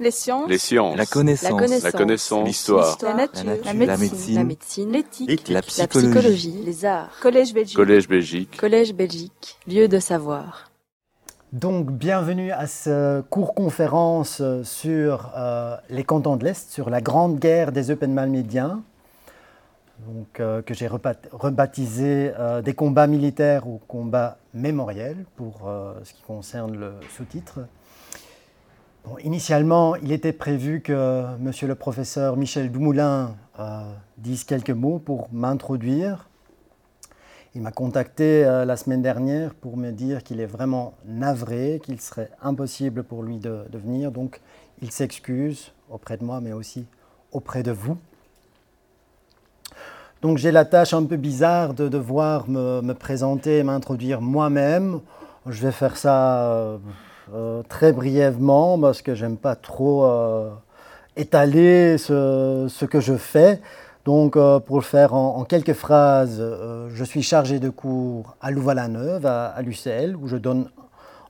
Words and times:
Les 0.00 0.10
sciences. 0.10 0.48
Les 0.48 0.56
sciences. 0.56 0.96
La 0.96 1.04
connaissance. 1.04 1.84
La. 1.84 1.90
La. 1.92 2.44
L'histoire. 2.44 2.98
La 3.02 3.14
nature. 3.14 3.44
La 3.44 3.52
nature. 3.52 3.66
La 3.66 3.72
La 3.86 3.96
médecine. 3.98 4.90
La. 4.90 4.98
L'éthique. 4.98 5.48
La 5.48 5.54
La 5.56 5.62
psychologie. 5.62 6.62
Les 6.64 6.86
arts. 6.86 7.10
Collège 7.20 7.52
Belgique. 7.52 7.76
Collège 7.76 8.08
Belgique. 8.08 8.56
Collège 8.56 8.94
Belgique. 8.94 9.58
Lieu 9.68 9.88
de 9.88 9.98
savoir. 9.98 10.70
Donc, 11.52 11.90
bienvenue 11.90 12.50
à 12.50 12.66
ce 12.66 13.20
cours 13.28 13.54
conférence 13.54 14.40
sur 14.62 15.32
euh, 15.36 15.76
les 15.90 16.04
cantons 16.04 16.36
de 16.36 16.44
l'Est, 16.44 16.70
sur 16.70 16.88
la 16.88 17.02
grande 17.02 17.38
guerre 17.38 17.70
des 17.70 17.90
Eupen-Malmédiens, 17.90 18.82
donc, 20.06 20.40
euh, 20.40 20.62
que 20.62 20.74
j'ai 20.74 20.88
rebaptisé 20.88 22.32
euh, 22.38 22.62
des 22.62 22.72
combats 22.72 23.06
militaires 23.06 23.66
ou 23.66 23.80
combats 23.86 24.38
mémoriels 24.54 25.24
pour 25.36 25.68
euh, 25.68 25.94
ce 26.04 26.14
qui 26.14 26.22
concerne 26.22 26.76
le 26.76 26.92
sous-titre. 27.16 27.60
Initialement, 29.22 29.96
il 29.96 30.12
était 30.12 30.32
prévu 30.32 30.80
que 30.80 31.36
monsieur 31.38 31.66
le 31.66 31.74
professeur 31.74 32.36
Michel 32.36 32.70
Dumoulin 32.70 33.36
euh, 33.58 33.92
dise 34.18 34.44
quelques 34.44 34.70
mots 34.70 34.98
pour 34.98 35.28
m'introduire. 35.32 36.28
Il 37.54 37.62
m'a 37.62 37.72
contacté 37.72 38.44
euh, 38.44 38.64
la 38.64 38.76
semaine 38.76 39.02
dernière 39.02 39.54
pour 39.54 39.76
me 39.76 39.90
dire 39.90 40.22
qu'il 40.22 40.40
est 40.40 40.46
vraiment 40.46 40.94
navré, 41.04 41.80
qu'il 41.82 42.00
serait 42.00 42.30
impossible 42.42 43.02
pour 43.02 43.22
lui 43.22 43.38
de, 43.38 43.64
venir. 43.72 44.12
Donc, 44.12 44.40
il 44.80 44.90
s'excuse 44.90 45.72
auprès 45.90 46.16
de 46.16 46.24
moi, 46.24 46.40
mais 46.40 46.52
aussi 46.52 46.86
auprès 47.32 47.62
de 47.62 47.72
vous. 47.72 47.98
Donc, 50.22 50.38
j'ai 50.38 50.52
la 50.52 50.64
tâche 50.64 50.94
un 50.94 51.04
peu 51.04 51.16
bizarre 51.16 51.74
de 51.74 51.88
devoir 51.88 52.48
me, 52.48 52.92
présenter 52.92 53.62
m'introduire 53.62 54.20
moi-même. 54.20 55.00
Je 55.46 55.60
vais 55.62 55.72
faire 55.72 55.96
ça 55.96 56.52
euh, 56.52 56.78
euh, 57.32 57.62
très 57.68 57.92
brièvement 57.92 58.78
parce 58.78 59.02
que 59.02 59.14
j'aime 59.14 59.36
pas 59.36 59.56
trop 59.56 60.04
euh, 60.04 60.50
étaler 61.16 61.98
ce, 61.98 62.84
que 62.84 63.00
je 63.00 63.16
fais. 63.16 63.60
Donc, 64.04 64.36
euh, 64.36 64.60
pour 64.60 64.76
le 64.76 64.82
faire 64.82 65.14
en, 65.14 65.44
quelques 65.44 65.74
phrases, 65.74 66.42
je 66.88 67.04
suis 67.04 67.22
chargé 67.22 67.58
de 67.58 67.68
cours 67.70 68.36
à 68.40 68.50
Louvain-la-Neuve, 68.50 69.26
à, 69.26 69.46
à 69.46 69.62
l'UCL, 69.62 70.16
où 70.16 70.26
je 70.26 70.36
donne 70.36 70.68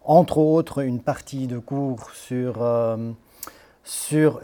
entre 0.05 0.39
autres 0.39 0.83
une 0.83 1.01
partie 1.01 1.47
de 1.47 1.59
cours 1.59 2.11
sur, 2.13 2.67
sur. 3.85 4.41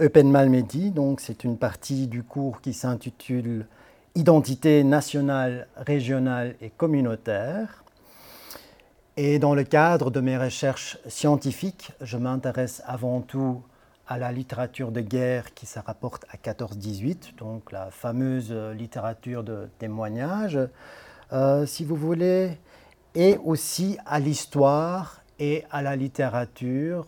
Donc, 0.95 1.21
c'est 1.21 1.45
une 1.45 1.57
partie 1.57 2.07
du 2.07 2.23
cours 2.23 2.61
qui 2.61 2.73
s'intitule 2.73 3.67
Identité 4.17 4.83
nationale, 4.83 5.69
régionale 5.77 6.55
et 6.63 6.71
communautaire. 6.71 7.85
Et 9.19 9.39
dans 9.39 9.55
le 9.55 9.65
cadre 9.65 10.11
de 10.11 10.21
mes 10.21 10.37
recherches 10.37 10.99
scientifiques, 11.09 11.93
je 12.03 12.19
m'intéresse 12.19 12.83
avant 12.85 13.23
tout 13.23 13.63
à 14.07 14.19
la 14.19 14.31
littérature 14.31 14.93
de 14.93 15.01
guerre 15.01 15.55
qui 15.55 15.65
se 15.65 15.79
rapporte 15.79 16.27
à 16.31 16.37
14-18, 16.37 17.35
donc 17.39 17.73
la 17.73 17.91
fameuse 17.91 18.53
littérature 18.53 19.43
de 19.43 19.71
témoignage, 19.79 20.59
euh, 21.33 21.65
si 21.65 21.83
vous 21.87 21.97
voulez, 21.97 22.59
et 23.15 23.39
aussi 23.43 23.97
à 24.05 24.21
l'histoire 24.21 25.23
et 25.39 25.65
à 25.71 25.81
la 25.81 25.97
littérature 25.97 27.07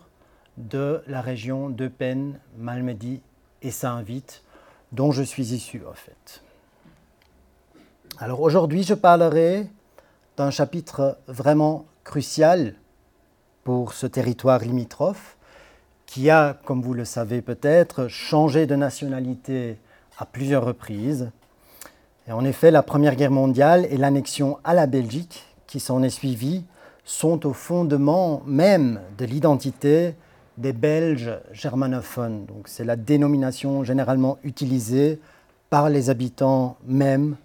de 0.57 1.03
la 1.05 1.21
région 1.21 1.69
d'Eupen, 1.69 2.39
Malmedy 2.57 3.21
et 3.61 3.69
Saint-Vite, 3.69 4.41
dont 4.91 5.11
je 5.11 5.21
suis 5.21 5.53
issu 5.53 5.83
en 5.87 5.93
fait. 5.93 6.41
Alors 8.17 8.41
aujourd'hui, 8.41 8.81
je 8.81 8.95
parlerai 8.95 9.69
d'un 10.37 10.49
chapitre 10.49 11.19
vraiment 11.27 11.85
crucial 12.09 12.73
pour 13.63 13.93
ce 13.93 14.07
territoire 14.07 14.61
limitrophe, 14.61 15.37
qui 16.07 16.31
a, 16.31 16.57
comme 16.65 16.81
vous 16.81 16.95
le 16.95 17.05
savez 17.05 17.43
peut-être, 17.43 18.07
changé 18.07 18.65
de 18.65 18.75
nationalité 18.75 19.77
à 20.17 20.25
plusieurs 20.25 20.65
reprises. 20.65 21.29
Et 22.27 22.31
en 22.31 22.43
effet, 22.45 22.71
la 22.71 22.81
Première 22.81 23.15
Guerre 23.15 23.29
mondiale 23.29 23.85
et 23.91 23.97
l'annexion 23.97 24.57
à 24.63 24.73
la 24.73 24.87
Belgique 24.87 25.45
qui 25.67 25.79
s'en 25.79 26.01
est 26.01 26.09
suivie 26.09 26.65
sont 27.05 27.45
au 27.45 27.53
fondement 27.53 28.41
même 28.43 29.01
de 29.19 29.25
l'identité 29.25 30.15
des 30.57 30.73
Belges 30.73 31.37
germanophones. 31.51 32.47
Donc 32.47 32.69
c'est 32.69 32.85
la 32.85 32.95
dénomination 32.95 33.83
généralement 33.83 34.39
utilisée 34.43 35.19
par 35.69 35.89
les 35.89 36.09
habitants 36.09 36.75
même 36.87 37.35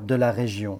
de 0.00 0.14
la 0.14 0.30
région. 0.30 0.78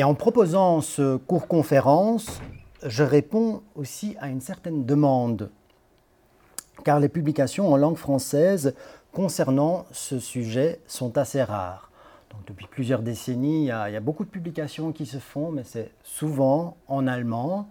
Et 0.00 0.02
en 0.02 0.14
proposant 0.14 0.80
ce 0.80 1.18
cours 1.18 1.46
conférence, 1.46 2.40
je 2.82 3.02
réponds 3.02 3.60
aussi 3.76 4.16
à 4.18 4.28
une 4.28 4.40
certaine 4.40 4.86
demande, 4.86 5.50
car 6.84 7.00
les 7.00 7.10
publications 7.10 7.70
en 7.70 7.76
langue 7.76 7.98
française 7.98 8.74
concernant 9.12 9.84
ce 9.92 10.18
sujet 10.18 10.80
sont 10.86 11.18
assez 11.18 11.42
rares. 11.42 11.90
Donc, 12.30 12.46
depuis 12.46 12.66
plusieurs 12.66 13.02
décennies, 13.02 13.64
il 13.64 13.66
y, 13.66 13.70
a, 13.72 14.00
beaucoup 14.00 14.24
de 14.24 14.30
publications 14.30 14.92
qui 14.92 15.04
se 15.04 15.18
font, 15.18 15.50
mais 15.52 15.64
c'est 15.66 15.90
souvent 16.02 16.78
en 16.88 17.06
allemand. 17.06 17.68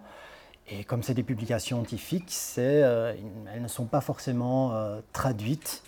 Et 0.68 0.84
comme 0.84 1.02
c'est 1.02 1.14
des 1.14 1.24
publications 1.24 1.78
scientifiques, 1.78 2.32
euh, 2.58 3.12
elles 3.52 3.62
ne 3.62 3.66
sont 3.66 3.86
pas 3.86 4.00
forcément 4.00 4.70
euh, 4.74 5.00
traduites. 5.12 5.82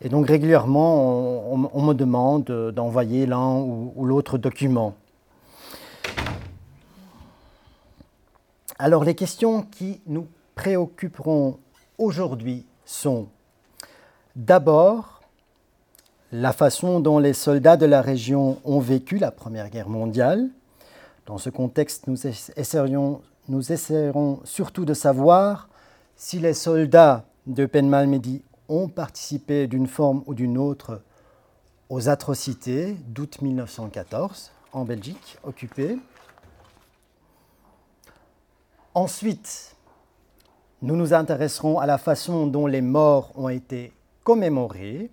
Et 0.00 0.08
donc 0.08 0.26
régulièrement, 0.26 1.52
on, 1.52 1.82
me 1.82 1.92
demande 1.92 2.46
d'envoyer 2.74 3.26
l'un 3.26 3.54
ou 3.60 4.04
l'autre 4.04 4.38
document. 4.38 4.96
Alors 8.80 9.02
les 9.02 9.16
questions 9.16 9.62
qui 9.62 10.00
nous 10.06 10.28
préoccuperont 10.54 11.58
aujourd'hui 11.98 12.64
sont 12.84 13.26
d'abord 14.36 15.20
la 16.30 16.52
façon 16.52 17.00
dont 17.00 17.18
les 17.18 17.32
soldats 17.32 17.76
de 17.76 17.86
la 17.86 18.02
région 18.02 18.60
ont 18.64 18.78
vécu 18.78 19.18
la 19.18 19.32
Première 19.32 19.70
Guerre 19.70 19.88
mondiale. 19.88 20.48
Dans 21.26 21.38
ce 21.38 21.50
contexte, 21.50 22.06
nous 22.06 22.24
essayerons, 22.26 23.20
nous 23.48 23.72
essayerons 23.72 24.40
surtout 24.44 24.84
de 24.84 24.94
savoir 24.94 25.68
si 26.14 26.38
les 26.38 26.54
soldats 26.54 27.24
de 27.48 27.66
Penmalmedy 27.66 28.42
ont 28.68 28.86
participé 28.86 29.66
d'une 29.66 29.88
forme 29.88 30.22
ou 30.26 30.34
d'une 30.34 30.56
autre 30.56 31.02
aux 31.88 32.08
atrocités 32.08 32.96
d'août 33.08 33.42
1914 33.42 34.52
en 34.72 34.84
Belgique 34.84 35.38
occupée. 35.42 35.98
Ensuite, 38.98 39.76
nous 40.82 40.96
nous 40.96 41.14
intéresserons 41.14 41.78
à 41.78 41.86
la 41.86 41.98
façon 41.98 42.48
dont 42.48 42.66
les 42.66 42.80
morts 42.80 43.30
ont 43.36 43.48
été 43.48 43.92
commémorés 44.24 45.08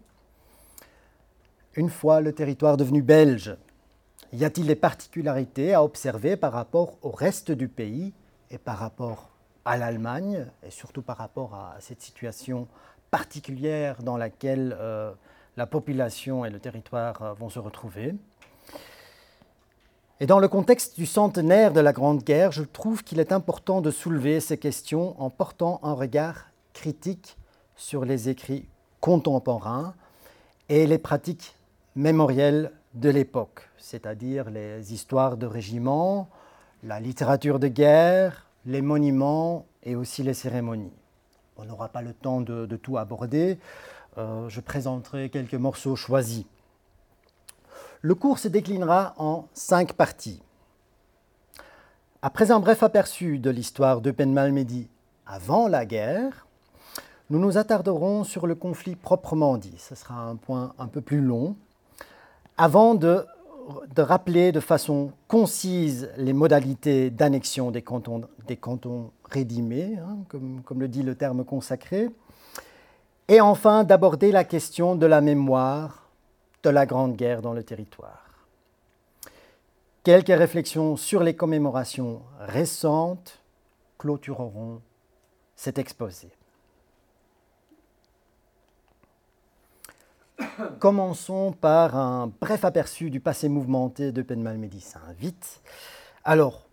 une 1.76 1.92
fois 1.92 2.20
le 2.20 2.34
territoire 2.34 2.78
devenu 2.78 3.04
belge. 3.04 3.56
Y 4.34 4.44
a-t-il 4.44 4.66
des 4.66 4.76
particularités 4.76 5.76
à 5.76 5.84
observer 5.84 6.36
par 6.36 6.54
rapport 6.54 6.98
au 7.04 7.12
reste 7.12 7.52
du 7.52 7.68
pays 7.68 8.12
et 8.50 8.58
par 8.58 8.80
rapport 8.80 9.30
à 9.66 9.78
l'Allemagne 9.78 10.48
et 10.66 10.72
surtout 10.72 11.04
par 11.04 11.18
rapport 11.18 11.54
à 11.54 11.76
cette 11.80 12.02
situation 12.02 12.68
particulière 13.12 14.02
dans 14.02 14.18
laquelle 14.18 14.76
euh, 14.80 15.12
la 15.58 15.68
population 15.68 16.44
et 16.44 16.50
le 16.50 16.60
territoire 16.60 17.22
euh, 17.22 17.34
vont 17.34 17.50
se 17.50 17.60
retrouver? 17.60 18.16
Et 20.22 20.28
dans 20.28 20.40
le 20.40 20.48
contexte 20.48 20.96
du 20.96 21.06
centenaire 21.06 21.74
de 21.74 21.82
la 21.82 21.92
Grande 21.92 22.24
Guerre, 22.24 22.54
je 22.54 22.64
trouve 22.64 23.04
qu'il 23.04 23.20
est 23.20 23.34
important 23.34 23.82
de 23.82 23.92
soulever 23.92 24.40
ces 24.40 24.58
questions 24.58 25.22
en 25.22 25.30
portant 25.30 25.82
un 25.84 25.92
regard 25.92 26.46
critique 26.74 27.38
sur 27.76 28.06
les 28.06 28.30
écrits 28.30 28.66
contemporains 29.02 29.94
et 30.70 30.88
les 30.88 31.00
pratiques 31.00 31.56
mémorielles 31.98 32.72
de 32.94 33.10
l'époque, 33.10 33.70
c'est-à-dire 33.78 34.50
les 34.50 34.94
histoires 34.94 35.36
de 35.36 35.48
régiments, 35.48 36.30
la 36.82 37.02
littérature 37.02 37.60
de 37.60 37.68
guerre, 37.68 38.48
les 38.66 38.82
monuments 38.82 39.66
et 39.84 39.98
aussi 39.98 40.24
les 40.24 40.34
cérémonies. 40.34 40.94
On 41.58 41.66
n'aura 41.66 41.90
pas 41.90 42.02
le 42.02 42.14
temps 42.14 42.40
de, 42.40 42.66
tout 42.78 42.98
aborder, 42.98 43.58
euh, 44.18 44.48
je 44.48 44.62
présenterai 44.62 45.30
quelques 45.30 45.56
morceaux 45.56 45.98
choisis. 45.98 46.46
Le 48.06 48.14
cours 48.14 48.38
se 48.38 48.48
déclinera 48.48 49.16
en 49.18 49.48
cinq 49.56 49.94
parties. 49.94 50.40
Après 52.22 52.52
un 52.52 52.60
bref 52.60 52.84
aperçu 52.84 53.40
de 53.40 53.50
l'histoire 53.50 54.00
d'Eupen 54.00 54.32
Malmedy 54.32 54.88
avant 55.26 55.68
la 55.68 55.88
guerre, 55.88 56.46
nous 57.32 57.40
nous 57.40 57.58
attarderons 57.58 58.24
sur 58.24 58.46
le 58.46 58.54
conflit 58.54 58.96
proprement 58.96 59.58
dit. 59.58 59.74
Ce 59.80 59.96
sera 59.96 60.22
un 60.22 60.36
point 60.36 60.76
un 60.78 60.86
peu 60.86 61.02
plus 61.02 61.20
long. 61.20 61.56
Avant 62.58 62.94
de, 62.94 63.26
rappeler 63.98 64.52
de 64.52 64.60
façon 64.60 65.12
concise 65.28 66.12
les 66.18 66.34
modalités 66.34 67.10
d'annexion 67.10 67.72
des 67.72 67.82
cantons, 67.82 69.10
rédimés, 69.32 69.98
hein, 69.98 70.18
comme 70.30 70.80
le 70.80 70.88
dit 70.88 71.02
le 71.02 71.16
terme 71.16 71.44
consacré, 71.44 72.12
et 73.30 73.42
enfin 73.42 73.84
d'aborder 73.84 74.32
la 74.32 74.44
question 74.44 74.96
de 74.96 75.08
la 75.08 75.22
mémoire 75.22 76.05
de 76.66 76.72
la 76.72 76.88
Grande 76.88 77.16
Guerre 77.16 77.44
dans 77.44 77.54
le 77.54 77.64
territoire. 77.64 78.24
Quelques 80.04 80.28
réflexions 80.28 80.98
sur 80.98 81.22
les 81.22 81.36
commémorations 81.36 82.24
récentes 82.40 83.40
clôtureront 84.00 84.82
cet 85.56 85.78
exposé. 85.78 86.30
Commençons 90.80 91.52
par 91.52 91.96
un 91.96 92.32
bref 92.42 92.66
aperçu 92.66 93.12
du 93.12 93.20
passé 93.20 93.48
mouvementé 93.48 94.12
de 94.12 94.24
Penmal 94.24 94.58
Médicin. 94.58 95.02
Vite. 95.20 95.62
Alors, 96.24 96.66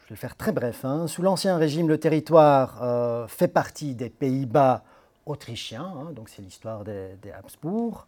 je 0.00 0.04
vais 0.04 0.14
le 0.14 0.16
faire 0.16 0.36
très 0.36 0.52
bref. 0.52 0.84
Hein. 0.86 1.06
Sous 1.08 1.20
l'Ancien 1.20 1.58
Régime, 1.58 1.88
le 1.88 2.00
territoire 2.00 2.82
euh, 2.82 3.28
fait 3.28 3.48
partie 3.48 3.94
des 3.94 4.08
Pays-Bas 4.08 4.82
autrichiens, 5.26 5.92
hein, 5.94 6.12
donc 6.12 6.30
c'est 6.30 6.40
l'histoire 6.40 6.84
des 6.84 7.30
Habsbourg. 7.36 8.06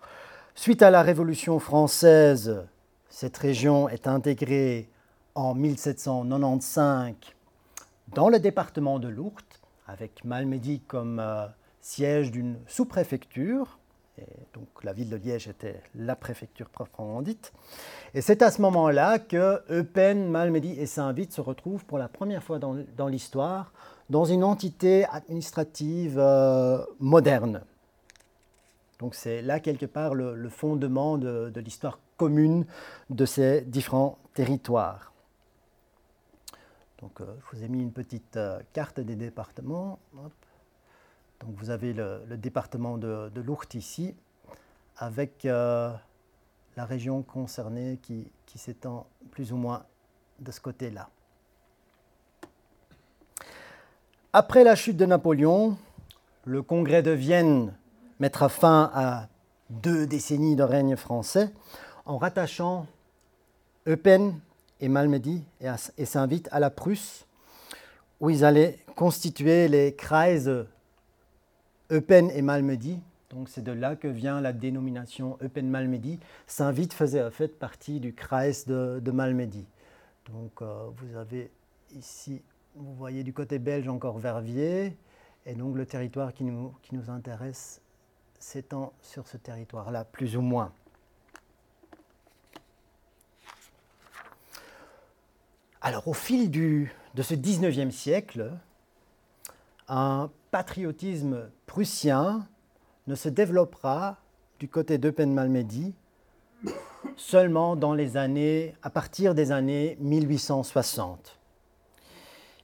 Suite 0.55 0.83
à 0.83 0.91
la 0.91 1.03
Révolution 1.03 1.59
française, 1.59 2.65
cette 3.09 3.37
région 3.37 3.89
est 3.89 4.07
intégrée 4.07 4.91
en 5.35 5.55
1795 5.55 7.15
dans 8.09 8.29
le 8.29 8.41
département 8.41 8.99
de 8.99 9.09
l'Ourthe, 9.09 9.61
avec 9.87 10.25
Malmedy 10.25 10.81
comme 10.81 11.21
euh, 11.21 11.47
siège 11.81 12.31
d'une 12.33 12.59
sous-préfecture. 12.67 13.79
Donc 14.53 14.67
la 14.83 14.93
ville 14.93 15.09
de 15.09 15.17
Liège 15.17 15.49
était 15.49 15.81
la 15.95 16.15
préfecture 16.15 16.69
proprement 16.69 17.23
dite. 17.23 17.53
Et 18.13 18.21
c'est 18.21 18.43
à 18.43 18.51
ce 18.51 18.61
moment-là 18.61 19.19
que 19.19 19.63
Eupen, 19.71 20.29
Malmedy 20.29 20.73
et 20.73 20.85
Saint-Vite 20.85 21.33
se 21.33 21.41
retrouvent 21.41 21.87
pour 21.87 21.97
la 21.97 22.09
première 22.09 22.43
fois 22.43 22.59
dans, 22.59 23.07
l'histoire 23.07 23.73
dans 24.11 24.27
une 24.27 24.45
entité 24.45 25.07
administrative 25.07 26.19
euh, 26.19 26.85
moderne. 26.99 27.63
Donc 29.01 29.15
c'est 29.15 29.41
là 29.41 29.61
quelque 29.61 29.87
part 29.87 30.15
le, 30.15 30.49
fondement 30.51 31.17
de, 31.17 31.51
l'histoire 31.57 31.99
commune 32.19 32.67
de 33.09 33.25
ces 33.25 33.63
différents 33.63 34.19
territoires. 34.35 35.13
Donc 37.01 37.23
euh, 37.23 37.25
je 37.41 37.57
vous 37.57 37.65
ai 37.65 37.69
mis 37.69 37.81
une 37.81 37.93
petite 37.93 38.37
euh, 38.37 38.61
carte 38.75 39.01
des 39.01 39.17
départements. 39.17 39.99
Donc 40.13 41.55
vous 41.57 41.71
avez 41.71 41.95
le, 41.95 42.21
département 42.37 42.99
de, 42.99 43.31
de 43.35 43.41
l'Ourthe 43.41 43.75
ici, 43.75 44.15
avec 44.99 45.47
euh, 45.47 45.91
la 46.77 46.85
région 46.85 47.23
concernée 47.23 47.99
qui 48.03 48.31
s'étend 48.55 49.07
plus 49.31 49.51
ou 49.51 49.57
moins 49.57 49.87
de 50.41 50.53
ce 50.53 50.61
côté-là. 50.61 51.09
Après 54.35 54.63
la 54.63 54.77
chute 54.77 54.99
de 54.99 55.07
Napoléon, 55.07 55.79
le 56.45 56.63
Congrès 56.63 57.03
de 57.03 57.13
Vienne 57.13 57.73
mettra 58.21 58.49
fin 58.49 58.91
à 58.95 59.29
deux 59.71 60.07
décennies 60.07 60.57
de 60.57 60.63
règne 60.63 60.97
français 60.97 61.51
en 62.05 62.19
rattachant 62.19 62.87
Eupen 63.89 64.39
et 64.81 64.89
Malmedy 64.89 65.43
et 65.97 66.05
Saint-Vite 66.05 66.49
à 66.53 66.61
la 66.61 66.71
Prusse, 66.71 67.27
où 68.21 68.31
ils 68.31 68.45
allaient 68.45 68.79
constituer 68.95 69.69
les 69.69 69.95
Kreise 69.95 70.67
Eupen 71.91 72.31
et 72.31 72.43
Malmedy. 72.43 73.01
Donc 73.31 73.49
c'est 73.49 73.63
de 73.63 73.73
là 73.73 73.97
que 73.97 74.09
vient 74.09 74.41
la 74.41 74.53
dénomination 74.53 75.39
Eupen-Malmedy. 75.41 76.19
Saint-Vite 76.47 76.93
faisait 76.93 77.23
en 77.23 77.31
fait 77.31 77.59
partie 77.59 78.01
du 78.01 78.13
Kreis 78.13 78.65
de, 78.67 79.01
de 79.03 79.11
Malmedy. 79.11 79.65
Donc 80.33 80.63
euh, 80.63 80.89
vous 80.97 81.17
avez 81.17 81.51
ici, 81.97 82.43
vous 82.75 82.93
voyez 82.95 83.23
du 83.23 83.33
côté 83.33 83.59
belge 83.59 83.89
encore 83.89 84.19
Verviers, 84.19 84.97
et 85.47 85.55
donc 85.55 85.77
le 85.77 85.87
territoire 85.87 86.35
qui 86.35 86.45
nous, 86.45 86.75
qui 86.83 86.95
nous 86.95 87.09
intéresse 87.09 87.81
s'étend 88.41 88.93
sur 89.03 89.29
ce 89.29 89.37
territoire-là, 89.37 90.05
plus 90.05 90.37
ou 90.37 90.41
moins. 90.41 90.73
Alors 95.81 96.09
au 96.09 96.13
fil 96.13 96.51
de 96.51 97.23
ce 97.23 97.35
19e 97.35 97.91
siècle, 97.91 98.53
un 99.89 100.31
patriotisme 100.51 101.51
prussien 101.67 102.47
ne 103.07 103.15
se 103.15 103.29
développera 103.29 104.19
du 104.59 104.69
côté 104.69 104.99
d'Eupen-Malmedy 104.99 105.95
seulement 107.17 107.77
dans 107.77 107.95
les 107.95 108.17
années, 108.17 108.75
à 108.83 108.91
partir 108.91 109.35
des 109.35 109.53
années 109.53 109.97
1860. 110.01 111.39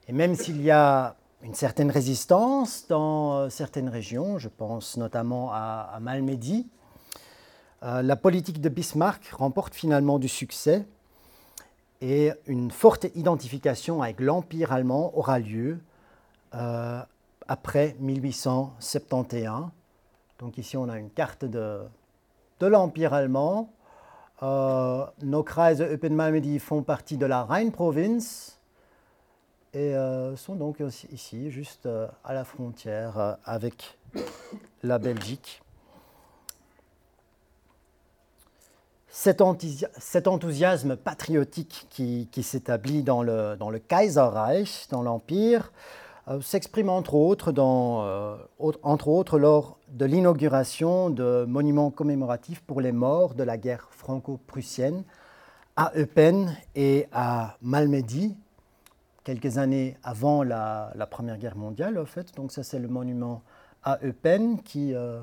Et 0.09 0.13
même 0.13 0.35
s'il 0.35 0.63
y 0.63 0.71
a 0.71 1.17
une 1.43 1.55
certaine 1.55 1.91
résistance 1.91 2.87
dans 2.89 3.37
euh, 3.37 3.49
certaines 3.49 3.89
régions, 3.89 4.39
je 4.39 4.49
pense 4.49 4.97
notamment 4.97 5.51
à, 5.53 5.99
Malmedy, 6.01 6.69
euh, 7.83 8.03
la 8.03 8.17
politique 8.17 8.61
de 8.61 8.69
Bismarck 8.69 9.27
remporte 9.29 9.75
finalement 9.75 10.19
du 10.19 10.29
succès 10.29 10.87
et 12.01 12.33
une 12.47 12.71
forte 12.71 13.07
identification 13.15 14.03
avec 14.03 14.21
l'Empire 14.21 14.73
allemand 14.73 15.17
aura 15.17 15.39
lieu 15.39 15.79
euh, 16.55 17.01
après 17.49 17.97
1871. 18.01 19.69
Donc 20.39 20.59
ici, 20.59 20.77
on 20.77 20.89
a 20.89 20.99
une 20.99 21.11
carte 21.11 21.45
de, 21.45 21.81
de 22.61 22.67
l'Empire 22.67 23.15
allemand. 23.15 23.71
Nos 24.43 25.43
Kreise 25.43 25.81
Eupen-Malmedy 25.81 26.59
font 26.59 26.83
partie 26.83 27.17
de 27.17 27.25
la 27.25 27.45
Rhine-Province 27.45 28.56
et 29.77 29.95
euh, 29.95 30.37
sont 30.37 30.57
donc 30.57 30.83
ici, 31.13 31.51
juste 31.51 31.85
euh, 31.85 32.09
à 32.25 32.33
la 32.33 32.45
frontière 32.45 33.37
avec 33.45 33.99
la 34.83 34.99
Belgique. 34.99 35.63
Cet, 39.19 39.41
enthousiasme 39.41 40.95
patriotique 40.95 41.87
qui, 41.91 42.43
s'établit 42.43 43.03
dans 43.03 43.23
le, 43.23 43.79
Kaiserreich, 43.79 44.89
dans 44.91 45.03
l'Empire, 45.03 45.73
euh, 46.29 46.41
s'exprime 46.43 46.91
entre 46.91 47.15
euh, 47.15 48.37
entre 48.83 49.09
autres 49.09 49.39
lors 49.39 49.79
de 49.89 50.05
l'inauguration 50.05 51.09
de 51.09 51.45
monuments 51.47 51.91
commémoratifs 51.91 52.61
pour 52.61 52.81
les 52.81 52.93
morts 52.93 53.35
de 53.35 53.43
la 53.43 53.57
guerre 53.57 53.89
franco-prussienne 53.91 55.05
à 55.77 55.93
Eupen 55.97 56.55
et 56.75 57.07
à 57.11 57.57
Malmedy, 57.63 58.37
quelques 59.27 59.59
années 59.59 59.97
avant 60.05 60.45
la, 60.45 60.93
Première 61.11 61.37
Guerre 61.37 61.57
mondiale, 61.57 61.99
en 61.99 62.07
fait. 62.07 62.33
Donc 62.37 62.53
ça, 62.53 62.63
c'est 62.63 62.79
le 62.79 62.87
monument 62.87 63.43
à 63.83 63.99
Eupen 64.05 64.63
qui, 64.63 64.95
euh, 64.95 65.19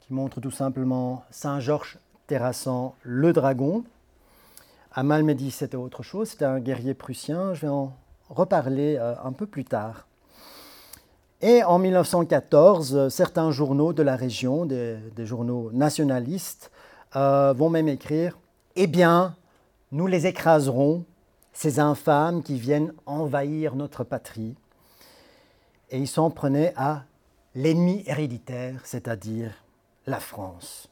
qui 0.00 0.14
montre 0.14 0.40
tout 0.40 0.50
simplement 0.50 1.22
Saint-Georges 1.30 1.98
terrassant 2.26 2.94
le 3.02 3.34
dragon. 3.34 3.84
À 4.90 5.02
Malmedy, 5.02 5.50
c'était 5.50 5.76
autre 5.76 6.02
chose, 6.02 6.30
c'était 6.30 6.46
un 6.46 6.60
guerrier 6.60 6.94
prussien. 6.94 7.52
Je 7.52 7.60
vais 7.60 7.68
en 7.68 7.92
reparler 8.30 8.96
euh, 8.98 9.14
un 9.22 9.32
peu 9.32 9.44
plus 9.44 9.66
tard. 9.66 10.06
Et 11.42 11.62
en 11.62 11.78
1914, 11.78 13.08
certains 13.10 13.50
journaux 13.50 13.92
de 13.92 14.02
la 14.02 14.16
région, 14.16 14.64
des, 14.64 14.98
journaux 15.18 15.70
nationalistes, 15.74 16.70
euh, 17.16 17.52
vont 17.52 17.68
même 17.68 17.88
écrire 17.88 18.38
Eh 18.76 18.86
bien, 18.86 19.36
nous 19.92 20.06
les 20.06 20.26
écraserons, 20.26 21.04
ces 21.54 21.78
infâmes 21.80 22.42
qui 22.42 22.58
viennent 22.58 22.92
envahir 23.06 23.76
notre 23.76 24.04
patrie. 24.04 24.54
Et 25.90 25.98
ils 25.98 26.08
s'en 26.08 26.30
prenaient 26.30 26.74
à 26.76 27.04
l'ennemi 27.54 28.02
héréditaire, 28.06 28.84
c'est-à-dire 28.84 29.52
la 30.06 30.20
France. 30.20 30.90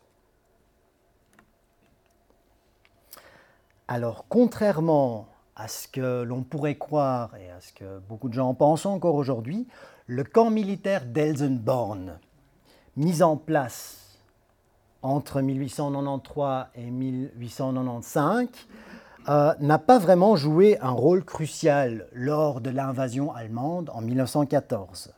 Alors, 3.89 4.25
contrairement 4.29 5.27
à 5.57 5.69
ce 5.69 5.87
que 5.89 6.23
l'on 6.23 6.43
pourrait 6.43 6.77
croire 6.77 7.37
et 7.37 7.51
à 7.51 7.61
ce 7.61 7.73
que 7.73 7.99
beaucoup 7.99 8.29
de 8.29 8.35
gens 8.35 8.55
pensent 8.55 8.87
encore 8.87 9.17
aujourd'hui, 9.17 9.67
le 10.07 10.25
camp 10.25 10.51
militaire 10.51 11.05
d'Elsenborn, 11.05 12.19
mis 12.97 13.23
en 13.23 13.37
place 13.37 14.19
entre 15.03 15.41
1893 15.41 16.67
et 16.77 16.91
1895, 16.91 18.49
euh, 19.29 19.53
n'a 19.61 19.79
pas 19.79 19.99
vraiment 19.99 20.37
joué 20.37 20.79
un 20.81 20.91
rôle 20.91 21.25
crucial 21.25 22.07
lors 22.13 22.61
de 22.61 22.71
l'invasion 22.71 23.33
allemande 23.33 23.91
en 23.95 24.01
1914. 24.01 25.13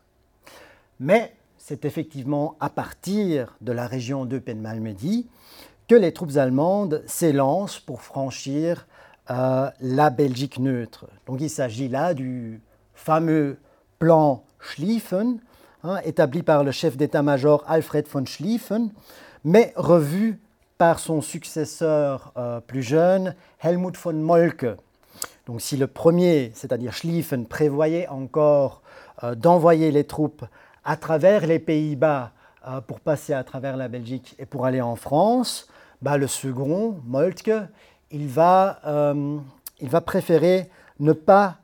Mais 1.01 1.35
c'est 1.59 1.85
effectivement 1.85 2.57
à 2.61 2.69
partir 2.69 3.57
de 3.61 3.73
la 3.73 3.87
région 3.87 4.27
de 4.27 4.41
Malmedy 4.55 5.27
que 5.89 5.95
les 5.95 6.13
troupes 6.13 6.37
allemandes 6.37 7.03
s'élancent 7.07 7.81
pour 7.81 8.03
franchir 8.03 8.87
la 9.29 10.11
Belgique 10.11 10.59
neutre. 10.59 11.07
Donc 11.27 11.41
il 11.41 11.49
s'agit 11.49 11.89
là 11.89 12.13
du 12.13 12.61
fameux 12.95 13.59
plan 13.99 14.45
Schlieffen, 14.61 15.41
hein, 15.83 15.99
établi 16.05 16.43
par 16.43 16.65
le 16.65 16.71
chef 16.73 16.97
d'état-major 16.97 17.65
Alfred 17.67 18.07
von 18.09 18.25
Schlieffen, 18.25 18.91
mais 19.45 19.73
revu 19.77 20.41
par 20.79 20.99
son 20.99 21.21
successeur 21.21 22.33
euh, 22.37 22.61
plus 22.61 22.83
jeune, 22.83 23.35
Helmut 23.61 23.97
von 23.97 24.15
Molke. 24.15 24.77
Donc 25.47 25.61
si 25.61 25.77
le 25.77 25.87
premier, 25.87 26.51
c'est-à-dire 26.55 26.93
Schlieffen, 26.93 27.47
prévoyait 27.47 28.09
encore 28.09 28.83
euh, 29.23 29.35
d'envoyer 29.35 29.91
les 29.91 30.05
troupes 30.05 30.45
à 30.85 30.97
travers 30.97 31.47
les 31.47 31.59
Pays-Bas 31.59 32.33
euh, 32.67 32.81
pour 32.81 33.01
passer 33.01 33.33
à 33.33 33.45
travers 33.45 33.77
la 33.77 33.89
Belgique 33.89 34.35
et 34.39 34.47
pour 34.47 34.67
aller 34.67 34.81
en 34.81 34.97
France, 34.97 35.69
bah, 36.03 36.17
le 36.17 36.27
second, 36.27 37.01
Moltke, 37.07 37.53
il 38.11 38.29
va, 38.29 38.79
il 39.81 39.89
va 39.89 40.01
préférer 40.01 40.71
ne 41.01 41.13
pas 41.13 41.57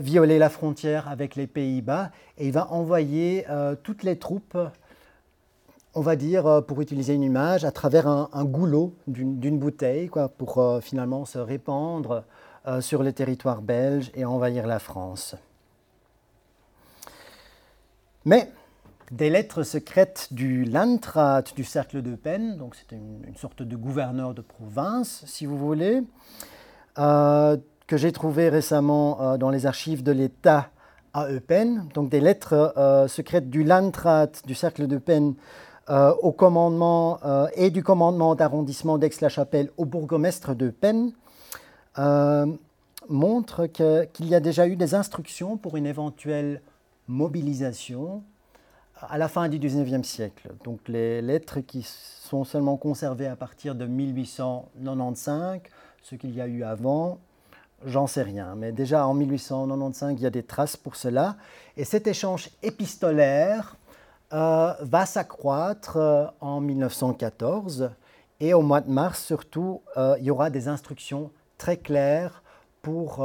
violer 0.00 0.38
la 0.38 0.48
frontière 0.48 1.08
avec 1.08 1.36
les 1.36 1.46
Pays-Bas 1.46 2.10
et 2.38 2.46
il 2.46 2.52
va 2.52 2.72
envoyer 2.72 3.44
toutes 3.84 4.02
les 4.02 4.18
troupes, 4.18 4.58
on 5.96 6.02
va 6.02 6.14
dire, 6.14 6.62
pour 6.68 6.80
utiliser 6.80 7.14
une 7.14 7.24
image, 7.24 7.64
à 7.64 7.72
travers 7.72 8.06
un, 8.06 8.44
goulot 8.44 8.94
d'une 9.08 9.58
bouteille, 9.58 10.08
quoi, 10.08 10.28
pour 10.28 10.78
finalement 10.82 11.24
se 11.24 11.38
répandre 11.38 12.24
sur 12.80 13.02
le 13.02 13.12
territoire 13.12 13.62
belge 13.62 14.12
et 14.14 14.24
envahir 14.24 14.66
la 14.66 14.78
France. 14.78 15.34
Mais 18.26 18.50
des 19.12 19.30
lettres 19.30 19.62
secrètes 19.62 20.28
du 20.32 20.64
Landrat 20.64 21.44
du 21.54 21.62
cercle 21.62 22.02
de 22.02 22.18
donc 22.56 22.74
c'était 22.74 22.96
une, 22.96 23.36
sorte 23.36 23.62
de 23.62 23.76
gouverneur 23.76 24.34
de 24.34 24.42
province, 24.42 25.22
si 25.26 25.46
vous 25.46 25.56
voulez, 25.56 26.02
euh, 26.98 27.56
que 27.86 27.96
j'ai 27.96 28.10
trouvé 28.10 28.48
récemment 28.48 29.20
euh, 29.20 29.36
dans 29.36 29.50
les 29.50 29.66
archives 29.66 30.02
de 30.02 30.10
l'État 30.10 30.70
à 31.14 31.30
Eupen, 31.30 31.88
donc 31.94 32.08
des 32.08 32.20
lettres 32.20 32.74
euh, 32.76 33.06
secrètes 33.06 33.48
du 33.48 33.62
Landrat 33.62 34.28
du 34.44 34.54
cercle 34.54 34.88
de 34.88 34.98
peine 35.86 36.14
au 36.22 36.32
commandement 36.32 37.18
et 37.54 37.70
du 37.70 37.82
commandement 37.82 38.34
d'arrondissement 38.34 38.98
d'Aix-la-Chapelle 38.98 39.70
au 39.76 39.84
bourgmestre 39.84 40.54
de 40.54 40.70
Peine, 40.70 41.12
montrent 43.08 43.66
qu'il 43.66 44.26
y 44.26 44.34
a 44.34 44.40
déjà 44.40 44.66
eu 44.66 44.76
des 44.76 44.94
instructions 44.94 45.56
pour 45.56 45.76
une 45.76 45.86
éventuelle 45.86 46.60
mobilisation 47.08 48.22
à 49.00 49.18
la 49.18 49.28
fin 49.28 49.48
du 49.48 49.58
XIXe 49.58 50.06
siècle. 50.06 50.50
Donc 50.64 50.80
les 50.88 51.22
lettres 51.22 51.60
qui 51.60 51.86
sont 51.86 52.44
seulement 52.44 52.76
conservées 52.76 53.28
à 53.28 53.36
partir 53.36 53.74
de 53.74 53.86
1895, 53.86 55.60
ce 56.02 56.14
qu'il 56.14 56.34
y 56.34 56.40
a 56.40 56.46
eu 56.46 56.64
avant, 56.64 57.18
j'en 57.84 58.06
sais 58.06 58.22
rien. 58.22 58.54
Mais 58.56 58.72
déjà 58.72 59.06
en 59.06 59.14
1895, 59.14 60.14
il 60.18 60.22
y 60.22 60.26
a 60.26 60.30
des 60.30 60.42
traces 60.42 60.76
pour 60.76 60.96
cela. 60.96 61.36
Et 61.76 61.84
cet 61.84 62.06
échange 62.06 62.48
épistolaire 62.62 63.76
euh, 64.32 64.72
va 64.80 65.06
s'accroître 65.06 65.96
euh, 65.96 66.26
en 66.40 66.60
1914. 66.60 67.90
Et 68.40 68.54
au 68.54 68.62
mois 68.62 68.80
de 68.80 68.90
mars, 68.90 69.24
surtout, 69.24 69.82
euh, 69.96 70.16
il 70.18 70.24
y 70.24 70.30
aura 70.30 70.50
des 70.50 70.68
instructions 70.68 71.30
très 71.58 71.76
claires 71.76 72.42
pour, 72.82 73.16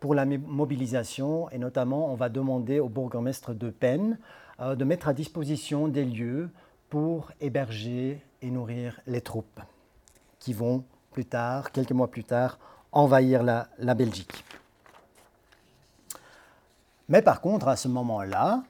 pour 0.00 0.14
la 0.14 0.26
mobilisation. 0.26 1.48
Et 1.50 1.58
notamment, 1.58 2.12
on 2.12 2.16
va 2.16 2.28
demander 2.28 2.80
au 2.80 2.88
bourgmestre 2.90 3.54
de 3.54 3.70
Penn 3.70 4.18
de 4.60 4.84
mettre 4.84 5.08
à 5.08 5.14
disposition 5.14 5.88
des 5.88 6.04
lieux 6.04 6.50
pour 6.90 7.30
héberger 7.40 8.20
et 8.42 8.50
nourrir 8.50 9.00
les 9.06 9.22
troupes 9.22 9.60
qui 10.38 10.52
vont 10.52 10.84
plus 11.12 11.24
tard, 11.24 11.72
quelques 11.72 11.92
mois 11.92 12.10
plus 12.10 12.24
tard, 12.24 12.58
envahir 12.92 13.42
la 13.42 13.94
Belgique. 13.94 14.44
Mais 17.08 17.22
par 17.22 17.40
contre, 17.40 17.68
à 17.68 17.76
ce 17.76 17.88
moment-là, 17.88 18.62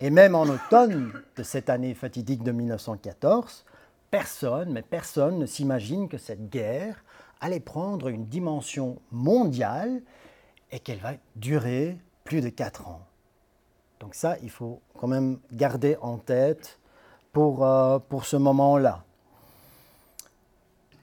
et 0.00 0.10
même 0.10 0.34
en 0.34 0.44
automne 0.44 1.12
de 1.36 1.42
cette 1.42 1.68
année 1.68 1.94
fatidique 1.94 2.42
de 2.42 2.52
1914, 2.52 3.64
personne, 4.10 4.72
mais 4.72 4.82
personne 4.82 5.38
ne 5.38 5.46
s'imagine 5.46 6.08
que 6.08 6.18
cette 6.18 6.48
guerre 6.48 7.04
allait 7.40 7.60
prendre 7.60 8.08
une 8.08 8.26
dimension 8.26 8.98
mondiale 9.12 10.00
et 10.72 10.78
qu'elle 10.78 11.00
va 11.00 11.12
durer 11.36 11.98
plus 12.24 12.40
de 12.40 12.48
quatre 12.48 12.88
ans. 12.88 13.02
Donc 14.00 14.14
ça, 14.14 14.36
il 14.42 14.50
faut 14.50 14.80
quand 14.98 15.08
même 15.08 15.38
garder 15.52 15.96
en 16.00 16.16
tête 16.16 16.78
pour, 17.32 17.64
euh, 17.64 17.98
pour 17.98 18.24
ce 18.24 18.36
moment-là. 18.36 19.04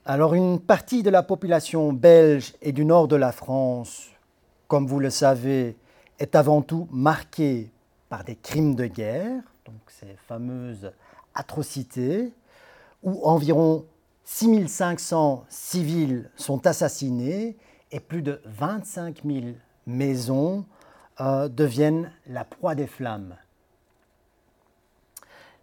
Alors 0.06 0.34
une 0.34 0.60
partie 0.60 1.04
de 1.04 1.10
la 1.10 1.22
population 1.22 1.94
belge 1.94 2.56
et 2.62 2.72
du 2.72 2.86
nord 2.86 3.08
de 3.08 3.16
la 3.16 3.32
France, 3.32 4.08
comme 4.68 4.88
vous 4.88 5.00
le 5.00 5.10
savez, 5.10 5.78
est 6.18 6.36
avant 6.36 6.62
tout 6.62 6.88
marquée 6.92 7.72
par 8.10 8.24
des 8.24 8.36
crimes 8.36 8.76
de 8.76 8.86
guerre, 8.86 9.44
donc 9.66 9.80
ces 9.88 10.16
fameuses 10.28 10.92
atrocités, 11.36 12.34
où 13.04 13.24
environ 13.24 13.86
6500 14.24 15.46
civils 15.50 16.30
sont 16.36 16.68
assassinés 16.68 17.58
et 17.92 18.00
plus 18.00 18.22
de 18.22 18.42
25 18.46 19.22
000 19.26 19.46
maisons 19.86 20.66
euh, 21.22 21.48
deviennent 21.48 22.12
la 22.28 22.44
proie 22.44 22.76
des 22.76 22.88
flammes. 22.88 23.36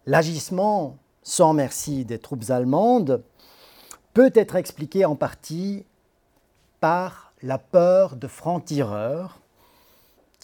L'agissement 0.05 0.97
sans 1.23 1.53
merci 1.53 2.05
des 2.05 2.19
troupes 2.19 2.49
allemandes 2.49 3.23
peut 4.13 4.31
être 4.35 4.55
expliqué 4.55 5.05
en 5.05 5.15
partie 5.15 5.85
par 6.79 7.33
la 7.41 7.57
peur 7.57 8.15
de 8.15 8.27
francs-tireurs 8.27 9.39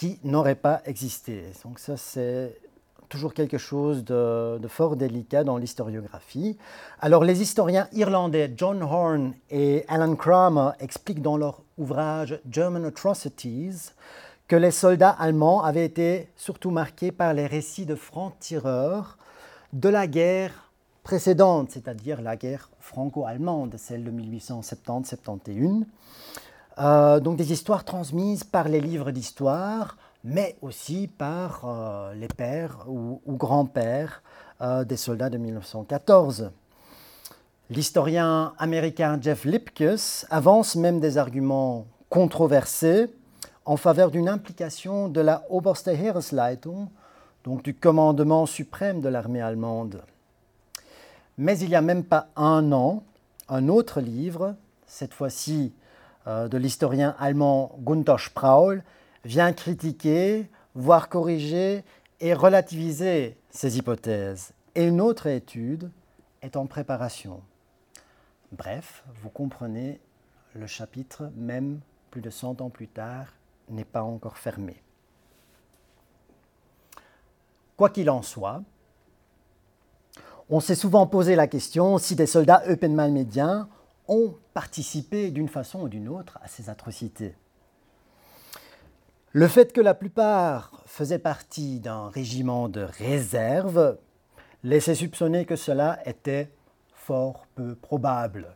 qui 0.02 0.18
n'auraient 0.24 0.56
pas 0.56 0.82
existé. 0.86 1.44
Donc 1.64 1.78
ça, 1.78 1.96
c'est 1.96 2.60
toujours 3.08 3.36
quelque 3.36 3.60
chose 3.60 4.04
de, 4.04 4.58
de, 4.58 4.68
fort 4.68 4.96
délicat 4.96 5.44
dans 5.44 5.58
l'historiographie. 5.58 6.58
Alors 7.00 7.24
les 7.24 7.44
historiens 7.44 7.88
irlandais 7.94 8.52
John 8.58 8.82
Horn 8.82 9.36
et 9.52 9.86
Alan 9.88 10.16
Kramer 10.16 10.72
expliquent 10.80 11.22
dans 11.22 11.38
leur 11.38 11.62
ouvrage 11.78 12.40
German 12.50 12.84
Atrocities 12.84 13.92
que 14.48 14.56
les 14.56 14.72
soldats 14.72 15.12
allemands 15.12 15.64
avaient 15.64 15.86
été 15.86 16.30
surtout 16.36 16.72
marqués 16.72 17.12
par 17.12 17.36
les 17.36 17.46
récits 17.46 17.86
de 17.86 17.94
francs-tireurs 17.94 19.20
de 19.72 19.90
la 19.90 20.08
guerre 20.08 20.72
précédente, 21.04 21.70
c'est-à-dire 21.70 22.24
la 22.24 22.38
guerre 22.38 22.72
franco-allemande, 22.80 23.76
celle 23.78 24.04
de 24.04 24.10
1870-71. 24.10 25.84
Euh, 26.80 27.20
donc 27.20 27.38
des 27.38 27.52
histoires 27.52 27.84
transmises 27.84 28.44
par 28.44 28.70
les 28.70 28.80
livres 28.80 29.12
d'histoire, 29.12 29.98
mais 30.24 30.56
aussi 30.62 31.08
par 31.08 31.64
euh, 31.66 32.14
les 32.14 32.28
pères 32.28 32.86
ou, 32.88 33.20
grands-pères 33.28 34.24
euh, 34.62 34.84
des 34.84 34.98
soldats 34.98 35.30
de 35.30 35.38
1914. 35.38 36.52
L'historien 37.70 38.54
américain 38.58 39.18
Jeff 39.22 39.46
Lipkus 39.46 40.26
avance 40.30 40.76
même 40.76 41.00
des 41.00 41.18
arguments 41.18 41.86
controversés 42.10 43.08
en 43.66 43.78
faveur 43.78 44.12
d'une 44.12 44.30
implication 44.30 45.08
de 45.08 45.22
la 45.22 45.44
Oberste 45.50 45.88
Heeresleitung, 45.88 46.88
donc 47.44 47.64
du 47.64 47.74
commandement 47.74 48.46
suprême 48.46 49.02
de 49.02 49.10
l'armée 49.10 49.42
allemande. 49.42 50.04
Mais 51.38 51.58
il 51.60 51.70
n'y 51.70 51.76
a 51.76 51.82
même 51.82 52.04
pas 52.04 52.28
un 52.36 52.72
an, 52.72 53.04
un 53.50 53.68
autre 53.68 54.02
livre, 54.02 54.56
cette 54.86 55.14
fois-ci 55.14 55.74
de 56.26 56.58
l'historien 56.58 57.16
allemand 57.20 57.78
Gunther 57.80 58.20
Spraul, 58.20 58.84
vient 59.26 59.54
critiquer, 59.54 60.50
voire 60.76 61.10
corriger 61.10 61.84
et 62.20 62.34
relativiser 62.34 63.38
ces 63.50 63.78
hypothèses. 63.78 64.54
Et 64.76 64.86
une 64.86 65.02
autre 65.02 65.28
étude 65.28 65.92
est 66.42 66.56
en 66.56 66.66
préparation. 66.66 67.42
Bref, 68.52 69.04
vous 69.22 69.30
comprenez 69.30 70.00
le 70.54 70.68
chapitre, 70.68 71.32
même 71.36 71.80
plus 72.10 72.22
de 72.22 72.30
100 72.30 72.62
ans 72.62 72.70
plus 72.70 72.88
tard, 72.88 73.28
n'est 73.70 73.86
pas 73.86 74.04
encore 74.04 74.38
fermé. 74.38 74.82
Quoi 77.78 77.90
qu'il 77.90 78.10
en 78.10 78.22
soit, 78.22 78.62
on 80.50 80.60
s'est 80.60 80.76
souvent 80.76 81.08
posé 81.08 81.36
la 81.36 81.48
question 81.48 81.98
si 81.98 82.16
des 82.16 82.26
soldats 82.26 82.64
eupenmalmédiens 82.68 83.70
ont 84.08 84.36
participé 84.54 85.32
d'une 85.32 85.48
façon 85.48 85.82
ou 85.82 85.90
d'une 85.90 86.10
autre 86.10 86.40
à 86.42 86.48
ces 86.48 86.70
atrocités. 86.70 87.36
Le 89.34 89.48
fait 89.48 89.72
que 89.72 89.82
la 89.82 89.94
plupart 89.94 90.84
faisaient 90.86 91.20
partie 91.20 91.80
d'un 91.80 92.10
régiment 92.10 92.68
de 92.68 92.82
réserve 92.82 93.98
laissait 94.64 94.96
soupçonner 94.96 95.46
que 95.46 95.56
cela 95.56 96.00
était 96.06 96.50
fort 96.94 97.48
peu 97.56 97.76
probable. 97.76 98.56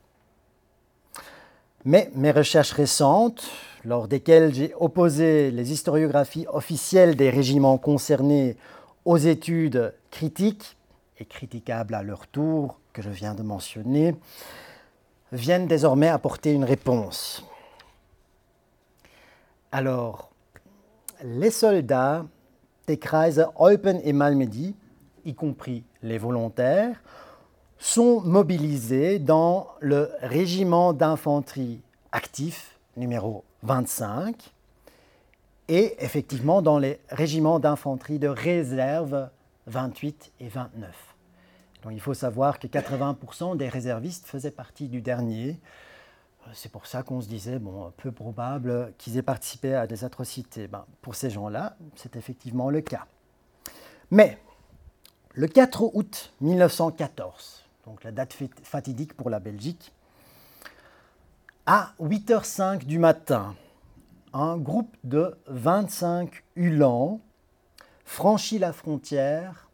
Mais 1.85 2.11
mes 2.15 2.31
recherches 2.31 2.73
récentes, 2.73 3.49
lors 3.85 4.07
desquelles 4.07 4.53
j'ai 4.53 4.73
opposé 4.79 5.51
les 5.51 5.71
historiographies 5.71 6.45
officielles 6.51 7.15
des 7.15 7.29
régiments 7.29 7.77
concernés 7.77 8.57
aux 9.05 9.17
études 9.17 9.93
critiques 10.11 10.77
et 11.19 11.25
critiquables 11.25 11.93
à 11.93 12.03
leur 12.03 12.27
tour 12.27 12.79
que 12.91 13.01
je 13.01 13.09
viens 13.09 13.35
de 13.35 13.43
mentionner, 13.43 14.15
viennent 15.31 15.67
désormais 15.67 16.07
apporter 16.07 16.51
une 16.51 16.63
réponse. 16.63 17.43
Alors, 19.71 20.31
les 21.23 21.51
soldats 21.51 22.25
des 22.87 22.97
Kreise 22.97 23.45
Eupen 23.59 23.99
et 24.03 24.13
Malmedy, 24.13 24.75
y 25.25 25.33
compris 25.33 25.83
les 26.03 26.17
volontaires, 26.17 27.01
sont 27.77 28.21
mobilisés 28.21 29.19
dans 29.19 29.67
le 29.79 30.11
régiment 30.21 30.93
d'infanterie 30.93 31.81
actif 32.11 32.77
numéro 32.95 33.43
25 33.63 34.53
et 35.67 35.95
effectivement 35.99 36.61
dans 36.61 36.79
les 36.79 36.99
régiments 37.09 37.59
d'infanterie 37.59 38.19
de 38.19 38.27
réserve 38.27 39.29
28 39.67 40.31
et 40.39 40.47
29. 40.47 41.14
Il 41.91 42.01
faut 42.01 42.13
savoir 42.13 42.59
que 42.59 42.67
80% 42.67 43.57
des 43.57 43.69
réservistes 43.69 44.25
faisaient 44.25 44.51
partie 44.51 44.87
du 44.87 45.01
dernier. 45.01 45.59
C'est 46.53 46.71
pour 46.71 46.85
ça 46.85 47.03
qu'on 47.03 47.21
se 47.21 47.27
disait, 47.27 47.59
bon, 47.59 47.91
peu 47.97 48.11
probable 48.11 48.93
qu'ils 48.97 49.17
aient 49.17 49.23
participé 49.23 49.73
à 49.73 49.87
des 49.87 50.03
atrocités. 50.03 50.67
Ben, 50.67 50.85
pour 51.01 51.15
ces 51.15 51.29
gens-là, 51.29 51.75
c'est 51.95 52.15
effectivement 52.15 52.69
le 52.69 52.81
cas. 52.81 53.05
Mais 54.11 54.37
Le 55.37 55.47
4 55.47 55.93
août 55.93 56.31
1914, 56.39 57.65
donc 57.85 58.05
la 58.05 58.13
date 58.13 58.37
fatidique 58.63 59.13
pour 59.15 59.29
la 59.29 59.41
Belgique, 59.41 59.91
à 61.65 61.93
8h05 61.99 62.85
du 62.85 62.99
matin, 62.99 63.53
un 64.31 64.55
groupe 64.55 64.95
de 65.03 65.37
25 65.47 66.41
Ulans 66.55 67.19
franchit 68.05 68.59
la 68.59 68.71
frontière 68.71 69.64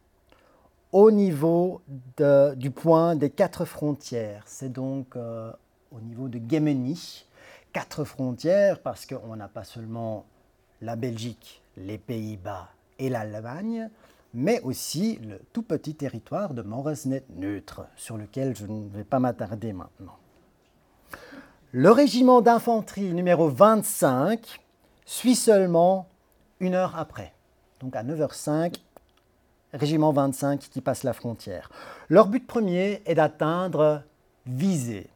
au 0.92 1.10
niveau 1.10 1.80
du 2.18 2.70
point 2.70 3.16
des 3.16 3.30
quatre 3.30 3.64
frontières. 3.64 4.44
C'est 4.46 4.70
donc 4.70 5.16
euh, 5.16 5.50
au 5.90 6.00
niveau 6.00 6.28
de 6.28 6.40
Gemeni, 6.48 7.26
quatre 7.72 8.04
frontières 8.04 8.80
parce 8.80 9.06
qu'on 9.06 9.34
n'a 9.36 9.48
pas 9.48 9.64
seulement 9.64 10.26
la 10.82 10.96
Belgique, 10.96 11.62
les 11.76 11.98
Pays-Bas 11.98 12.68
et 12.98 13.08
l'Allemagne, 13.08 13.88
mais 14.34 14.60
aussi 14.62 15.18
le 15.22 15.40
tout 15.52 15.62
petit 15.62 15.94
territoire 15.94 16.54
de 16.54 16.62
Moresnet 16.62 17.24
neutre, 17.36 17.86
sur 17.96 18.16
lequel 18.16 18.56
je 18.56 18.66
ne 18.66 18.88
vais 18.88 19.04
pas 19.04 19.18
m'attarder 19.18 19.72
maintenant. 19.72 20.16
Le 21.72 21.90
régiment 21.90 22.42
d'infanterie 22.42 23.14
numéro 23.14 23.48
25 23.48 24.60
suit 25.06 25.36
seulement 25.36 26.06
une 26.60 26.74
heure 26.74 26.98
après. 26.98 27.32
Donc 27.80 27.96
à 27.96 28.04
9h05, 28.04 28.76
régiment 29.72 30.12
25 30.12 30.60
qui 30.60 30.80
passe 30.80 31.02
la 31.02 31.12
frontière. 31.12 31.70
Leur 32.08 32.28
but 32.28 32.46
premier 32.46 33.02
est 33.06 33.14
d'atteindre 33.14 34.02
Visé. 34.46 35.08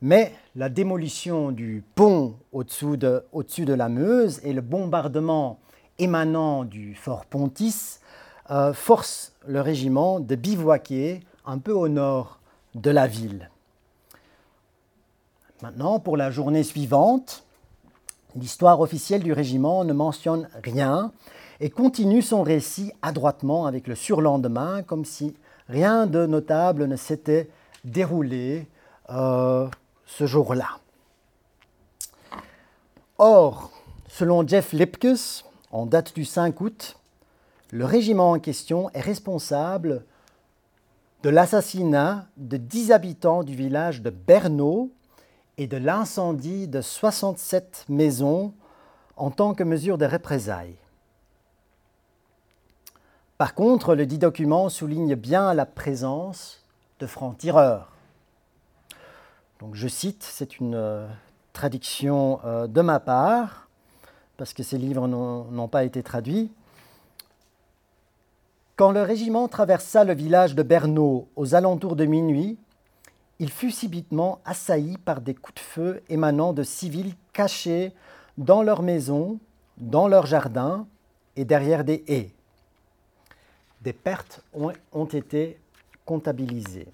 Mais 0.00 0.32
la 0.54 0.68
démolition 0.68 1.50
du 1.50 1.82
pont 1.96 2.36
au-dessus 2.52 2.96
de, 2.96 3.72
la 3.72 3.88
Meuse 3.88 4.40
et 4.44 4.52
le 4.52 4.60
bombardement 4.60 5.58
émanant 5.98 6.64
du 6.64 6.94
fort 6.94 7.26
Pontis 7.26 7.98
euh, 8.50 8.72
forcent 8.72 9.32
le 9.46 9.60
régiment 9.60 10.20
de 10.20 10.36
bivouaquer 10.36 11.20
un 11.44 11.58
peu 11.58 11.72
au 11.72 11.88
nord 11.88 12.38
de 12.76 12.90
la 12.90 13.08
ville. 13.08 13.50
Maintenant, 15.62 15.98
pour 15.98 16.16
la 16.16 16.30
journée 16.30 16.62
suivante, 16.62 17.44
l'histoire 18.36 18.80
officielle 18.80 19.24
du 19.24 19.32
régiment 19.32 19.84
ne 19.84 19.92
mentionne 19.92 20.48
rien 20.62 21.10
et 21.60 21.70
continue 21.70 22.22
son 22.22 22.42
récit 22.42 22.92
adroitement 23.02 23.66
avec 23.66 23.86
le 23.86 23.94
surlendemain, 23.94 24.82
comme 24.82 25.04
si 25.04 25.34
rien 25.68 26.06
de 26.06 26.26
notable 26.26 26.86
ne 26.86 26.96
s'était 26.96 27.50
déroulé 27.84 28.66
euh, 29.10 29.68
ce 30.06 30.26
jour-là. 30.26 30.78
Or, 33.18 33.72
selon 34.08 34.46
Jeff 34.46 34.72
Lipkus, 34.72 35.44
en 35.72 35.86
date 35.86 36.14
du 36.14 36.24
5 36.24 36.60
août, 36.60 36.96
le 37.70 37.84
régiment 37.84 38.30
en 38.32 38.38
question 38.38 38.90
est 38.94 39.00
responsable 39.00 40.04
de 41.22 41.30
l'assassinat 41.30 42.26
de 42.36 42.56
10 42.56 42.92
habitants 42.92 43.42
du 43.42 43.54
village 43.54 44.02
de 44.02 44.10
Bernau 44.10 44.90
et 45.58 45.66
de 45.66 45.76
l'incendie 45.76 46.68
de 46.68 46.80
67 46.80 47.86
maisons 47.88 48.54
en 49.16 49.30
tant 49.30 49.52
que 49.54 49.64
mesure 49.64 49.98
de 49.98 50.06
représailles. 50.06 50.76
Par 53.38 53.54
contre, 53.54 53.94
le 53.94 54.04
dit 54.04 54.18
document 54.18 54.68
souligne 54.68 55.14
bien 55.14 55.54
la 55.54 55.64
présence 55.64 56.64
de 56.98 57.06
francs-tireurs. 57.06 57.92
Donc 59.60 59.76
je 59.76 59.86
cite, 59.86 60.24
c'est 60.24 60.58
une 60.58 60.74
euh, 60.74 61.06
traduction 61.52 62.40
euh, 62.44 62.66
de 62.66 62.80
ma 62.80 62.98
part, 62.98 63.68
parce 64.38 64.52
que 64.52 64.64
ces 64.64 64.76
livres 64.76 65.06
n'ont 65.06 65.68
pas 65.68 65.84
été 65.84 66.02
traduits. 66.02 66.50
Quand 68.74 68.90
le 68.90 69.02
régiment 69.02 69.46
traversa 69.46 70.02
le 70.02 70.14
village 70.14 70.56
de 70.56 70.64
Bernau 70.64 71.28
aux 71.36 71.54
alentours 71.54 71.94
de 71.94 72.06
minuit, 72.06 72.58
il 73.38 73.50
fut 73.50 73.70
subitement 73.70 74.40
assailli 74.44 74.98
par 74.98 75.20
des 75.20 75.34
coups 75.34 75.54
de 75.54 75.60
feu 75.60 76.02
émanant 76.08 76.52
de 76.52 76.64
civils 76.64 77.14
cachés 77.32 77.92
dans 78.36 78.64
leurs 78.64 78.82
maisons, 78.82 79.38
dans 79.76 80.08
leurs 80.08 80.26
jardins 80.26 80.88
et 81.36 81.44
derrière 81.44 81.84
des 81.84 82.02
haies. 82.08 82.34
Pertes 83.92 84.42
ont, 84.52 85.04
été 85.06 85.58
comptabilisées. 86.04 86.88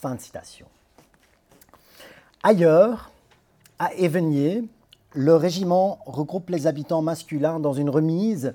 Fin 0.00 0.14
de 0.14 0.20
citation. 0.20 0.66
Ailleurs, 2.42 3.10
à 3.78 3.92
Évenier, 3.94 4.64
le 5.12 5.36
régiment 5.36 5.98
regroupe 6.06 6.50
les 6.50 6.66
habitants 6.66 7.02
masculins 7.02 7.60
dans 7.60 7.72
une 7.72 7.90
remise 7.90 8.54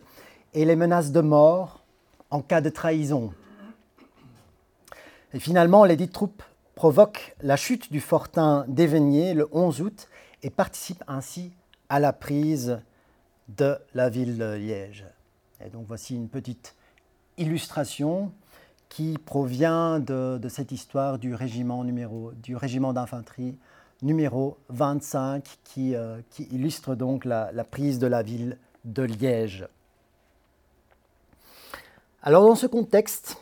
et 0.53 0.65
les 0.65 0.75
menaces 0.75 1.11
de 1.11 1.21
mort 1.21 1.83
en 2.31 2.41
cas 2.41 2.61
de 2.61 2.69
trahison. 2.69 3.31
Finalement, 5.37 5.83
les 5.83 5.97
dites 5.97 6.13
troupes 6.13 6.43
provoquent 6.75 7.35
la 7.41 7.57
chute 7.57 7.91
du 7.91 7.99
fortin 7.99 8.65
d'Évenier 8.67 9.33
le 9.33 9.47
11 9.51 9.81
août 9.81 10.07
et 10.43 10.49
participent 10.49 11.03
ainsi 11.07 11.51
à 11.89 11.99
la 11.99 12.13
prise 12.13 12.79
de 13.49 13.77
la 13.93 14.09
ville 14.09 14.37
de 14.37 14.55
Liège. 14.55 15.05
Et 15.65 15.69
donc 15.69 15.85
voici 15.87 16.15
une 16.15 16.29
petite 16.29 16.75
illustration 17.37 18.31
qui 18.89 19.17
provient 19.17 19.99
de, 19.99 20.39
cette 20.49 20.71
histoire 20.71 21.19
du 21.19 21.33
régiment, 21.35 21.83
numéro, 21.83 22.31
du 22.33 22.55
régiment 22.55 22.93
d'infanterie 22.93 23.57
numéro 24.01 24.57
25 24.69 25.43
qui, 25.63 25.95
euh, 25.95 26.19
qui 26.29 26.43
illustre 26.51 26.95
donc 26.95 27.25
la, 27.25 27.51
la 27.51 27.63
prise 27.63 27.99
de 27.99 28.07
la 28.07 28.23
ville 28.23 28.57
de 28.83 29.03
Liège. 29.03 29.67
Alors 32.21 32.45
dans 32.45 32.55
ce 32.55 32.67
contexte, 32.67 33.37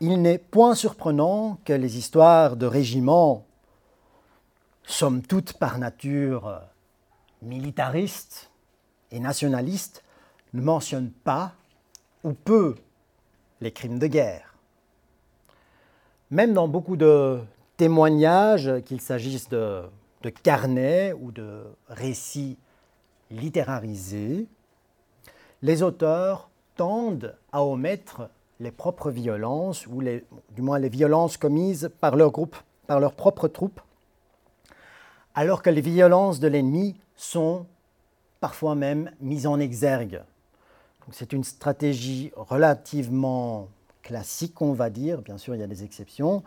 il 0.00 0.20
n'est 0.22 0.38
point 0.38 0.74
surprenant 0.74 1.58
que 1.64 1.72
les 1.72 1.98
histoires 1.98 2.56
de 2.56 2.66
régiments, 2.66 3.44
somme 4.84 5.22
toute 5.22 5.54
par 5.54 5.78
nature 5.78 6.60
militaristes 7.42 8.50
et 9.10 9.20
nationalistes, 9.20 10.04
ne 10.54 10.62
mentionnent 10.62 11.12
pas 11.12 11.52
ou 12.24 12.32
peu 12.32 12.76
les 13.60 13.72
crimes 13.72 13.98
de 13.98 14.06
guerre. 14.06 14.54
Même 16.30 16.52
dans 16.52 16.68
beaucoup 16.68 16.96
de 16.96 17.40
témoignages, 17.76 18.70
qu'il 18.84 19.00
s'agisse 19.00 19.48
de, 19.48 19.88
carnets 20.42 21.12
ou 21.12 21.32
de 21.32 21.62
récits 21.88 22.58
littérarisés, 23.30 24.46
les 25.62 25.82
auteurs 25.82 26.50
tendent 26.76 27.34
à 27.52 27.62
omettre 27.62 28.28
les 28.60 28.70
propres 28.70 29.10
violences, 29.10 29.86
ou 29.86 30.02
du 30.02 30.62
moins 30.62 30.78
les 30.78 30.88
violences 30.88 31.36
commises 31.36 31.90
par 32.00 32.16
leur 32.16 32.30
groupe, 32.30 32.56
par 32.86 33.00
leurs 33.00 33.14
propres 33.14 33.48
troupes, 33.48 33.80
alors 35.34 35.62
que 35.62 35.70
les 35.70 35.80
violences 35.80 36.40
de 36.40 36.48
l'ennemi 36.48 36.96
sont 37.18 37.66
parfois 38.40 38.74
même 38.74 39.10
mises 39.20 39.46
en 39.46 39.60
exergue. 39.60 40.22
C'est 41.10 41.32
une 41.32 41.44
stratégie 41.44 42.32
relativement 42.36 43.68
classique, 44.02 44.62
on 44.62 44.72
va 44.72 44.88
dire, 44.90 45.20
bien 45.22 45.38
sûr 45.38 45.54
il 45.54 45.60
y 45.60 45.64
a 45.64 45.66
des 45.66 45.82
exceptions, 45.82 46.42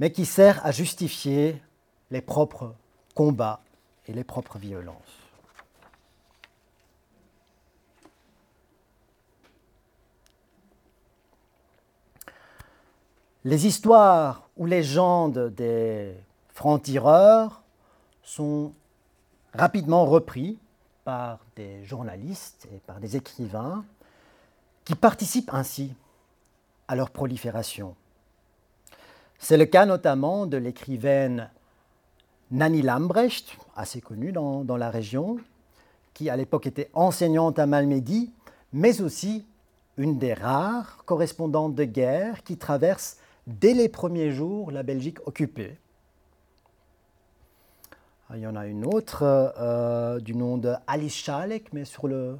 mais 0.00 0.10
qui 0.10 0.26
sert 0.26 0.64
à 0.64 0.72
justifier 0.72 1.62
les 2.10 2.20
propres 2.20 2.74
combats 3.14 3.60
et 4.06 4.12
les 4.12 4.24
propres 4.24 4.58
violences. 4.58 4.96
Les 13.44 13.66
histoires 13.66 14.48
ou 14.56 14.66
légendes 14.66 15.54
des 15.54 16.14
francs-tireurs 16.48 17.62
sont 18.22 18.72
rapidement 19.56 20.04
repris 20.04 20.58
par 21.04 21.38
des 21.56 21.84
journalistes 21.84 22.68
et 22.74 22.78
par 22.86 23.00
des 23.00 23.16
écrivains 23.16 23.84
qui 24.84 24.94
participent 24.94 25.52
ainsi 25.52 25.94
à 26.88 26.96
leur 26.96 27.10
prolifération. 27.10 27.94
C'est 29.38 29.56
le 29.56 29.66
cas 29.66 29.86
notamment 29.86 30.46
de 30.46 30.56
l'écrivaine 30.56 31.50
Nanny 32.50 32.82
Lambrecht, 32.82 33.56
assez 33.74 34.00
connue 34.00 34.32
dans, 34.32 34.64
dans 34.64 34.76
la 34.76 34.90
région, 34.90 35.38
qui 36.14 36.30
à 36.30 36.36
l'époque 36.36 36.66
était 36.66 36.90
enseignante 36.94 37.58
à 37.58 37.66
Malmedy, 37.66 38.32
mais 38.72 39.00
aussi 39.00 39.44
une 39.96 40.18
des 40.18 40.34
rares 40.34 41.04
correspondantes 41.04 41.74
de 41.74 41.84
guerre 41.84 42.42
qui 42.42 42.56
traverse 42.56 43.18
dès 43.46 43.74
les 43.74 43.88
premiers 43.88 44.30
jours 44.30 44.70
la 44.70 44.82
Belgique 44.82 45.18
occupée. 45.26 45.78
Ah, 48.28 48.36
il 48.36 48.42
y 48.42 48.46
en 48.48 48.56
a 48.56 48.66
une 48.66 48.84
autre 48.84 49.22
euh, 49.22 50.18
du 50.18 50.34
nom 50.34 50.58
de 50.58 50.74
Schalek, 51.08 51.72
mais 51.72 51.84
sur 51.84 52.08
le, 52.08 52.36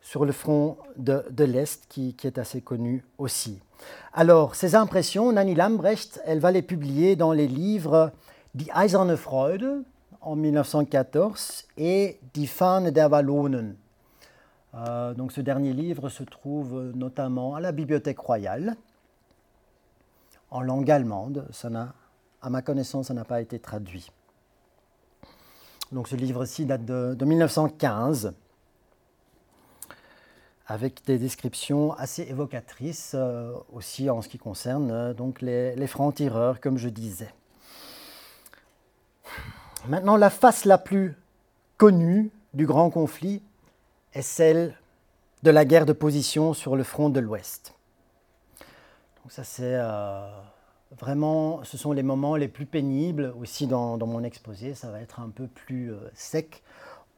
sur 0.00 0.24
le 0.24 0.32
front 0.32 0.78
de, 0.96 1.24
de 1.30 1.44
l'Est, 1.44 1.84
qui, 1.90 2.14
qui, 2.14 2.26
est 2.26 2.38
assez 2.38 2.62
connu 2.62 3.04
aussi. 3.18 3.60
Alors, 4.14 4.54
ces 4.54 4.74
impressions, 4.74 5.30
Nanny 5.32 5.54
Lambrecht, 5.54 6.22
elle 6.24 6.38
va 6.38 6.52
les 6.52 6.62
publier 6.62 7.16
dans 7.16 7.32
les 7.32 7.48
livres 7.48 8.12
Die 8.54 8.70
Eiserne 8.74 9.14
Freude 9.14 9.84
en 10.22 10.36
1914 10.36 11.66
et 11.76 12.18
Die 12.32 12.46
Fahne 12.46 12.90
der 12.90 13.10
Wallonen. 13.10 13.76
Euh, 14.74 15.12
donc 15.12 15.32
ce 15.32 15.42
dernier 15.42 15.74
livre 15.74 16.08
se 16.08 16.22
trouve 16.22 16.92
notamment 16.94 17.54
à 17.54 17.60
la 17.60 17.72
Bibliothèque 17.72 18.20
royale 18.20 18.74
en 20.50 20.62
langue 20.62 20.90
allemande. 20.90 21.46
Ça 21.50 21.68
à 22.40 22.50
ma 22.50 22.62
connaissance, 22.62 23.08
ça 23.08 23.14
n'a 23.14 23.24
pas 23.24 23.42
été 23.42 23.58
traduit. 23.58 24.10
Donc 25.92 26.08
ce 26.08 26.16
livre-ci 26.16 26.66
date 26.66 26.84
de, 26.84 27.24
1915 27.24 28.34
avec 30.66 31.04
des 31.06 31.18
descriptions 31.18 31.92
assez 31.92 32.22
évocatrices 32.22 33.12
euh, 33.14 33.54
aussi 33.72 34.10
en 34.10 34.20
ce 34.20 34.28
qui 34.28 34.38
concerne 34.38 34.90
euh, 34.90 35.14
donc 35.14 35.40
les, 35.40 35.76
les 35.76 35.86
francs-tireurs, 35.86 36.60
comme 36.60 36.76
je 36.76 36.88
disais. 36.88 37.32
Maintenant, 39.86 40.16
la 40.16 40.30
face 40.30 40.64
la 40.64 40.78
plus 40.78 41.16
connue 41.76 42.32
du 42.54 42.66
grand 42.66 42.90
conflit 42.90 43.42
est 44.12 44.22
celle 44.22 44.74
de 45.44 45.50
la 45.50 45.64
guerre 45.64 45.86
de 45.86 45.92
position 45.92 46.54
sur 46.54 46.74
le 46.74 46.82
front 46.82 47.10
de 47.10 47.20
l'Ouest. 47.20 47.74
Donc 49.22 49.30
ça, 49.30 49.44
c'est 49.44 49.74
euh, 49.74 50.28
vraiment, 50.98 51.60
ce 51.64 51.76
sont 51.76 51.92
les 51.92 52.02
moments 52.02 52.36
les 52.36 52.48
plus 52.48 52.66
pénibles 52.66 53.34
aussi 53.40 53.66
dans, 53.66 53.98
mon 53.98 54.22
exposé. 54.22 54.74
Ça 54.74 54.90
va 54.90 55.00
être 55.00 55.20
un 55.20 55.30
peu 55.30 55.46
plus 55.46 55.92
euh, 55.92 55.98
sec, 56.14 56.62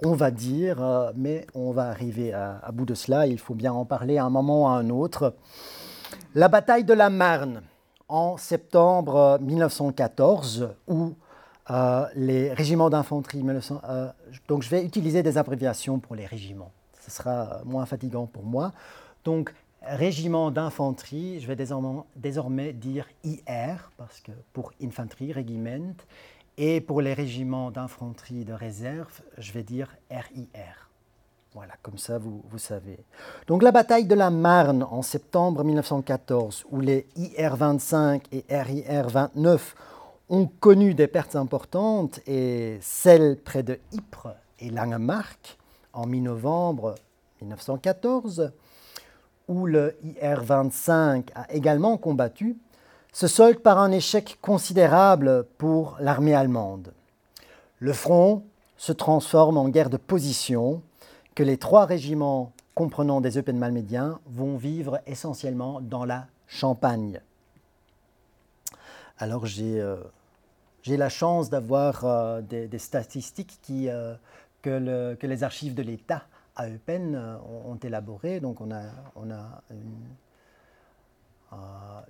on 0.02 0.14
va 0.14 0.30
dire, 0.30 0.82
euh, 0.82 1.12
mais 1.16 1.46
on 1.54 1.72
va 1.72 1.88
arriver 1.88 2.32
à, 2.32 2.70
bout 2.72 2.86
de 2.86 2.94
cela. 2.94 3.26
Il 3.26 3.38
faut 3.38 3.54
bien 3.54 3.72
en 3.72 3.84
parler 3.84 4.18
à 4.18 4.24
un 4.24 4.30
moment 4.30 4.64
ou 4.64 4.66
à 4.66 4.72
un 4.72 4.90
autre. 4.90 5.34
La 6.34 6.48
bataille 6.48 6.84
de 6.84 6.94
la 6.94 7.10
Marne 7.10 7.62
en 8.08 8.36
septembre 8.36 9.38
1914, 9.42 10.70
où 10.86 11.12
euh, 11.70 12.06
les 12.14 12.52
régiments 12.52 12.88
d'infanterie. 12.88 13.44
Donc 14.48 14.62
je 14.62 14.70
vais 14.70 14.82
utiliser 14.82 15.22
des 15.22 15.36
abréviations 15.36 15.98
pour 15.98 16.16
les 16.16 16.24
régiments. 16.24 16.72
Ce 17.00 17.10
sera 17.10 17.60
moins 17.64 17.84
fatigant 17.84 18.26
pour 18.26 18.44
moi. 18.44 18.72
Donc 19.24 19.52
régiment 19.82 20.50
d'infanterie, 20.50 21.40
je 21.40 21.46
vais 21.46 21.56
désormais, 21.56 22.72
dire 22.72 23.06
IR, 23.24 23.90
parce 23.96 24.20
que 24.20 24.32
pour 24.52 24.72
infanterie, 24.82 25.32
régiment. 25.32 25.94
Et 26.56 26.80
pour 26.80 27.00
les 27.00 27.14
régiments 27.14 27.70
d'infanterie 27.70 28.44
de 28.44 28.52
réserve, 28.52 29.20
je 29.38 29.52
vais 29.52 29.62
dire 29.62 29.94
RIR. 30.10 30.90
Voilà, 31.54 31.74
comme 31.82 31.98
ça 31.98 32.18
vous, 32.18 32.42
vous, 32.50 32.58
savez. 32.58 32.98
Donc 33.46 33.62
la 33.62 33.72
bataille 33.72 34.06
de 34.06 34.14
la 34.14 34.30
Marne 34.30 34.82
en 34.82 35.02
septembre 35.02 35.64
1914, 35.64 36.66
où 36.70 36.80
les 36.80 37.06
IR-25 37.16 38.22
et 38.32 38.44
RIR-29 38.48 39.60
ont 40.28 40.46
connu 40.46 40.94
des 40.94 41.06
pertes 41.06 41.36
importantes 41.36 42.20
et 42.26 42.78
celles 42.82 43.38
près 43.38 43.62
de 43.62 43.78
Ypres 43.92 44.34
et 44.58 44.70
Langemarck 44.70 45.58
en 45.92 46.06
mi-novembre 46.06 46.96
1914, 47.40 48.52
où 49.48 49.66
le 49.66 49.96
IR-25 50.04 51.28
a 51.34 51.52
également 51.52 51.96
combattu, 51.96 52.56
se 53.12 53.26
solde 53.26 53.58
par 53.60 53.78
un 53.78 53.90
échec 53.90 54.38
considérable 54.40 55.46
pour 55.56 55.96
l'armée 56.00 56.34
allemande. 56.34 56.92
Le 57.78 57.92
front 57.92 58.44
se 58.76 58.92
transforme 58.92 59.56
en 59.56 59.68
guerre 59.68 59.90
de 59.90 59.96
position 59.96 60.82
que 61.34 61.42
les 61.42 61.56
trois 61.56 61.86
régiments 61.86 62.52
comprenant 62.74 63.20
des 63.20 63.38
Eupen-Malmédiens 63.38 64.20
vont 64.26 64.56
vivre 64.56 65.00
essentiellement 65.06 65.80
dans 65.80 66.04
la 66.04 66.26
Champagne. 66.46 67.20
Alors 69.18 69.46
j'ai 69.46 69.80
euh, 69.80 69.96
la 70.86 71.08
chance 71.08 71.50
d'avoir 71.50 72.04
euh, 72.04 72.40
des, 72.40 72.78
statistiques 72.78 73.58
euh, 73.70 74.14
que, 74.62 75.26
les 75.26 75.42
archives 75.42 75.74
de 75.74 75.82
l'État 75.82 76.22
à 76.58 76.68
Eupen 76.68 77.14
euh, 77.14 77.38
ont, 77.64 77.76
élaborées. 77.76 78.40
Donc 78.40 78.60
on 78.60 78.70
a, 78.70 78.82
a 79.32 79.62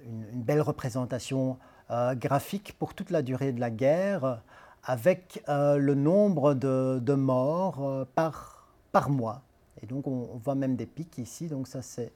une, 0.04 0.42
belle 0.42 0.62
représentation 0.62 1.58
graphique 2.16 2.74
pour 2.78 2.92
toute 2.92 3.11
la 3.11 3.22
durée 3.22 3.52
de 3.52 3.61
la 3.61 3.70
guerre 3.70 4.42
avec 4.84 5.42
le 5.46 5.94
nombre 5.94 6.54
de, 6.54 7.14
morts 7.14 8.06
par, 8.14 8.66
mois. 9.08 9.42
Et 9.80 9.87
donc 9.87 10.06
on, 10.06 10.38
voit 10.42 10.56
même 10.56 10.74
des 10.76 10.87
pics 10.87 11.18
ici. 11.18 11.46
Donc 11.46 11.68
ça 11.68 11.82
c'est 11.82 12.12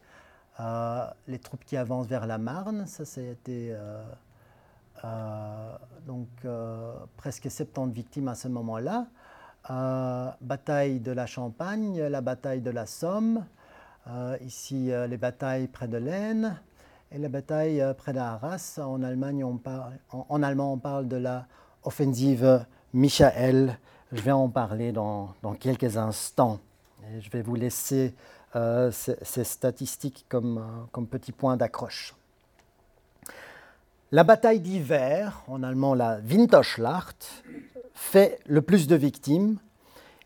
les 1.28 1.38
troupes 1.38 1.64
qui 1.64 1.76
avancent 1.76 2.08
vers 2.08 2.26
la 2.26 2.38
Marne. 2.38 2.86
Ça 2.86 3.04
c'était 3.04 3.76
euh, 5.04 5.76
donc 6.06 6.28
euh, 6.44 6.94
presque 7.16 7.50
70 7.50 7.92
victimes 7.92 8.28
à 8.28 8.34
ce 8.34 8.48
moment-là. 8.48 9.06
Euh, 9.70 10.28
bataille 10.40 10.98
de 10.98 11.12
la 11.12 11.26
Champagne, 11.26 12.00
la 12.00 12.20
bataille 12.20 12.60
de 12.60 12.70
la 12.70 12.86
Somme, 12.86 13.44
ici 14.44 14.90
les 15.08 15.16
batailles 15.16 15.68
près 15.68 15.86
de 15.86 15.98
l'Aisne 15.98 16.58
et 17.12 17.18
la 17.18 17.28
bataille 17.28 17.80
près 17.96 18.12
d'Arras. 18.12 18.80
En, 18.82 19.00
en, 19.00 20.42
allemand, 20.42 20.72
on 20.72 20.78
parle 20.78 21.06
de 21.06 21.16
la 21.16 21.46
offensive 21.84 22.66
Michael. 22.92 23.78
Je 24.10 24.20
vais 24.20 24.32
en 24.32 24.48
parler 24.48 24.90
dans, 24.90 25.32
quelques 25.60 25.96
instants. 25.96 26.58
Je 27.20 27.30
vais 27.30 27.42
vous 27.42 27.54
laisser 27.54 28.14
ces, 28.52 29.16
ces, 29.22 29.44
statistiques 29.44 30.26
comme, 30.28 30.88
comme 30.90 31.06
petit 31.06 31.32
point 31.32 31.56
d'accroche. 31.56 32.16
La 34.14 34.24
bataille 34.24 34.60
d'hiver, 34.60 35.42
en 35.48 35.62
allemand 35.62 35.94
la 35.94 36.18
Winterschlacht, 36.18 37.44
fait 38.02 38.40
le 38.46 38.60
plus 38.60 38.88
de 38.88 38.96
victimes 38.96 39.58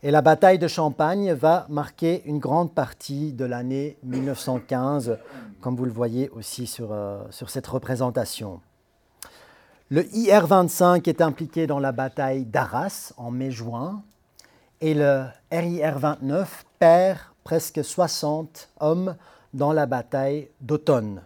et 0.03 0.11
la 0.11 0.23
bataille 0.23 0.59
de 0.59 0.67
Champagne 0.67 1.33
va 1.35 1.67
marquer 1.69 2.23
une 2.25 2.39
grande 2.39 2.75
partie 2.75 3.33
de 3.33 3.45
l'année 3.45 3.99
1915, 4.03 5.19
comme 5.61 5.77
vous 5.77 5.85
le 5.85 5.93
voyez 5.93 6.31
aussi 6.31 6.67
sur, 6.67 6.89
euh, 6.93 7.23
cette 7.31 7.67
représentation. 7.67 8.61
Le 9.91 10.05
IR-25 10.05 11.07
est 11.09 11.21
impliqué 11.21 11.67
dans 11.67 11.79
la 11.79 11.93
bataille 11.93 12.45
d'Arras 12.47 13.13
en 13.19 13.31
mai-juin 13.31 14.03
et 14.81 14.95
le 14.95 15.27
RIR-29 15.53 16.47
perd 16.79 17.19
presque 17.45 17.85
60 17.85 18.71
hommes 18.81 19.17
dans 19.55 19.73
la 19.73 19.87
bataille 19.87 20.49
d'automne. 20.61 21.23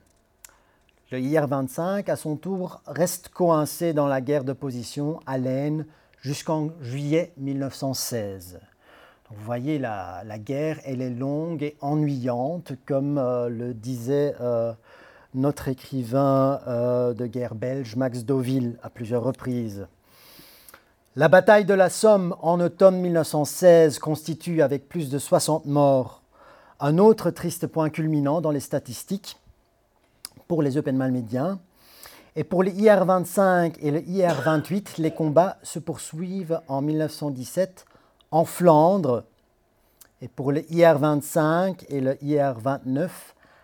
Le 1.10 1.20
IR-25, 1.20 2.10
à 2.10 2.16
son 2.16 2.36
tour, 2.36 2.82
reste 2.86 3.30
coincé 3.30 3.92
dans 3.92 4.08
la 4.08 4.20
guerre 4.20 4.44
de 4.44 4.52
position 4.52 5.20
à 5.26 5.38
l'Aisne 5.38 5.86
jusqu'en 6.20 6.70
juillet 6.82 7.32
1916. 7.38 8.60
vous 9.30 9.44
voyez, 9.44 9.78
la, 9.78 10.22
guerre, 10.38 10.78
elle 10.84 11.00
est 11.00 11.10
longue 11.10 11.62
et 11.62 11.76
ennuyante, 11.80 12.72
comme 12.86 13.18
euh, 13.18 13.48
le 13.48 13.72
disait 13.72 14.34
euh, 14.40 14.72
notre 15.34 15.68
écrivain 15.68 16.60
euh, 16.66 17.14
de 17.14 17.26
guerre 17.26 17.54
belge, 17.54 17.96
Max 17.96 18.24
Deauville, 18.24 18.78
à 18.82 18.90
plusieurs 18.90 19.22
reprises. 19.22 19.86
La 21.16 21.28
bataille 21.28 21.64
de 21.64 21.74
la 21.74 21.90
Somme 21.90 22.36
en 22.40 22.60
automne 22.60 23.00
1916 23.00 23.98
constitue, 23.98 24.62
avec 24.62 24.88
plus 24.88 25.10
de 25.10 25.18
60 25.18 25.66
morts, 25.66 26.22
un 26.78 26.98
autre 26.98 27.30
triste 27.30 27.66
point 27.66 27.90
culminant 27.90 28.40
dans 28.40 28.50
les 28.50 28.60
statistiques 28.60 29.38
pour 30.48 30.62
les 30.62 30.76
Open 30.76 30.96
Malmédiens. 30.96 31.60
Et 32.36 32.44
pour 32.44 32.62
les 32.62 32.72
IR-25 32.72 33.76
et 33.80 33.90
le 33.90 34.00
IR-28, 34.02 35.00
les 35.00 35.10
combats 35.10 35.58
se 35.62 35.78
poursuivent 35.78 36.60
en 36.68 36.80
1917 36.80 37.84
en 38.30 38.44
Flandre. 38.44 39.24
Et 40.22 40.28
pour 40.28 40.52
le 40.52 40.60
IR-25 40.70 41.86
et 41.88 42.00
le 42.00 42.14
IR-29, 42.22 43.08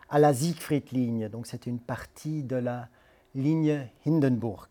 à 0.09 0.18
la 0.18 0.33
Siegfried-Ligne. 0.33 1.29
Donc 1.29 1.46
c'est 1.46 1.66
une 1.66 1.79
partie 1.79 2.42
de 2.42 2.57
la 2.57 2.88
ligne 3.35 3.88
Hindenburg. 4.07 4.68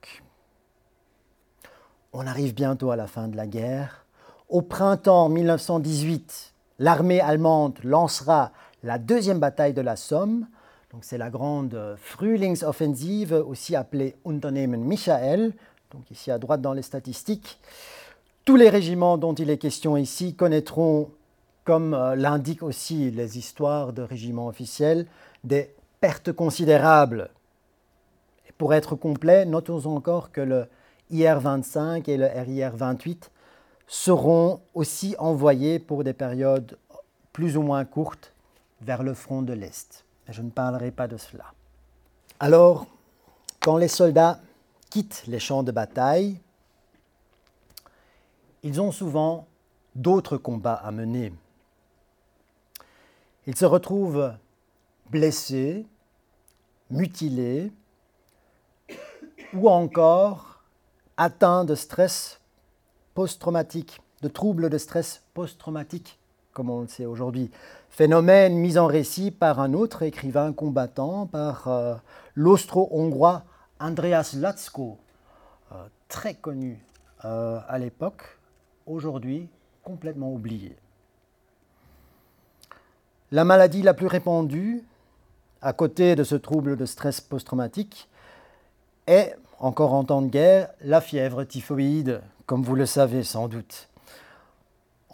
On 2.14 2.26
arrive 2.26 2.54
bientôt 2.54 2.92
à 2.92 2.96
la 2.96 3.08
fin 3.08 3.28
de 3.28 3.36
la 3.36 3.48
guerre. 3.48 4.06
Au 4.48 4.62
printemps 4.62 5.30
1918, 5.30 6.54
l'armée 6.80 7.20
allemande 7.20 7.80
lancera 7.84 8.52
la 8.84 8.98
deuxième 8.98 9.40
bataille 9.40 9.74
de 9.74 9.82
la 9.82 9.96
Somme 9.96 10.48
c'est 11.02 11.18
la 11.18 11.30
grande 11.30 11.96
Frühlingsoffensive, 11.98 13.34
aussi 13.34 13.76
appelée 13.76 14.16
Unternehmen 14.26 14.84
Michael, 14.84 15.54
donc 15.92 16.10
ici 16.12 16.32
à 16.32 16.38
droite 16.38 16.62
dans 16.62 16.74
les 16.74 16.82
statistiques. 16.82 17.60
Tous 18.46 18.56
les 18.56 18.70
régiments 18.70 19.18
dont 19.18 19.34
il 19.34 19.50
est 19.50 19.58
question 19.58 19.98
ici 19.98 20.36
connaîtront, 20.36 21.10
comme 21.64 21.94
euh, 21.94 22.16
l'indiquent 22.16 22.64
aussi 22.64 23.12
les 23.12 23.38
histoires 23.38 23.94
de 23.94 24.04
régiments 24.04 24.48
officiels, 24.48 25.08
des 25.44 25.74
pertes 26.00 26.32
considérables. 26.32 27.30
Et 28.48 28.52
pour 28.54 28.74
être 28.74 28.96
complet, 28.96 29.46
notons 29.46 29.86
encore 29.86 30.32
que 30.32 30.42
le 30.42 30.68
IR-25 31.12 32.10
et 32.10 32.18
le 32.18 32.26
RIR-28 32.26 33.30
seront 33.88 34.62
aussi 34.74 35.16
envoyés 35.18 35.80
pour 35.80 36.04
des 36.04 36.14
périodes 36.14 36.78
plus 37.34 37.58
ou 37.58 37.62
moins 37.62 37.86
courtes 37.86 38.34
vers 38.82 39.04
le 39.04 39.14
front 39.14 39.42
de 39.42 39.54
l'Est 39.54 40.05
je 40.30 40.42
ne 40.42 40.50
parlerai 40.50 40.92
pas 40.92 41.08
de 41.08 41.18
cela. 41.18 41.54
Alors, 42.40 42.88
quand 43.60 43.78
les 43.78 43.88
soldats 43.88 44.40
quittent 44.90 45.24
les 45.28 45.40
champs 45.40 45.64
de 45.64 45.72
bataille, 45.72 46.40
ils 48.64 48.82
ont 48.82 48.92
souvent 48.92 49.48
d'autres 49.96 50.38
combats 50.38 50.74
à 50.74 50.92
mener. 50.92 51.34
Ils 53.48 53.56
se 53.56 53.66
retrouvent 53.66 54.34
blessés, 55.10 55.86
mutilés 56.90 57.72
ou 59.54 59.70
encore 59.70 60.64
atteints 61.18 61.66
de 61.66 61.76
stress 61.76 62.42
post-traumatique, 63.14 64.02
de 64.22 64.28
troubles 64.28 64.70
de 64.70 64.78
stress 64.78 65.24
post-traumatique, 65.34 66.20
comme 66.56 66.70
on 66.70 66.82
le 66.82 66.88
sait 66.88 67.06
aujourd'hui. 67.06 67.52
Phénomène 67.90 68.56
mis 68.56 68.78
en 68.78 68.88
récit 68.88 69.30
par 69.30 69.60
un 69.60 69.74
autre 69.74 70.02
écrivain 70.04 70.54
combattant, 70.54 71.28
par 71.28 71.68
euh, 71.68 71.96
l'austro-hongrois 72.34 73.44
Andreas 73.80 74.34
Latsko, 74.38 74.98
euh, 75.74 75.76
très 76.08 76.34
connu 76.34 76.82
euh, 77.26 77.60
à 77.68 77.78
l'époque, 77.78 78.40
aujourd'hui 78.88 79.50
complètement 79.84 80.32
oublié. 80.32 80.78
La 83.32 83.44
maladie 83.44 83.82
la 83.82 83.94
plus 83.94 84.08
répandue, 84.08 84.82
à 85.62 85.74
côté 85.74 86.16
de 86.16 86.24
ce 86.24 86.36
trouble 86.36 86.78
de 86.78 86.86
stress 86.86 87.20
post-traumatique, 87.20 88.08
est, 89.08 89.36
encore 89.60 89.94
en 89.94 90.06
temps 90.06 90.22
de 90.22 90.30
guerre, 90.30 90.70
la 90.82 91.02
fièvre 91.02 91.44
typhoïde, 91.44 92.22
comme 92.46 92.64
vous 92.64 92.76
le 92.76 92.86
savez 92.86 93.24
sans 93.24 93.50
doute. 93.50 93.90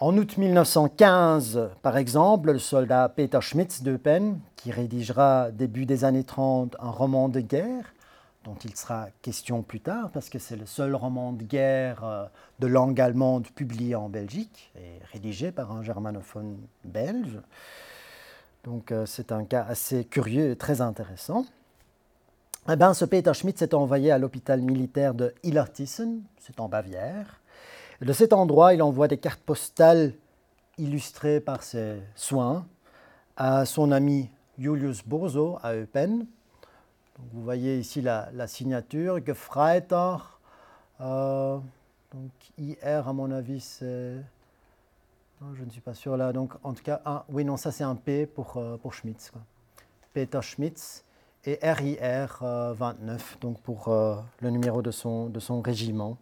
En 0.02 0.18
août 0.18 0.36
1915, 0.36 1.70
par 1.80 1.96
exemple, 1.96 2.50
le 2.50 2.58
soldat 2.58 3.08
Peter 3.08 3.38
Schmitz 3.40 3.84
d'Eupen, 3.84 4.40
qui 4.56 4.72
rédigera 4.72 5.52
début 5.52 5.86
des 5.86 6.04
années 6.04 6.24
30 6.24 6.74
un 6.80 6.90
roman 6.90 7.28
de 7.28 7.38
guerre, 7.38 7.94
dont 8.42 8.56
il 8.64 8.74
sera 8.74 9.06
question 9.22 9.62
plus 9.62 9.78
tard, 9.78 10.10
parce 10.12 10.28
que 10.28 10.40
c'est 10.40 10.56
le 10.56 10.66
seul 10.66 10.96
roman 10.96 11.32
de 11.32 11.44
guerre 11.44 12.02
euh, 12.02 12.24
de 12.58 12.66
langue 12.66 13.00
allemande 13.00 13.46
publié 13.54 13.94
en 13.94 14.08
Belgique 14.08 14.72
et 14.74 14.98
rédigé 15.12 15.52
par 15.52 15.70
un 15.70 15.84
germanophone 15.84 16.58
belge. 16.84 17.38
Donc 18.64 18.90
euh, 18.90 19.06
c'est 19.06 19.30
un 19.30 19.44
cas 19.44 19.64
assez 19.68 20.04
curieux 20.04 20.50
et 20.50 20.56
très 20.56 20.80
intéressant. 20.80 21.46
Eh 22.68 22.74
bien, 22.74 22.92
ce 22.92 23.04
Peter 23.04 23.34
Schmidt 23.34 23.56
s'est 23.56 23.72
envoyé 23.72 24.10
à 24.10 24.18
l'hôpital 24.18 24.62
militaire 24.62 25.14
de 25.14 25.32
Illertissen, 25.44 26.22
c'est 26.40 26.58
en 26.58 26.68
Bavière. 26.68 27.38
De 28.04 28.12
cet 28.12 28.32
endroit, 28.32 28.74
il 28.74 28.82
envoie 28.82 29.08
des 29.08 29.18
cartes 29.18 29.42
postales 29.42 30.14
illustrées 30.78 31.40
par 31.40 31.62
ses 31.62 32.00
soins 32.14 32.66
à 33.36 33.64
son 33.64 33.92
ami 33.92 34.30
Julius 34.58 35.04
Bozo 35.06 35.58
à 35.62 35.74
Eupen. 35.74 36.26
vous 37.32 37.42
voyez 37.42 37.78
ici 37.78 38.02
la, 38.02 38.46
signature, 38.46 39.24
Gefreiter. 39.24 40.16
Euh, 41.00 41.58
donc 42.12 42.30
IR, 42.58 43.08
à 43.08 43.12
mon 43.12 43.30
avis, 43.30 43.60
c'est 43.60 44.16
je 45.54 45.64
ne 45.64 45.70
suis 45.70 45.80
pas 45.80 45.94
sûr 45.94 46.16
là. 46.16 46.32
Donc, 46.32 46.52
en 46.62 46.72
tout 46.72 46.82
cas, 46.82 47.24
oui, 47.28 47.44
non, 47.44 47.56
ça 47.56 47.70
c'est 47.72 47.84
un 47.84 47.96
P 47.96 48.26
pour, 48.26 48.56
euh, 48.56 48.76
pour 48.76 48.94
Schmitz. 48.94 49.30
Quoi. 49.30 49.42
Peter 50.12 50.40
Schmitz 50.42 51.04
et 51.44 51.58
RIR 51.62 52.38
29, 52.40 52.42
euh, 52.42 53.40
donc 53.40 53.60
pour 53.60 53.88
euh, 53.88 54.16
le 54.40 54.50
numéro 54.50 54.82
de 54.82 54.90
son, 54.90 55.28
de 55.28 55.40
son 55.40 55.60
régiment. 55.60 56.16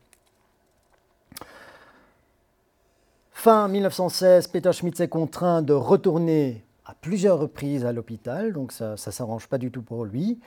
Fin 3.42 3.68
1916, 3.68 4.48
Peter 4.48 4.70
Schmitz 4.70 5.00
est 5.00 5.08
contraint 5.08 5.62
de 5.62 5.72
retourner 5.72 6.62
à 6.84 6.92
plusieurs 6.92 7.38
reprises 7.38 7.86
à 7.86 7.92
l'hôpital, 7.94 8.52
donc 8.52 8.70
ça 8.70 8.90
ne 8.90 8.96
s'arrange 8.96 9.46
pas 9.46 9.56
du 9.56 9.70
tout 9.70 9.80
pour 9.80 10.04
lui. 10.04 10.38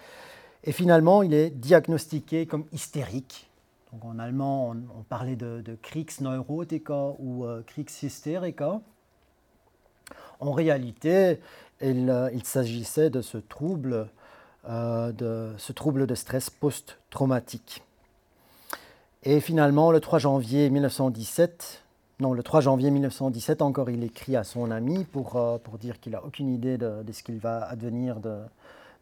Et 0.63 0.71
finalement, 0.71 1.23
il 1.23 1.33
est 1.33 1.49
diagnostiqué 1.49 2.45
comme 2.45 2.65
hystérique, 2.71 3.49
en 3.99 4.19
allemand, 4.19 4.75
on, 4.95 5.01
parlait 5.01 5.35
de, 5.35 5.61
de 5.61 5.75
Kriegsneurotika 5.81 7.15
ou 7.17 7.45
euh. 7.45 7.63
En 10.39 10.51
réalité, 10.51 11.39
il, 11.81 12.11
euh, 12.11 12.29
s'agissait 12.43 13.07
euh, 13.07 13.09
de 13.09 13.21
ce 15.57 15.71
trouble 15.71 16.05
de 16.05 16.13
stress 16.13 16.51
post-traumatique. 16.51 17.81
Et 19.23 19.39
finalement, 19.39 19.91
le 19.91 19.99
3 19.99 20.19
janvier 20.19 20.69
1917, 20.69 21.82
non, 22.23 22.31
le 22.31 22.41
3 22.41 22.61
janvier 22.61 22.89
1917, 22.89 23.61
encore, 23.61 23.89
il 23.89 24.01
écrit 24.01 24.37
à 24.37 24.45
son 24.45 24.71
ami 24.71 25.03
pour, 25.03 25.31
pour 25.61 25.77
dire 25.77 25.99
qu'il 25.99 26.13
n'a 26.13 26.23
aucune 26.23 26.47
idée 26.47 26.77
de, 26.77 27.03
ce 27.11 27.21
qu'il 27.21 27.37
va 27.37 27.65
advenir 27.65 28.21
de, 28.21 28.37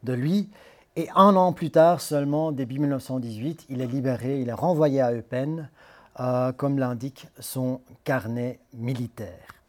de 0.01 0.13
lui. 0.13 0.49
Et 0.95 1.07
un 1.15 1.35
an 1.35 1.53
plus 1.53 1.69
tard 1.69 2.01
seulement, 2.01 2.51
début 2.51 2.79
1918, 2.79 3.67
il 3.69 3.81
est 3.81 3.85
libéré, 3.85 4.41
il 4.41 4.49
est 4.49 4.53
renvoyé 4.53 5.01
à 5.01 5.13
Eupen, 5.13 5.69
euh, 6.19 6.51
comme 6.51 6.79
l'indique 6.79 7.27
son 7.39 7.79
carnet 8.03 8.59
militaire. 8.73 9.61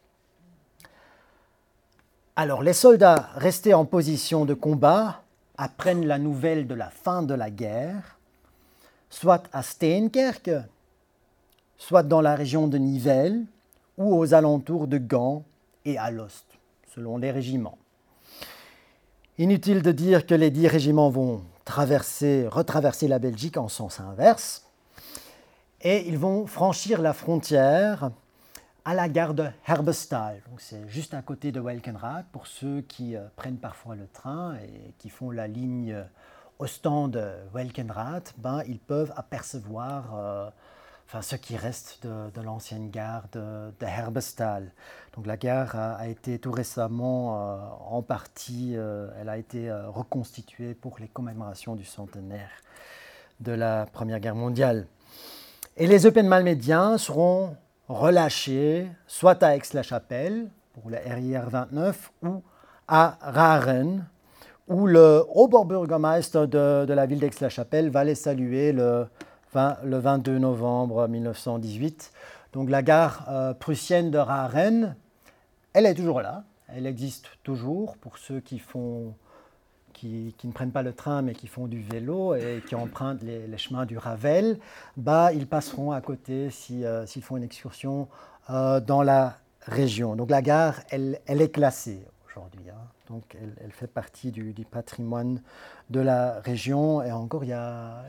Alors 2.35 2.63
les 2.63 2.73
soldats 2.73 3.29
restés 3.35 3.75
en 3.75 3.85
position 3.85 4.45
de 4.45 4.55
combat 4.55 5.21
apprennent 5.59 6.07
la 6.07 6.17
nouvelle 6.17 6.65
de 6.65 6.73
la 6.73 6.89
fin 6.89 7.21
de 7.21 7.35
la 7.35 7.51
guerre, 7.51 8.17
soit 9.11 9.43
à 9.53 9.61
Steenkerke, 9.61 10.49
soit 11.77 12.03
dans 12.03 12.21
la 12.21 12.35
région 12.35 12.67
de 12.67 12.77
Nivelles 12.77 13.43
ou 13.97 14.15
aux 14.15 14.33
alentours 14.33 14.87
de 14.87 14.97
Gand 14.97 15.43
et 15.85 15.97
à 15.97 16.11
Lost, 16.11 16.45
selon 16.93 17.17
les 17.17 17.31
régiments. 17.31 17.77
Inutile 19.37 19.81
de 19.81 19.91
dire 19.91 20.25
que 20.25 20.35
les 20.35 20.51
dix 20.51 20.67
régiments 20.67 21.09
vont 21.09 21.41
traverser, 21.65 22.47
retraverser 22.47 23.07
la 23.07 23.19
Belgique 23.19 23.57
en 23.57 23.67
sens 23.67 23.99
inverse 23.99 24.63
et 25.81 26.07
ils 26.07 26.17
vont 26.17 26.47
franchir 26.47 27.01
la 27.01 27.13
frontière 27.13 28.11
à 28.85 28.93
la 28.93 29.09
gare 29.09 29.33
de 29.33 29.45
Herbestal. 29.67 30.41
C'est 30.57 30.87
juste 30.87 31.13
à 31.13 31.21
côté 31.21 31.51
de 31.51 31.59
Welkenrath 31.59 32.25
pour 32.31 32.47
ceux 32.47 32.81
qui 32.81 33.15
euh, 33.15 33.25
prennent 33.35 33.57
parfois 33.57 33.95
le 33.95 34.07
train 34.07 34.55
et 34.55 34.93
qui 34.97 35.09
font 35.09 35.31
la 35.31 35.47
ligne 35.47 35.95
Ostende-Welkenrath. 36.59 38.33
Ben, 38.37 38.61
ils 38.67 38.79
peuvent 38.79 39.13
apercevoir 39.15 40.15
euh, 40.15 40.49
enfin 41.13 41.21
ce 41.21 41.35
qui 41.35 41.55
reste 41.55 42.07
de, 42.07 42.41
l'ancienne 42.41 42.89
gare 42.89 43.25
de, 43.33 43.71
Herbestal. 43.81 44.71
Donc 45.15 45.27
la 45.27 45.37
gare 45.37 45.75
a, 45.75 46.07
été 46.07 46.39
tout 46.39 46.51
récemment 46.51 47.37
euh, 47.37 47.57
en 47.91 48.01
partie, 48.01 48.73
euh, 48.75 49.09
elle 49.21 49.29
a 49.29 49.37
été 49.37 49.69
euh, 49.69 49.89
reconstituée 49.89 50.73
pour 50.73 50.97
les 50.99 51.07
commémorations 51.07 51.75
du 51.75 51.85
centenaire 51.85 52.49
de 53.41 53.51
la 53.51 53.85
Première 53.85 54.19
Guerre 54.19 54.33
mondiale. 54.33 54.87
Et 55.77 55.85
les 55.85 56.07
Eupen 56.07 56.27
malmédiens 56.27 56.97
seront 56.97 57.57
relâchés 57.87 58.89
soit 59.05 59.43
à 59.43 59.55
Aix-la-Chapelle 59.55 60.49
pour 60.73 60.89
le 60.89 60.97
RIR 60.97 61.47
29 61.47 62.11
ou 62.23 62.41
à 62.87 63.19
Raren 63.21 64.03
où 64.67 64.87
le 64.87 65.23
Oberbürgermeister 65.35 66.47
de, 66.47 66.85
de 66.85 66.93
la 66.93 67.05
ville 67.05 67.19
d'Aix-la-Chapelle 67.19 67.91
va 67.91 68.03
les 68.03 68.15
saluer 68.15 68.71
le 68.71 69.05
le 69.83 69.97
22 69.97 70.37
novembre 70.39 71.07
1918. 71.07 72.11
Donc 72.53 72.69
la 72.69 72.81
gare 72.81 73.25
euh, 73.29 73.53
prussienne 73.53 74.11
de 74.11 74.17
Raren, 74.17 74.95
elle 75.73 75.85
est 75.85 75.95
toujours 75.95 76.21
là, 76.21 76.43
elle 76.67 76.85
existe 76.85 77.27
toujours 77.43 77.97
pour 77.97 78.17
ceux 78.17 78.39
qui, 78.39 78.61
ne 80.03 80.51
prennent 80.51 80.71
pas 80.71 80.83
le 80.83 80.93
train 80.93 81.21
mais 81.21 81.33
qui 81.33 81.47
font 81.47 81.67
du 81.67 81.81
vélo 81.81 82.35
et 82.35 82.61
qui 82.67 82.75
empruntent 82.75 83.23
les, 83.23 83.57
chemins 83.57 83.85
du 83.85 83.97
Ravel. 83.97 84.59
Bah, 84.97 85.33
ils 85.33 85.47
passeront 85.47 85.91
à 85.91 86.01
côté 86.01 86.49
euh, 86.71 87.05
s'ils 87.05 87.23
font 87.23 87.37
une 87.37 87.43
excursion 87.43 88.07
euh, 88.49 88.79
dans 88.79 89.01
la 89.01 89.37
région. 89.61 90.15
Donc 90.15 90.29
la 90.29 90.41
gare, 90.41 90.81
elle 90.89 91.19
est 91.27 91.53
classée 91.53 92.05
aujourd'hui. 92.33 92.65
Donc 93.09 93.37
elle, 93.61 93.71
fait 93.71 93.87
partie 93.87 94.31
du, 94.31 94.53
patrimoine 94.69 95.41
de 95.89 95.99
la 95.99 96.39
région. 96.41 97.01
Et 97.03 97.11
encore, 97.11 97.43
il 97.43 97.49
y 97.49 97.53
a, 97.53 98.05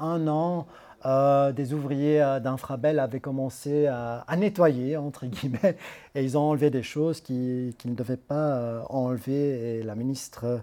un 0.00 0.28
an, 0.28 0.66
euh, 1.06 1.52
des 1.52 1.74
ouvriers 1.74 2.20
euh, 2.20 2.40
d'Infrabel 2.40 2.98
avaient 2.98 3.20
commencé 3.20 3.86
à, 3.86 4.24
nettoyer, 4.36 4.96
entre 4.96 5.26
guillemets, 5.26 5.76
et 6.14 6.24
ils 6.24 6.36
ont 6.36 6.42
enlevé 6.42 6.70
des 6.70 6.82
choses 6.82 7.20
qu'ils 7.20 7.74
ne 7.84 7.94
devaient 7.94 8.16
pas 8.16 8.56
euh, 8.56 8.82
enlever. 8.88 9.78
Et 9.78 9.82
la 9.82 9.94
ministre 9.94 10.62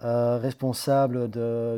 responsable 0.00 1.30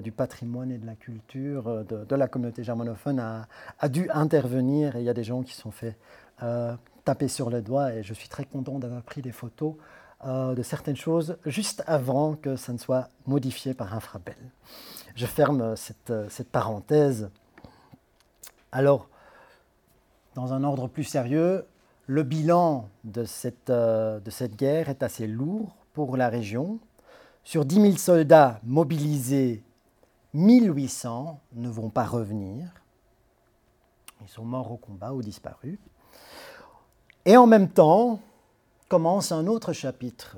du 0.02 0.10
patrimoine 0.10 0.72
et 0.72 0.78
de 0.78 0.86
la 0.86 0.96
culture 0.96 1.84
de, 1.84 2.16
la 2.16 2.26
communauté 2.26 2.64
germanophone 2.64 3.20
a, 3.20 3.88
dû 3.88 4.10
intervenir. 4.10 4.96
Et 4.96 5.00
il 5.00 5.04
y 5.04 5.08
a 5.08 5.14
des 5.14 5.22
gens 5.22 5.42
qui 5.42 5.54
se 5.54 5.60
sont 5.60 5.70
fait 5.70 5.96
taper 7.04 7.28
sur 7.28 7.50
les 7.50 7.60
doigts. 7.60 7.92
Et 7.92 8.02
je 8.02 8.14
suis 8.14 8.28
très 8.28 8.44
content 8.44 8.80
d'avoir 8.80 9.02
pris 9.02 9.22
des 9.22 9.30
photos 9.30 9.74
euh, 10.24 10.54
de 10.54 10.62
certaines 10.62 10.96
choses 10.96 11.36
juste 11.44 11.82
avant 11.86 12.34
que 12.36 12.56
ça 12.56 12.72
ne 12.72 12.78
soit 12.78 13.08
modifié 13.26 13.74
par 13.74 13.94
Infrabel. 13.94 14.36
Je 15.14 15.26
ferme 15.26 15.76
cette, 15.76 16.10
euh, 16.10 16.28
cette 16.30 16.50
parenthèse. 16.50 17.30
Alors, 18.72 19.08
dans 20.34 20.52
un 20.52 20.64
ordre 20.64 20.88
plus 20.88 21.04
sérieux, 21.04 21.66
le 22.06 22.22
bilan 22.22 22.88
de 23.04 23.24
cette, 23.24 23.70
euh, 23.70 24.20
de 24.20 24.30
cette 24.30 24.56
guerre 24.56 24.88
est 24.88 25.02
assez 25.02 25.26
lourd 25.26 25.76
pour 25.92 26.16
la 26.16 26.28
région. 26.28 26.78
Sur 27.44 27.64
10 27.64 27.74
000 27.74 27.96
soldats 27.96 28.60
mobilisés, 28.62 29.62
1800 30.32 31.40
ne 31.54 31.68
vont 31.68 31.90
pas 31.90 32.04
revenir. 32.04 32.68
Ils 34.22 34.28
sont 34.28 34.44
morts 34.44 34.72
au 34.72 34.76
combat 34.76 35.12
ou 35.12 35.22
disparus. 35.22 35.78
Et 37.24 37.36
en 37.36 37.46
même 37.46 37.68
temps, 37.68 38.20
commence 38.88 39.32
un 39.32 39.46
autre 39.46 39.72
chapitre. 39.72 40.36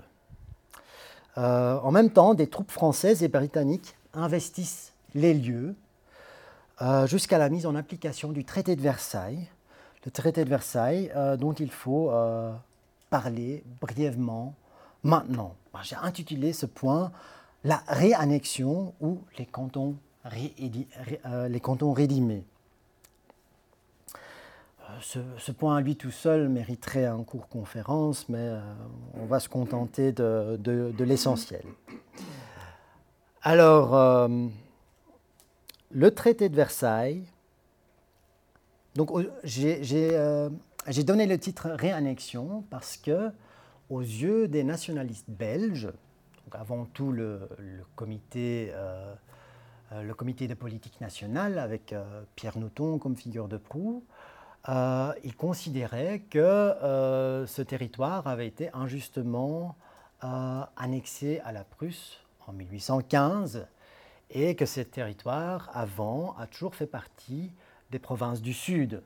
Euh, 1.36 1.78
en 1.80 1.90
même 1.90 2.10
temps, 2.10 2.34
des 2.34 2.48
troupes 2.48 2.70
françaises 2.70 3.22
et 3.22 3.28
britanniques 3.28 3.96
investissent 4.14 4.92
les 5.14 5.34
lieux 5.34 5.74
euh, 6.82 7.06
jusqu'à 7.06 7.38
la 7.38 7.48
mise 7.48 7.66
en 7.66 7.74
application 7.74 8.32
du 8.32 8.44
traité 8.44 8.76
de 8.76 8.80
Versailles, 8.80 9.46
le 10.04 10.10
traité 10.10 10.44
de 10.44 10.48
Versailles 10.48 11.10
euh, 11.14 11.36
dont 11.36 11.52
il 11.52 11.70
faut 11.70 12.10
parler 13.10 13.62
brièvement 13.80 14.54
maintenant. 15.02 15.54
J'ai 15.82 15.96
intitulé 15.96 16.52
ce 16.52 16.66
point 16.66 17.12
La 17.62 17.82
réannexion 17.86 18.94
ou 19.00 19.20
les 19.38 19.46
cantons, 19.46 19.94
les 20.34 21.60
cantons 21.60 21.92
rédimés. 21.92 22.44
Ce, 25.00 25.52
point 25.52 25.76
à 25.76 25.80
lui 25.80 25.96
tout 25.96 26.10
seul 26.10 26.48
mériterait 26.48 27.04
un 27.04 27.22
cours 27.22 27.48
conférence, 27.48 28.28
mais 28.28 28.38
euh, 28.38 28.60
on 29.14 29.26
va 29.26 29.38
se 29.38 29.48
contenter 29.48 30.12
de, 30.12 31.04
l'essentiel. 31.04 31.62
Alors, 33.42 33.94
euh, 33.94 34.46
le 35.90 36.14
traité 36.14 36.48
de 36.48 36.56
Versailles, 36.56 37.24
donc 38.94 39.10
euh, 39.12 40.50
j'ai 40.86 41.04
donné 41.04 41.26
le 41.26 41.38
titre 41.38 41.68
réannexion 41.68 42.64
parce 42.70 42.96
que, 42.96 43.30
aux 43.90 44.00
yeux 44.00 44.48
des 44.48 44.64
nationalistes 44.64 45.28
belges, 45.28 45.90
donc 46.44 46.54
avant 46.54 46.86
tout 46.86 47.12
le, 47.12 47.48
comité, 47.94 48.72
le 49.92 50.12
comité 50.14 50.48
de 50.48 50.54
politique 50.54 51.00
nationale 51.00 51.58
avec 51.58 51.94
Pierre 52.36 52.58
Nouton 52.58 52.98
comme 52.98 53.16
figure 53.16 53.48
de 53.48 53.56
proue, 53.56 54.02
euh, 54.68 55.12
il 55.24 55.34
considérait 55.34 56.20
que 56.28 56.38
euh, 56.38 57.46
ce 57.46 57.62
territoire 57.62 58.26
avait 58.26 58.46
été 58.46 58.68
injustement 58.74 59.76
euh, 60.24 60.62
annexé 60.76 61.40
à 61.40 61.52
la 61.52 61.64
Prusse 61.64 62.18
en 62.46 62.52
1815 62.52 63.66
et 64.30 64.56
que 64.56 64.66
ce 64.66 64.82
territoire, 64.82 65.70
avant, 65.72 66.36
a 66.36 66.46
toujours 66.46 66.74
fait 66.74 66.86
partie 66.86 67.50
des 67.90 67.98
provinces 67.98 68.42
du 68.42 68.52
Sud. 68.52 69.02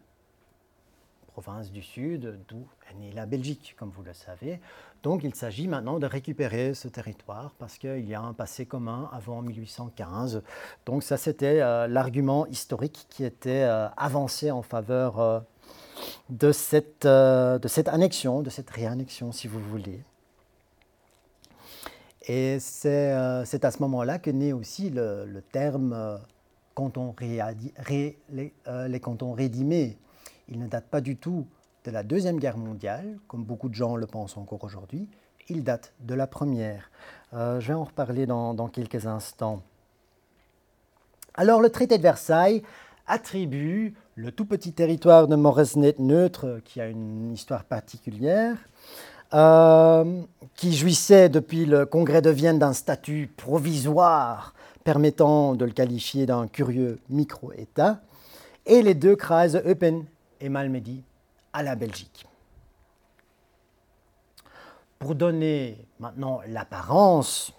Provinces 1.28 1.70
du 1.70 1.82
Sud, 1.82 2.40
d'où 2.48 2.66
est 2.90 2.94
née 2.94 3.12
la 3.12 3.24
Belgique, 3.24 3.76
comme 3.78 3.90
vous 3.90 4.02
le 4.02 4.14
savez. 4.14 4.60
Donc 5.04 5.22
il 5.22 5.34
s'agit 5.34 5.68
maintenant 5.68 6.00
de 6.00 6.06
récupérer 6.06 6.74
ce 6.74 6.88
territoire 6.88 7.54
parce 7.58 7.78
qu'il 7.78 8.04
y 8.04 8.14
a 8.14 8.20
un 8.20 8.32
passé 8.32 8.66
commun 8.66 9.08
avant 9.12 9.42
1815. 9.42 10.42
Donc 10.86 11.04
ça, 11.04 11.16
c'était 11.16 11.58
l'argument 11.88 12.46
historique 12.46 13.06
qui 13.08 13.24
était 13.24 13.62
avancé 13.96 14.50
en 14.50 14.62
faveur 14.62 15.44
de 16.30 16.52
cette, 16.52 17.06
euh, 17.06 17.58
de 17.58 17.68
cette 17.68 17.88
annexion, 17.88 18.42
de 18.42 18.50
cette 18.50 18.70
réannexion, 18.70 19.32
si 19.32 19.48
vous 19.48 19.60
voulez. 19.60 20.02
Et 22.28 22.58
c'est 22.60 23.12
euh, 23.12 23.42
à 23.42 23.70
ce 23.70 23.78
moment-là 23.80 24.18
que 24.18 24.30
naît 24.30 24.52
aussi 24.52 24.90
le, 24.90 25.42
terme 25.52 25.92
euh, 25.92 26.16
canton 26.74 27.14
ré, 27.18 28.18
les, 28.30 29.00
cantons 29.00 29.32
rédimés. 29.32 29.98
Il 30.48 30.58
ne 30.58 30.68
date 30.68 30.86
pas 30.86 31.00
du 31.00 31.16
tout 31.16 31.46
de 31.84 31.90
la 31.90 32.02
Deuxième 32.02 32.38
Guerre 32.38 32.58
mondiale, 32.58 33.18
comme 33.26 33.44
beaucoup 33.44 33.68
de 33.68 33.74
gens 33.74 33.96
le 33.96 34.06
pensent 34.06 34.36
encore 34.36 34.62
aujourd'hui. 34.62 35.08
Il 35.48 35.64
date 35.64 35.92
de 36.00 36.14
la 36.14 36.28
Première. 36.28 36.90
je 37.32 37.66
vais 37.66 37.74
en 37.74 37.84
reparler 37.84 38.26
dans, 38.26 38.54
dans 38.54 38.68
quelques 38.68 39.06
instants. 39.06 39.62
Alors, 41.34 41.60
le 41.60 41.70
traité 41.70 41.96
de 41.96 42.02
Versailles 42.02 42.62
attribue 43.06 43.94
le 44.14 44.32
tout 44.32 44.44
petit 44.44 44.72
territoire 44.72 45.28
de 45.28 45.36
Moresnet 45.36 45.94
neutre, 45.98 46.60
qui 46.64 46.80
a 46.80 46.86
une 46.86 47.32
histoire 47.32 47.64
particulière, 47.64 48.56
euh, 49.34 50.22
qui 50.54 50.74
jouissait 50.74 51.28
depuis 51.28 51.64
le 51.64 51.86
congrès 51.86 52.22
de 52.22 52.30
Vienne 52.30 52.58
d'un 52.58 52.72
statut 52.72 53.30
provisoire 53.36 54.54
permettant 54.84 55.54
de 55.54 55.64
le 55.64 55.70
qualifier 55.70 56.26
d'un 56.26 56.48
curieux 56.48 56.98
micro-État, 57.08 58.00
et 58.66 58.82
les 58.82 58.94
deux 58.94 59.16
Kreise 59.16 59.56
Eupen 59.64 60.04
et 60.40 60.48
Malmedy 60.48 61.02
à 61.52 61.62
la 61.62 61.74
Belgique. 61.74 62.26
Pour 64.98 65.14
donner 65.14 65.84
maintenant 65.98 66.40
l'apparence 66.46 67.52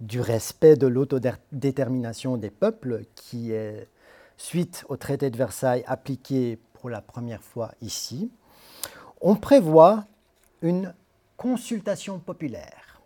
du 0.00 0.20
respect 0.20 0.76
de 0.76 0.86
l'autodétermination 0.86 2.36
des 2.36 2.50
peuples, 2.50 3.04
qui 3.14 3.52
est 3.52 3.88
suite 4.36 4.84
au 4.88 4.96
traité 4.96 5.30
de 5.30 5.36
Versailles 5.36 5.84
appliqué 5.86 6.58
pour 6.74 6.90
la 6.90 7.00
première 7.00 7.42
fois 7.42 7.72
ici, 7.80 8.30
on 9.20 9.36
prévoit 9.36 10.04
une 10.62 10.94
consultation 11.36 12.18
populaire. 12.18 13.00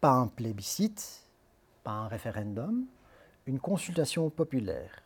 Pas 0.00 0.12
un 0.12 0.26
plébiscite, 0.28 1.24
pas 1.84 1.92
un 1.92 2.08
référendum, 2.08 2.86
une 3.46 3.60
consultation 3.60 4.30
populaire. 4.30 5.02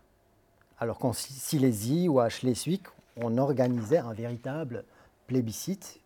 Alors 0.78 0.98
qu'en 0.98 1.12
Silésie 1.12 2.08
ou 2.08 2.20
à 2.20 2.28
Schleswig, 2.28 2.82
on 3.16 3.38
organisait 3.38 3.98
un 3.98 4.12
véritable 4.12 4.84
plébiscite 5.26 6.00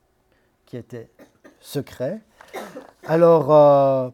qui 0.66 0.76
était 0.76 1.11
secret. 1.61 2.20
Alors, 3.06 3.52
euh, 3.52 4.11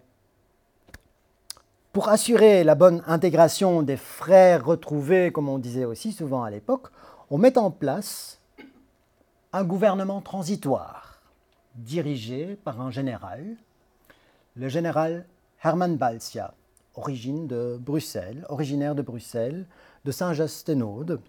pour 1.94 2.09
assurer 2.09 2.64
la 2.64 2.74
bonne 2.74 3.04
intégration 3.07 3.83
des 3.83 3.96
frères 3.96 4.64
retrouvés, 4.64 5.30
comme 5.30 5.48
on 5.48 5.59
disait 5.59 5.85
aussi 5.85 6.11
souvent 6.11 6.42
à 6.42 6.50
l'époque, 6.50 6.88
on 7.30 7.38
met 7.38 7.57
en 7.57 7.70
place 7.70 8.40
un 9.52 9.62
gouvernement 9.62 10.20
transitoire 10.20 11.22
dirigé 11.76 12.59
par 12.64 12.80
un 12.80 12.90
général, 12.90 13.46
le 14.57 14.68
général 14.68 15.24
Hermann 15.62 15.96
Balsia, 15.96 16.54
origine 16.96 17.46
de 17.46 17.78
Bruxelles, 17.80 18.44
originaire 18.48 18.96
de 18.96 19.02
Bruxelles, 19.02 19.64
de 20.04 20.11
Saint-Just-Tenaude, 20.11 21.20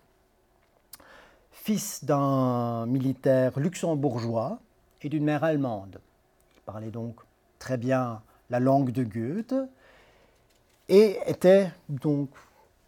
fils 1.52 2.04
d'un 2.04 2.88
militaire 2.88 3.60
luxembourgeois 3.60 4.58
et 5.04 5.10
d'une 5.10 5.26
mère 5.26 5.44
allemande. 5.44 6.00
Il 6.56 6.62
parlait 6.64 6.90
donc 6.90 7.18
très 7.60 7.78
bien 7.78 8.24
la 8.50 8.60
langue 8.60 8.90
de 8.90 9.04
Goethe 9.04 9.54
et 10.90 11.18
était 11.28 11.72
donc 11.90 12.30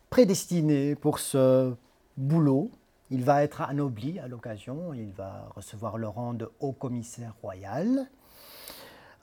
prédestiné 0.10 0.96
pour 0.96 1.20
ce 1.20 1.74
boulot. 2.16 2.72
Il 3.10 3.24
va 3.24 3.44
être 3.44 3.62
anobli 3.62 4.20
à 4.20 4.28
l'occasion, 4.28 4.94
il 4.94 5.12
va 5.14 5.50
recevoir 5.56 5.98
le 5.98 6.08
rang 6.08 6.34
de 6.34 6.50
haut 6.60 6.74
commissaire 6.74 7.34
royal. 7.42 8.08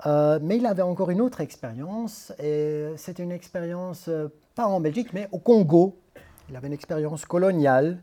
Euh, 0.06 0.38
mais 0.42 0.56
il 0.56 0.66
avait 0.66 0.82
encore 0.82 1.10
une 1.10 1.20
autre 1.20 1.40
expérience, 1.40 2.32
et 2.38 2.88
c'est 2.96 3.18
une 3.18 3.30
expérience 3.30 4.08
euh, 4.08 4.28
pas 4.54 4.66
en 4.66 4.80
Belgique, 4.80 5.12
mais 5.12 5.28
au 5.32 5.38
Congo. 5.38 5.96
Il 6.48 6.56
avait 6.56 6.66
une 6.66 6.72
expérience 6.72 7.24
coloniale. 7.24 7.98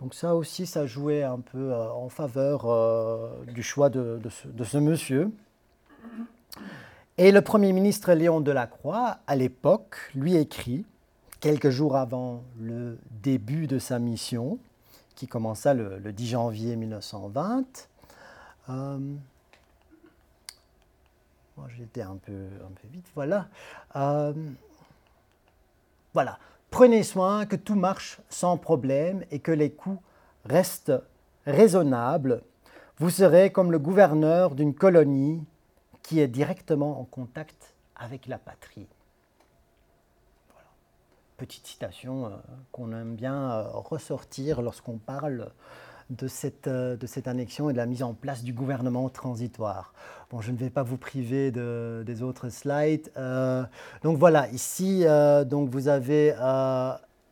Donc 0.00 0.14
ça 0.14 0.34
aussi, 0.34 0.66
ça 0.66 0.86
jouait 0.86 1.22
un 1.22 1.38
peu 1.38 1.72
euh, 1.72 1.90
en 1.92 2.08
faveur 2.08 2.66
du 3.46 3.62
choix 3.62 3.90
de 3.90 4.20
ce 4.64 4.78
monsieur. 4.78 5.30
Et 7.22 7.32
le 7.32 7.42
Premier 7.42 7.74
ministre 7.74 8.14
Léon 8.14 8.40
Delacroix, 8.40 9.18
à 9.26 9.36
l'époque, 9.36 9.98
lui 10.14 10.36
écrit, 10.36 10.86
quelques 11.40 11.68
jours 11.68 11.98
avant 11.98 12.42
le 12.58 12.96
début 13.10 13.66
de 13.66 13.78
sa 13.78 13.98
mission, 13.98 14.58
qui 15.16 15.26
commença 15.26 15.74
le, 15.74 16.00
10 16.00 16.26
janvier 16.26 16.76
1920, 16.76 17.88
euh. 18.70 18.98
Euh, 23.96 24.32
voilà. 26.14 26.38
Prenez 26.70 27.02
soin 27.02 27.44
que 27.44 27.56
tout 27.56 27.74
marche 27.74 28.18
sans 28.30 28.56
problème 28.56 29.26
et 29.30 29.40
que 29.40 29.52
les 29.52 29.70
coûts 29.70 30.00
restent 30.46 30.94
raisonnables. 31.44 32.40
Vous 32.96 33.10
serez 33.10 33.52
comme 33.52 33.72
le 33.72 33.78
gouverneur 33.78 34.54
d'une 34.54 34.72
colonie 34.74 35.44
qui 36.02 36.20
est 36.20 36.28
directement 36.28 37.00
en 37.00 37.04
contact 37.04 37.74
avec 37.96 38.26
la 38.26 38.38
patrie. 38.38 38.86
Petite 41.36 41.66
citation 41.66 42.26
euh, 42.26 42.30
qu'on 42.72 42.92
aime 42.92 43.14
bien 43.14 43.50
euh, 43.50 43.68
ressortir 43.72 44.60
lorsqu'on 44.62 44.98
parle 44.98 45.50
de 46.10 46.26
cette, 46.26 46.66
euh, 46.66 46.96
de 46.96 47.06
cette 47.06 47.28
annexion 47.28 47.70
et 47.70 47.72
de 47.72 47.78
la 47.78 47.86
mise 47.86 48.02
en 48.02 48.14
place 48.14 48.42
du 48.42 48.52
gouvernement 48.52 49.08
transitoire. 49.08 49.94
Bon, 50.30 50.40
je 50.40 50.52
ne 50.52 50.56
vais 50.56 50.70
pas 50.70 50.82
vous 50.82 50.96
priver 50.98 51.50
de, 51.50 52.02
des 52.04 52.22
autres 52.22 52.48
slides. 52.50 53.10
donc 54.02 54.18
voilà, 54.18 54.48
ici, 54.50 55.04
donc 55.46 55.70
vous 55.70 55.88
avez 55.88 56.34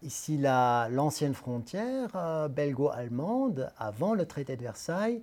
ici 0.03 0.39
l'ancienne 0.39 1.35
frontière 1.35 2.49
belgo-allemande 2.51 3.71
avant 3.79 4.14
le 4.14 4.27
traité 4.27 4.57
de 4.57 4.62
Versailles 4.62 5.23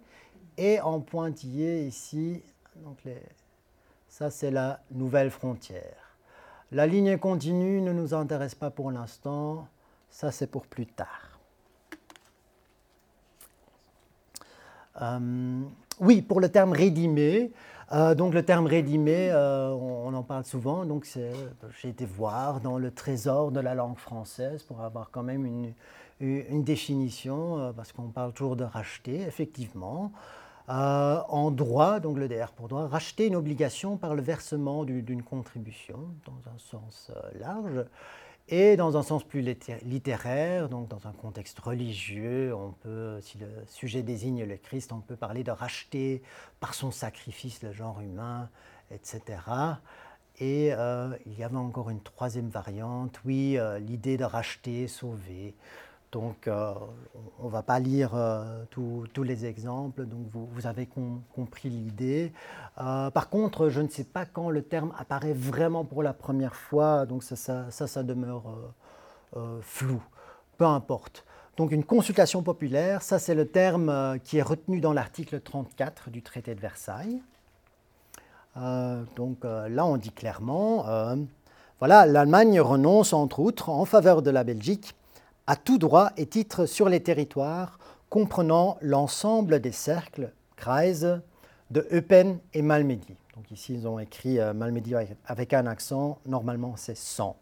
et 0.58 0.80
en 0.80 1.02
pointillé 1.02 1.86
ici 1.86 2.44
donc 2.84 2.98
ça, 4.08 4.30
c'est 4.30 4.52
la 4.52 4.80
nouvelle 4.92 5.32
frontière. 5.32 6.18
La 6.72 6.88
ligne 6.88 7.18
continue 7.18 7.82
ne 7.82 7.92
nous 7.94 8.14
intéresse 8.14 8.56
pas 8.56 8.70
pour 8.70 8.92
l'instant. 8.92 9.68
Ça, 10.10 10.32
c'est 10.32 10.48
pour 10.48 10.66
plus 10.66 10.88
tard. 10.88 11.32
oui, 16.00 16.22
pour 16.22 16.40
le 16.40 16.48
terme 16.48 16.72
rédimé, 16.72 17.52
donc 18.16 18.34
le 18.34 18.44
terme 18.44 18.66
rédimé, 18.66 19.30
on, 19.34 20.14
en 20.14 20.24
parle 20.24 20.46
souvent, 20.46 20.86
donc 20.86 21.06
j'ai 21.06 21.90
été 21.90 22.06
voir 22.06 22.62
dans 22.62 22.78
le 22.78 22.92
trésor 22.92 23.52
de 23.52 23.60
la 23.60 23.76
langue 23.76 23.98
française 23.98 24.64
pour 24.64 24.80
avoir 24.80 25.12
quand 25.12 25.24
même 25.24 25.74
une 26.22 26.64
définition, 26.64 27.74
parce 27.76 27.92
qu'on 27.92 28.08
parle 28.08 28.32
toujours 28.32 28.56
de 28.56 28.64
racheter, 28.64 29.22
effectivement. 29.22 30.14
Euh, 30.68 31.22
en 31.30 31.52
droit, 31.52 32.00
donc 32.00 32.18
le 32.18 32.28
DR 32.28 32.52
pour 32.56 32.68
droit, 32.68 32.88
racheter 32.88 33.28
une 33.28 33.36
obligation 33.36 33.98
par 33.98 34.16
le 34.16 34.24
versement 34.24 34.84
d'une 34.84 35.22
contribution, 35.22 36.00
dans 36.26 36.52
un 36.52 36.58
sens 36.58 37.12
euh, 37.16 37.40
large, 37.40 37.86
et 38.48 38.76
dans 38.76 38.98
un 38.98 39.04
sens 39.04 39.24
plus 39.24 39.42
littéraire, 39.84 40.68
donc 40.68 40.88
dans 40.88 41.08
un 41.08 41.12
contexte 41.12 41.60
religieux, 41.60 42.52
on 42.56 42.72
peut, 42.72 43.20
si 43.22 43.38
le 43.38 43.48
sujet 43.68 44.02
désigne 44.02 44.44
le 44.44 44.58
Christ, 44.58 44.92
on 44.92 45.02
peut 45.02 45.16
parler 45.16 45.44
de 45.44 45.52
racheter 45.52 46.24
par 46.60 46.74
son 46.74 46.90
sacrifice 46.90 47.62
le 47.62 47.72
genre 47.72 48.02
humain, 48.02 48.50
etc. 48.90 49.22
Et 50.40 50.74
euh, 50.74 51.16
il 51.28 51.38
y 51.38 51.44
avait 51.44 51.58
encore 51.58 51.92
une 51.92 52.02
troisième 52.02 52.50
variante, 52.50 53.20
oui, 53.24 53.58
l'idée 53.82 54.18
de 54.18 54.26
racheter, 54.26 54.88
sauver. 54.88 55.56
Donc, 56.16 56.48
euh, 56.48 56.74
on 57.42 57.48
ne 57.48 57.52
va 57.52 57.62
pas 57.62 57.78
lire 57.78 58.12
euh, 58.16 58.64
tous 58.72 59.24
les 59.24 59.46
exemples, 59.46 60.06
donc 60.06 60.22
vous, 60.32 60.66
avez 60.66 60.88
compris 61.36 61.68
l'idée. 61.68 62.32
Euh, 62.78 63.10
par 63.10 63.30
contre, 63.30 63.68
je 63.68 63.82
ne 63.82 63.90
sais 63.90 64.06
pas 64.06 64.26
quand 64.26 64.50
le 64.50 64.62
terme 64.62 64.94
apparaît 64.98 65.34
vraiment 65.34 65.84
pour 65.84 66.04
la 66.04 66.14
première 66.14 66.56
fois, 66.56 67.06
donc 67.06 67.22
ça, 67.22 67.36
ça, 67.36 67.70
ça, 67.70 68.04
demeure 68.04 68.46
flou. 69.60 70.02
Peu 70.58 70.64
importe. 70.64 71.26
Donc, 71.58 71.74
une 71.74 71.84
consultation 71.84 72.44
populaire, 72.44 73.02
ça 73.02 73.20
c'est 73.20 73.36
le 73.36 73.50
terme 73.50 74.18
qui 74.24 74.38
est 74.38 74.42
retenu 74.42 74.80
dans 74.80 74.94
l'article 74.94 75.42
34 75.42 76.12
du 76.12 76.22
traité 76.22 76.56
de 76.56 76.62
Versailles. 76.62 77.22
donc 79.18 79.44
là, 79.44 79.86
on 79.86 79.98
dit 79.98 80.12
clairement, 80.12 80.86
voilà, 81.80 82.06
l'Allemagne 82.06 82.62
renonce 82.62 83.12
entre 83.12 83.42
autres 83.42 83.68
en 83.68 83.84
faveur 83.84 84.22
de 84.22 84.32
la 84.32 84.46
Belgique 84.46 84.96
à 85.48 85.56
tout 85.56 85.78
droit 85.78 86.12
et 86.18 86.26
titre 86.26 86.66
sur 86.66 86.90
les 86.90 87.02
territoires 87.02 87.80
comprenant 88.10 88.78
l'ensemble 88.82 89.60
des 89.60 89.72
cercles, 89.72 90.32
Kreise, 90.56 91.22
de 91.72 91.88
Eupen 91.92 92.40
et 92.54 92.62
Malmedy. 92.62 93.16
Donc 93.36 93.52
ici, 93.52 93.74
ils 93.74 93.88
ont 93.88 94.00
écrit 94.00 94.40
euh, 94.40 94.54
Malmedy 94.54 94.94
avec 95.26 95.54
un 95.54 95.66
accent, 95.66 96.20
normalement 96.26 96.76
c'est 96.78 96.98
100. 96.98 97.36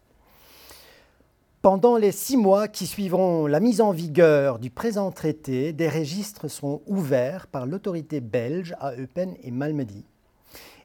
Pendant 1.62 1.96
les 1.96 2.12
six 2.12 2.36
mois 2.36 2.68
qui 2.68 2.86
suivront 2.86 3.46
la 3.46 3.58
mise 3.58 3.80
en 3.80 3.92
vigueur 3.92 4.58
du 4.58 4.68
présent 4.68 5.10
traité, 5.10 5.72
des 5.72 5.88
registres 5.88 6.48
sont 6.48 6.82
ouverts 6.86 7.46
par 7.46 7.64
l'autorité 7.64 8.20
belge 8.20 8.74
à 8.80 8.94
Eupen 8.94 9.34
et 9.42 9.50
Malmedy. 9.50 10.04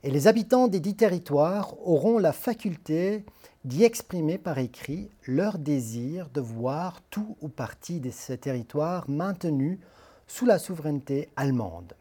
Et 0.04 0.12
les 0.12 0.28
habitants 0.28 0.70
des 0.70 0.80
dix 0.80 0.96
territoires 0.96 1.74
auront 1.86 2.18
la 2.18 2.32
faculté 2.32 3.26
d'y 3.66 3.84
exprimer 3.84 4.38
par 4.38 4.58
écrit 4.58 5.10
leur 5.28 5.58
désir 5.58 6.30
de 6.30 6.42
voir 6.42 7.02
tout 7.10 7.36
ou 7.42 7.50
partie 7.50 8.00
de 8.00 8.10
ces 8.10 8.38
territoires 8.38 9.10
maintenus 9.10 9.80
sous 10.28 10.46
la 10.46 10.60
souveraineté 10.60 11.30
allemande. 11.36 11.94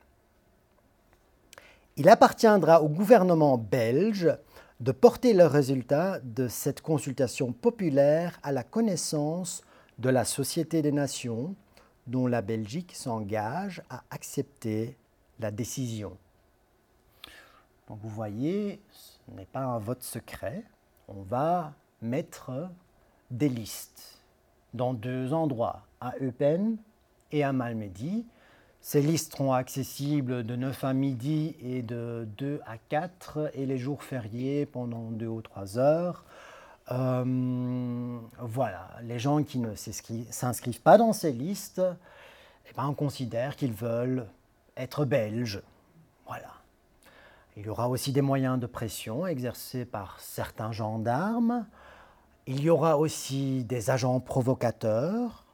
Il 1.97 2.09
appartiendra 2.09 2.83
au 2.83 2.89
gouvernement 2.89 3.59
belge 3.59 4.31
de 4.81 4.93
porter 4.93 5.33
le 5.33 5.47
résultat 5.47 6.21
de 6.21 6.47
cette 6.47 6.81
consultation 6.81 7.53
populaire 7.53 8.39
à 8.45 8.53
la 8.53 8.63
connaissance 8.63 9.63
de 9.99 10.09
la 10.09 10.25
Société 10.25 10.83
des 10.83 10.93
Nations, 10.93 11.57
dont 12.07 12.29
la 12.29 12.41
Belgique 12.41 12.95
s'engage 12.95 13.83
à 13.91 14.05
accepter 14.11 14.97
la 15.41 15.51
décision. 15.51 16.17
Vous 17.89 18.09
voyez, 18.09 18.81
ce 18.93 19.35
n'est 19.35 19.47
pas 19.47 19.65
un 19.65 19.79
vote 19.79 20.03
secret, 20.03 20.63
on 21.09 21.23
va 21.23 21.73
mettre 22.03 22.71
des 23.31 23.49
listes 23.49 24.19
dans 24.75 24.95
deux 24.95 25.33
endroits, 25.33 25.83
à 26.01 26.15
Eupen 26.21 26.77
et 27.33 27.43
à 27.43 27.53
Malmedy. 27.53 28.27
Ces 28.81 29.03
listes 29.03 29.33
seront 29.33 29.53
accessibles 29.53 30.45
de 30.45 30.55
9 30.55 30.85
à 30.85 30.93
midi 30.93 31.57
et 31.61 31.83
de 31.83 32.29
2 32.39 32.61
à 32.65 32.79
4 32.79 33.51
et 33.55 33.67
les 33.67 33.79
jours 33.79 34.03
fériés 34.03 34.67
pendant 34.67 35.11
2 35.11 35.27
ou 35.27 35.43
3 35.43 35.79
heures. 35.79 36.25
Euh, 36.91 38.19
voilà, 38.39 38.89
les 39.03 39.19
gens 39.19 39.43
qui 39.43 39.59
ne 39.59 39.75
s'inscrivent 39.75 40.81
pas 40.81 40.97
dans 40.97 41.13
ces 41.13 41.33
listes, 41.33 41.83
eh 42.71 42.75
ben, 42.75 42.87
on 42.87 42.95
considère 42.95 43.57
qu'ils 43.57 43.73
veulent 43.73 44.27
être 44.77 45.05
belges. 45.05 45.61
Voilà. 46.27 46.58
Il 47.59 47.67
y 47.67 47.69
aura 47.71 47.89
aussi 47.89 48.13
des 48.13 48.23
moyens 48.23 48.61
de 48.61 48.67
pression 48.67 49.27
exercés 49.27 49.85
par 49.85 50.21
certains 50.21 50.71
gendarmes. 50.71 51.67
Il 52.47 52.63
y 52.63 52.71
aura 52.71 52.99
aussi 52.99 53.65
des 53.65 53.91
agents 53.91 54.21
provocateurs 54.21 55.45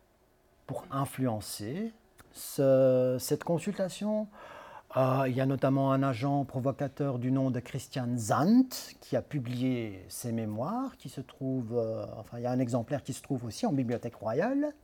pour 0.66 0.84
influencer 0.90 1.94
cette 2.34 3.42
consultation. 3.42 4.28
Euh, 4.98 5.24
il 5.28 5.34
y 5.34 5.40
a 5.40 5.46
notamment 5.46 5.92
un 5.92 6.02
agent 6.02 6.44
provocateur 6.44 7.18
du 7.18 7.32
nom 7.32 7.50
de 7.50 7.58
Christian 7.58 8.08
Zandt 8.18 8.96
qui 9.00 9.16
a 9.16 9.22
publié 9.22 10.04
ses 10.08 10.30
mémoires, 10.30 10.98
qui 10.98 11.08
se 11.08 11.22
trouve, 11.22 11.72
euh, 11.74 12.04
enfin 12.18 12.36
il 12.36 12.42
y 12.42 12.46
a 12.46 12.50
un 12.50 12.58
exemplaire 12.58 13.02
qui 13.02 13.14
se 13.14 13.22
trouve 13.22 13.46
aussi 13.46 13.64
en 13.64 13.72
Bibliothèque 13.72 14.16
royale, 14.16 14.74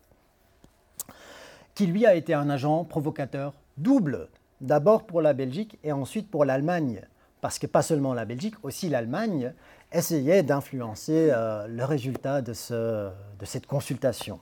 qui 1.74 1.86
lui 1.86 2.06
a 2.06 2.14
été 2.14 2.32
un 2.32 2.48
agent 2.48 2.84
provocateur 2.84 3.52
double 3.76 4.30
d'abord 4.60 5.06
pour 5.06 5.22
la 5.22 5.32
Belgique 5.32 5.78
et 5.84 5.92
ensuite 5.92 6.30
pour 6.30 6.44
l'Allemagne. 6.44 7.02
Parce 7.40 7.58
que 7.58 7.66
pas 7.66 7.82
seulement 7.82 8.12
la 8.12 8.24
Belgique, 8.24 8.54
aussi 8.62 8.88
l'Allemagne 8.88 9.54
essayait 9.92 10.42
d'influencer 10.42 11.30
euh, 11.30 11.66
le 11.66 11.84
résultat 11.84 12.42
de, 12.42 12.52
cette 12.52 13.66
consultation. 13.66 14.40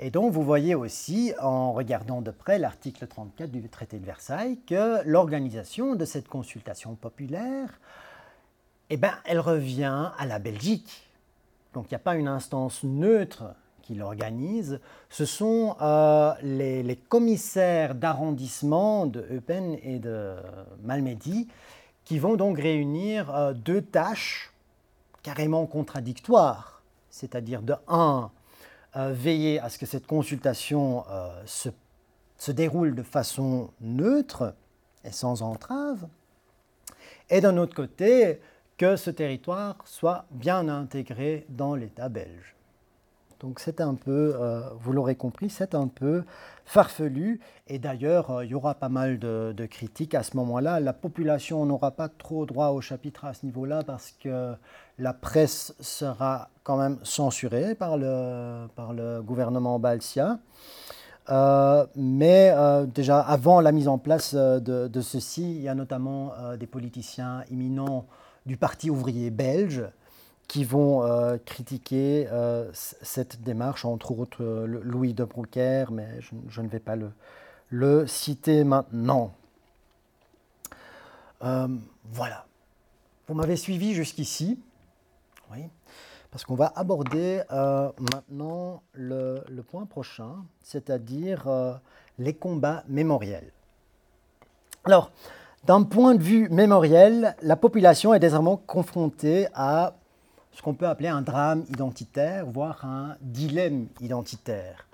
Et 0.00 0.10
donc 0.10 0.32
vous 0.32 0.42
voyez 0.42 0.74
aussi, 0.74 1.32
en 1.40 1.72
regardant 1.72 2.20
de 2.20 2.32
près 2.32 2.58
l'article 2.58 3.06
34 3.06 3.50
du 3.50 3.68
traité 3.68 3.98
de 3.98 4.04
Versailles, 4.04 4.58
que 4.66 5.02
l'organisation 5.06 5.94
de 5.94 6.04
cette 6.04 6.26
consultation 6.26 6.96
populaire, 6.96 7.78
eh 8.90 8.96
ben, 8.96 9.14
elle 9.24 9.38
revient 9.38 10.10
à 10.18 10.26
la 10.26 10.40
Belgique. 10.40 11.08
Donc 11.72 11.86
il 11.86 11.94
n'y 11.94 11.96
a 11.96 12.00
pas 12.00 12.16
une 12.16 12.28
instance 12.28 12.82
neutre 12.82 13.54
qui 13.84 13.94
l'organise, 13.94 14.80
ce 15.10 15.26
sont 15.26 15.76
euh, 15.82 16.32
les, 16.42 16.96
commissaires 17.08 17.94
d'arrondissement 17.94 19.06
de 19.06 19.26
Eupen 19.30 19.78
et 19.82 19.98
de 19.98 20.34
Malmedy 20.82 21.48
qui 22.04 22.18
vont 22.18 22.36
donc 22.36 22.58
réunir 22.58 23.34
euh, 23.34 23.52
deux 23.52 23.82
tâches 23.82 24.52
carrément 25.22 25.66
contradictoires, 25.66 26.82
c'est-à-dire 27.10 27.60
de 27.60 27.74
un, 27.86 28.30
euh, 28.96 29.12
veiller 29.12 29.60
à 29.60 29.68
ce 29.68 29.78
que 29.78 29.86
cette 29.86 30.06
consultation 30.06 31.04
se, 31.44 31.68
se 32.38 32.52
déroule 32.52 32.94
de 32.94 33.02
façon 33.02 33.70
neutre 33.80 34.54
et 35.04 35.12
sans 35.12 35.42
entrave, 35.42 36.06
et 37.28 37.40
d'un 37.40 37.56
autre 37.58 37.74
côté, 37.74 38.40
que 38.78 38.96
ce 38.96 39.10
territoire 39.10 39.76
soit 39.84 40.24
bien 40.30 40.68
intégré 40.68 41.46
dans 41.48 41.74
l'État 41.74 42.08
belge. 42.08 42.53
Donc 43.44 43.60
c'est 43.60 43.82
un 43.82 43.94
peu, 43.94 44.34
euh, 44.40 44.62
vous 44.80 44.94
l'aurez 44.94 45.16
compris, 45.16 45.50
c'est 45.50 45.74
un 45.74 45.86
peu 45.86 46.24
farfelu. 46.64 47.40
Et 47.68 47.78
d'ailleurs, 47.78 48.30
euh, 48.30 48.44
il 48.46 48.52
y 48.52 48.54
aura 48.54 48.72
pas 48.72 48.88
mal 48.88 49.18
de, 49.18 49.66
critiques 49.70 50.14
à 50.14 50.22
ce 50.22 50.34
moment-là. 50.38 50.80
La 50.80 50.94
population 50.94 51.66
n'aura 51.66 51.90
pas 51.90 52.08
trop 52.08 52.46
droit 52.46 52.68
au 52.68 52.80
chapitre 52.80 53.26
à 53.26 53.34
ce 53.34 53.44
niveau-là 53.44 53.82
parce 53.82 54.14
que 54.18 54.54
la 54.98 55.12
presse 55.12 55.74
sera 55.78 56.48
quand 56.62 56.78
même 56.78 56.96
censurée 57.02 57.74
par 57.74 57.98
le, 57.98 58.66
par 58.76 58.94
le 58.94 59.20
gouvernement 59.20 59.78
baltien. 59.78 60.40
Euh, 61.28 61.84
mais 61.96 62.54
déjà, 62.94 63.20
avant 63.20 63.60
la 63.60 63.72
mise 63.72 63.88
en 63.88 63.98
place 63.98 64.34
de, 64.34 65.00
ceci, 65.02 65.42
il 65.56 65.60
y 65.60 65.68
a 65.68 65.74
notamment 65.74 66.32
des 66.58 66.66
politiciens 66.66 67.44
imminents 67.50 68.06
du 68.46 68.56
Parti 68.56 68.88
ouvrier 68.88 69.28
belge 69.28 69.84
qui 70.48 70.64
vont 70.64 71.04
euh, 71.04 71.36
critiquer 71.44 72.28
euh, 72.30 72.70
cette 72.72 73.42
démarche, 73.42 73.84
entre 73.84 74.12
autres 74.18 74.42
euh, 74.42 74.66
Louis 74.66 75.14
de 75.14 75.24
Broucker, 75.24 75.86
mais 75.90 76.08
je, 76.48 76.60
ne 76.60 76.68
vais 76.68 76.80
pas 76.80 76.96
le, 77.70 78.06
citer 78.06 78.64
maintenant. 78.64 79.32
voilà. 81.40 82.46
Vous 83.26 83.34
m'avez 83.34 83.56
suivi 83.56 83.94
jusqu'ici, 83.94 84.60
oui, 85.50 85.64
parce 86.30 86.44
qu'on 86.44 86.56
va 86.56 86.72
aborder 86.76 87.42
maintenant 87.50 88.82
le, 88.92 89.42
le, 89.48 89.62
point 89.62 89.86
prochain, 89.86 90.44
c'est-à-dire 90.62 91.80
les 92.18 92.34
combats 92.34 92.84
mémoriels. 92.86 93.50
Alors, 94.84 95.10
d'un 95.64 95.82
point 95.82 96.14
de 96.14 96.22
vue 96.22 96.50
mémoriel, 96.50 97.34
la 97.40 97.56
population 97.56 98.12
est 98.12 98.20
désormais 98.20 98.58
confrontée 98.66 99.48
à 99.54 99.94
ce 100.54 100.62
qu'on 100.62 100.74
peut 100.74 100.86
appeler 100.86 101.08
un 101.08 101.22
drame 101.22 101.64
identitaire, 101.68 102.46
voire 102.46 102.84
un 102.84 103.16
dilemme 103.20 103.88
identitaire. 104.00 104.86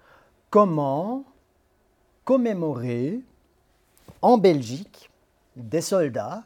comment 0.49 1.25
commémorer 2.25 3.21
en 4.23 4.37
Belgique 4.37 5.11
des 5.57 5.81
soldats 5.81 6.43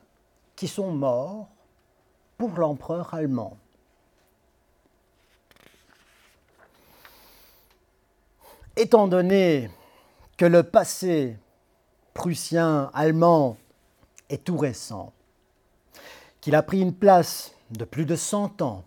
qui 0.56 0.68
sont 0.68 0.92
morts 0.92 1.48
pour 2.36 2.50
l'empereur 2.58 3.14
allemand? 3.14 3.56
Étant 8.76 9.08
donné 9.08 9.70
que 10.36 10.44
le 10.44 10.64
passé 10.64 11.38
prussien, 12.12 12.90
allemand 12.92 13.56
est 14.28 14.44
tout 14.44 14.56
récent, 14.56 15.12
qu'il 16.40 16.54
a 16.56 16.62
pris 16.62 16.80
une 16.80 16.94
place 16.94 17.54
de 17.70 17.84
plus 17.84 18.04
de 18.04 18.16
100 18.16 18.62
ans, 18.62 18.84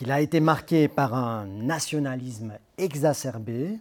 qu'il 0.00 0.12
a 0.12 0.22
été 0.22 0.40
marqué 0.40 0.88
par 0.88 1.12
un 1.12 1.44
nationalisme 1.44 2.54
exacerbé, 2.78 3.78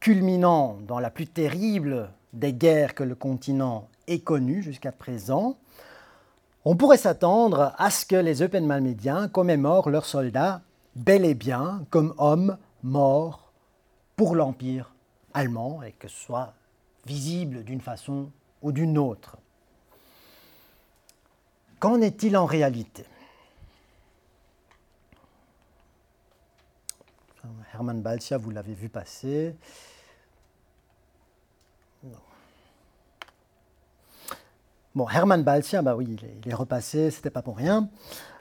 culminant 0.00 0.76
dans 0.86 0.98
la 0.98 1.08
plus 1.08 1.26
terrible 1.26 2.10
des 2.34 2.52
guerres 2.52 2.94
que 2.94 3.02
le 3.02 3.14
continent 3.14 3.88
ait 4.06 4.18
connues 4.18 4.62
jusqu'à 4.62 4.92
présent, 4.92 5.56
on 6.66 6.76
pourrait 6.76 6.98
s'attendre 6.98 7.72
à 7.78 7.88
ce 7.88 8.04
que 8.04 8.16
les 8.16 8.42
Eupen 8.42 8.68
commémorent 9.32 9.88
leurs 9.88 10.04
soldats 10.04 10.60
bel 10.94 11.24
et 11.24 11.32
bien 11.32 11.86
comme 11.88 12.12
hommes 12.18 12.58
morts 12.82 13.50
pour 14.14 14.34
l'Empire 14.34 14.92
allemand 15.32 15.82
et 15.82 15.92
que 15.92 16.08
ce 16.08 16.20
soit 16.22 16.52
visible 17.06 17.64
d'une 17.64 17.80
façon 17.80 18.30
ou 18.60 18.72
d'une 18.72 18.98
autre. 18.98 19.38
Qu'en 21.80 22.02
est-il 22.02 22.36
en 22.36 22.44
réalité? 22.44 23.06
Hermann 27.74 28.02
Balcia, 28.02 28.38
vous 28.38 28.50
l'avez 28.50 28.74
vu 28.74 28.88
passer. 28.88 29.54
Bon, 34.94 35.06
Hermann 35.10 35.42
Balcia, 35.42 35.82
bah 35.82 35.94
oui, 35.94 36.16
il 36.44 36.50
est, 36.50 36.54
repassé, 36.54 37.10
c'était 37.10 37.28
pas 37.28 37.42
pour 37.42 37.58
rien. 37.58 37.90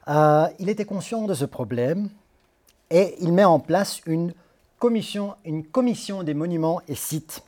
Euh, 0.07 0.47
il 0.57 0.69
était 0.69 0.85
conscient 0.85 1.25
de 1.25 1.33
ce 1.33 1.43
problème 1.43 2.09
et 2.89 3.15
il 3.19 3.33
met 3.33 3.43
en 3.43 3.59
place 3.59 4.01
une 4.05 4.33
commission, 4.79 5.35
une 5.43 5.65
commission 5.65 6.23
des 6.23 6.33
monuments 6.33 6.81
et 6.87 6.95
sites 6.95 7.43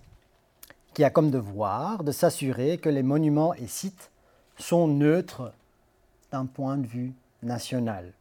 qui 0.94 1.06
a 1.06 1.10
comme 1.10 1.32
devoir 1.32 2.04
de 2.04 2.12
s'assurer 2.12 2.80
que 2.80 2.90
les 2.90 3.04
monuments 3.04 3.54
et 3.54 3.68
sites 3.68 4.12
sont 4.58 4.88
neutres 4.88 5.54
d'un 6.32 6.46
point 6.46 6.76
de 6.76 6.86
vue 6.86 7.14
national. 7.44 8.12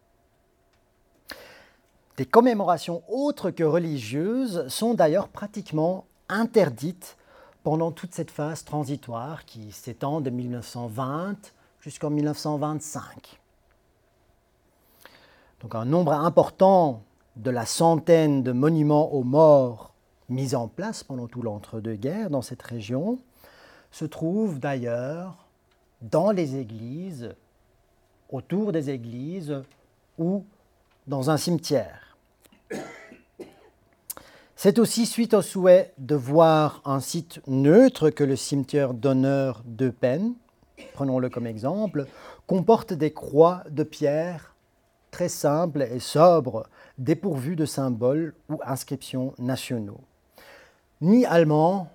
Des 2.17 2.25
commémorations 2.25 3.03
autres 3.09 3.51
que 3.51 3.63
religieuses 3.63 4.67
sont 4.69 4.95
d'ailleurs 4.95 5.29
pratiquement 5.29 6.07
interdites 6.31 7.19
pendant 7.63 7.93
toute 7.93 8.15
cette 8.15 8.31
phase 8.31 8.65
transitoire 8.65 9.45
qui 9.45 9.71
s'étend 9.71 10.23
de 10.23 10.31
1920 10.31 11.53
jusqu'en 11.81 12.09
1925. 12.09 13.39
Donc 15.61 15.75
un 15.75 15.85
nombre 15.85 16.13
important 16.13 17.03
de 17.37 17.51
la 17.51 17.67
centaine 17.67 18.43
de 18.43 18.53
monuments 18.53 19.13
aux 19.13 19.25
morts 19.25 19.93
mis 20.31 20.55
en 20.55 20.69
place 20.69 21.05
pendant 21.05 21.27
tout 21.27 21.43
l'entre-deux-guerres 21.43 22.31
dans 22.31 22.43
cette 22.43 22.63
région 22.63 23.19
se 23.91 24.07
trouve 24.07 24.59
d'ailleurs 24.59 25.47
dans 26.01 26.31
les 26.31 26.57
églises, 26.57 27.35
autour 28.31 28.73
des 28.73 28.89
églises 28.89 29.63
ou 30.19 30.45
dans 31.07 31.31
un 31.31 31.37
cimetière. 31.37 32.06
C'est 34.55 34.79
aussi 34.79 35.07
suite 35.07 35.35
au 35.35 35.43
souhait 35.43 35.93
de 35.99 36.15
voir 36.15 36.81
un 36.85 37.01
site 37.01 37.41
neutre 37.47 38.11
que 38.11 38.25
le 38.25 38.37
cimetière 38.37 38.95
d'honneur 38.95 39.63
de 39.67 39.91
Penn, 39.91 40.35
prenons-le 40.95 41.29
comme 41.29 41.47
exemple, 41.47 42.07
comporte 42.47 42.93
des 42.93 43.13
croix 43.13 43.65
de 43.71 43.83
pierre 43.83 44.55
très 45.11 45.29
simples 45.29 45.83
et 45.83 46.01
sobres, 46.01 46.67
dépourvues 46.99 47.57
de 47.57 47.65
symboles 47.65 48.35
ou 48.49 48.59
inscriptions 48.65 49.35
nationaux 49.39 50.01
ni 51.01 51.27
allemands 51.27 51.91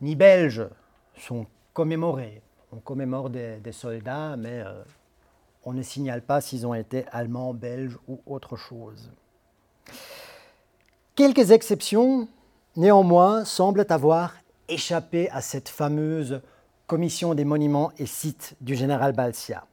ni 0.00 0.16
belges 0.16 0.66
sont 1.16 1.46
commémorés. 1.72 2.42
On 2.72 2.78
commémore 2.78 3.30
des, 3.30 3.60
soldats, 3.72 4.36
mais 4.36 4.60
euh, 4.60 4.82
on 5.64 5.72
ne 5.72 5.82
signale 5.82 6.22
pas 6.22 6.40
s'ils 6.40 6.66
ont 6.66 6.74
été 6.74 7.04
allemands, 7.12 7.54
belges 7.54 7.98
ou 8.08 8.20
autre 8.26 8.56
chose. 8.56 9.12
Quelques 11.16 11.52
exceptions, 11.52 12.26
néanmoins, 12.74 13.44
semblent 13.44 13.86
avoir 13.88 14.34
échappé 14.68 15.30
à 15.30 15.40
cette 15.40 15.68
fameuse 15.68 16.42
commission 16.88 17.36
des 17.36 17.44
monuments 17.44 17.92
et 17.98 18.06
sites 18.06 18.56
du 18.60 18.74
général 18.74 19.12
Balsia. 19.12 19.64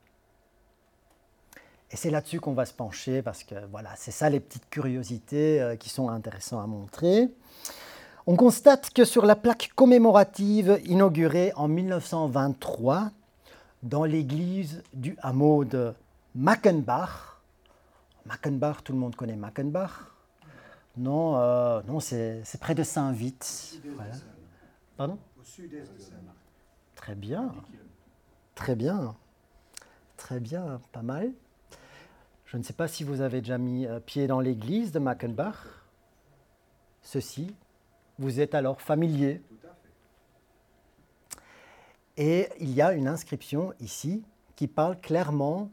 Et 1.89 1.97
c'est 1.97 2.11
là-dessus 2.11 2.39
qu'on 2.39 2.53
va 2.53 2.67
se 2.67 2.75
pencher 2.75 3.23
parce 3.23 3.43
que 3.43 3.55
voilà, 3.71 3.89
c'est 3.95 4.11
ça 4.11 4.29
les 4.29 4.39
petites 4.39 4.69
curiosités 4.69 5.59
euh, 5.59 5.75
qui 5.75 5.89
sont 5.89 6.09
intéressantes 6.09 6.63
à 6.63 6.67
montrer. 6.67 7.29
On 8.27 8.35
constate 8.35 8.91
que 8.91 9.03
sur 9.03 9.25
la 9.25 9.35
plaque 9.35 9.71
commémorative 9.73 10.79
inaugurée 10.85 11.53
en 11.55 11.67
1923 11.67 13.09
dans 13.81 14.03
l'église 14.03 14.83
du 14.93 15.17
hameau 15.23 15.65
de 15.65 15.91
Mackenbach, 16.35 17.41
Mackenbach, 18.27 18.83
tout 18.83 18.93
le 18.93 18.99
monde 18.99 19.15
connaît 19.15 19.35
Mackenbach 19.35 20.10
Non, 20.97 21.37
euh, 21.37 21.81
non 21.87 21.99
c'est 21.99 22.59
près 22.59 22.75
de 22.75 22.83
Saint-Vite. 22.83 23.81
Pardon? 24.97 25.17
Au 25.39 25.43
sud-est 25.43 25.93
de 25.93 26.15
Très 26.95 27.15
bien. 27.15 27.53
Très 28.55 28.75
bien. 28.75 29.15
Très 30.17 30.39
bien, 30.39 30.81
pas 30.91 31.01
mal. 31.01 31.31
Je 32.45 32.57
ne 32.57 32.63
sais 32.63 32.73
pas 32.73 32.87
si 32.87 33.03
vous 33.03 33.21
avez 33.21 33.41
déjà 33.41 33.57
mis 33.57 33.87
euh, 33.87 33.99
pied 33.99 34.27
dans 34.27 34.39
l'église 34.39 34.91
de 34.91 34.99
Mackenbach. 34.99 35.55
Ceci, 37.01 37.55
vous 38.19 38.39
êtes 38.39 38.53
alors 38.53 38.81
familier. 38.81 39.41
Et 42.17 42.49
il 42.59 42.71
y 42.71 42.81
a 42.81 42.93
une 42.93 43.07
inscription 43.07 43.73
ici 43.79 44.23
qui 44.55 44.67
parle 44.67 44.99
clairement 44.99 45.71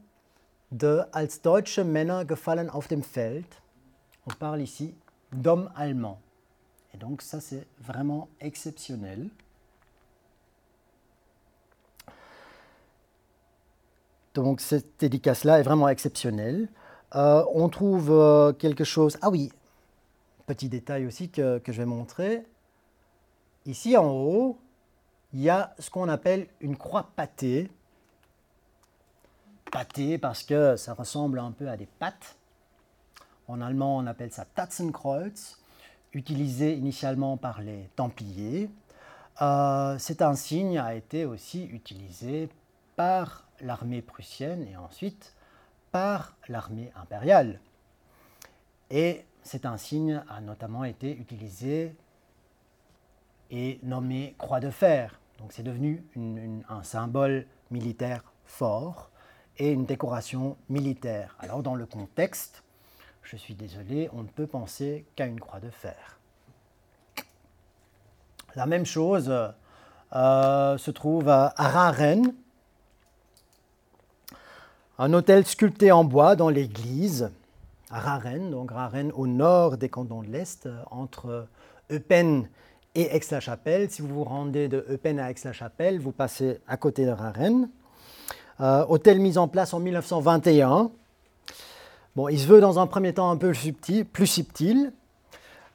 de 0.70 1.02
Als 1.12 1.42
deutsche 1.42 1.80
Männer 1.80 2.24
gefallen 2.26 2.70
auf 2.70 2.88
dem 2.88 3.02
Feld. 3.02 3.46
On 4.26 4.34
parle 4.34 4.62
ici 4.62 4.94
d'hommes 5.33 5.70
allemands. 5.76 6.20
Et 6.95 6.99
donc 6.99 7.22
ça 7.22 7.41
c'est 7.41 7.66
vraiment 7.81 8.29
exceptionnel. 8.41 9.29
Donc 14.35 14.61
cette 14.61 15.01
dédicace-là 15.01 15.61
est 15.61 15.64
vraiment 15.64 15.89
exceptionnelle. 15.89 16.68
Euh, 17.14 17.45
on 17.55 17.68
trouve 17.68 18.11
euh, 18.11 18.53
quelque 18.53 18.85
chose. 18.85 19.18
Ah 19.22 19.31
oui, 19.31 19.51
Petit 20.49 20.70
détail 20.70 21.05
aussi 21.05 21.29
que, 21.29 21.61
je 21.66 21.72
vais 21.72 21.85
montrer. 21.85 22.43
Ici 23.66 23.99
en 23.99 24.11
haut, 24.11 24.59
il 25.35 25.43
y 25.43 25.51
a 25.51 25.74
ce 25.79 25.91
qu'on 25.91 26.09
appelle 26.09 26.47
une 26.62 26.74
croix 26.79 27.11
pâtée. 27.16 27.70
Pâtée 29.70 30.16
parce 30.16 30.43
que 30.43 30.76
ça 30.76 30.95
ressemble 30.95 31.39
un 31.39 31.53
peu 31.53 31.68
à 31.68 31.76
des 31.76 31.85
pâtes. 31.85 32.38
En 33.49 33.62
allemand, 33.62 33.96
on 33.96 34.07
appelle 34.07 34.30
ça 34.30 34.44
Tatzenkreuz, 34.44 35.57
utilisé 36.12 36.74
initialement 36.74 37.38
par 37.38 37.62
les 37.62 37.88
Templiers. 37.96 38.68
Euh, 39.40 39.99
cet 39.99 40.20
insigne 40.20 40.78
a 40.78 40.94
été 40.94 41.24
aussi 41.24 41.64
utilisé 41.64 42.51
par 42.94 43.49
l'armée 43.62 44.03
prussienne 44.03 44.66
et 44.70 44.76
ensuite 44.76 45.34
par 45.92 46.36
l'armée 46.49 46.92
impériale. 46.94 47.59
Et 48.90 49.24
cet 49.42 49.64
insigne 49.64 50.22
a 50.28 50.42
notamment 50.42 50.84
été 50.84 51.11
utilisé 51.16 51.96
et 53.51 53.80
nommé 53.82 54.34
croix 54.36 54.61
de 54.61 54.68
fer. 54.68 55.20
Donc 55.38 55.53
c'est 55.53 55.62
devenu 55.62 56.05
un 56.68 56.82
symbole 56.82 57.46
militaire 57.70 58.24
fort 58.44 59.11
et 59.57 59.72
une 59.72 59.86
décoration 59.86 60.59
militaire. 60.68 61.34
Alors 61.38 61.62
dans 61.62 61.74
le 61.74 61.86
contexte, 61.86 62.62
je 63.31 63.37
suis 63.37 63.55
désolé, 63.55 64.09
on 64.14 64.22
ne 64.22 64.29
peut 64.29 64.47
penser 64.47 65.05
qu'à 65.14 65.26
une 65.26 65.39
croix 65.39 65.61
de 65.61 65.68
fer. 65.68 66.18
La 68.57 68.64
même 68.64 68.87
chose 68.87 69.31
euh, 70.14 70.79
se 70.79 70.91
trouve 70.91 71.29
à 71.29 71.53
Raren, 71.57 72.33
un 74.99 75.12
hôtel 75.12 75.45
sculpté 75.47 75.93
en 75.93 76.05
bois 76.05 76.37
dans 76.37 76.49
l'église 76.49 77.31
à 77.91 78.01
Raren, 78.01 78.51
donc 78.51 78.70
Raren 78.70 79.12
au 79.14 79.26
nord 79.26 79.76
des 79.76 79.91
cantons 79.91 80.22
de 80.22 80.29
l'Est, 80.29 80.64
euh, 80.64 80.83
entre 80.91 81.49
Eupen 81.93 82.49
et 82.95 83.14
Aix-la-Chapelle. 83.14 83.91
Si 83.91 84.01
vous 84.01 84.09
vous 84.09 84.24
rendez 84.24 84.68
de 84.68 84.87
Eupen 84.89 85.20
à 85.20 85.31
Aix-la-Chapelle, 85.31 86.01
vous 86.01 86.12
passez 86.12 86.61
à 86.66 86.79
côté 86.79 87.05
de 87.05 87.11
Raren. 87.11 87.68
Euh, 88.61 88.87
hôtel 88.89 89.20
mis 89.20 89.37
en 89.37 89.49
place 89.49 89.74
en 89.74 89.81
1921. 89.81 90.91
Bon, 92.18 92.26
il 92.26 92.40
se 92.40 92.48
veut 92.48 92.60
dans 92.60 92.80
un 92.80 92.88
premier 92.88 93.14
temps 93.14 93.30
un 93.30 93.36
peu 93.36 93.54
subtil, 93.54 94.04
plus 94.04 94.26
subtil. 94.26 94.92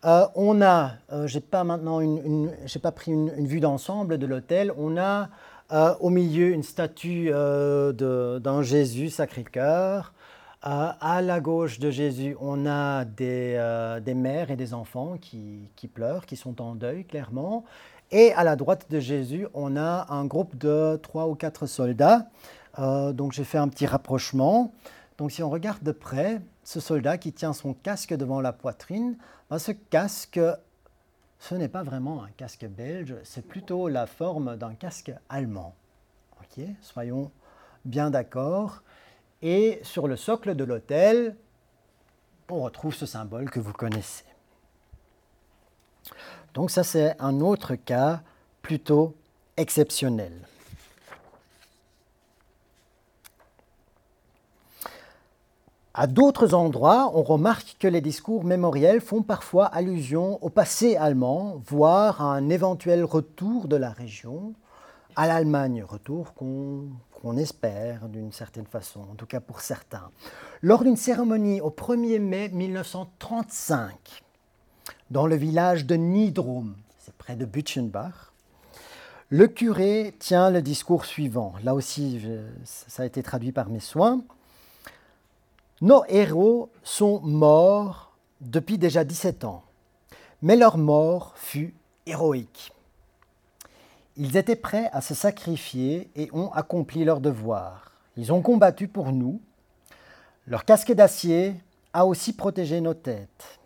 Euh, 0.04 0.26
on 0.36 0.62
a, 0.62 0.92
euh, 1.14 1.26
j'ai 1.26 1.40
pas 1.40 1.64
maintenant 1.64 2.02
une, 2.02 2.52
j'ai 2.66 2.80
pas 2.80 2.92
pris 2.92 3.14
une, 3.14 3.48
vue 3.48 3.62
d'ensemble 3.62 4.18
de 4.18 4.26
l'hôtel. 4.26 4.74
On 4.78 4.98
a 4.98 5.30
euh, 5.72 5.96
au 6.02 6.10
milieu 6.10 6.50
une 6.50 6.64
statue 6.64 7.30
d'un 7.30 8.62
Jésus 8.62 9.08
Sacré-Cœur. 9.08 10.14
à 10.64 11.22
la 11.22 11.40
gauche 11.40 11.80
de 11.80 11.90
Jésus, 11.90 12.36
on 12.42 12.66
a 12.66 13.06
des, 13.06 13.58
des 14.04 14.14
mères 14.14 14.52
et 14.52 14.58
des 14.58 14.74
enfants 14.74 15.16
qui, 15.22 15.70
qui, 15.78 15.88
pleurent, 15.88 16.26
qui 16.26 16.36
sont 16.36 16.62
en 16.62 16.76
deuil 16.76 17.06
clairement. 17.06 17.64
Et 18.12 18.34
à 18.34 18.44
la 18.44 18.58
droite 18.58 18.88
de 18.90 19.00
Jésus, 19.00 19.48
on 19.54 19.78
a 19.78 20.08
un 20.10 20.26
groupe 20.26 20.58
de 20.58 21.00
trois 21.02 21.26
ou 21.30 21.36
quatre 21.36 21.68
soldats. 21.68 22.28
donc 22.78 23.32
j'ai 23.32 23.46
fait 23.46 23.60
un 23.60 23.70
petit 23.70 23.86
rapprochement. 23.86 24.74
Donc 25.24 25.32
si 25.32 25.42
on 25.42 25.50
regarde 25.50 25.82
de 25.84 25.94
près, 25.94 26.42
ce 26.66 26.82
soldat 26.82 27.18
qui 27.18 27.32
tient 27.32 27.54
son 27.54 27.74
casque 27.74 28.14
devant 28.14 28.42
la 28.42 28.52
poitrine, 28.52 29.16
ben, 29.50 29.58
ce 29.58 29.72
casque, 29.72 30.42
ce 31.40 31.56
n'est 31.56 31.70
pas 31.70 31.82
vraiment 31.82 32.26
un 32.26 32.30
casque 32.32 32.66
belge, 32.66 33.16
c'est 33.24 33.48
plutôt 33.48 33.88
la 33.88 34.06
forme 34.06 34.58
d'un 34.58 34.76
casque 34.76 35.14
allemand. 35.30 35.76
Soyons 36.82 37.32
bien 37.86 38.10
d'accord. 38.10 38.84
Et 39.42 39.80
sur 39.84 40.10
le 40.10 40.18
socle 40.18 40.56
de 40.56 40.66
l'hôtel, 40.66 41.38
on 42.50 42.62
retrouve 42.62 42.94
ce 42.94 43.06
symbole 43.06 43.50
que 43.50 43.62
vous 43.62 43.72
connaissez. 43.72 44.26
Donc 46.54 46.70
ça, 46.70 46.84
c'est 46.84 47.16
un 47.22 47.40
autre 47.40 47.76
cas 47.76 48.24
plutôt 48.62 49.16
exceptionnel. 49.56 50.34
À 55.96 56.08
d'autres 56.08 56.56
endroits, 56.56 57.12
on 57.14 57.22
remarque 57.22 57.76
que 57.78 57.88
les 57.88 58.02
discours 58.02 58.46
mémoriels 58.46 59.00
font 59.00 59.22
parfois 59.22 59.68
allusion 59.68 60.44
au 60.44 60.50
passé 60.50 60.96
allemand, 60.96 61.62
voire 61.68 62.20
à 62.20 62.34
un 62.34 62.50
éventuel 62.50 63.04
retour 63.04 63.68
de 63.68 63.76
la 63.76 63.92
région 63.92 64.56
à 65.16 65.28
l'Allemagne, 65.28 65.84
retour 65.88 66.34
qu'on 66.34 67.38
espère 67.38 68.10
d'une 68.10 68.32
certaine 68.32 68.66
façon, 68.66 69.02
en 69.02 69.14
tout 69.14 69.28
cas 69.28 69.40
pour 69.40 69.62
certains. 69.62 70.10
Lors 70.64 70.84
d'une 70.84 70.98
cérémonie 70.98 71.62
au 71.62 71.70
1er 71.70 72.18
mai 72.18 72.50
1935, 72.50 74.24
dans 75.12 75.28
le 75.28 75.36
village 75.36 75.86
de 75.86 75.94
Niedrum, 75.94 76.76
c'est 76.98 77.14
près 77.14 77.36
de 77.36 77.46
Bütchenbach, 77.46 78.34
le 79.30 79.46
curé 79.46 80.16
tient 80.18 80.50
le 80.50 80.64
discours 80.64 81.06
suivant. 81.06 81.54
Là 81.64 81.76
aussi, 81.76 82.20
ça 82.66 83.04
a 83.04 83.06
été 83.06 83.22
traduit 83.22 83.52
par 83.52 83.70
mes 83.70 83.80
soins. 83.80 84.24
Nos 85.84 86.06
héros 86.08 86.70
sont 86.82 87.20
morts 87.24 88.16
depuis 88.40 88.78
déjà 88.78 89.04
17 89.04 89.44
ans, 89.44 89.66
mais 90.42 90.56
leur 90.56 90.78
mort 90.78 91.34
fut 91.36 91.76
héroïque. 92.06 92.72
Ils 94.16 94.38
étaient 94.38 94.56
prêts 94.56 94.90
à 94.94 95.02
se 95.02 95.14
sacrifier 95.14 96.10
et 96.16 96.30
ont 96.32 96.50
accompli 96.54 97.04
leur 97.04 97.20
devoir. 97.20 97.92
Ils 98.16 98.32
ont 98.32 98.42
combattu 98.42 98.88
pour 98.88 99.12
nous. 99.12 99.42
Leur 100.48 100.64
casque 100.64 100.94
d'acier 100.94 101.54
a 101.92 102.06
aussi 102.06 102.32
protégé 102.32 102.80
nos 102.80 102.94
têtes. 102.94 103.60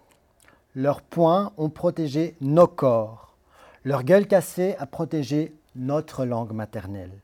Leurs 0.73 1.03
poings 1.03 1.53
ont 1.55 1.69
protégé 1.69 2.35
nos 2.41 2.65
corps. 2.65 3.37
Leur 3.83 4.01
gueule 4.01 4.25
cassée 4.25 4.75
a 4.79 4.87
protégé 4.87 5.55
notre 5.75 6.25
langue 6.25 6.53
maternelle. 6.53 7.21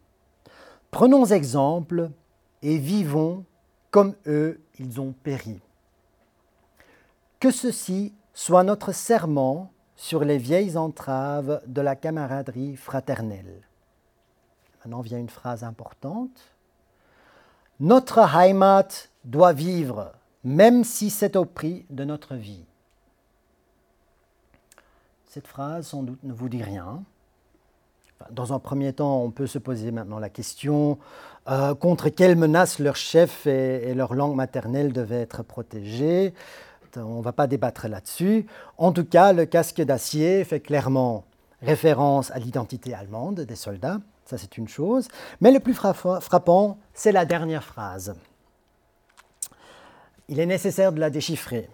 Prenons 0.91 1.25
exemple 1.25 2.11
et 2.61 2.77
vivons 2.77 3.43
comme 3.93 4.15
eux, 4.25 4.59
ils 4.79 4.99
ont 4.99 5.11
péri. 5.11 5.61
Que 7.39 7.51
ceci 7.51 8.11
soit 8.33 8.63
notre 8.63 8.91
serment 8.91 9.71
sur 9.95 10.25
les 10.25 10.39
vieilles 10.39 10.77
entraves 10.77 11.61
de 11.67 11.79
la 11.79 11.95
camaraderie 11.95 12.75
fraternelle. 12.75 13.61
Maintenant 14.79 15.01
vient 15.01 15.19
une 15.19 15.29
phrase 15.29 15.63
importante. 15.63 16.41
Notre 17.79 18.17
Heimat 18.35 18.87
doit 19.25 19.53
vivre, 19.53 20.13
même 20.43 20.83
si 20.83 21.11
c'est 21.11 21.35
au 21.35 21.45
prix 21.45 21.85
de 21.91 22.03
notre 22.03 22.33
vie. 22.33 22.65
Cette 25.27 25.45
phrase, 25.45 25.89
sans 25.89 26.01
doute, 26.01 26.23
ne 26.23 26.33
vous 26.33 26.49
dit 26.49 26.63
rien. 26.63 27.03
Dans 28.31 28.53
un 28.53 28.59
premier 28.59 28.93
temps, 28.93 29.21
on 29.21 29.29
peut 29.29 29.47
se 29.47 29.59
poser 29.59 29.91
maintenant 29.91 30.17
la 30.17 30.29
question 30.29 30.97
euh, 31.49 31.75
contre 31.75 32.09
quelles 32.09 32.35
menaces 32.35 32.79
leur 32.79 32.95
chef 32.95 33.47
et, 33.47 33.93
leur 33.93 34.13
langue 34.13 34.35
maternelle 34.35 34.93
devaient 34.93 35.21
être 35.21 35.43
protégés? 35.43 36.33
On 36.95 37.17
ne 37.17 37.23
va 37.23 37.33
pas 37.33 37.47
débattre 37.47 37.87
là-dessus. 37.87 38.45
En 38.77 38.91
tout 38.91 39.05
cas, 39.05 39.33
le 39.33 39.45
casque 39.45 39.81
d'acier 39.81 40.43
fait 40.43 40.59
clairement 40.59 41.25
référence 41.61 42.29
à 42.31 42.39
l'identité 42.39 42.93
allemande 42.93 43.41
des 43.41 43.55
soldats. 43.55 43.99
Ça, 44.25 44.37
c'est 44.37 44.57
une 44.57 44.67
chose. 44.67 45.07
Mais 45.41 45.51
le 45.51 45.59
plus 45.59 45.73
frappant, 45.73 46.77
c'est 46.93 47.11
la 47.11 47.25
dernière 47.25 47.63
phrase. 47.63 48.15
Il 50.29 50.39
est 50.39 50.45
nécessaire 50.45 50.91
de 50.91 50.99
la 50.99 51.09
déchiffrer. 51.09 51.67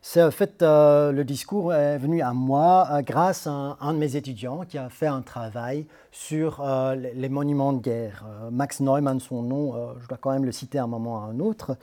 C'est 0.00 0.22
en 0.22 0.30
fait, 0.30 0.62
euh, 0.62 1.10
le 1.12 1.24
discours 1.24 1.74
est 1.74 1.98
venu 1.98 2.22
à 2.22 2.32
moi 2.32 2.88
euh, 2.90 3.02
grâce 3.02 3.46
à 3.46 3.76
un, 3.80 3.92
de 3.92 3.98
mes 3.98 4.16
étudiants 4.16 4.64
qui 4.64 4.78
a 4.78 4.88
fait 4.88 5.06
un 5.06 5.22
travail 5.22 5.86
sur 6.12 6.60
euh, 6.60 6.94
les, 6.94 7.28
monuments 7.28 7.72
de 7.72 7.80
guerre. 7.80 8.24
Max 8.50 8.80
Neumann, 8.80 9.18
son 9.20 9.42
nom, 9.42 9.94
je 10.00 10.06
dois 10.08 10.18
quand 10.18 10.30
même 10.30 10.44
le 10.44 10.52
citer 10.52 10.78
à 10.78 10.84
un 10.84 10.86
moment 10.86 11.14
ou 11.14 11.18
à 11.18 11.24
un 11.24 11.40
autre. 11.40 11.76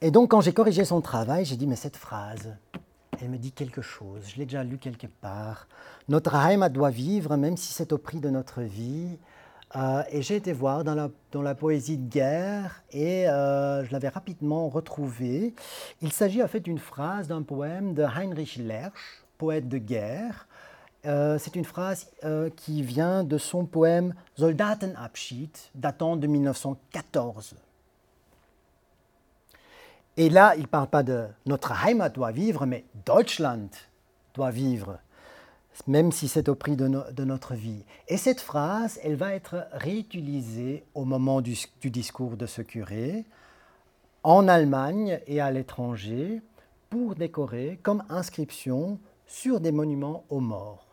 et 0.00 0.10
donc, 0.10 0.30
quand 0.30 0.40
j'ai 0.40 0.52
corrigé 0.52 0.84
son 0.84 1.00
travail, 1.00 1.44
j'ai 1.44 1.56
dit, 1.56 1.66
mais 1.66 1.76
cette 1.76 1.96
phrase, 1.96 2.54
elle 3.20 3.30
me 3.30 3.38
dit 3.38 3.52
quelque 3.52 3.82
chose. 3.82 4.22
Je 4.26 4.36
l'ai 4.36 4.46
déjà 4.46 4.64
lu 4.64 4.78
quelque 4.78 5.06
part. 5.06 5.68
Notre 6.08 6.34
Heimat 6.34 6.70
doit 6.70 6.90
vivre, 6.90 7.36
même 7.36 7.56
si 7.56 7.72
c'est 7.72 7.92
au 7.92 7.98
prix 7.98 8.18
de 8.18 8.30
notre 8.30 8.62
vie. 8.62 9.16
Euh, 9.74 10.02
et 10.10 10.20
j'ai 10.20 10.36
été 10.36 10.52
voir 10.52 10.84
dans 10.84 11.10
la, 11.32 11.54
poésie 11.54 11.96
de 11.96 12.08
guerre 12.08 12.82
et 12.92 13.28
euh, 13.28 13.84
je 13.84 13.92
l'avais 13.92 14.08
rapidement 14.08 14.68
retrouvée. 14.68 15.54
Il 16.02 16.12
s'agit 16.12 16.42
en 16.42 16.48
fait 16.48 16.60
d'une 16.60 16.78
phrase 16.78 17.28
d'un 17.28 17.42
poème 17.42 17.94
de 17.94 18.02
Heinrich 18.02 18.56
Lersch, 18.56 19.24
poète 19.38 19.68
de 19.68 19.78
guerre. 19.78 20.46
Euh, 21.06 21.38
c'est 21.38 21.56
une 21.56 21.64
phrase 21.64 22.10
qui 22.56 22.82
vient 22.82 23.24
de 23.24 23.38
son 23.38 23.64
poème 23.64 24.14
Soldatenabschied, 24.36 25.50
datant 25.74 26.16
de 26.16 26.26
1914. 26.26 27.54
Et 30.18 30.28
là, 30.28 30.54
il 30.56 30.62
ne 30.62 30.66
parle 30.66 30.88
pas 30.88 31.02
de 31.02 31.26
notre 31.46 31.72
Heimat 31.86 32.10
doit 32.10 32.32
vivre, 32.32 32.66
mais 32.66 32.84
Deutschland 33.06 33.70
doit 34.34 34.50
vivre 34.50 34.98
même 35.86 36.12
si 36.12 36.28
c'est 36.28 36.48
au 36.48 36.54
prix 36.54 36.76
de, 36.76 36.86
notre 37.24 37.54
vie. 37.54 37.84
Et 38.08 38.16
cette 38.16 38.40
phrase, 38.40 38.98
elle 39.02 39.16
va 39.16 39.34
être 39.34 39.66
réutilisée 39.72 40.84
au 40.94 41.04
moment 41.04 41.40
du, 41.40 41.56
discours 41.84 42.36
de 42.36 42.46
ce 42.46 42.62
curé, 42.62 43.24
en 44.22 44.46
Allemagne 44.48 45.20
et 45.26 45.40
à 45.40 45.50
l'étranger, 45.50 46.42
pour 46.90 47.14
décorer 47.14 47.78
comme 47.82 48.04
inscription 48.08 48.98
sur 49.26 49.60
des 49.60 49.72
monuments 49.72 50.24
aux 50.28 50.40
morts. 50.40 50.86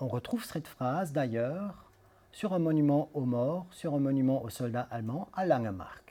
On 0.00 0.08
retrouve 0.08 0.44
cette 0.44 0.68
phrase 0.68 1.12
d'ailleurs 1.12 1.86
sur 2.30 2.52
un 2.52 2.58
monument 2.58 3.08
aux 3.14 3.24
morts, 3.24 3.66
sur 3.70 3.94
un 3.94 3.98
monument 3.98 4.44
aux 4.44 4.50
soldats 4.50 4.86
allemands 4.90 5.28
à 5.34 5.46
Langemark. 5.46 6.06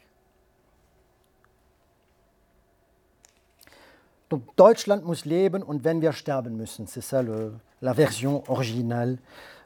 Donc 4.32 4.42
Deutschland 4.58 5.04
muss 5.04 5.26
leben 5.26 5.62
und 5.62 5.84
wenn 5.84 6.02
wir 6.02 6.12
sterben 6.12 6.58
müssen, 6.58 6.88
c'est 6.88 7.02
ça 7.02 7.22
le, 7.22 7.54
la 7.86 7.94
version 7.94 8.44
originale 8.48 9.20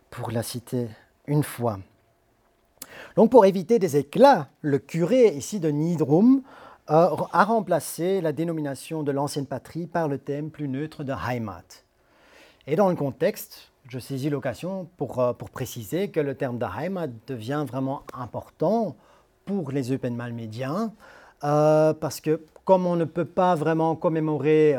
pour 0.09 0.29
la 0.29 0.43
citer 0.43 0.89
une 1.25 1.43
fois. 1.43 1.79
Donc 3.15 3.31
pour 3.31 3.45
éviter 3.45 3.79
des 3.79 3.95
éclats, 3.95 4.49
le 4.61 4.77
curé 4.77 5.29
ici 5.29 5.61
de 5.61 5.69
Nidrum 5.69 6.41
euh, 6.89 7.15
a 7.31 7.43
remplacé 7.45 8.19
la 8.19 8.33
dénomination 8.33 9.03
de 9.03 9.13
l'ancienne 9.13 9.45
patrie 9.45 9.87
par 9.87 10.09
le 10.09 10.17
thème 10.17 10.51
plus 10.51 10.67
neutre 10.67 11.05
de 11.05 11.13
Heimat. 11.13 11.63
Et 12.67 12.75
dans 12.75 12.89
le 12.89 12.95
contexte, 12.95 13.71
je 13.87 13.99
saisis 13.99 14.29
l'occasion 14.29 14.89
pour, 14.97 15.19
euh, 15.19 15.31
pour, 15.31 15.49
préciser 15.49 16.09
que 16.09 16.19
le 16.19 16.35
terme 16.35 16.59
de 16.59 16.65
Heimat 16.65 17.07
devient 17.25 17.63
vraiment 17.65 18.03
important 18.13 18.97
pour 19.45 19.71
les 19.71 19.93
Open 19.93 20.13
Malmédiens, 20.13 20.91
euh, 21.45 21.93
parce 21.93 22.19
que 22.19 22.41
comme 22.65 22.85
on 22.85 22.97
ne 22.97 23.05
peut 23.05 23.23
pas 23.23 23.55
vraiment 23.55 23.95
commémorer 23.95 24.75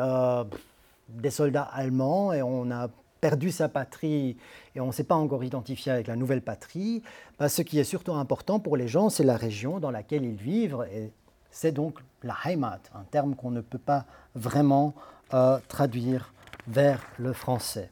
des 1.09 1.31
soldats 1.31 1.69
allemands 1.73 2.33
et 2.33 2.43
on 2.43 2.71
a 2.71 2.89
perdu 3.21 3.51
sa 3.51 3.69
patrie 3.69 4.37
et 4.75 4.81
on 4.81 4.89
ne 4.89 4.93
s'est 4.93 5.05
pas 5.05 5.15
encore 5.15 5.45
identifié 5.45 5.93
avec 5.93 6.07
la 6.07 6.17
nouvelle 6.17 6.43
patrie, 6.43 7.03
bah, 7.39 7.49
ce 7.49 7.63
qui 7.63 7.79
est 7.79 7.85
surtout 7.85 8.15
important 8.15 8.61
pour 8.61 8.77
les 8.77 8.89
gens, 8.89 9.11
c'est 9.11 9.25
la 9.25 9.37
région 9.37 9.79
dans 9.79 9.91
laquelle 9.91 10.25
ils 10.25 10.37
vivent. 10.37 10.87
Et 10.93 11.13
c'est 11.51 11.73
donc 11.73 11.99
la 12.23 12.37
Heimat, 12.45 12.81
un 12.95 13.05
terme 13.11 13.35
qu'on 13.35 13.51
ne 13.51 13.61
peut 13.61 13.79
pas 13.79 14.05
vraiment 14.35 14.95
euh, 15.35 15.59
traduire 15.69 16.33
vers 16.69 17.01
le 17.19 17.33
français. 17.33 17.91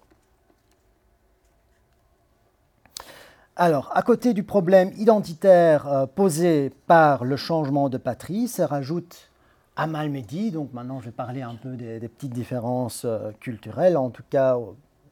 Alors, 3.60 3.90
à 3.92 4.02
côté 4.02 4.34
du 4.34 4.44
problème 4.44 4.92
identitaire 4.98 5.88
euh, 5.88 6.06
posé 6.06 6.70
par 6.86 7.24
le 7.24 7.36
changement 7.36 7.88
de 7.88 7.98
patrie, 7.98 8.46
se 8.46 8.62
rajoute 8.62 9.30
à 9.74 9.88
Malmedy. 9.88 10.52
Donc 10.52 10.72
maintenant, 10.72 11.00
je 11.00 11.06
vais 11.06 11.12
parler 11.12 11.42
un 11.42 11.56
peu 11.56 11.70
des, 11.70 11.98
petites 12.08 12.32
différences 12.32 13.04
euh, 13.04 13.32
culturelles, 13.40 13.96
en 13.96 14.10
tout 14.10 14.22
cas, 14.30 14.56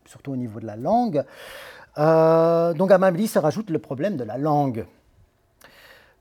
surtout 0.06 0.32
au 0.32 0.36
niveau 0.36 0.60
de 0.60 0.66
la 0.66 0.76
langue. 0.76 1.24
Euh, 1.98 2.74
donc 2.74 2.90
à 2.90 2.98
Malmedy 2.98 3.26
se 3.26 3.38
rajoute 3.38 3.70
le 3.70 3.78
problème 3.78 4.16
de 4.16 4.24
la 4.24 4.38
langue. 4.38 4.86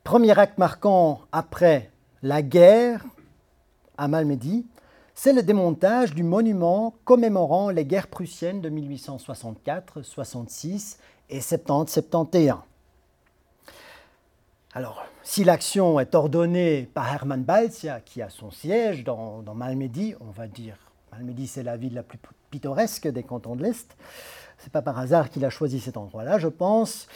Premier 0.04 0.38
acte 0.38 0.58
marquant 0.58 1.22
après 1.32 1.92
la 2.22 2.42
guerre 2.42 3.04
à 3.98 4.08
Malmedy, 4.08 4.66
c'est 5.14 5.34
le 5.34 5.44
démontage 5.44 6.14
du 6.14 6.24
monument 6.24 6.94
commémorant 7.06 7.70
les 7.70 7.86
guerres 7.86 8.08
prussiennes 8.08 8.62
de 8.62 8.70
1864, 8.70 10.02
66 10.02 11.00
et 11.30 11.40
70-71. 11.40 12.58
Alors, 14.74 15.06
si 15.24 15.46
l'action 15.46 16.00
est 16.02 16.14
ordonnée 16.16 16.90
par 16.94 17.12
Hermann 17.12 17.44
Balzia, 17.44 18.02
qui 18.02 18.22
a 18.22 18.30
son 18.30 18.52
siège 18.52 19.06
dans, 19.06 19.42
dans 19.42 19.56
Malmedy, 19.56 20.16
on 20.20 20.32
va 20.32 20.48
dire, 20.48 20.78
Malmedy 21.14 21.48
c'est 21.48 21.64
la 21.64 21.78
ville 21.78 21.94
la 21.94 22.04
plus 22.04 22.18
des 22.60 23.24
cantons 23.24 23.56
de 23.56 23.64
l'Est, 23.64 23.96
c'est 24.58 24.72
pas 24.72 24.82
par 24.82 24.98
hasard 24.98 25.30
qu'il 25.30 25.46
a 25.46 25.50
choisi 25.50 25.80
cet 25.80 25.98
endroit-là, 25.98 26.40
je 26.40 26.48
pense. 26.48 27.08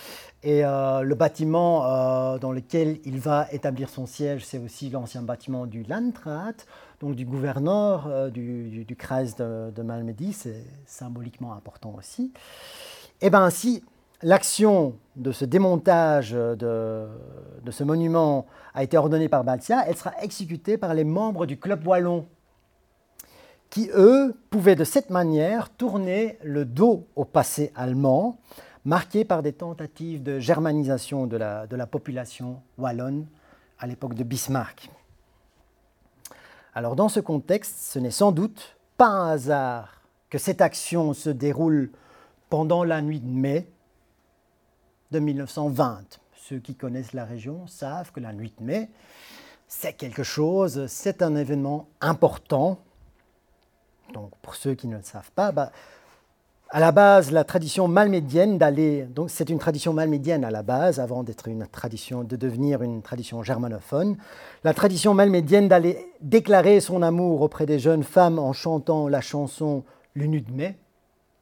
Et 0.42 0.64
euh, 0.64 1.02
le 1.02 1.16
bâtiment 1.16 1.86
euh, 1.86 2.38
dans 2.38 2.52
lequel 2.52 3.00
il 3.04 3.20
va 3.20 3.48
établir 3.52 3.90
son 3.90 4.06
siège, 4.06 4.46
c'est 4.46 4.58
aussi 4.58 4.90
l'ancien 4.90 5.22
bâtiment 5.22 5.66
du 5.66 5.84
Landrat, 5.84 6.54
donc 7.02 7.16
du 7.16 7.26
gouverneur 7.26 8.08
euh, 8.08 8.30
du, 8.30 8.96
Kreis 8.98 9.34
de, 9.38 9.72
de 9.72 9.82
Malmedy, 9.82 10.32
c'est 10.32 10.64
symboliquement 10.86 11.54
important 11.54 11.94
aussi. 11.98 12.32
Et 13.20 13.30
bien 13.30 13.44
ainsi, 13.44 13.84
l'action 14.22 14.96
de 15.18 15.32
ce 15.34 15.44
démontage 15.44 16.32
de, 16.32 17.08
ce 17.70 17.84
monument 17.84 18.46
a 18.74 18.84
été 18.84 18.98
ordonnée 18.98 19.28
par 19.28 19.44
Baltia, 19.44 19.84
elle 19.88 19.98
sera 19.98 20.14
exécutée 20.22 20.78
par 20.78 20.94
les 20.94 21.04
membres 21.04 21.46
du 21.46 21.60
club 21.60 21.86
wallon, 21.86 22.28
qui, 23.70 23.89
eux, 23.93 24.36
pouvaient 24.49 24.76
de 24.76 24.84
cette 24.84 25.09
manière 25.09 25.70
tourner 25.70 26.38
le 26.43 26.65
dos 26.65 27.07
au 27.15 27.26
passé 27.26 27.72
allemand, 27.76 28.39
marqué 28.86 29.26
par 29.26 29.43
des 29.43 29.53
tentatives 29.53 30.24
de 30.24 30.39
germanisation 30.39 31.28
de 31.28 31.38
la, 31.38 31.88
population 31.88 32.61
wallonne 32.78 33.28
à 33.78 33.88
l'époque 33.88 34.15
de 34.15 34.24
Bismarck. 34.24 34.89
Alors 36.74 36.95
dans 36.95 37.09
ce 37.09 37.20
contexte, 37.20 37.78
ce 37.91 37.99
n'est 37.99 38.11
sans 38.11 38.32
doute 38.32 38.78
pas 38.97 39.07
un 39.07 39.32
hasard 39.32 40.01
que 40.30 40.38
cette 40.38 40.61
action 40.61 41.13
se 41.13 41.30
déroule 41.30 41.91
pendant 42.49 42.84
la 42.84 43.01
nuit 43.01 43.20
de 43.20 43.30
mai 43.30 43.67
de 45.11 45.20
1920. 45.20 46.20
Ceux 46.36 46.59
qui 46.59 46.76
connaissent 46.76 47.13
la 47.13 47.26
région 47.26 47.67
savent 47.67 48.11
que 48.11 48.20
la 48.20 48.34
nuit 48.34 48.53
de 48.59 48.63
mai, 48.63 48.89
c'est 49.67 49.93
quelque 49.93 50.24
chose, 50.24 50.88
c'est 50.88 51.22
un 51.22 51.36
événement 51.36 51.88
important. 52.01 52.80
Donc 54.14 54.32
pour 54.41 54.55
ceux 54.55 54.74
qui 54.74 54.88
ne 54.88 54.97
le 54.97 55.03
savent 55.03 55.32
pas, 55.32 55.51
bah, 55.51 55.72
à 56.72 56.80
la 56.80 56.91
base, 56.91 57.32
la 57.32 57.43
tradition 57.43 57.88
malmédienne 57.88 58.60
d'aller, 58.60 59.03
donc 59.03 59.32
c'est 59.32 59.49
une 59.49 59.57
tradition 59.57 59.91
malmédienne 59.91 60.45
à 60.45 60.51
la 60.51 60.62
base, 60.62 60.99
avant 60.99 61.24
d'être 61.24 61.47
une 61.47 61.66
tradition, 61.66 62.24
de 62.24 62.36
devenir 62.36 62.84
une 62.84 63.01
tradition 63.01 63.41
germanophone. 63.41 64.18
La 64.64 64.76
tradition 64.76 65.16
malmédienne 65.16 65.68
d'aller 65.68 66.14
déclarer 66.22 66.80
son 66.80 67.01
amour 67.01 67.41
auprès 67.41 67.66
des 67.66 67.80
jeunes 67.80 68.03
femmes 68.03 68.38
en 68.38 68.53
chantant 68.53 69.07
la 69.07 69.22
chanson 69.22 69.84
Le 70.14 70.26
nu 70.26 70.41
de 70.41 70.51
mai, 70.51 70.78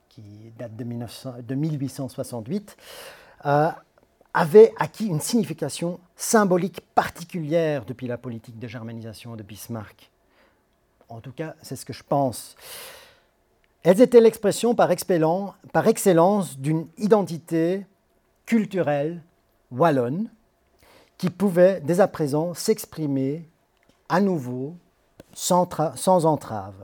qui 0.08 0.22
date 0.58 0.74
de, 0.76 0.84
1900, 0.84 1.34
de 1.46 1.54
1868, 1.54 2.76
euh, 3.44 3.68
avait 4.32 4.72
acquis 4.78 5.06
une 5.06 5.20
signification 5.20 6.00
symbolique 6.16 6.80
particulière 6.94 7.84
depuis 7.84 8.06
la 8.06 8.16
politique 8.16 8.58
de 8.58 8.66
germanisation 8.66 9.36
de 9.36 9.42
Bismarck. 9.42 10.10
En 11.08 11.20
tout 11.20 11.32
cas, 11.32 11.54
c'est 11.62 11.76
ce 11.76 11.84
que 11.84 11.92
je 11.92 12.02
pense. 12.02 12.56
Elles 13.82 14.00
étaient 14.00 14.20
l'expression 14.20 14.74
par, 14.74 14.90
excellence 14.90 16.58
d'une 16.58 16.88
identité 16.98 17.86
culturelle 18.44 19.22
wallonne 19.70 20.28
qui 21.16 21.30
pouvait 21.30 21.80
dès 21.80 22.00
à 22.00 22.08
présent 22.08 22.54
s'exprimer 22.54 23.48
à 24.08 24.20
nouveau 24.20 24.76
sans, 25.32 25.66
entrave. 26.26 26.74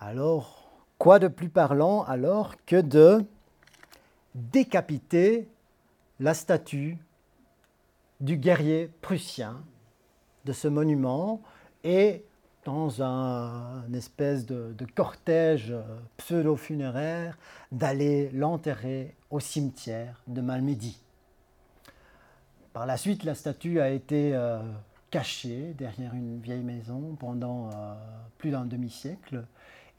Alors, 0.00 0.70
quoi 0.98 1.18
de 1.18 1.28
plus 1.28 1.48
parlant 1.48 2.02
alors 2.04 2.54
que 2.66 2.80
de 2.80 3.24
décapiter 4.34 5.48
la 6.20 6.34
statue 6.34 6.98
du 8.20 8.36
guerrier 8.36 8.90
prussien 9.02 9.62
de 10.44 10.52
ce 10.52 10.68
monument 10.68 11.40
et 11.84 12.24
dans 12.68 13.02
un, 13.02 13.90
espèce 13.94 14.44
de, 14.44 14.74
cortège 14.94 15.74
pseudo-funéraire 16.18 17.38
d'aller 17.72 18.28
l'enterrer 18.34 19.14
au 19.30 19.40
cimetière 19.40 20.20
de 20.26 20.42
Malmedy. 20.42 21.00
Par 22.74 22.84
la 22.84 22.98
suite, 22.98 23.24
la 23.24 23.34
statue 23.34 23.80
a 23.80 23.88
été 23.88 24.34
euh, 24.34 24.60
cachée 25.10 25.74
derrière 25.78 26.12
une 26.12 26.40
vieille 26.40 26.62
maison 26.62 27.16
pendant 27.18 27.70
euh, 27.70 27.94
plus 28.36 28.50
d'un 28.50 28.66
demi-siècle 28.66 29.46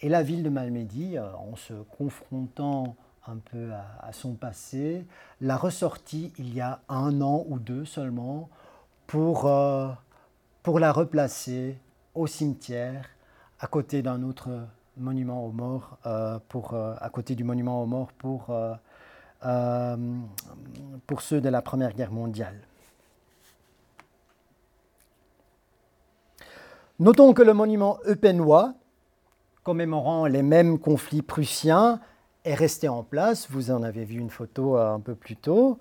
et 0.01 0.09
la 0.09 0.21
ville 0.21 0.43
de 0.43 0.49
Malmedy, 0.49 1.17
euh, 1.17 1.33
en 1.33 1.55
se 1.55 1.73
confrontant 1.97 2.95
un 3.25 3.37
peu 3.37 3.71
à, 3.73 4.13
son 4.13 4.33
passé, 4.33 5.07
l'a 5.41 5.57
ressorti 5.57 6.33
il 6.37 6.53
y 6.53 6.61
a 6.61 6.81
un 6.87 7.19
an 7.21 7.45
ou 7.49 7.57
deux 7.57 7.85
seulement 7.85 8.47
pour, 9.07 9.47
euh, 9.47 9.89
pour 10.61 10.79
la 10.79 10.91
replacer 10.91 11.77
au 12.19 12.27
cimetière 12.27 13.09
à 13.59 13.67
côté 13.67 14.01
d'un 14.01 14.23
autre 14.23 14.49
monument 14.97 15.45
aux 15.45 15.51
morts, 15.51 15.97
euh, 16.05 16.39
pour, 16.49 16.73
euh, 16.73 16.93
à 16.99 17.09
côté 17.09 17.35
du 17.35 17.43
monument 17.43 17.81
aux 17.83 17.85
morts 17.85 18.11
pour, 18.13 18.47
pour 21.07 21.21
ceux 21.21 21.41
de 21.41 21.49
la 21.49 21.61
Première 21.61 21.93
Guerre 21.93 22.11
mondiale. 22.11 22.59
Notons 26.99 27.33
que 27.33 27.41
le 27.41 27.53
monument 27.53 27.97
eupénois, 28.05 28.73
commémorant 29.63 30.25
les 30.25 30.43
mêmes 30.43 30.79
conflits 30.79 31.21
prussiens, 31.21 32.01
est 32.43 32.55
resté 32.55 32.89
en 32.89 33.03
place. 33.03 33.47
Vous 33.49 33.71
en 33.71 33.83
avez 33.83 34.03
vu 34.03 34.19
une 34.19 34.29
photo 34.29 34.77
euh, 34.77 34.95
un 34.95 34.99
peu 34.99 35.15
plus 35.15 35.37
tôt. 35.37 35.79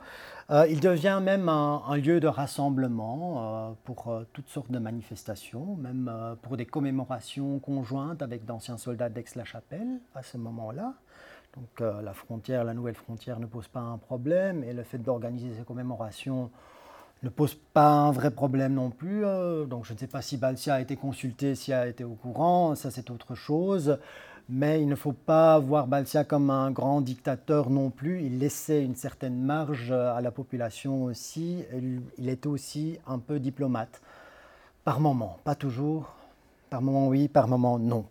Euh, 0.50 0.66
il 0.68 0.80
devient 0.80 1.20
même 1.22 1.48
un, 1.48 1.96
lieu 1.96 2.20
de 2.20 2.26
rassemblement 2.26 3.68
euh, 3.68 3.72
pour 3.84 4.10
toutes 4.32 4.48
sortes 4.48 4.70
de 4.70 4.78
manifestations, 4.78 5.76
même 5.76 6.10
pour 6.42 6.56
des 6.56 6.64
commémorations 6.64 7.58
conjointes 7.58 8.22
avec 8.22 8.44
d'anciens 8.44 8.78
soldats 8.78 9.10
d'Aix-la-Chapelle 9.10 10.00
à 10.14 10.22
ce 10.22 10.38
moment-là. 10.38 10.94
Donc 11.54 11.80
la 11.80 12.12
frontière, 12.12 12.62
la 12.62 12.74
nouvelle 12.74 12.94
frontière 12.94 13.40
ne 13.40 13.46
pose 13.46 13.68
pas 13.68 13.80
un 13.80 13.98
problème 13.98 14.62
et 14.64 14.72
le 14.72 14.84
fait 14.84 14.98
d'organiser 14.98 15.54
ces 15.54 15.64
commémorations 15.64 16.50
ne 17.22 17.30
pose 17.30 17.54
pas 17.54 17.90
un 17.90 18.12
vrai 18.12 18.30
problème 18.30 18.74
non 18.74 18.90
plus. 18.90 19.22
donc 19.66 19.84
je 19.84 19.92
ne 19.92 19.98
sais 19.98 20.06
pas 20.06 20.22
si 20.22 20.36
Balsia 20.36 20.74
a 20.74 20.80
été 20.80 20.96
consulté, 20.96 21.54
si 21.54 21.72
a 21.72 21.88
été 21.88 22.04
au 22.04 22.14
courant, 22.14 22.74
ça 22.74 22.90
c'est 22.90 23.10
autre 23.10 23.34
chose 23.34 23.98
mais 24.48 24.80
il 24.80 24.88
ne 24.88 24.94
faut 24.94 25.12
pas 25.12 25.58
voir 25.58 25.86
Balsia 25.86 26.24
comme 26.24 26.50
un 26.50 26.70
grand 26.70 27.00
dictateur 27.00 27.70
non 27.70 27.90
plus. 27.90 28.22
Il 28.22 28.38
laissait 28.38 28.82
une 28.82 28.96
certaine 28.96 29.40
marge 29.40 29.92
à 29.92 30.20
la 30.20 30.30
population 30.30 31.04
aussi. 31.04 31.64
Il 32.18 32.28
était 32.28 32.46
aussi 32.46 32.98
un 33.06 33.18
peu 33.18 33.38
diplomate, 33.38 34.00
par 34.84 35.00
moment, 35.00 35.38
pas 35.44 35.54
toujours. 35.54 36.14
Par 36.70 36.82
moment 36.82 37.08
oui, 37.08 37.28
par 37.28 37.48
moment 37.48 37.78
non. 37.78 38.04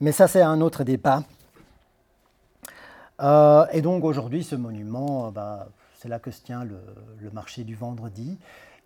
Mais 0.00 0.12
ça 0.12 0.28
c'est 0.28 0.42
un 0.42 0.60
autre 0.60 0.84
débat. 0.84 1.22
Euh, 3.20 3.66
et 3.72 3.82
donc 3.82 4.04
aujourd'hui, 4.04 4.42
ce 4.42 4.56
monument, 4.56 5.30
bah, 5.30 5.68
c'est 5.98 6.08
là 6.08 6.18
que 6.18 6.30
se 6.30 6.42
tient 6.42 6.64
le, 6.64 6.80
marché 7.32 7.64
du 7.64 7.74
vendredi. 7.74 8.38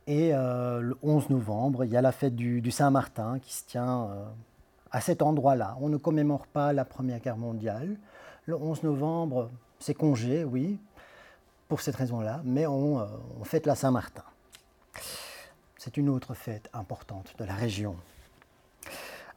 Et 0.07 0.31
euh, 0.35 0.81
le 0.81 0.97
11 1.03 1.31
novembre, 1.31 1.85
il 1.85 1.91
y 1.91 1.97
a 1.97 2.03
la 2.03 2.13
fête 2.13 2.37
du, 2.37 2.71
Saint-Martin 2.71 3.39
qui 3.41 3.55
se 3.55 3.65
tient 3.65 4.05
euh, 4.05 4.25
à 4.97 5.03
cet 5.03 5.21
endroit-là. 5.21 5.77
On 5.83 5.91
ne 5.91 5.99
commémore 5.99 6.47
pas 6.47 6.73
la 6.73 6.87
Première 6.87 7.21
Guerre 7.21 7.37
mondiale. 7.37 7.99
Le 8.47 8.57
11 8.57 8.83
novembre, 8.83 9.51
c'est 9.79 9.93
congé, 9.93 10.43
oui, 10.43 10.79
pour 11.69 11.83
cette 11.83 11.97
raison-là, 11.97 12.41
mais 12.45 12.67
on, 12.67 13.01
euh, 13.01 13.05
fête 13.45 13.67
la 13.67 13.75
Saint-Martin. 13.75 14.23
C'est 15.77 15.99
une 15.99 16.09
autre 16.09 16.33
fête 16.33 16.71
importante 16.73 17.35
de 17.39 17.45
la 17.45 17.53
région. 17.53 17.95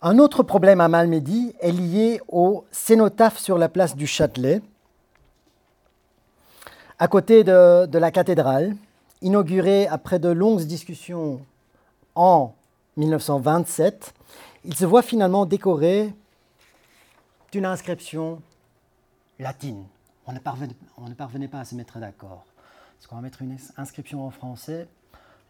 Un 0.01 0.17
autre 0.17 0.43
problème 0.43 0.79
à 0.79 0.87
Malmedy 0.87 1.53
est 1.59 1.73
lié 1.73 2.21
au 2.29 2.63
cénotaphe 2.71 3.37
sur 3.37 3.57
la 3.57 3.67
place 3.67 3.97
du 3.97 4.07
Châtelet, 4.07 4.61
à 6.99 7.09
côté 7.09 7.43
de, 7.43 7.85
de 7.85 7.99
la 7.99 8.11
cathédrale, 8.11 8.77
inaugurée 9.21 9.87
après 9.87 10.19
de 10.19 10.29
longues 10.29 10.61
discussions 10.61 11.41
en 12.15 12.53
1927 12.95 14.13
il 14.65 14.75
se 14.75 14.85
voit 14.85 15.01
finalement 15.01 15.45
décoré 15.45 16.13
d'une 17.51 17.65
inscription 17.65 18.41
latine. 19.39 19.85
On 20.27 20.33
ne, 20.33 20.39
parvenait, 20.39 21.47
pas 21.47 21.59
à 21.59 21.65
se 21.65 21.75
mettre 21.75 21.97
d'accord. 21.97 22.45
Est-ce 22.99 23.07
qu'on 23.07 23.15
va 23.15 23.21
mettre 23.21 23.41
une 23.41 23.57
inscription 23.77 24.25
en 24.25 24.29
français 24.29 24.87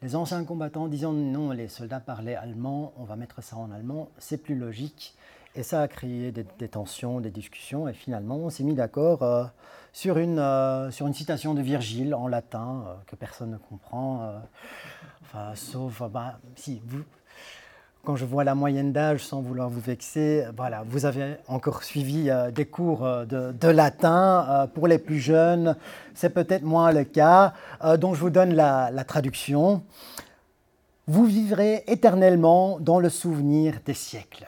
Les 0.01 0.15
anciens 0.15 0.43
combattants 0.45 0.87
disant 0.87 1.11
non, 1.11 1.51
les 1.51 1.67
soldats 1.67 1.99
parlaient 1.99 2.35
allemand, 2.35 2.93
on 2.97 3.03
va 3.03 3.15
mettre 3.15 3.43
ça 3.43 3.57
en 3.57 3.71
allemand, 3.71 4.09
c'est 4.19 4.37
plus 4.37 4.55
logique. 4.55 5.15
Et 5.55 5.63
ça 5.63 5.81
a 5.81 5.87
créé 5.87 6.31
des, 6.31 6.69
tensions, 6.69 7.19
des 7.19 7.31
discussions, 7.31 7.89
et 7.89 7.93
finalement 7.93 8.37
on 8.37 8.49
s'est 8.51 8.63
mis 8.63 8.75
d'accord 8.75 9.23
euh, 9.23 9.45
sur, 9.91 10.19
une, 10.19 10.37
euh, 10.37 10.91
sur 10.91 11.07
une 11.07 11.13
citation 11.15 11.55
de 11.55 11.61
Virgile 11.61 12.13
en 12.13 12.27
latin 12.27 12.85
euh, 12.87 12.93
que 13.07 13.15
personne 13.15 13.51
ne 13.51 13.57
comprend. 13.57 14.31
sauf, 15.55 16.03
bah, 16.03 16.39
si, 16.55 16.81
vous, 16.85 17.03
quand 18.03 18.15
je 18.15 18.25
vois 18.25 18.43
la 18.43 18.55
moyenne 18.55 18.91
d'âge, 18.91 19.23
sans 19.23 19.41
vouloir 19.41 19.69
vous 19.69 19.79
vexer, 19.79 20.45
voilà, 20.55 20.83
vous 20.87 21.05
avez 21.05 21.35
encore 21.47 21.83
suivi 21.83 22.29
des 22.53 22.65
cours 22.65 23.07
de, 23.27 23.67
latin. 23.67 24.69
pour 24.73 24.87
les 24.87 24.97
plus 24.97 25.19
jeunes, 25.19 25.75
c'est 26.15 26.31
peut-être 26.31 26.63
moins 26.63 26.91
le 26.91 27.03
cas. 27.03 27.53
donc 27.97 28.15
je 28.15 28.21
vous 28.21 28.29
donne 28.29 28.53
la 28.53 29.03
traduction. 29.03 29.83
Vous 31.07 31.25
vivrez 31.25 31.83
éternellement 31.87 32.79
dans 32.79 32.99
le 32.99 33.09
souvenir 33.09 33.79
des 33.85 33.95
siècles. 33.95 34.47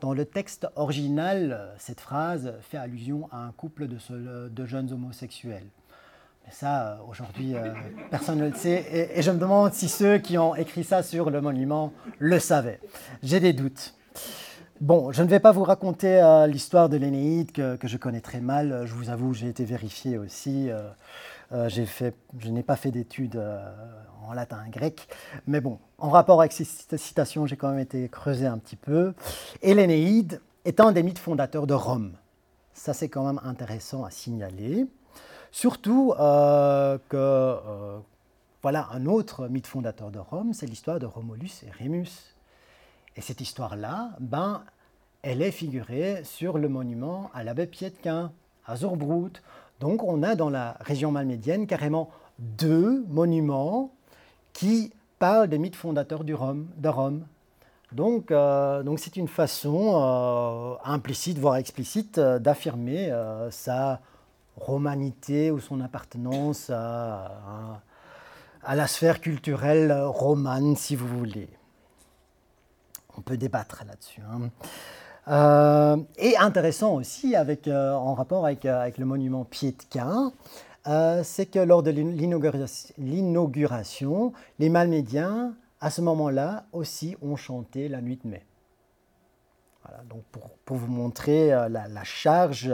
Dans 0.00 0.14
le 0.14 0.24
texte 0.24 0.66
original, 0.76 1.72
cette 1.78 2.00
phrase 2.00 2.54
fait 2.62 2.78
allusion 2.78 3.28
à 3.32 3.44
un 3.44 3.52
couple 3.52 3.86
de, 3.86 4.66
jeunes 4.66 4.92
homosexuels. 4.92 5.66
Ça, 6.50 7.00
aujourd'hui, 7.08 7.54
euh, 7.54 7.72
personne 8.10 8.38
ne 8.38 8.48
le 8.48 8.54
sait. 8.54 9.12
Et, 9.14 9.22
je 9.22 9.30
me 9.30 9.38
demande 9.38 9.72
si 9.72 9.88
ceux 9.88 10.18
qui 10.18 10.38
ont 10.38 10.54
écrit 10.54 10.84
ça 10.84 11.02
sur 11.02 11.30
le 11.30 11.40
monument 11.40 11.92
le 12.18 12.38
savaient. 12.38 12.80
J'ai 13.22 13.40
des 13.40 13.52
doutes. 13.52 13.94
Bon, 14.80 15.12
je 15.12 15.22
ne 15.22 15.28
vais 15.28 15.40
pas 15.40 15.52
vous 15.52 15.64
raconter 15.64 16.20
euh, 16.22 16.46
l'histoire 16.46 16.88
de 16.88 16.96
l'Énéide 16.96 17.52
que, 17.52 17.78
je 17.82 17.96
connais 17.96 18.20
très 18.20 18.40
mal. 18.40 18.82
Je 18.86 18.94
vous 18.94 19.10
avoue, 19.10 19.34
j'ai 19.34 19.48
été 19.48 19.64
vérifié 19.64 20.18
aussi. 20.18 20.70
Euh, 20.70 20.88
euh, 21.52 21.68
fait, 21.86 22.14
je 22.38 22.48
n'ai 22.48 22.62
pas 22.62 22.76
fait 22.76 22.92
d'études 22.92 23.36
euh, 23.36 23.60
en 24.28 24.32
latin 24.32 24.62
grec, 24.70 25.08
mais 25.48 25.60
bon, 25.60 25.78
en 25.98 26.08
rapport 26.08 26.40
avec 26.40 26.52
ces 26.52 26.64
citations, 26.64 27.46
j'ai 27.46 27.56
quand 27.56 27.70
même 27.70 27.80
été 27.80 28.08
creusé 28.08 28.46
un 28.46 28.58
petit 28.58 28.76
peu. 28.76 29.14
Et 29.60 29.74
l'Énéide 29.74 30.40
est 30.64 30.78
un 30.78 30.92
des 30.92 31.02
mythes 31.02 31.18
fondateurs 31.18 31.66
de 31.66 31.74
Rome. 31.74 32.12
Ça, 32.72 32.94
c'est 32.94 33.08
quand 33.08 33.24
même 33.24 33.40
intéressant 33.42 34.04
à 34.04 34.10
signaler. 34.10 34.86
Surtout 35.52 36.14
euh, 36.18 36.98
que, 37.08 37.56
voilà, 38.62 38.88
un 38.92 39.06
autre 39.06 39.48
mythe 39.48 39.66
fondateur 39.66 40.10
de 40.10 40.18
Rome, 40.18 40.52
c'est 40.52 40.66
l'histoire 40.66 40.98
de 40.98 41.06
Romulus 41.06 41.64
et 41.66 41.70
Rémus. 41.70 42.34
Et 43.16 43.20
cette 43.20 43.40
histoire-là, 43.40 44.10
ben, 44.20 44.62
elle 45.22 45.42
est 45.42 45.50
figurée 45.50 46.22
sur 46.24 46.58
le 46.58 46.68
monument 46.68 47.30
à 47.34 47.42
l'abbé 47.44 47.66
Pietquin, 47.66 48.32
à 48.66 48.76
Zorbrout, 48.76 49.42
donc 49.80 50.04
on 50.04 50.22
a 50.22 50.34
dans 50.34 50.50
la 50.50 50.76
région 50.80 51.10
malmédienne 51.10 51.66
carrément 51.66 52.10
deux 52.38 53.04
monuments 53.08 53.90
qui 54.52 54.92
parlent 55.18 55.48
des 55.48 55.58
mythes 55.58 55.76
fondateurs 55.76 56.22
du 56.22 56.34
Rome, 56.34 56.68
de 56.76 56.88
Rome. 56.88 57.24
Donc 57.92 58.30
euh, 58.30 58.82
donc 58.82 58.98
c'est 58.98 59.16
une 59.16 59.26
façon 59.26 59.92
euh, 59.94 60.74
implicite, 60.84 61.38
voire 61.38 61.56
explicite, 61.56 62.18
euh, 62.18 62.38
d'affirmer 62.38 63.10
sa 63.50 64.00
romanité 64.60 65.50
ou 65.50 65.58
son 65.58 65.80
appartenance 65.80 66.70
à, 66.70 67.82
à, 68.62 68.76
la 68.76 68.86
sphère 68.86 69.20
culturelle 69.20 69.92
romane, 69.92 70.76
si 70.76 70.94
vous 70.94 71.08
voulez. 71.08 71.48
On 73.16 73.22
peut 73.22 73.36
débattre 73.36 73.82
là-dessus. 73.86 74.20
Hein. 74.30 74.50
Euh, 75.28 75.96
et 76.16 76.36
intéressant 76.38 76.94
aussi 76.94 77.36
avec, 77.36 77.68
euh, 77.68 77.92
en 77.92 78.14
rapport 78.14 78.46
avec, 78.46 78.64
euh, 78.64 78.80
avec, 78.80 78.98
le 78.98 79.04
monument 79.04 79.44
Pietquin, 79.44 80.32
c'est 81.22 81.46
que 81.46 81.60
lors 81.60 81.82
de 81.82 81.90
l'inauguration, 81.90 84.32
les 84.58 84.68
Malmédiens, 84.68 85.54
à 85.80 85.90
ce 85.90 86.00
moment-là, 86.00 86.64
aussi 86.72 87.16
ont 87.22 87.36
chanté 87.36 87.88
la 87.88 88.00
nuit 88.00 88.18
de 88.22 88.28
mai. 88.28 88.44
Voilà, 89.84 90.02
donc 90.04 90.22
pour, 90.32 90.50
pour, 90.64 90.78
vous 90.78 90.90
montrer 90.90 91.50
la, 91.50 91.68
la, 91.68 92.04
charge 92.04 92.72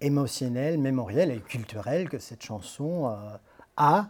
émotionnelle, 0.00 0.78
mémorielle 0.78 1.30
et 1.30 1.40
culturelle 1.40 2.08
que 2.08 2.18
cette 2.18 2.42
chanson 2.42 3.14
a 3.76 4.08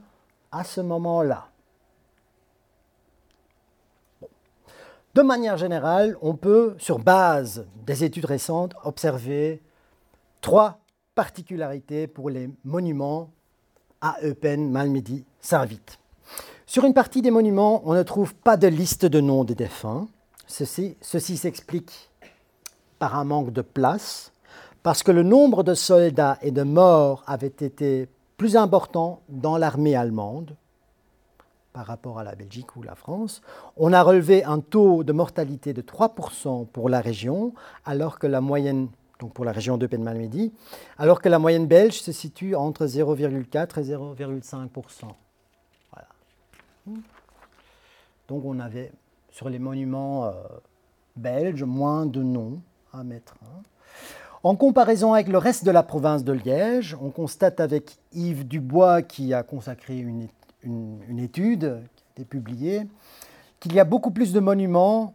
à 0.53 0.65
ce 0.65 0.81
moment-là. 0.81 1.49
De 5.15 5.23
manière 5.23 5.57
générale, 5.57 6.17
on 6.23 6.35
peut, 6.35 6.77
sur 6.79 7.01
base 7.01 7.67
des 7.85 8.05
études 8.05 8.27
récentes, 8.27 8.75
observer 8.85 9.61
trois 10.41 10.79
particularités 11.17 12.07
pour 12.07 12.31
les 12.31 12.49
monuments 12.65 13.31
à 14.01 14.17
Eupen, 14.23 14.71
Malmedy, 14.71 15.25
Saint-Vite. 15.41 15.99
Sur 16.65 16.85
une 16.85 16.95
partie 16.95 17.23
des 17.23 17.33
monuments, 17.33 17.83
on 17.85 17.95
ne 17.95 18.05
trouve 18.05 18.35
pas 18.37 18.57
de 18.57 18.69
liste 18.69 19.05
de 19.05 19.21
noms 19.21 19.43
des 19.43 19.57
défunts. 19.57 20.07
Ceci 20.47 20.97
s'explique 21.37 22.11
par 23.01 23.17
un 23.17 23.25
manque 23.25 23.53
de 23.53 23.63
place, 23.63 24.33
parce 24.83 25.03
que 25.03 25.13
le 25.13 25.23
nombre 25.23 25.63
de 25.63 25.75
soldats 25.75 26.39
et 26.43 26.51
de 26.51 26.63
morts 26.63 27.23
avait 27.27 27.47
été 27.47 28.09
plus 28.37 28.57
important 28.57 29.21
dans 29.29 29.59
l'armée 29.59 29.97
allemande, 29.97 30.57
par 31.73 31.87
rapport 31.87 32.19
à 32.19 32.25
la 32.25 32.35
Belgique 32.35 32.77
ou 32.77 32.83
la 32.83 32.95
France. 32.95 33.43
On 33.77 33.93
a 33.93 34.03
relevé 34.03 34.45
un 34.45 34.61
taux 34.61 35.05
de 35.05 35.13
mortalité 35.13 35.73
de 35.73 35.83
3% 35.83 36.67
pour 36.67 36.89
la 36.89 37.01
région, 37.01 37.55
alors 37.85 38.19
que 38.19 38.27
la 38.27 38.41
moyenne, 38.41 38.89
donc 39.19 39.33
pour 39.33 39.45
la 39.45 39.53
région 39.53 39.77
de 39.77 39.89
alors 40.99 41.21
que 41.21 41.29
la 41.29 41.39
moyenne 41.39 41.67
belge 41.67 42.01
se 42.01 42.13
situe 42.13 42.55
entre 42.55 42.87
0,4 42.87 43.81
et 43.81 43.85
0,5%. 43.85 44.69
Voilà. 45.93 46.09
Donc 48.29 48.45
on 48.45 48.59
avait 48.59 48.93
sur 49.31 49.49
les 49.49 49.59
monuments 49.59 50.27
euh, 50.27 50.33
belges 51.17 51.63
moins 51.63 52.07
de 52.07 52.23
noms 52.23 52.61
à 52.93 53.05
mettre. 53.05 53.37
Hein. 53.45 53.63
En 54.43 54.57
comparaison 54.57 55.13
avec 55.13 55.29
le 55.29 55.37
reste 55.37 55.65
de 55.65 55.71
la 55.71 55.83
province 55.83 56.25
de 56.25 56.33
Liège, 56.33 56.97
on 57.03 57.11
constate 57.11 57.61
avec 57.61 57.99
Yves 58.13 58.49
Dubois 58.49 59.03
qui 59.03 59.35
a 59.35 59.43
consacré 59.43 59.99
une 59.99 61.19
étude 61.19 61.83
qui 61.95 62.05
a 62.05 62.11
été 62.17 62.25
publiée, 62.25 62.87
qu'il 63.61 63.75
y 63.75 63.81
a 63.81 63.85
beaucoup 63.85 64.11
plus 64.11 64.33
de 64.33 64.41
monuments 64.41 65.15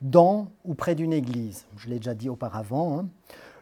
dans 0.00 0.48
ou 0.64 0.74
près 0.74 0.96
d'une 0.96 1.12
église. 1.12 1.66
Je 1.76 1.88
l'ai 1.88 1.98
déjà 1.98 2.14
dit 2.14 2.28
auparavant. 2.28 2.98
Hein. 2.98 3.06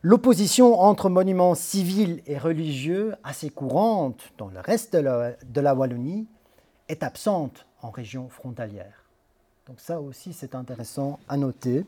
L'opposition 0.00 0.80
entre 0.80 1.10
monuments 1.10 1.54
civils 1.54 2.22
et 2.26 2.38
religieux, 2.38 3.14
assez 3.22 3.50
courante 3.50 4.32
dans 4.38 4.48
le 4.48 4.60
reste 4.60 4.96
de 4.96 5.60
la 5.60 5.74
Wallonie, 5.74 6.26
est 6.88 7.02
absente 7.02 7.66
en 7.82 7.90
région 7.90 8.30
frontalière. 8.30 9.04
Donc 9.68 9.78
ça 9.78 10.00
aussi, 10.00 10.32
c'est 10.32 10.54
intéressant 10.54 11.20
à 11.28 11.36
noter. 11.36 11.84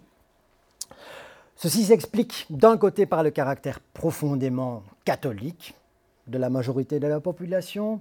Ceci 1.57 1.85
s'explique 1.85 2.47
d'un 2.51 2.77
côté 2.77 3.07
par 3.07 3.23
le 3.23 3.31
caractère 3.31 3.81
profondément 3.81 4.83
catholique 5.05 5.75
de 6.27 6.39
la 6.39 6.51
majorité 6.51 6.99
de 7.01 7.07
la 7.07 7.21
population 7.21 8.01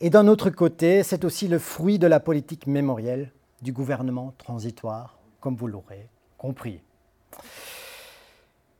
et 0.00 0.10
d'un 0.10 0.28
autre 0.28 0.50
côté, 0.50 1.02
c'est 1.02 1.24
aussi 1.24 1.48
le 1.48 1.58
fruit 1.58 1.98
de 1.98 2.06
la 2.06 2.20
politique 2.20 2.66
mémorielle 2.66 3.32
du 3.62 3.72
gouvernement 3.72 4.32
transitoire, 4.38 5.18
comme 5.40 5.56
vous 5.56 5.66
l'aurez 5.66 6.08
compris. 6.36 6.80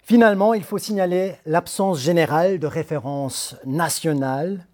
Finalement, 0.05 0.55
il 0.55 0.63
faut 0.63 0.79
signaler 0.79 1.35
l'absence 1.45 2.01
générale 2.01 2.59
de 2.59 2.67
références 2.67 3.57
nationales 3.67 4.67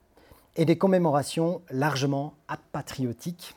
et 0.57 0.64
des 0.64 0.78
commémorations 0.78 1.62
largement 1.70 2.34
apatriotiques. 2.47 3.55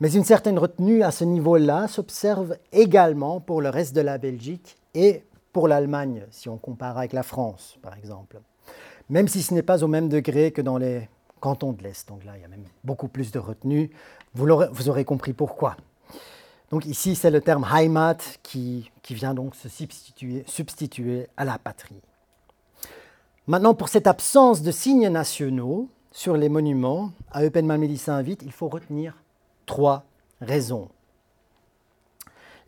Mais 0.00 0.12
une 0.12 0.24
certaine 0.24 0.58
retenue 0.58 1.02
à 1.02 1.10
ce 1.10 1.24
niveau-là 1.24 1.88
s'observe 1.88 2.56
également 2.72 3.40
pour 3.40 3.60
le 3.60 3.68
reste 3.68 3.94
de 3.94 4.00
la 4.00 4.18
Belgique 4.18 4.76
et 4.94 5.24
pour 5.52 5.68
l'Allemagne, 5.68 6.24
si 6.30 6.48
on 6.48 6.58
compare 6.58 6.98
avec 6.98 7.12
la 7.12 7.22
France, 7.22 7.78
par 7.80 7.96
exemple. 7.96 8.40
Même 9.08 9.28
si 9.28 9.42
ce 9.42 9.54
n'est 9.54 9.62
pas 9.62 9.84
au 9.84 9.88
même 9.88 10.08
degré 10.08 10.50
que 10.50 10.62
dans 10.62 10.78
les 10.78 11.08
canton 11.44 11.72
de 11.72 11.82
l'Est. 11.82 12.08
Donc 12.08 12.24
là, 12.24 12.32
il 12.36 12.40
y 12.40 12.44
a 12.44 12.48
même 12.48 12.64
beaucoup 12.84 13.06
plus 13.08 13.30
de 13.30 13.38
retenue. 13.38 13.90
Vous, 14.34 14.48
aurez 14.88 15.04
compris 15.04 15.34
pourquoi. 15.34 15.76
Donc 16.70 16.86
ici, 16.86 17.14
c'est 17.14 17.30
le 17.30 17.42
terme 17.42 17.66
Heimat 17.70 18.16
qui, 18.42 18.90
vient 19.10 19.34
donc 19.34 19.54
se 19.54 19.68
substituer, 19.68 21.28
à 21.36 21.44
la 21.44 21.58
patrie. 21.58 22.00
Maintenant, 23.46 23.74
pour 23.74 23.90
cette 23.90 24.06
absence 24.06 24.62
de 24.62 24.70
signes 24.70 25.08
nationaux 25.08 25.90
sur 26.12 26.38
les 26.38 26.48
monuments 26.48 27.12
à 27.30 27.44
Eupen 27.44 27.66
Malmedy 27.66 27.98
Saint-Vite, 27.98 28.40
il 28.42 28.52
faut 28.52 28.68
retenir 28.68 29.22
trois 29.66 30.04
raisons. 30.40 30.88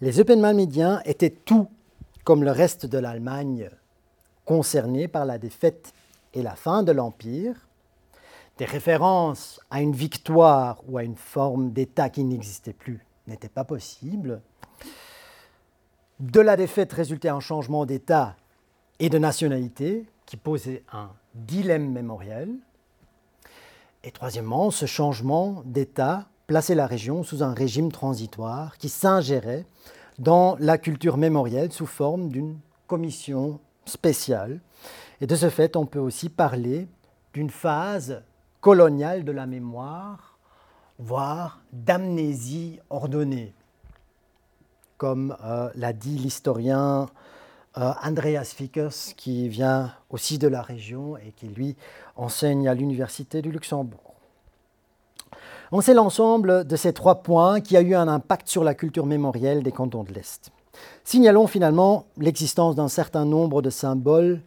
Les 0.01 0.20
Eupen 0.20 0.40
Malmédiens 0.40 1.01
étaient 1.05 1.30
tout 1.30 1.68
comme 2.24 2.44
le 2.44 2.51
reste 2.51 2.86
de 2.86 2.99
l'Allemagne 2.99 3.70
concernés 4.44 5.09
par 5.09 5.24
la 5.24 5.38
défaite 5.38 5.92
et 6.34 6.42
la 6.42 6.55
fin 6.55 6.82
de 6.82 6.92
l'Empire, 6.92 7.68
des 8.59 8.64
références 8.64 9.61
à 9.70 9.80
une 9.80 9.94
victoire 9.94 10.82
ou 10.88 10.99
à 10.99 11.03
une 11.03 11.16
forme 11.16 11.72
d'État 11.72 12.11
qui 12.11 12.24
n'existait 12.24 12.72
plus 12.72 13.07
n'étaient 13.26 13.49
pas 13.49 13.64
possibles. 13.64 14.40
De 16.20 16.40
la 16.40 16.57
défaite 16.57 16.92
résultait 16.92 17.28
un 17.28 17.40
changement 17.40 17.86
d'État 17.86 18.36
et 18.99 19.11
de 19.11 19.18
nationalité 19.18 20.07
qui 20.24 20.36
posait 20.36 20.82
un 20.92 21.11
dilemme 21.34 21.92
mémoriel. 21.92 22.51
Et 24.05 24.11
troisièmement, 24.11 24.70
ce 24.70 24.86
changement 24.86 25.62
d'État 25.64 26.26
plaçait 26.47 26.74
la 26.74 26.86
région 26.86 27.22
sous 27.22 27.42
un 27.42 27.53
régime 27.53 27.90
transitoire 27.90 28.78
qui 28.78 28.88
s'ingérait 28.88 29.66
dans 30.18 30.57
la 30.61 30.78
culture 30.78 31.16
mémorielle 31.16 31.72
sous 31.72 31.86
forme 31.86 32.28
d'une 32.28 32.59
commission 32.86 33.61
spéciale. 33.84 34.61
Et 35.20 35.26
de 35.26 35.34
ce 35.34 35.51
fait, 35.51 35.76
on 35.76 35.86
peut 35.86 35.99
aussi 35.99 36.28
parler 36.28 36.86
d'une 37.32 37.51
phase 37.51 38.22
coloniale 38.61 39.24
de 39.24 39.32
la 39.32 39.47
mémoire, 39.47 40.38
voire 40.99 41.61
d'amnésie 41.72 42.80
ordonnée, 42.90 43.53
comme 44.97 45.36
euh, 45.44 45.70
l'a 45.74 45.92
dit 45.92 46.18
l'historien 46.18 47.07
euh, 47.76 47.92
Andreas 48.03 48.53
Fickers, 48.57 49.14
qui 49.16 49.49
vient 49.49 49.92
aussi 50.09 50.38
de 50.38 50.49
la 50.49 50.62
région 50.62 51.16
et 51.18 51.32
qui, 51.36 51.49
lui, 51.49 51.76
enseigne 52.16 52.68
à 52.68 52.74
l'Université 52.74 53.42
du 53.42 53.51
Luxembourg. 53.51 54.05
On 55.72 55.80
sait 55.80 55.94
l'ensemble 55.94 56.64
de 56.64 56.76
ces 56.76 56.92
trois 56.92 57.22
points 57.22 57.60
qui 57.60 57.76
a 57.76 57.80
eu 57.80 57.96
un 57.96 58.06
impact 58.06 58.48
sur 58.48 58.62
la 58.62 58.74
culture 58.74 59.04
mémorielle 59.04 59.64
des 59.64 59.72
cantons 59.72 60.04
de 60.04 60.12
l'Est. 60.12 60.52
Signalons 61.02 61.48
finalement 61.48 62.06
l'existence 62.18 62.76
d'un 62.76 62.86
certain 62.88 63.24
nombre 63.24 63.62
de 63.62 63.70
symboles 63.70 64.42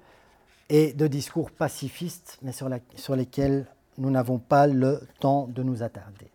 et 0.70 0.94
de 0.94 1.08
discours 1.08 1.52
pacifistes, 1.52 2.38
mais 2.42 2.54
sur, 2.54 3.16
lesquels 3.16 3.66
nous 3.98 4.12
n'avons 4.12 4.38
pas 4.38 4.66
le 4.68 5.02
temps 5.20 5.50
de 5.54 5.62
nous 5.62 5.84
attarder. 5.84 6.30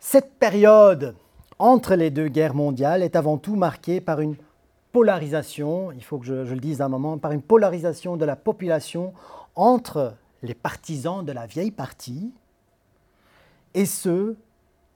Cette 0.00 0.32
période 0.34 1.14
entre 1.60 1.94
les 1.94 2.10
deux 2.10 2.28
guerres 2.28 2.54
mondiales 2.54 3.04
est 3.04 3.14
avant 3.14 3.38
tout 3.38 3.54
marquée 3.54 4.00
par 4.00 4.20
une 4.20 4.34
polarisation, 4.90 5.92
il 5.92 6.02
faut 6.02 6.18
que 6.18 6.26
je 6.26 6.34
le 6.34 6.60
dise 6.60 6.80
un 6.80 6.88
moment, 6.88 7.18
par 7.18 7.30
une 7.30 7.42
polarisation 7.42 8.16
de 8.16 8.24
la 8.24 8.34
population 8.34 9.12
entre 9.54 10.14
les 10.42 10.54
partisans 10.54 11.24
de 11.24 11.30
la 11.30 11.46
vieille 11.46 11.70
partie 11.70 12.32
et 13.74 13.86
ceux 13.86 14.36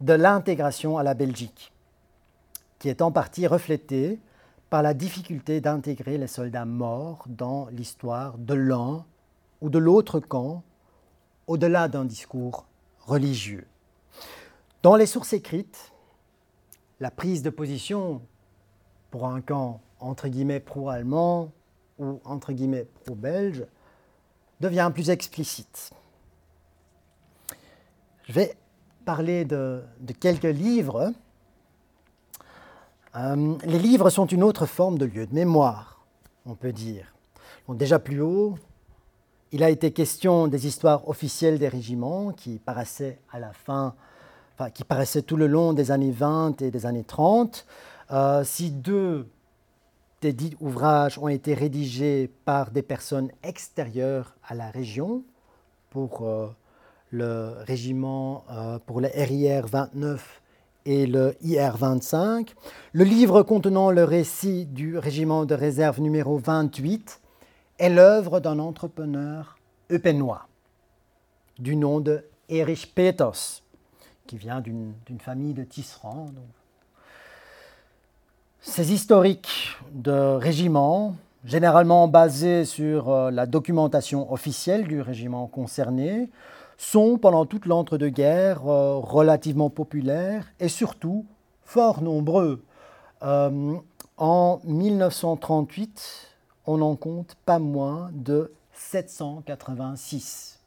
de 0.00 0.12
l'intégration 0.12 0.98
à 0.98 1.02
la 1.02 1.14
Belgique, 1.14 1.72
qui 2.78 2.88
est 2.88 3.02
en 3.02 3.10
partie 3.10 3.46
reflétée 3.46 4.20
par 4.70 4.82
la 4.82 4.94
difficulté 4.94 5.60
d'intégrer 5.60 6.18
les 6.18 6.26
soldats 6.26 6.64
morts 6.64 7.24
dans 7.28 7.66
l'histoire 7.68 8.36
de 8.38 8.54
l'un 8.54 9.04
ou 9.60 9.70
de 9.70 9.78
l'autre 9.78 10.20
camp, 10.20 10.62
au-delà 11.46 11.88
d'un 11.88 12.04
discours 12.04 12.66
religieux. 13.00 13.66
Dans 14.82 14.96
les 14.96 15.06
sources 15.06 15.32
écrites, 15.32 15.92
la 17.00 17.10
prise 17.10 17.42
de 17.42 17.50
position 17.50 18.20
pour 19.10 19.26
un 19.26 19.40
camp 19.40 19.80
entre 20.00 20.28
guillemets 20.28 20.60
pro-allemand 20.60 21.52
ou 21.98 22.20
entre 22.24 22.52
guillemets 22.52 22.86
pro-belge 23.04 23.64
devient 24.60 24.90
plus 24.92 25.10
explicite. 25.10 25.90
Je 28.24 28.32
vais 28.32 28.56
parler 29.07 29.44
de, 29.44 29.82
quelques 30.20 30.42
livres. 30.42 31.12
Euh, 33.14 33.54
les 33.64 33.78
livres 33.78 34.11
sont 34.11 34.26
une 34.26 34.42
autre 34.42 34.66
forme 34.66 34.98
de 34.98 35.07
lieu 35.07 35.26
de 35.26 35.34
mémoire, 35.34 36.04
on 36.44 36.54
peut 36.54 36.72
dire. 36.72 37.14
déjà 37.68 37.98
plus 37.98 38.20
haut, 38.20 38.59
il 39.52 39.62
a 39.62 39.70
été 39.70 39.92
question 39.92 40.48
des 40.48 40.66
histoires 40.66 41.09
officielles 41.09 41.59
des 41.59 41.68
régiments 41.68 42.32
qui 42.32 42.59
paraissaient 42.59 43.20
à 43.30 43.38
la 43.38 43.52
fin, 43.52 43.94
enfin, 44.54 44.70
qui 44.70 44.82
paraissaient 44.82 45.22
tout 45.22 45.36
le 45.36 45.46
long 45.46 45.72
des 45.72 45.92
années 45.92 46.11
20 46.11 46.61
et 46.62 46.70
des 46.72 46.84
années 46.84 47.04
30. 47.04 47.64
Euh, 48.11 48.42
si 48.44 48.70
deux 48.72 49.28
des 50.20 50.32
dix 50.32 50.57
ouvrages 50.61 51.16
ont 51.18 51.28
été 51.28 51.54
rédigés 51.54 52.28
par 52.44 52.72
des 52.72 52.82
personnes 52.82 53.30
extérieures 53.44 54.34
à 54.48 54.54
la 54.54 54.68
région 54.68 55.22
pour 55.90 56.22
euh, 56.22 56.48
le 57.11 57.54
régiment 57.66 58.44
euh, 58.50 58.78
pour 58.84 59.00
le 59.00 59.09
RIR 59.09 59.66
29 59.66 60.42
et 60.86 61.07
le 61.07 61.36
IR 61.42 61.76
25. 61.76 62.54
Le 62.92 63.04
livre 63.04 63.42
contenant 63.42 63.90
le 63.90 64.04
récit 64.04 64.66
du 64.66 64.98
régiment 64.98 65.44
de 65.44 65.54
réserve 65.54 66.00
numéro 66.00 66.38
28 66.38 67.20
est 67.78 67.88
l'œuvre 67.90 68.40
d'un 68.40 68.59
entrepreneur 68.59 69.59
eupénois 69.90 70.46
du 71.59 71.76
nom 71.76 72.00
de 72.00 72.24
Erich 72.48 72.94
Peters, 72.94 73.62
qui 74.26 74.36
vient 74.36 74.61
d'une 74.61 74.94
famille 75.20 75.54
de 75.54 75.64
tisserands. 75.64 76.26
Ces 78.61 78.92
historiques 78.92 79.76
de 79.92 80.34
régiment, 80.36 81.16
généralement 81.44 82.09
basés 82.09 82.64
sur 82.64 83.09
euh, 83.09 83.30
la 83.30 83.46
documentation 83.46 84.32
officielle 84.32 84.88
du 84.88 85.00
régiment 85.00 85.46
concerné, 85.46 86.28
sont 86.76 87.18
pendant 87.18 87.46
toute 87.46 87.66
l'entre-deux-guerres 87.66 88.66
euh, 88.66 88.96
relativement 88.96 89.70
populaires 89.70 90.52
et 90.60 90.68
surtout 90.68 91.26
fort 91.62 92.02
nombreux. 92.02 92.64
Euh, 93.22 93.76
en 94.16 94.60
1938, 94.64 96.36
on 96.66 96.82
en 96.82 96.96
compte 96.96 97.36
pas 97.44 97.58
moins 97.58 98.10
de 98.12 98.52
786. 98.72 100.60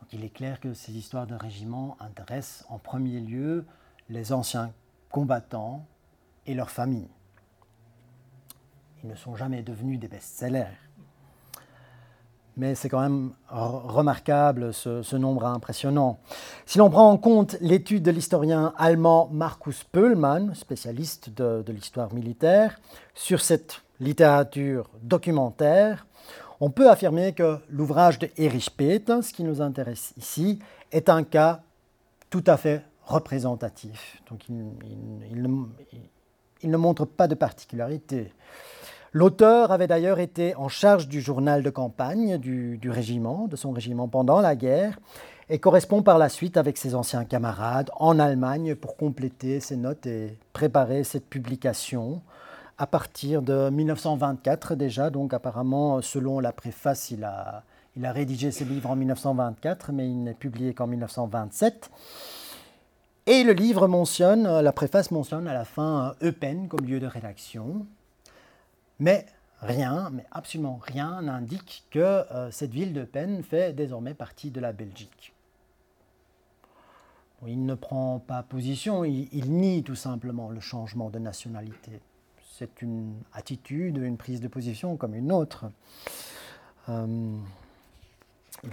Donc 0.00 0.12
il 0.12 0.24
est 0.24 0.30
clair 0.30 0.60
que 0.60 0.74
ces 0.74 0.92
histoires 0.92 1.26
de 1.26 1.34
régiment 1.34 1.96
intéressent 2.00 2.64
en 2.68 2.78
premier 2.78 3.20
lieu 3.20 3.64
les 4.08 4.32
anciens 4.32 4.72
combattants 5.10 5.84
et 6.46 6.54
leurs 6.54 6.70
familles. 6.70 7.10
Ils 9.02 9.10
ne 9.10 9.14
sont 9.14 9.36
jamais 9.36 9.62
devenus 9.62 9.98
des 9.98 10.08
best-sellers 10.08 10.76
mais 12.60 12.74
c'est 12.74 12.90
quand 12.90 13.00
même 13.00 13.30
remarquable 13.48 14.74
ce, 14.74 15.16
nombre 15.16 15.46
impressionnant. 15.46 16.20
Si 16.66 16.76
l'on 16.76 16.90
prend 16.90 17.10
en 17.10 17.16
compte 17.16 17.56
l'étude 17.62 18.02
de 18.02 18.10
l'historien 18.10 18.74
allemand 18.76 19.30
Markus 19.32 19.82
Pöhlmann, 19.84 20.54
spécialiste 20.54 21.30
de, 21.30 21.64
l'histoire 21.72 22.12
militaire, 22.12 22.78
sur 23.14 23.40
cette 23.40 23.80
littérature 23.98 24.90
documentaire, 25.02 26.06
on 26.60 26.68
peut 26.68 26.90
affirmer 26.90 27.32
que 27.32 27.56
l'ouvrage 27.70 28.18
de 28.18 28.28
Erich 28.36 28.76
Peters, 28.76 29.24
ce 29.24 29.32
qui 29.32 29.42
nous 29.42 29.62
intéresse 29.62 30.12
ici, 30.18 30.58
est 30.92 31.08
un 31.08 31.22
cas 31.24 31.62
tout 32.28 32.44
à 32.46 32.58
fait 32.58 32.84
représentatif. 33.06 34.20
Donc 34.28 34.50
il 34.50 35.42
ne 36.70 36.76
montre 36.76 37.06
pas 37.06 37.26
de 37.26 37.34
particularité. 37.34 38.34
L'auteur 39.12 39.72
avait 39.72 39.88
d'ailleurs 39.88 40.20
été 40.20 40.54
en 40.54 40.68
charge 40.68 41.08
du 41.08 41.20
journal 41.20 41.64
de 41.64 41.70
campagne 41.70 42.38
du, 42.38 42.78
régiment, 42.90 43.48
de 43.48 43.56
son 43.56 43.72
régiment 43.72 44.06
pendant 44.06 44.40
la 44.40 44.54
guerre, 44.54 45.00
et 45.48 45.58
correspond 45.58 46.02
par 46.02 46.16
la 46.16 46.28
suite 46.28 46.56
avec 46.56 46.78
ses 46.78 46.94
anciens 46.94 47.24
camarades 47.24 47.90
en 47.96 48.20
Allemagne 48.20 48.76
pour 48.76 48.96
compléter 48.96 49.58
ses 49.58 49.76
notes 49.76 50.06
et 50.06 50.38
préparer 50.52 51.02
cette 51.02 51.28
publication 51.28 52.22
à 52.78 52.86
partir 52.86 53.42
de 53.42 53.68
1924 53.68 54.76
déjà. 54.76 55.10
Donc 55.10 55.34
apparemment, 55.34 56.00
selon 56.02 56.38
la 56.38 56.52
préface, 56.52 57.10
il 57.10 57.24
a, 57.24 57.64
il 57.96 58.06
a 58.06 58.12
rédigé 58.12 58.52
ses 58.52 58.64
livres 58.64 58.90
en 58.90 58.96
1924, 58.96 59.90
mais 59.90 60.06
il 60.06 60.22
n'est 60.22 60.34
publié 60.34 60.72
qu'en 60.72 60.86
1927. 60.86 61.90
Et 63.26 63.42
le 63.42 63.54
livre 63.54 63.88
mentionne, 63.88 64.60
la 64.60 64.72
préface 64.72 65.10
mentionne 65.10 65.48
à 65.48 65.54
la 65.54 65.64
fin 65.64 66.14
Eupen 66.22 66.68
comme 66.68 66.86
lieu 66.86 67.00
de 67.00 67.06
rédaction. 67.06 67.86
Mais 69.00 69.24
rien, 69.62 70.10
mais 70.12 70.26
absolument 70.30 70.78
rien 70.80 71.22
n'indique 71.22 71.86
que 71.90 71.98
euh, 71.98 72.50
cette 72.50 72.70
ville 72.70 72.92
de 72.92 73.04
Penn 73.04 73.42
fait 73.42 73.72
désormais 73.72 74.14
partie 74.14 74.50
de 74.50 74.60
la 74.60 74.72
Belgique. 74.72 75.32
il 77.46 77.64
ne 77.64 77.74
prend 77.74 78.18
pas 78.18 78.42
position, 78.42 79.04
il, 79.04 79.50
nie 79.50 79.82
tout 79.82 79.94
simplement 79.94 80.50
le 80.50 80.60
changement 80.60 81.08
de 81.08 81.18
nationalité. 81.18 82.00
C'est 82.58 82.82
une 82.82 83.14
attitude, 83.32 83.96
une 83.96 84.18
prise 84.18 84.42
de 84.42 84.48
position 84.48 84.98
comme 84.98 85.14
une 85.14 85.32
autre. 85.32 85.64
Euh, 86.90 87.36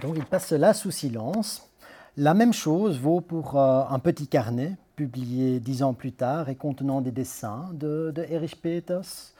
donc 0.02 0.16
il 0.16 0.26
passe 0.26 0.48
cela 0.48 0.74
sous 0.74 0.90
silence. 0.90 1.70
La 2.18 2.34
même 2.34 2.52
chose 2.52 2.98
vaut 2.98 3.22
pour 3.22 3.58
euh, 3.58 3.84
un 3.88 3.98
petit 3.98 4.26
carnet 4.26 4.76
publié 4.96 5.60
dix 5.60 5.82
ans 5.82 5.94
plus 5.94 6.12
tard 6.12 6.48
et 6.48 6.56
contenant 6.56 7.00
des 7.00 7.12
dessins 7.12 7.70
de, 7.72 8.10
de 8.14 8.24
Erich 8.24 8.60
Peters, 8.60 9.32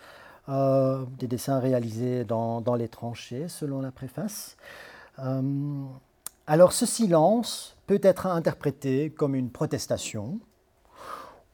euh, 0.49 1.05
des 1.19 1.27
dessins 1.27 1.59
réalisés 1.59 2.25
dans, 2.25 2.63
les 2.77 2.89
tranchées, 2.89 3.49
selon 3.49 3.81
la 3.81 3.91
préface. 3.91 4.57
Euh, 5.19 5.85
alors 6.47 6.73
ce 6.73 6.87
silence 6.87 7.77
peut 7.87 8.01
être 8.03 8.27
interprété 8.27 9.11
comme 9.11 9.35
une 9.35 9.51
protestation 9.51 10.41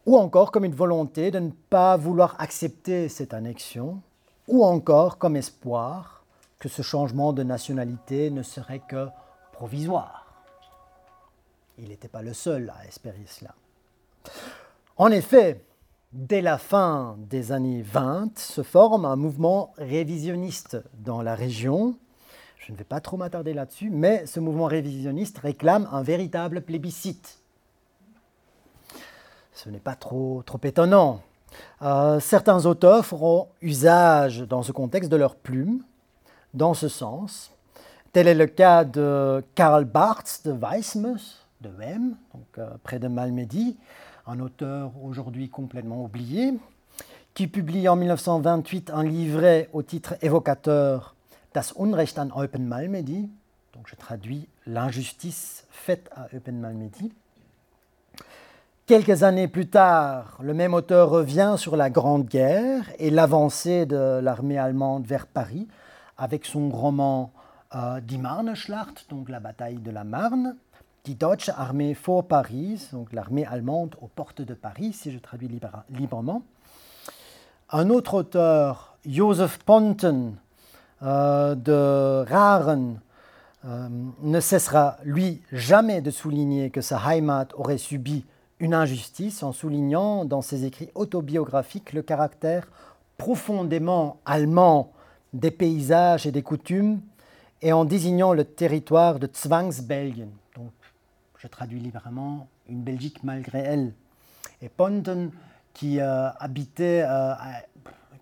ou 0.06 0.18
encore 0.18 0.52
comme 0.52 0.64
une 0.64 0.74
volonté 0.74 1.30
de 1.30 1.38
ne 1.38 1.50
pas 1.50 1.96
vouloir 1.96 2.36
accepter 2.38 3.08
cette 3.08 3.34
annexion, 3.34 4.02
ou 4.48 4.64
encore 4.64 5.18
comme 5.18 5.36
espoir 5.36 6.24
que 6.58 6.68
ce 6.68 6.82
changement 6.82 7.32
de 7.32 7.42
nationalité 7.42 8.30
ne 8.30 8.42
serait 8.42 8.82
que 8.86 9.08
provisoire. 9.52 10.26
Il 11.78 11.88
n'était 11.88 12.08
pas 12.08 12.22
le 12.22 12.34
seul 12.34 12.72
à 12.78 12.86
espérer 12.86 13.24
cela. 13.26 13.54
En 14.96 15.10
effet, 15.10 15.64
Dès 16.14 16.42
la 16.42 16.58
fin 16.58 17.16
des 17.28 17.50
années 17.50 17.82
20, 17.82 18.38
se 18.38 18.62
forme 18.62 19.04
un 19.04 19.16
mouvement 19.16 19.74
révisionniste 19.78 20.80
dans 21.00 21.22
la 21.22 21.34
région. 21.34 21.96
Je 22.56 22.70
ne 22.70 22.76
vais 22.76 22.84
pas 22.84 23.00
trop 23.00 23.16
m'attarder 23.16 23.52
là-dessus, 23.52 23.90
mais 23.90 24.24
ce 24.24 24.38
mouvement 24.38 24.66
révisionniste 24.66 25.38
réclame 25.38 25.88
un 25.90 26.04
véritable 26.04 26.60
plébiscite. 26.60 27.40
Ce 29.54 29.68
n'est 29.68 29.80
pas 29.80 29.96
trop, 29.96 30.44
étonnant. 30.62 31.20
Euh, 31.82 32.20
certains 32.20 32.64
auteurs 32.64 33.04
feront 33.04 33.48
usage 33.60 34.42
dans 34.42 34.62
ce 34.62 34.70
contexte 34.70 35.10
de 35.10 35.16
leur 35.16 35.34
plume, 35.34 35.82
dans 36.54 36.74
ce 36.74 36.86
sens. 36.86 37.50
Tel 38.12 38.28
est 38.28 38.34
le 38.34 38.46
cas 38.46 38.84
de 38.84 39.42
Karl 39.56 39.84
Barth 39.84 40.42
de 40.44 40.52
Weismus, 40.52 41.40
de 41.60 41.70
Wem, 41.70 42.14
donc, 42.32 42.46
euh, 42.58 42.68
près 42.84 43.00
de 43.00 43.08
Malmedy, 43.08 43.76
un 44.26 44.40
auteur 44.40 44.92
aujourd'hui 45.02 45.48
complètement 45.48 46.04
oublié, 46.04 46.54
qui 47.34 47.46
publie 47.46 47.88
en 47.88 47.96
1928 47.96 48.90
un 48.90 49.02
livret 49.02 49.68
au 49.72 49.82
titre 49.82 50.14
évocateur 50.22 51.14
Das 51.52 51.74
Unrecht 51.78 52.18
an 52.18 52.28
Eupen 52.36 52.64
Malmedy, 52.64 53.28
donc 53.74 53.86
je 53.86 53.96
traduis 53.96 54.48
l'injustice 54.66 55.64
faite 55.70 56.10
à 56.14 56.28
Eupen 56.34 56.58
Malmedy. 56.58 57.12
Quelques 58.86 59.22
années 59.22 59.48
plus 59.48 59.68
tard, 59.68 60.38
le 60.42 60.52
même 60.52 60.74
auteur 60.74 61.08
revient 61.08 61.54
sur 61.56 61.74
la 61.74 61.90
Grande 61.90 62.26
Guerre 62.26 62.84
et 62.98 63.10
l'avancée 63.10 63.86
de 63.86 64.20
l'armée 64.22 64.58
allemande 64.58 65.06
vers 65.06 65.26
Paris 65.26 65.66
avec 66.18 66.44
son 66.44 66.68
roman 66.70 67.32
euh, 67.74 68.00
Die 68.00 68.18
Marneschlacht, 68.18 69.06
donc 69.08 69.28
la 69.28 69.40
bataille 69.40 69.78
de 69.78 69.90
la 69.90 70.04
Marne, 70.04 70.56
Die 71.04 71.16
Deutsche 71.16 71.50
Armee 71.50 71.92
vor 71.92 72.26
Paris, 72.26 72.88
donc 72.92 73.12
l'armée 73.12 73.44
allemande 73.44 73.94
aux 74.00 74.06
portes 74.06 74.40
de 74.40 74.54
Paris, 74.54 74.94
si 74.94 75.12
je 75.12 75.18
traduis 75.18 75.50
librement. 75.90 76.42
Un 77.68 77.90
autre 77.90 78.14
auteur, 78.14 78.96
Joseph 79.04 79.58
Ponten, 79.58 80.36
euh, 81.02 81.54
de 81.54 82.24
Raren, 82.26 83.00
euh, 83.66 83.88
ne 84.22 84.40
cessera, 84.40 84.96
lui, 85.04 85.42
jamais 85.52 86.00
de 86.00 86.10
souligner 86.10 86.70
que 86.70 86.80
sa 86.80 86.98
Heimat 87.06 87.48
aurait 87.54 87.76
subi 87.76 88.24
une 88.58 88.72
injustice 88.72 89.42
en 89.42 89.52
soulignant 89.52 90.24
dans 90.24 90.40
ses 90.40 90.64
écrits 90.64 90.90
autobiographiques 90.94 91.92
le 91.92 92.00
caractère 92.00 92.66
profondément 93.18 94.20
allemand 94.24 94.90
des 95.34 95.50
paysages 95.50 96.26
et 96.26 96.32
des 96.32 96.42
coutumes 96.42 97.02
et 97.60 97.74
en 97.74 97.84
désignant 97.84 98.32
le 98.32 98.44
territoire 98.44 99.18
de 99.18 99.28
Zwangsbelgien, 99.30 100.28
je 101.44 101.48
traduis 101.48 101.78
librement 101.78 102.48
une 102.70 102.82
Belgique 102.82 103.22
malgré 103.22 103.58
elle. 103.58 103.92
Et 104.62 104.70
Ponten, 104.70 105.30
qui 105.74 106.00
euh, 106.00 106.30
habitait, 106.38 107.04
euh, 107.06 107.34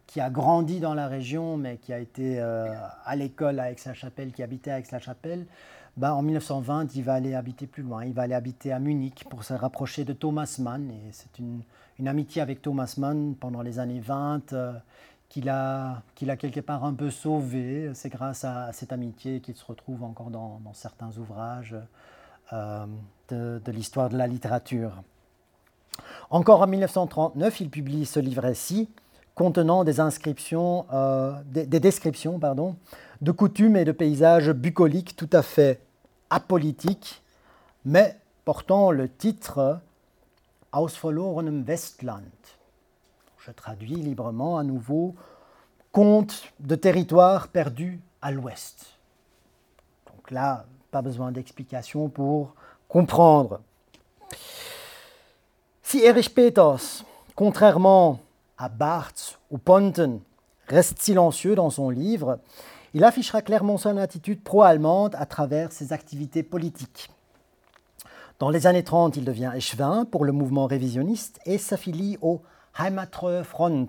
qui 0.08 0.20
a 0.20 0.28
grandi 0.28 0.80
dans 0.80 0.94
la 0.94 1.06
région, 1.06 1.56
mais 1.56 1.76
qui 1.76 1.92
a 1.92 2.00
été 2.00 2.40
euh, 2.40 2.74
à 3.04 3.14
l'école 3.14 3.60
à 3.60 3.70
Aix-la-Chapelle, 3.70 4.32
qui 4.32 4.42
habitait 4.42 4.72
à 4.72 4.80
Aix-la-Chapelle, 4.80 5.46
bah, 5.96 6.14
en 6.14 6.22
1920, 6.22 6.96
il 6.96 7.04
va 7.04 7.14
aller 7.14 7.34
habiter 7.34 7.68
plus 7.68 7.84
loin. 7.84 8.04
Il 8.04 8.12
va 8.12 8.22
aller 8.22 8.34
habiter 8.34 8.72
à 8.72 8.80
Munich 8.80 9.24
pour 9.30 9.44
se 9.44 9.54
rapprocher 9.54 10.04
de 10.04 10.12
Thomas 10.12 10.56
Mann. 10.58 10.90
Et 10.90 11.12
c'est 11.12 11.38
une, 11.38 11.62
amitié 12.08 12.42
avec 12.42 12.60
Thomas 12.60 12.94
Mann 12.98 13.36
pendant 13.36 13.62
les 13.62 13.78
années 13.78 14.00
20 14.00 14.52
euh, 14.52 14.72
qu'il 15.28 15.48
a, 15.48 16.02
qu'il 16.16 16.28
a 16.30 16.36
quelque 16.36 16.60
part 16.60 16.84
un 16.84 16.94
peu 16.94 17.10
sauvé. 17.10 17.92
C'est 17.94 18.08
grâce 18.08 18.44
à, 18.44 18.72
cette 18.72 18.92
amitié 18.92 19.40
qu'il 19.40 19.54
se 19.54 19.64
retrouve 19.64 20.02
encore 20.02 20.30
dans, 20.30 20.60
certains 20.72 21.16
ouvrages 21.18 21.76
euh, 22.52 22.86
de, 23.28 23.72
l'histoire 23.72 24.10
de 24.10 24.16
la 24.16 24.26
littérature. 24.26 25.02
Encore 26.30 26.60
en 26.60 26.66
1939, 26.66 27.60
il 27.60 27.70
publie 27.70 28.04
ce 28.04 28.20
livret-ci 28.20 28.90
contenant 29.34 29.84
des 29.84 30.00
inscriptions, 30.00 30.84
euh, 30.92 31.32
des, 31.46 31.64
des, 31.64 31.80
descriptions 31.80 32.38
pardon, 32.38 32.76
de 33.22 33.32
coutumes 33.32 33.76
et 33.76 33.84
de 33.84 33.92
paysages 33.92 34.50
bucoliques 34.50 35.16
tout 35.16 35.30
à 35.32 35.40
fait 35.40 35.80
apolitiques, 36.28 37.22
mais 37.86 38.18
portant 38.44 38.90
le 38.90 39.08
titre 39.08 39.80
Aus 40.72 40.98
verlorenem 41.02 41.64
Westland. 41.66 42.22
Je 43.38 43.50
traduis 43.50 43.96
librement 43.96 44.58
à 44.58 44.62
nouveau 44.62 45.14
Conte 45.92 46.54
de 46.58 46.74
territoire 46.74 47.48
perdu 47.48 48.00
à 48.22 48.30
l'ouest. 48.30 48.98
Donc 50.06 50.30
là, 50.30 50.64
pas 50.92 51.02
besoin 51.02 51.32
d'explication 51.32 52.10
pour 52.10 52.54
comprendre. 52.86 53.60
Si 55.82 56.00
Erich 56.00 56.34
Peters, 56.34 57.04
contrairement 57.34 58.20
à 58.58 58.68
Barthes 58.68 59.40
ou 59.50 59.56
Ponten, 59.56 60.20
reste 60.68 61.00
silencieux 61.00 61.54
dans 61.54 61.70
son 61.70 61.88
livre, 61.88 62.38
il 62.92 63.04
affichera 63.04 63.40
clairement 63.40 63.78
son 63.78 63.96
attitude 63.96 64.44
pro-allemande 64.44 65.16
à 65.18 65.24
travers 65.24 65.72
ses 65.72 65.94
activités 65.94 66.42
politiques. 66.42 67.08
Dans 68.38 68.50
les 68.50 68.66
années 68.66 68.84
30, 68.84 69.16
il 69.16 69.24
devient 69.24 69.52
échevin 69.56 70.04
pour 70.04 70.26
le 70.26 70.32
mouvement 70.32 70.66
révisionniste 70.66 71.40
et 71.46 71.56
s'affilie 71.56 72.18
au 72.20 72.42
Heimatreu 72.78 73.42
Front, 73.44 73.88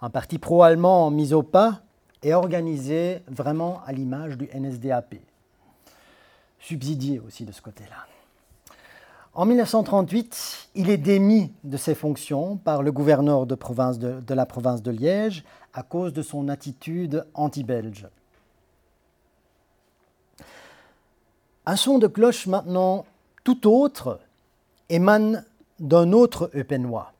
un 0.00 0.08
parti 0.08 0.38
pro-allemand 0.38 1.10
mis 1.10 1.34
au 1.34 1.42
pas 1.42 1.82
et 2.22 2.32
organisé 2.32 3.22
vraiment 3.28 3.82
à 3.84 3.92
l'image 3.92 4.38
du 4.38 4.48
NSDAP. 4.54 5.16
Subsidié 6.60 7.20
aussi 7.20 7.44
de 7.44 7.52
ce 7.52 7.62
côté-là. 7.62 8.06
En 9.32 9.46
1938, 9.46 10.68
il 10.74 10.90
est 10.90 10.96
démis 10.96 11.52
de 11.62 11.76
ses 11.76 11.94
fonctions 11.94 12.56
par 12.56 12.82
le 12.82 12.90
gouverneur 12.90 13.46
de, 13.46 13.54
province 13.54 13.98
de, 13.98 14.34
la 14.34 14.44
province 14.44 14.82
de 14.82 14.90
Liège 14.90 15.44
à 15.72 15.82
cause 15.82 16.12
de 16.12 16.22
son 16.22 16.48
attitude 16.48 17.24
anti-belge. 17.34 18.08
Un 21.64 21.76
son 21.76 21.98
de 21.98 22.08
cloche 22.08 22.48
maintenant 22.48 23.06
tout 23.44 23.68
autre 23.68 24.18
émane 24.88 25.44
d'un 25.78 26.12
autre 26.12 26.50
Eupenois, 26.54 27.12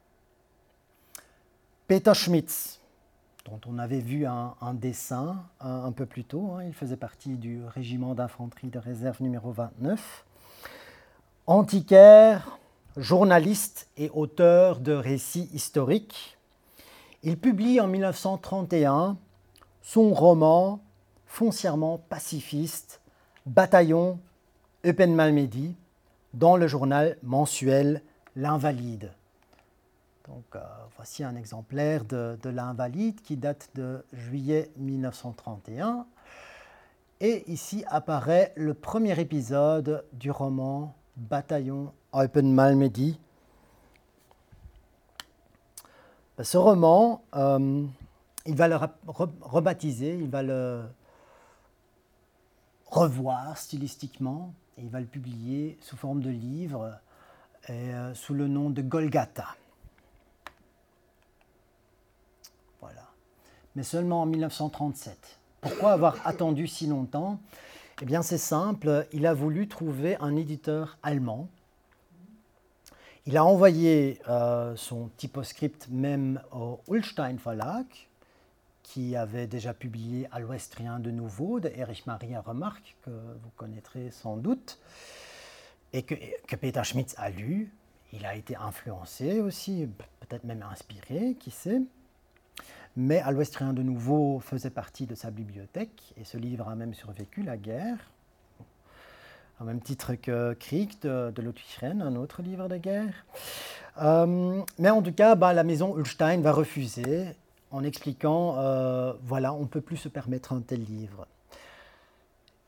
Peter 1.86 2.14
Schmitz, 2.14 2.80
dont 3.51 3.61
on 3.66 3.78
avait 3.78 4.01
vu 4.01 4.26
un, 4.26 4.55
dessin 4.74 5.44
un, 5.61 5.90
peu 5.92 6.07
plus 6.07 6.24
tôt. 6.24 6.53
Hein. 6.53 6.64
il 6.64 6.72
faisait 6.72 6.96
partie 6.96 7.36
du 7.36 7.64
régiment 7.64 8.14
d'infanterie 8.14 8.68
de 8.68 8.78
réserve 8.78 9.20
numéro 9.20 9.51
29. 9.51 10.24
Antiquaire, 11.46 12.59
journaliste 12.96 13.88
et 13.96 14.09
auteur 14.11 14.78
de 14.78 14.92
récits 14.92 15.48
historiques, 15.53 16.38
il 17.22 17.38
publie 17.38 17.80
en 17.80 17.88
1931 17.88 19.16
son 19.82 20.14
roman 20.14 20.80
foncièrement 21.26 21.98
pacifiste, 21.98 23.01
Bataillon 23.47 24.20
Eupen 24.86 25.14
Malmedy 25.14 25.74
dans 26.35 26.56
le 26.56 26.68
journal 26.68 27.16
mensuel 27.22 28.02
L'Invalide. 28.36 29.12
Euh, 30.55 30.59
voici 30.97 31.24
un 31.24 31.36
exemplaire 31.36 32.05
de, 32.05 32.39
L'Invalide 32.44 33.20
qui 33.23 33.36
date 33.36 33.70
de 33.74 34.05
juillet 34.12 34.70
1931. 34.77 36.07
Et 37.20 37.51
ici 37.51 37.85
apparaît 37.89 38.52
le 38.57 38.74
premier 38.74 39.19
épisode 39.20 40.05
du 40.12 40.31
roman 40.31 40.94
Bataillon 41.16 41.93
Eupen 42.15 42.52
Malmedy. 42.52 43.19
Ce 46.43 46.57
roman, 46.57 47.23
euh, 47.35 47.85
il 48.47 48.55
va 48.57 48.69
le 48.69 48.77
rebaptiser, 49.07 50.15
il 50.15 50.31
va 50.31 50.43
le 50.43 50.85
revoir 52.86 53.59
stylistiquement 53.59 54.55
il 54.82 54.89
va 54.89 55.01
le 55.01 55.07
publier 55.07 55.78
sous 55.81 55.97
forme 55.97 56.23
de 56.23 56.31
livre 56.31 56.98
et, 57.69 57.73
euh, 57.73 58.15
sous 58.15 58.35
le 58.35 58.48
nom 58.48 58.70
de 58.70 58.82
Golgata. 58.82 59.57
Voilà. 62.81 63.07
Mais 63.76 63.82
seulement 63.82 64.22
en 64.22 64.26
1937. 64.26 65.38
Pourquoi 65.60 65.92
avoir 65.92 66.16
attendu 66.24 66.66
si 66.66 66.86
longtemps? 66.86 67.38
Eh 68.02 68.06
bien 68.06 68.22
c'est 68.22 68.38
simple, 68.38 69.06
il 69.12 69.26
a 69.26 69.34
voulu 69.34 69.68
trouver 69.68 70.16
un 70.20 70.34
éditeur 70.34 70.97
allemand. 71.02 71.48
Il 73.26 73.36
a 73.36 73.44
envoyé 73.44 74.18
euh, 74.28 74.74
son 74.76 75.10
typoscript 75.18 75.88
même 75.90 76.40
au 76.52 76.80
Ulstein 76.88 77.36
Verlag, 77.36 77.84
qui 78.82 79.14
avait 79.14 79.47
déjà 79.47 79.74
publié 79.74 80.26
À 80.32 80.40
l'Ouest 80.40 80.74
rien 80.74 80.98
de 80.98 81.10
nouveau 81.10 81.60
de 81.60 81.68
Erich 81.76 82.06
Maria 82.06 82.40
Remarque, 82.40 82.97
que 83.05 83.10
vous 83.10 83.51
connaîtrez 83.56 84.10
sans 84.10 84.36
doute, 84.36 84.78
et 85.92 86.02
que, 86.02 86.56
Peter 86.56 86.82
Schmitz 86.82 87.14
a 87.18 87.30
lu. 87.30 87.72
Il 88.12 88.26
a 88.26 88.34
été 88.34 88.56
influencé 88.56 89.40
aussi, 89.40 89.86
peut-être 90.20 90.44
même 90.44 90.64
inspiré, 90.68 91.36
qui 91.38 91.51
sait. 91.51 91.82
Mais 92.96 93.20
À 93.20 93.30
l'Ouest 93.30 93.54
rien 93.56 93.72
de 93.72 93.82
nouveau 93.82 94.40
faisait 94.40 94.70
partie 94.70 95.06
de 95.06 95.14
sa 95.14 95.30
bibliothèque, 95.30 96.12
et 96.16 96.24
ce 96.24 96.36
livre 96.36 96.68
a 96.68 96.74
même 96.74 96.94
survécu 96.94 97.42
la 97.42 97.56
guerre, 97.56 97.98
au 99.60 99.64
même 99.64 99.80
titre 99.80 100.14
que 100.14 100.54
Krieg 100.54 100.90
de, 101.02 101.30
de 101.30 102.02
un 102.02 102.16
autre 102.16 102.42
livre 102.42 102.68
de 102.68 102.76
guerre. 102.76 103.26
Euh, 104.00 104.62
mais 104.78 104.90
en 104.90 105.02
tout 105.02 105.12
cas, 105.12 105.34
bah, 105.34 105.52
la 105.52 105.64
maison 105.64 105.96
Ulstein 105.98 106.40
va 106.40 106.52
refuser 106.52 107.26
en 107.70 107.84
expliquant, 107.84 108.56
euh, 108.58 109.12
voilà, 109.22 109.52
on 109.52 109.60
ne 109.60 109.66
peut 109.66 109.80
plus 109.80 109.96
se 109.96 110.08
permettre 110.08 110.52
un 110.52 110.60
tel 110.60 110.82
livre. 110.82 111.26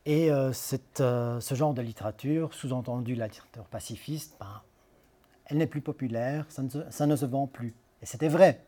Et 0.05 0.29
ce 0.29 1.55
genre 1.55 1.73
de 1.73 1.81
littérature, 1.81 2.53
sous-entendu 2.53 3.15
la 3.15 3.27
littérature 3.27 3.63
pacifiste, 3.65 4.35
ben, 4.39 4.61
elle 5.45 5.57
n'est 5.57 5.67
plus 5.67 5.81
populaire, 5.81 6.45
ça 6.49 7.05
ne 7.07 7.15
se 7.15 7.25
vend 7.25 7.47
plus. 7.47 7.73
Et 8.01 8.05
c'était 8.05 8.27
vrai. 8.27 8.61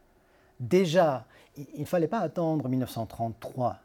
Déjà, 0.59 1.25
il 1.57 1.81
ne 1.81 1.85
fallait 1.85 2.07
pas 2.07 2.19
attendre 2.19 2.67
1933. 2.67 3.77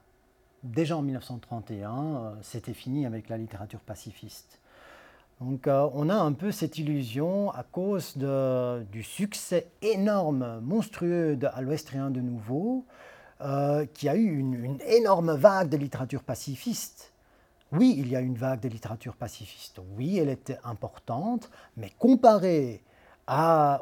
Déjà 0.63 0.97
en 0.97 1.03
1931, 1.03 2.35
c'était 2.43 2.75
fini 2.75 3.07
avec 3.07 3.29
la 3.29 3.39
littérature 3.39 3.81
pacifiste. 3.81 4.61
Donc 5.41 5.67
euh, 5.67 5.89
on 5.95 6.11
a 6.11 6.15
un 6.15 6.33
peu 6.33 6.53
cette 6.53 6.77
illusion 6.79 7.51
à 7.53 7.63
cause 7.63 8.17
du 8.93 9.03
succès 9.03 9.69
énorme, 9.81 10.61
monstrueux 10.61 11.37
de 11.37 11.49
l'Ouestrien 11.61 12.11
de 12.11 12.21
Nouveau, 12.21 12.85
euh, 13.41 13.87
qui 13.95 14.09
a 14.09 14.17
eu 14.17 14.39
une, 14.39 14.79
énorme 14.87 15.35
vague 15.35 15.71
de 15.71 15.79
littérature 15.79 16.23
pacifiste. 16.23 17.15
Oui, 17.73 17.95
il 17.97 18.09
y 18.09 18.17
a 18.17 18.21
une 18.21 18.37
vague 18.37 18.61
de 18.61 18.69
littérature 18.69 19.17
pacifiste. 19.17 19.81
Oui, 19.97 20.19
elle 20.19 20.29
était 20.29 20.59
importante, 20.63 21.51
mais 21.77 21.91
comparée 21.99 22.83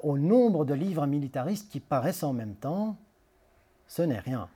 au 0.02 0.18
nombre 0.18 0.64
de 0.64 0.74
livres 0.74 1.06
militaristes 1.06 1.70
qui 1.70 1.80
paraissent 1.80 2.22
en 2.22 2.32
même 2.32 2.54
temps, 2.54 2.96
ce 3.86 4.02
n'est 4.02 4.18
rien. 4.18 4.48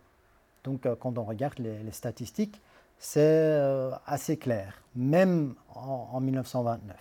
Donc 0.64 0.86
euh, 0.86 0.94
quand 0.94 1.18
on 1.18 1.24
regarde 1.24 1.58
les 1.58 1.90
statistiques, 1.92 2.60
c'est 3.02 3.20
euh, 3.20 3.90
assez 4.06 4.36
clair, 4.36 4.80
même 4.94 5.54
en, 5.74 6.20
1929. 6.20 6.96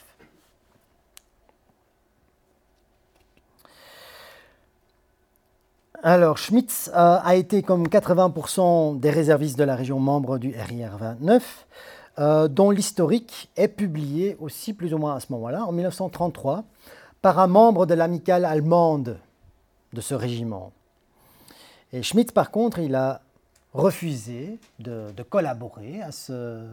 Alors, 6.02 6.40
Schmitz 6.40 6.90
euh, 6.90 7.20
a 7.24 7.36
été 7.36 7.62
comme 7.62 7.88
80% 7.88 9.00
des 9.00 9.12
réservistes 9.12 9.60
de 9.60 9.64
la 9.64 9.76
région 9.76 10.00
membre 10.00 10.40
du 10.40 10.56
RIR 10.58 10.98
29, 10.98 11.68
euh, 12.18 12.48
dont 12.48 12.72
l'historique 12.72 13.52
est 13.56 13.68
publié 13.68 14.36
aussi 14.40 14.74
plus 14.74 14.96
ou 14.96 14.98
moins 14.98 15.16
à 15.16 15.20
ce 15.20 15.32
moment-là, 15.34 15.64
en 15.66 15.72
1933, 15.72 16.64
par 17.22 17.40
un 17.40 17.48
membre 17.48 17.86
de 17.86 17.94
l'amicale 17.94 18.46
allemande 18.46 19.20
de 19.94 20.02
ce 20.02 20.14
régiment. 20.14 20.72
Et 21.94 22.04
Schmitz, 22.04 22.32
par 22.32 22.52
contre, 22.52 22.80
il 22.80 22.96
a 22.96 23.22
refusé 23.74 24.60
de, 24.80 25.12
collaborer 25.30 26.02
à, 26.02 26.12
ce, 26.12 26.66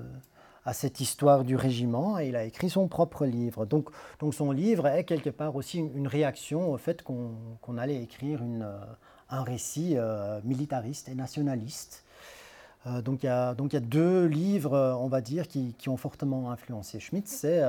à, 0.64 0.72
cette 0.72 1.00
histoire 1.00 1.44
du 1.44 1.56
régiment 1.56 2.18
et 2.18 2.28
il 2.28 2.36
a 2.36 2.44
écrit 2.44 2.70
son 2.70 2.88
propre 2.88 3.26
livre. 3.26 3.66
Donc, 3.66 3.90
donc 4.20 4.34
son 4.34 4.50
livre 4.52 4.86
est 4.86 5.04
quelque 5.04 5.30
part 5.30 5.54
aussi 5.56 5.78
une, 5.78 6.08
réaction 6.08 6.72
au 6.72 6.78
fait 6.78 7.02
qu'on 7.02 7.78
allait 7.78 8.02
écrire 8.02 8.42
une, 8.42 8.66
un 9.30 9.42
récit 9.42 9.94
euh, 9.96 10.40
militariste 10.44 11.08
et 11.08 11.14
nationaliste. 11.14 12.04
Euh, 12.88 13.02
donc, 13.02 13.22
il 13.22 13.26
y 13.26 13.28
a, 13.28 13.54
deux 13.80 14.26
livres, 14.26 14.96
on 15.00 15.08
va 15.08 15.20
dire, 15.20 15.46
qui, 15.46 15.74
ont 15.88 15.96
fortement 15.96 16.50
influencé 16.50 17.00
Schmitt. 17.00 17.28
C'est 17.28 17.60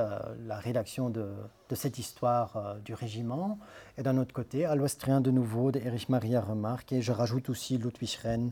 la 0.46 0.56
rédaction 0.56 1.10
de, 1.10 1.28
cette 1.74 1.98
histoire 1.98 2.76
du 2.84 2.94
régiment 2.94 3.58
et 3.96 4.02
d'un 4.02 4.18
autre 4.18 4.32
côté, 4.32 4.64
À 4.64 4.74
l'Ouestrien 4.74 5.20
de 5.20 5.30
nouveau 5.30 5.70
de 5.70 5.78
Erich 5.78 6.08
Maria 6.08 6.40
Remarque 6.40 6.92
et 6.92 7.02
je 7.02 7.12
rajoute 7.12 7.48
aussi 7.48 7.78
Ludwig 7.78 8.18
Rennes 8.22 8.50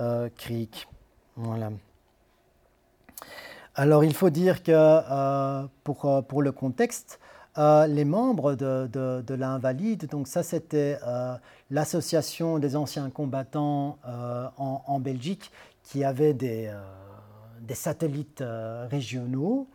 euh, 0.00 0.28
voilà. 1.36 1.70
Alors 3.74 4.04
il 4.04 4.14
faut 4.14 4.30
dire 4.30 4.62
que 4.62 4.72
euh, 4.74 5.66
pour, 5.84 6.04
euh, 6.06 6.22
le 6.40 6.52
contexte, 6.52 7.20
les 7.56 8.04
membres 8.04 8.54
de, 8.54 8.86
de, 8.86 9.34
l'Invalide, 9.34 10.06
donc 10.06 10.28
ça 10.28 10.42
c'était 10.42 10.98
l'association 11.70 12.58
des 12.58 12.74
anciens 12.74 13.10
combattants 13.10 13.98
en, 14.56 15.00
Belgique 15.00 15.50
qui 15.90 16.04
avait 16.04 16.34
des, 16.34 16.72
des 17.60 17.74
satellites 17.74 18.44
régionaux. 18.90 19.68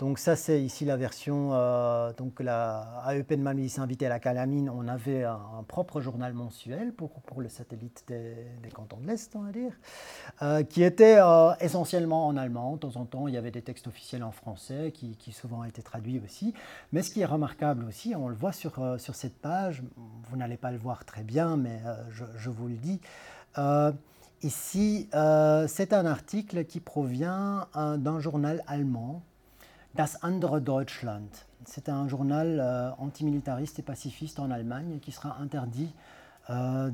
Donc 0.00 0.18
ça, 0.18 0.34
c'est 0.34 0.62
ici 0.62 0.86
la 0.86 0.96
version, 0.96 1.50
euh, 1.52 2.10
donc 2.14 2.40
la 2.40 3.04
AEP 3.06 3.34
de 3.34 3.42
Malmedy 3.42 3.68
s'invitait 3.68 4.06
à 4.06 4.08
la 4.08 4.18
Calamine, 4.18 4.70
on 4.70 4.88
avait 4.88 5.24
un, 5.24 5.62
propre 5.68 6.00
journal 6.00 6.32
mensuel 6.32 6.94
pour, 6.94 7.10
pour 7.20 7.42
le 7.42 7.50
satellite 7.50 8.04
des, 8.08 8.70
cantons 8.72 8.96
de 8.96 9.06
l'Est, 9.06 9.36
on 9.36 9.42
va 9.42 9.52
dire, 9.52 9.72
euh, 10.40 10.62
qui 10.62 10.82
était 10.82 11.18
euh, 11.18 11.52
essentiellement 11.60 12.26
en 12.26 12.38
allemand. 12.38 12.76
De 12.76 12.78
temps 12.78 12.96
en 12.96 13.04
temps, 13.04 13.28
il 13.28 13.34
y 13.34 13.36
avait 13.36 13.50
des 13.50 13.60
textes 13.60 13.88
officiels 13.88 14.22
en 14.22 14.32
français 14.32 14.90
qui, 14.90 15.32
souvent 15.32 15.64
étaient 15.64 15.82
traduits 15.82 16.18
aussi. 16.24 16.54
Mais 16.92 17.02
ce 17.02 17.10
qui 17.10 17.20
est 17.20 17.26
remarquable 17.26 17.84
aussi, 17.84 18.14
on 18.16 18.28
le 18.30 18.34
voit 18.34 18.52
sur, 18.52 18.98
sur 18.98 19.14
cette 19.14 19.38
page, 19.38 19.82
vous 20.30 20.36
n'allez 20.38 20.56
pas 20.56 20.70
le 20.70 20.78
voir 20.78 21.04
très 21.04 21.22
bien, 21.22 21.58
mais 21.58 21.78
je, 22.08 22.48
vous 22.48 22.68
le 22.68 22.76
dis, 22.76 23.02
ici, 24.42 25.08
c'est 25.68 25.92
un 25.92 26.06
article 26.06 26.64
qui 26.64 26.80
provient 26.80 27.66
d'un 27.74 28.20
journal 28.20 28.62
allemand 28.66 29.22
Das 29.94 30.18
andere 30.22 30.60
Deutschland. 30.60 31.28
C'est 31.64 31.88
un 31.88 32.06
journal 32.06 32.60
euh, 32.60 32.90
antimilitariste 32.98 33.80
et 33.80 33.82
pacifiste 33.82 34.38
en 34.38 34.50
Allemagne 34.50 35.00
qui 35.00 35.10
sera 35.10 35.38
interdit, 35.40 35.92
euh, 36.48 36.90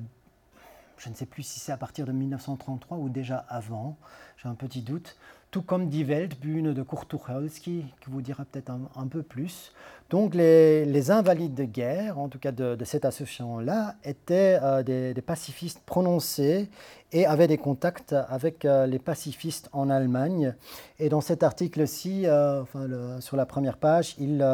je 0.97 1.11
ne 1.11 1.15
sais 1.15 1.27
plus 1.27 1.43
si 1.43 1.61
c'est 1.61 1.73
à 1.73 1.77
partir 1.77 2.07
de 2.07 2.13
1933 2.13 2.97
ou 2.97 3.11
déjà 3.11 3.37
avant, 3.51 3.99
j'ai 4.39 4.49
un 4.49 4.55
petit 4.55 4.81
doute, 4.81 5.17
tout 5.57 5.63
comme 5.63 5.89
Die 5.89 6.05
Weltbühne 6.05 6.75
de 6.75 6.83
Kurt 6.83 7.17
qui 7.63 7.87
vous 8.09 8.21
dira 8.21 8.45
peut-être 8.45 8.71
un, 8.71 9.07
peu 9.07 9.23
plus. 9.23 9.73
Donc 10.11 10.35
les, 10.35 11.11
invalides 11.11 11.55
de 11.55 11.65
guerre, 11.65 12.19
en 12.19 12.29
tout 12.29 12.39
cas 12.39 12.53
de, 12.53 12.77
cette 12.85 13.07
association-là, 13.07 13.95
étaient 14.05 14.59
euh, 14.63 14.83
des, 14.83 15.23
pacifistes 15.23 15.81
prononcés 15.87 16.69
et 17.11 17.25
avaient 17.25 17.47
des 17.47 17.57
contacts 17.57 18.15
avec 18.29 18.67
euh, 18.67 18.85
les 18.85 18.99
pacifistes 18.99 19.71
en 19.73 19.89
Allemagne. 19.89 20.55
Et 20.99 21.09
dans 21.09 21.23
cet 21.23 21.43
article-ci, 21.43 22.27
euh, 22.27 22.61
enfin, 22.61 22.87
sur 23.21 23.39
la 23.39 23.47
première 23.47 23.79
page, 23.79 24.15
il, 24.19 24.45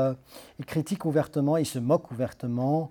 critique 0.69 1.05
ouvertement, 1.05 1.57
il 1.57 1.67
se 1.67 1.81
moque 1.81 2.13
ouvertement 2.13 2.91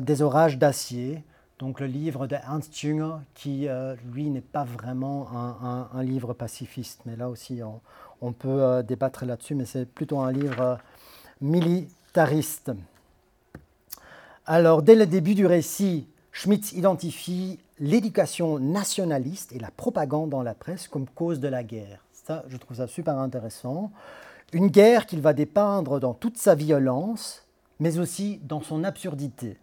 des 0.00 0.22
orages 0.22 0.58
d'acier 0.58 1.24
donc 1.62 1.78
le 1.78 1.86
livre 1.86 2.26
de 2.26 2.34
Ernst 2.34 2.76
Jünger, 2.76 3.18
qui 3.34 3.68
euh, 3.68 3.94
lui 4.12 4.28
n'est 4.30 4.40
pas 4.40 4.64
vraiment 4.64 5.28
un, 5.32 6.02
livre 6.02 6.32
pacifiste, 6.32 7.02
mais 7.06 7.14
là 7.14 7.28
aussi 7.28 7.60
on, 8.20 8.32
peut 8.32 8.48
euh, 8.48 8.82
débattre 8.82 9.24
là-dessus, 9.24 9.54
mais 9.54 9.64
c'est 9.64 9.86
plutôt 9.86 10.18
un 10.18 10.32
livre 10.32 10.60
euh, 10.60 10.76
militariste. 11.40 12.72
Alors 14.44 14.82
dès 14.82 14.96
le 14.96 15.06
début 15.06 15.36
du 15.36 15.46
récit, 15.46 16.08
Schmitz 16.32 16.72
identifie 16.72 17.60
l'éducation 17.78 18.58
nationaliste 18.58 19.52
et 19.52 19.60
la 19.60 19.70
propagande 19.70 20.30
dans 20.30 20.42
la 20.42 20.54
presse 20.54 20.88
comme 20.88 21.06
cause 21.06 21.38
de 21.38 21.46
la 21.46 21.62
guerre. 21.62 22.04
Ça, 22.12 22.44
je 22.48 22.56
trouve 22.56 22.78
ça 22.78 22.88
super 22.88 23.18
intéressant. 23.18 23.92
Une 24.52 24.66
guerre 24.66 25.06
qu'il 25.06 25.20
va 25.20 25.32
dépeindre 25.32 26.00
dans 26.00 26.12
toute 26.12 26.38
sa 26.38 26.56
violence, 26.56 27.46
mais 27.78 28.00
aussi 28.00 28.40
dans 28.42 28.62
son 28.62 28.82
absurdité. 28.82 29.58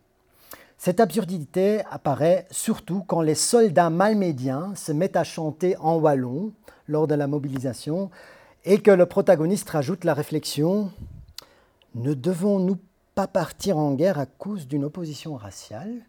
Cette 0.82 1.02
absurdité 1.02 1.82
apparaît 1.92 2.48
surtout 2.52 3.04
quand 3.06 3.20
les 3.20 3.36
soldats 3.36 3.90
malmédiens 3.90 4.74
se 4.76 4.94
mettent 4.94 5.18
à 5.18 5.26
chanter 5.26 5.76
en 5.76 5.98
wallon 5.98 6.54
lors 6.88 7.06
de 7.06 7.16
la 7.16 7.28
mobilisation 7.28 8.10
et 8.64 8.82
que 8.82 8.90
le 8.90 9.06
protagoniste 9.06 9.70
rajoute 9.70 10.06
la 10.06 10.14
réflexion 10.14 10.94
Ne 11.96 12.14
devons-nous 12.14 12.78
pas 13.14 13.28
partir 13.28 13.78
en 13.78 13.94
guerre 13.94 14.20
à 14.20 14.26
cause 14.26 14.70
d'une 14.70 14.86
opposition 14.86 15.36
raciale? 15.36 16.06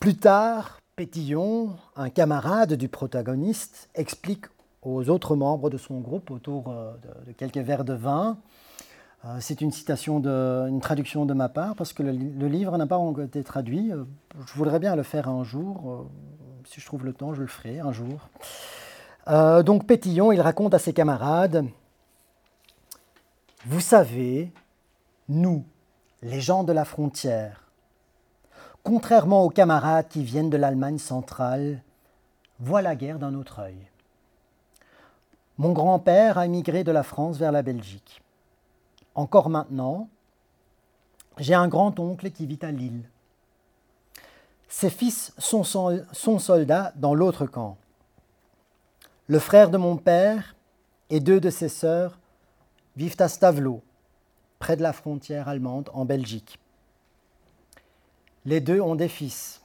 Plus 0.00 0.16
tard, 0.16 0.80
Pétillon, 0.96 1.76
un 1.96 2.08
camarade 2.08 2.72
du 2.72 2.88
protagoniste, 2.88 3.90
explique 3.94 4.46
aux 4.80 5.10
autres 5.10 5.36
membres 5.36 5.68
de 5.68 5.76
son 5.76 6.00
groupe 6.00 6.30
autour 6.30 6.70
euh, 6.70 6.94
de 7.26 7.32
quelques 7.32 7.58
verres 7.58 7.84
de 7.84 7.92
vin 7.92 8.38
c'est 9.40 9.60
une 9.60 9.72
citation, 9.72 10.20
de, 10.20 10.66
une 10.68 10.80
traduction 10.80 11.24
de 11.24 11.34
ma 11.34 11.48
part, 11.48 11.74
parce 11.76 11.92
que 11.92 12.02
le, 12.02 12.48
livre 12.48 12.76
n'a 12.76 12.86
pas 12.86 12.98
encore 12.98 13.24
été 13.24 13.42
traduit. 13.42 13.90
Euh, 13.90 14.04
je 14.46 14.54
voudrais 14.54 14.78
bien 14.78 14.96
le 14.96 15.02
faire 15.02 15.28
un 15.28 15.44
jour. 15.44 15.82
Euh, 15.86 16.02
si 16.66 16.80
je 16.80 16.86
trouve 16.86 17.04
le 17.04 17.12
temps, 17.12 17.34
je 17.34 17.40
le 17.40 17.46
ferai 17.46 17.80
un 17.80 17.92
jour. 17.92 18.28
donc 19.64 19.86
Pétillon, 19.86 20.32
il 20.32 20.40
raconte 20.40 20.74
à 20.74 20.78
ses 20.78 20.92
camarades, 20.92 21.66
Vous 23.66 23.80
savez, 23.80 24.52
nous, 25.28 25.64
les 26.22 26.40
gens 26.40 26.64
de 26.64 26.72
la 26.72 26.84
frontière, 26.84 27.68
contrairement 28.82 29.44
aux 29.44 29.50
camarades 29.50 30.08
qui 30.08 30.22
viennent 30.22 30.50
de 30.50 30.56
l'Allemagne 30.56 30.98
centrale, 30.98 31.82
voient 32.60 32.82
la 32.82 32.96
guerre 32.96 33.18
d'un 33.18 33.34
autre 33.34 33.60
œil. 33.60 33.78
Mon 35.58 35.72
grand-père 35.72 36.38
a 36.38 36.46
émigré 36.46 36.82
de 36.82 36.92
la 36.92 37.02
France 37.02 37.36
vers 37.36 37.52
la 37.52 37.62
Belgique. 37.62 38.23
Encore 39.14 39.48
maintenant, 39.48 40.08
j'ai 41.38 41.54
un 41.54 41.68
grand-oncle 41.68 42.30
qui 42.30 42.46
vit 42.46 42.58
à 42.62 42.70
Lille. 42.70 43.08
Ses 44.68 44.90
fils 44.90 45.32
sont, 45.38 45.62
soldats 46.38 46.92
dans 46.96 47.14
l'autre 47.14 47.46
camp. 47.46 47.76
Le 49.28 49.38
frère 49.38 49.70
de 49.70 49.78
mon 49.78 49.96
père 49.96 50.56
et 51.10 51.20
deux 51.20 51.40
de 51.40 51.50
ses 51.50 51.68
sœurs 51.68 52.18
vivent 52.96 53.20
à 53.20 53.28
Stavelot, 53.28 53.82
près 54.58 54.76
de 54.76 54.82
la 54.82 54.92
frontière 54.92 55.48
allemande 55.48 55.90
en 55.92 56.04
Belgique. 56.04 56.58
Les 58.44 58.60
deux 58.60 58.80
ont 58.80 58.96
des 58.96 59.08
fils. 59.08 59.62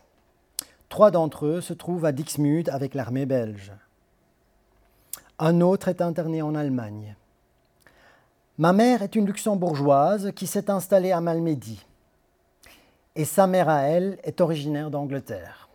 Trois 0.89 1.11
d'entre 1.11 1.45
eux 1.45 1.61
se 1.61 1.73
trouvent 1.73 2.05
à 2.05 2.11
Dixmude 2.11 2.69
avec 2.69 2.93
l'armée 2.93 3.25
belge. 3.25 3.73
Un 5.37 5.61
autre 5.61 5.87
est 5.87 6.01
interné 6.01 6.41
en 6.41 6.55
Allemagne. 6.55 7.15
Ma 8.59 8.73
mère 8.73 9.03
est 9.03 9.15
une 9.15 9.25
luxembourgeoise 9.25 10.33
qui 10.35 10.45
s'est 10.45 10.69
installée 10.69 11.13
à 11.13 11.21
Malmedy. 11.21 11.85
Et 13.15 13.23
sa 13.23 13.47
mère 13.47 13.69
à 13.69 13.83
elle 13.83 14.19
est 14.23 14.41
originaire 14.41 14.91
d'Angleterre. 14.91 15.69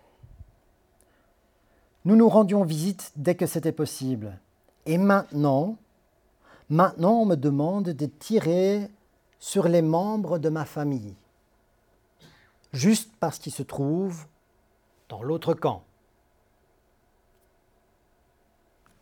Nous 2.04 2.14
nous 2.14 2.28
rendions 2.28 2.62
visite 2.62 3.10
dès 3.16 3.36
que 3.36 3.46
c'était 3.46 3.72
possible. 3.72 4.38
Et 4.84 4.98
maintenant, 4.98 5.78
maintenant 6.68 7.22
on 7.22 7.24
me 7.24 7.36
demande 7.36 7.84
de 7.88 8.04
tirer 8.04 8.90
sur 9.40 9.66
les 9.66 9.80
membres 9.80 10.38
de 10.38 10.50
ma 10.50 10.66
famille, 10.66 11.14
juste 12.74 13.12
parce 13.18 13.38
qu'ils 13.38 13.54
se 13.54 13.62
trouvent 13.62 14.26
dans 15.08 15.22
l'autre 15.22 15.54
camp. 15.54 15.84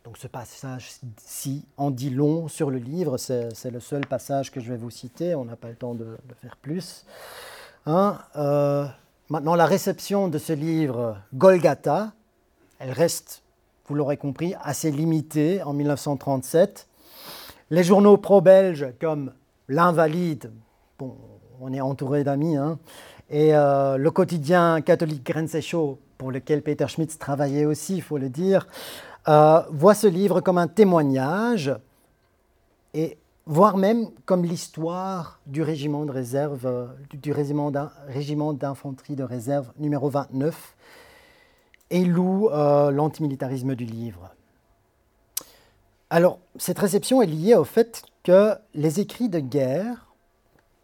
Donc 0.03 0.17
ce 0.17 0.27
passage-ci 0.27 1.65
en 1.77 1.89
dit 1.89 2.09
long 2.09 2.49
sur 2.49 2.69
le 2.69 2.77
livre, 2.77 3.17
c'est 3.17 3.71
le 3.71 3.79
seul 3.79 4.05
passage 4.05 4.51
que 4.51 4.59
je 4.59 4.69
vais 4.69 4.77
vous 4.77 4.89
citer, 4.89 5.33
on 5.33 5.45
n'a 5.45 5.55
pas 5.55 5.69
le 5.69 5.75
temps 5.75 5.93
de, 5.93 6.17
faire 6.41 6.57
plus. 6.57 7.05
Hein, 7.85 8.19
euh, 8.35 8.85
maintenant, 9.29 9.55
la 9.55 9.65
réception 9.65 10.27
de 10.27 10.37
ce 10.37 10.51
livre, 10.51 11.17
Golgata, 11.33 12.11
elle 12.79 12.91
reste, 12.91 13.43
vous 13.87 13.95
l'aurez 13.95 14.17
compris, 14.17 14.55
assez 14.61 14.91
limitée 14.91 15.63
en 15.63 15.71
1937. 15.71 16.87
Les 17.69 17.83
journaux 17.83 18.17
pro-belges 18.17 18.87
comme 18.99 19.31
L'Invalide, 19.69 20.51
bon, 20.99 21.15
on 21.61 21.71
est 21.71 21.79
entouré 21.79 22.25
d'amis, 22.25 22.57
hein, 22.57 22.77
et 23.29 23.55
euh, 23.55 23.95
le 23.95 24.11
quotidien 24.11 24.81
catholique 24.81 25.25
Grenzeschau, 25.25 25.99
pour 26.17 26.31
lequel 26.31 26.61
Peter 26.61 26.87
Schmitz 26.89 27.17
travaillait 27.17 27.65
aussi, 27.65 27.95
il 27.95 28.01
faut 28.01 28.17
le 28.17 28.29
dire, 28.29 28.67
euh, 29.27 29.61
voit 29.69 29.93
ce 29.93 30.07
livre 30.07 30.41
comme 30.41 30.57
un 30.57 30.67
témoignage, 30.67 31.73
et 32.93 33.17
voire 33.45 33.77
même 33.77 34.09
comme 34.25 34.43
l'histoire 34.43 35.39
du 35.45 35.61
régiment 35.61 36.05
de 36.05 36.11
réserve, 36.11 36.65
euh, 36.65 36.87
du 37.13 37.31
régiment 37.31 37.71
d'infanterie 38.53 39.15
de 39.15 39.23
réserve 39.23 39.71
numéro 39.77 40.09
29, 40.09 40.75
et 41.89 42.03
loue 42.03 42.49
euh, 42.49 42.91
l'antimilitarisme 42.91 43.75
du 43.75 43.85
livre. 43.85 44.29
Alors, 46.09 46.39
cette 46.57 46.79
réception 46.79 47.21
est 47.21 47.27
liée 47.27 47.55
au 47.55 47.63
fait 47.63 48.03
que 48.23 48.55
les 48.73 48.99
écrits 48.99 49.29
de 49.29 49.39
guerre, 49.39 50.13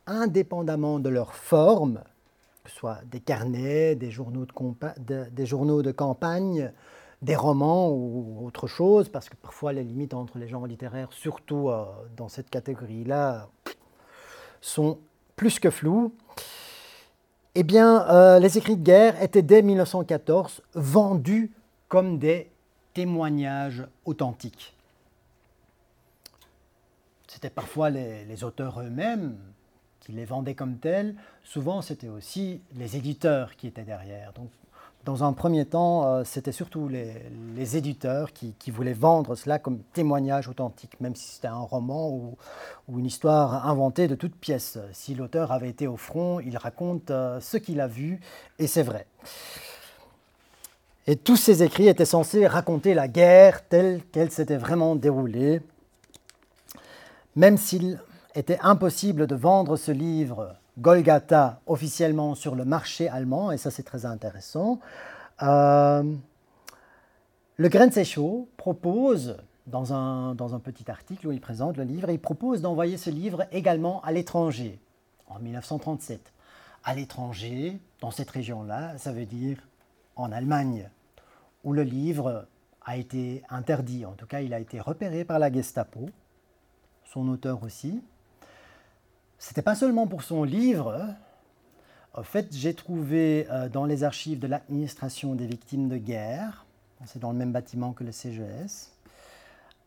indépendamment 0.08 1.00
de 1.00 1.10
leur 1.10 1.34
forme, 1.34 2.02
que 2.64 2.72
ce 2.72 2.78
soit 2.78 3.00
des 3.12 3.20
carnets, 3.20 3.96
des 3.96 4.12
journaux 4.12 4.48
des 5.08 5.46
journaux 5.46 5.82
de 5.82 5.92
campagne, 5.92 6.72
des 7.22 7.36
romans 7.36 7.90
ou 7.90 8.46
autre 8.46 8.68
chose, 8.68 9.10
parce 9.10 9.30
que 9.30 9.36
parfois 9.36 9.74
les 9.74 9.84
limites 9.84 10.14
entre 10.14 10.38
les 10.38 10.48
genres 10.48 10.68
littéraires, 10.68 11.12
surtout 11.12 11.70
euh, 11.70 11.86
dans 12.16 12.30
cette 12.30 12.50
catégorie-là, 12.50 13.50
sont 14.62 15.00
plus 15.36 15.60
que 15.60 15.70
floues. 15.70 16.14
Eh 17.56 17.64
bien, 17.64 18.08
euh, 18.10 18.40
les 18.40 18.58
écrits 18.58 18.78
de 18.78 18.84
guerre 18.84 19.22
étaient 19.22 19.42
dès 19.42 19.62
1914 19.62 20.62
vendus 20.76 21.52
comme 21.88 22.20
des 22.20 22.50
témoignages 22.94 23.86
authentiques. 24.06 24.76
C'était 27.28 27.50
parfois 27.50 27.90
les, 27.90 28.44
auteurs 28.44 28.82
eux-mêmes 28.82 29.38
qui 30.00 30.12
les 30.12 30.26
vendaient 30.26 30.56
comme 30.56 30.78
tels. 30.78 31.16
Souvent, 31.44 31.82
c'était 31.82 32.08
aussi 32.08 32.62
les 32.76 32.98
éditeurs 32.98 33.56
qui 33.56 33.68
étaient 33.68 33.84
derrière. 33.84 34.34
Dans 35.10 35.24
un 35.24 35.34
premier 35.34 35.66
temps, 35.66 36.06
euh, 36.06 36.24
c'était 36.24 36.52
surtout 36.52 36.88
les, 36.88 37.76
éditeurs 37.76 38.32
qui, 38.32 38.54
voulaient 38.70 38.94
vendre 38.94 39.34
cela 39.34 39.58
comme 39.58 39.80
témoignage 39.92 40.48
authentique, 40.48 41.02
même 41.02 41.16
si 41.16 41.26
c'était 41.34 41.48
un 41.48 41.58
roman 41.58 42.12
ou, 42.12 42.38
une 42.96 43.08
histoire 43.08 43.68
inventée 43.68 44.08
de 44.08 44.14
toutes 44.14 44.36
pièces. 44.36 44.78
Si 44.94 45.16
l'auteur 45.16 45.52
avait 45.52 45.70
été 45.70 45.88
au 45.88 45.98
front, 45.98 46.40
il 46.40 46.56
raconte 46.58 47.10
euh, 47.10 47.40
ce 47.40 47.58
qu'il 47.58 47.82
a 47.82 47.88
vu, 47.88 48.20
et 48.60 48.68
c'est 48.68 48.84
vrai. 48.84 49.08
Et 51.08 51.16
tous 51.16 51.38
ces 51.38 51.64
écrits 51.64 51.88
étaient 51.88 52.06
censés 52.06 52.46
raconter 52.46 52.94
la 52.94 53.08
guerre 53.08 53.68
telle 53.68 54.04
qu'elle 54.12 54.30
s'était 54.30 54.58
vraiment 54.58 54.96
déroulée, 54.96 55.60
même 57.36 57.58
s'il 57.58 58.00
était 58.36 58.60
impossible 58.62 59.26
de 59.26 59.36
vendre 59.36 59.76
ce 59.76 59.92
livre 59.92 60.56
Golgata 60.80 61.62
officiellement 61.66 62.36
sur 62.36 62.56
le 62.56 62.66
marché 62.66 63.10
allemand, 63.10 63.52
et 63.52 63.58
ça 63.58 63.72
c'est 63.72 63.84
très 63.84 64.06
intéressant. 64.06 64.80
Euh, 65.42 66.04
le 67.58 67.70
Grenzeschau 67.70 68.48
propose, 68.58 69.38
dans 69.68 69.94
un, 69.94 70.36
dans 70.36 70.56
un 70.56 70.60
petit 70.60 70.90
article 70.90 71.28
où 71.28 71.32
il 71.32 71.42
présente 71.42 71.78
le 71.78 71.84
livre, 71.84 72.10
il 72.10 72.20
propose 72.20 72.62
d'envoyer 72.62 72.98
ce 72.98 73.10
livre 73.10 73.46
également 73.52 74.02
à 74.02 74.12
l'étranger, 74.12 74.80
en 75.28 75.40
1937. 75.40 76.34
À 76.84 76.96
l'étranger, 76.96 77.80
dans 78.00 78.12
cette 78.12 78.30
région-là, 78.30 78.98
ça 78.98 79.12
veut 79.12 79.26
dire 79.26 79.58
en 80.16 80.32
Allemagne, 80.32 80.90
où 81.64 81.74
le 81.74 81.84
livre 81.84 82.48
a 82.86 82.98
été 82.98 83.44
interdit. 83.50 84.06
En 84.06 84.14
tout 84.14 84.26
cas, 84.26 84.42
il 84.42 84.54
a 84.54 84.60
été 84.60 84.80
repéré 84.80 85.26
par 85.26 85.40
la 85.40 85.52
Gestapo, 85.52 86.10
son 87.04 87.28
auteur 87.28 87.64
aussi, 87.64 88.02
c'était 89.40 89.62
pas 89.62 89.76
seulement 89.76 90.06
pour 90.06 90.22
son 90.22 90.44
livre. 90.44 91.16
En 92.14 92.24
fait, 92.24 92.50
j'ai 92.52 92.74
trouvé 92.74 93.48
euh, 93.50 93.70
dans 93.70 93.86
les 93.86 94.04
archives 94.04 94.40
de 94.40 94.48
l'administration 94.48 95.34
des 95.34 95.48
victimes 95.48 95.88
de 95.88 95.98
guerre, 95.98 96.66
c'est 97.06 97.20
dans 97.20 97.32
le 97.32 97.38
même 97.38 97.54
bâtiment 97.54 97.94
que 97.94 98.04
le 98.04 98.12
CGS, 98.12 98.92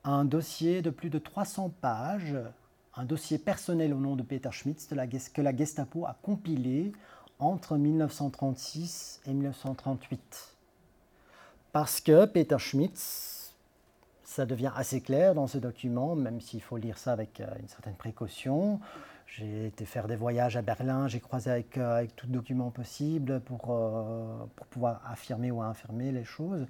un 0.05 0.25
dossier 0.25 0.81
de 0.81 0.89
plus 0.89 1.11
de 1.11 1.19
300 1.19 1.71
pages, 1.81 2.37
un 2.97 3.05
dossier 3.05 3.39
personnel 3.39 3.93
au 3.93 3.99
nom 3.99 4.17
de 4.17 4.23
Peter 4.23 4.51
Schmitz 4.51 4.89
que 5.33 5.43
la 5.43 5.55
Gestapo 5.55 6.07
a 6.07 6.17
compilé 6.23 6.93
entre 7.39 7.77
1936 7.77 9.21
et 9.27 9.35
1938. 9.35 10.57
Parce 11.73 12.01
que 12.01 12.25
Peter 12.25 12.59
Schmitz, 12.59 13.55
ça 14.25 14.47
devient 14.47 14.73
assez 14.75 15.01
clair 15.01 15.35
dans 15.35 15.47
ce 15.47 15.59
document, 15.59 16.15
même 16.15 16.41
s'il 16.41 16.63
faut 16.63 16.79
lire 16.79 16.97
ça 16.97 17.13
avec 17.13 17.41
euh, 17.41 17.47
une 17.61 17.69
certaine 17.69 17.95
précaution, 17.95 18.81
j'ai 19.37 19.67
été 19.67 19.87
faire 19.87 20.09
des 20.09 20.17
voyages 20.17 20.59
à 20.59 20.63
Berlin, 20.63 21.09
j'ai 21.09 21.21
croisé 21.21 21.51
avec, 21.51 21.79
euh, 21.79 21.97
avec 21.97 22.15
tout 22.17 22.27
document 22.27 22.71
possible 22.71 23.41
pour, 23.41 23.71
euh, 23.71 24.45
pour 24.57 24.67
pouvoir 24.67 25.01
affirmer 25.11 25.51
ou 25.51 25.63
infirmer 25.63 26.13
les 26.13 26.25
choses. 26.25 26.67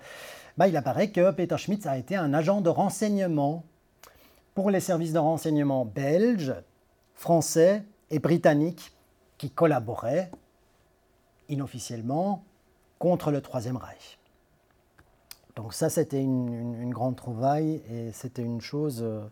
Bah, 0.57 0.69
il 0.69 0.77
apparaît 0.77 1.11
que 1.11 1.33
Peter 1.33 1.59
Schmitz 1.59 1.87
a 1.87 1.99
été 1.99 2.15
un 2.15 2.33
agent 2.33 2.61
de 2.61 2.69
renseignement 2.69 3.65
pour 4.55 4.71
les 4.71 4.79
services 4.79 5.13
de 5.13 5.19
renseignement 5.19 5.85
belges, 5.85 6.55
français 7.15 7.83
et 8.11 8.21
britanniques 8.21 8.93
qui 9.39 9.51
collaboraient 9.51 10.31
inofficiellement 11.49 12.45
contre 13.01 13.33
le 13.33 13.41
Troisième 13.41 13.77
Reich. 13.77 14.19
Donc 15.57 15.75
ça, 15.75 15.91
c'était 15.91 16.23
une, 16.23 16.91
grande 16.91 17.17
trouvaille 17.17 17.83
et 17.91 18.13
c'était 18.13 18.43
une 18.43 18.61
chose... 18.61 19.01
Euh, 19.03 19.27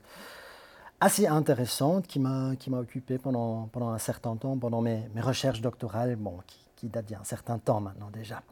assez 1.01 1.27
intéressante 1.27 2.07
qui 2.07 2.21
m'a 2.21 2.55
occupé 2.73 3.19
pendant, 3.19 3.69
pendant 3.73 3.91
un 3.91 3.99
certain 3.99 4.37
temps, 4.37 4.57
pendant 4.59 4.81
mes, 4.81 5.09
mes 5.15 5.21
recherches 5.21 5.61
doctorales, 5.61 6.17
bon, 6.17 6.35
qui, 6.47 6.59
qui 6.77 6.89
datent 6.89 7.07
d'il 7.07 7.15
y 7.15 7.17
a 7.17 7.21
un 7.21 7.25
certain 7.25 7.59
temps 7.59 7.81
maintenant 7.81 8.11
déjà. 8.13 8.43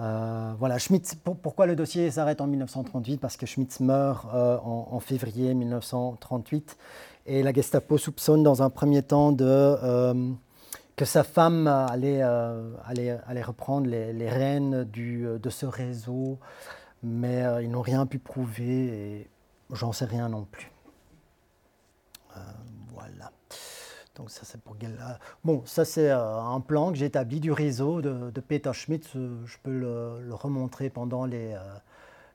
Euh, 0.00 0.52
voilà, 0.58 0.78
Schmitz, 0.78 1.14
pourquoi 1.14 1.66
le 1.66 1.76
dossier 1.76 2.10
s'arrête 2.10 2.40
en 2.40 2.46
1938 2.46 3.18
Parce 3.18 3.36
que 3.36 3.46
Schmitz 3.46 3.80
meurt 3.80 4.26
euh, 4.34 4.58
en, 4.58 4.98
février 5.00 5.54
1938 5.54 6.76
et 7.26 7.42
la 7.42 7.52
Gestapo 7.52 7.98
soupçonne 7.98 8.42
dans 8.42 8.62
un 8.62 8.70
premier 8.70 9.02
temps 9.02 9.32
de, 9.32 9.44
euh, 9.46 10.32
que 10.96 11.04
sa 11.04 11.22
femme 11.22 11.66
allait, 11.66 12.22
allait, 12.22 13.18
allait 13.26 13.42
reprendre 13.42 13.86
les, 13.86 14.12
les 14.12 14.28
rênes 14.28 14.84
du, 14.84 15.26
de 15.40 15.50
ce 15.50 15.66
réseau, 15.66 16.38
mais 17.02 17.44
ils 17.62 17.70
n'ont 17.70 17.82
rien 17.82 18.06
pu 18.06 18.18
prouver 18.18 18.64
et 18.64 19.30
j'en 19.72 19.92
sais 19.92 20.06
rien 20.06 20.28
non 20.28 20.46
plus. 20.50 20.71
Euh, 22.36 22.40
voilà. 22.94 23.30
Donc 24.14 24.30
ça 24.30 24.42
c'est 24.44 24.60
pour 24.60 24.76
Bon, 25.44 25.62
ça 25.64 25.84
c'est 25.84 26.10
euh, 26.10 26.40
un 26.40 26.60
plan 26.60 26.90
que 26.90 26.98
j'ai 26.98 27.06
établi 27.06 27.40
du 27.40 27.50
réseau 27.50 28.02
de, 28.02 28.40
Peter 28.40 28.72
Schmidt. 28.72 29.08
Je 29.12 29.56
peux 29.62 29.70
le, 29.70 30.34
remontrer 30.34 30.90
pendant 30.90 31.24
les, 31.24 31.54
euh, 31.54 31.60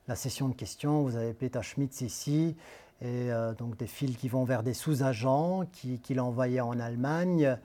la 0.08 0.16
session 0.16 0.48
de 0.48 0.54
questions. 0.54 1.02
Vous 1.02 1.16
avez 1.16 1.34
Peter 1.34 1.62
Schmidt 1.62 2.04
ici 2.04 2.56
et 3.00 3.30
donc 3.58 3.76
des 3.76 3.86
fils 3.86 4.16
qui 4.16 4.28
vont 4.28 4.42
vers 4.42 4.64
des 4.64 4.74
sous-agents 4.74 5.66
qu'il 5.70 6.00
qui 6.00 6.18
a 6.18 6.24
envoyés 6.24 6.60
en 6.60 6.80
Allemagne 6.80 7.56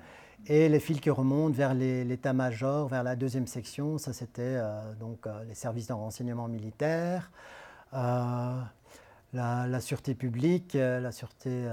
et 0.45 0.69
les 0.69 0.79
fils 0.79 0.99
qui 0.99 1.09
remontent 1.09 1.55
vers 1.55 1.73
l'état-major, 1.73 2.87
vers 2.87 3.01
la 3.01 3.15
deuxième 3.15 3.47
section. 3.47 3.97
Ça 3.97 4.13
c'était 4.13 4.61
donc 4.99 5.25
les 5.47 5.55
services 5.55 5.87
de 5.87 5.93
renseignement 5.93 6.47
militaire, 6.47 7.31
la, 7.91 8.69
la, 9.33 9.81
sûreté 9.81 10.13
publique, 10.13 10.73
la 10.75 11.11
sûreté 11.11 11.67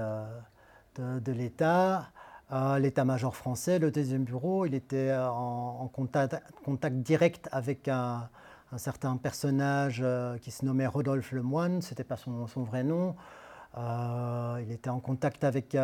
de, 0.95 1.31
l'État, 1.31 2.11
l'état-major 2.79 3.35
français, 3.35 3.79
le 3.79 3.91
deuxième 3.91 4.23
bureau, 4.23 4.65
il 4.65 4.73
était 4.73 5.13
en, 5.13 5.89
contact, 5.93 6.95
direct 6.95 7.47
avec 7.51 7.87
un, 7.87 8.29
certain 8.77 9.17
personnage 9.17 10.03
qui 10.41 10.51
se 10.51 10.65
nommait 10.65 10.87
Rodolphe 10.87 11.31
Lemoine, 11.31 11.81
ce 11.81 11.91
n'était 11.91 12.03
pas 12.03 12.17
son, 12.17 12.47
son, 12.47 12.63
vrai 12.63 12.83
nom. 12.83 13.15
il 13.77 14.71
était 14.71 14.89
en 14.89 14.99
contact 14.99 15.43
avec 15.43 15.75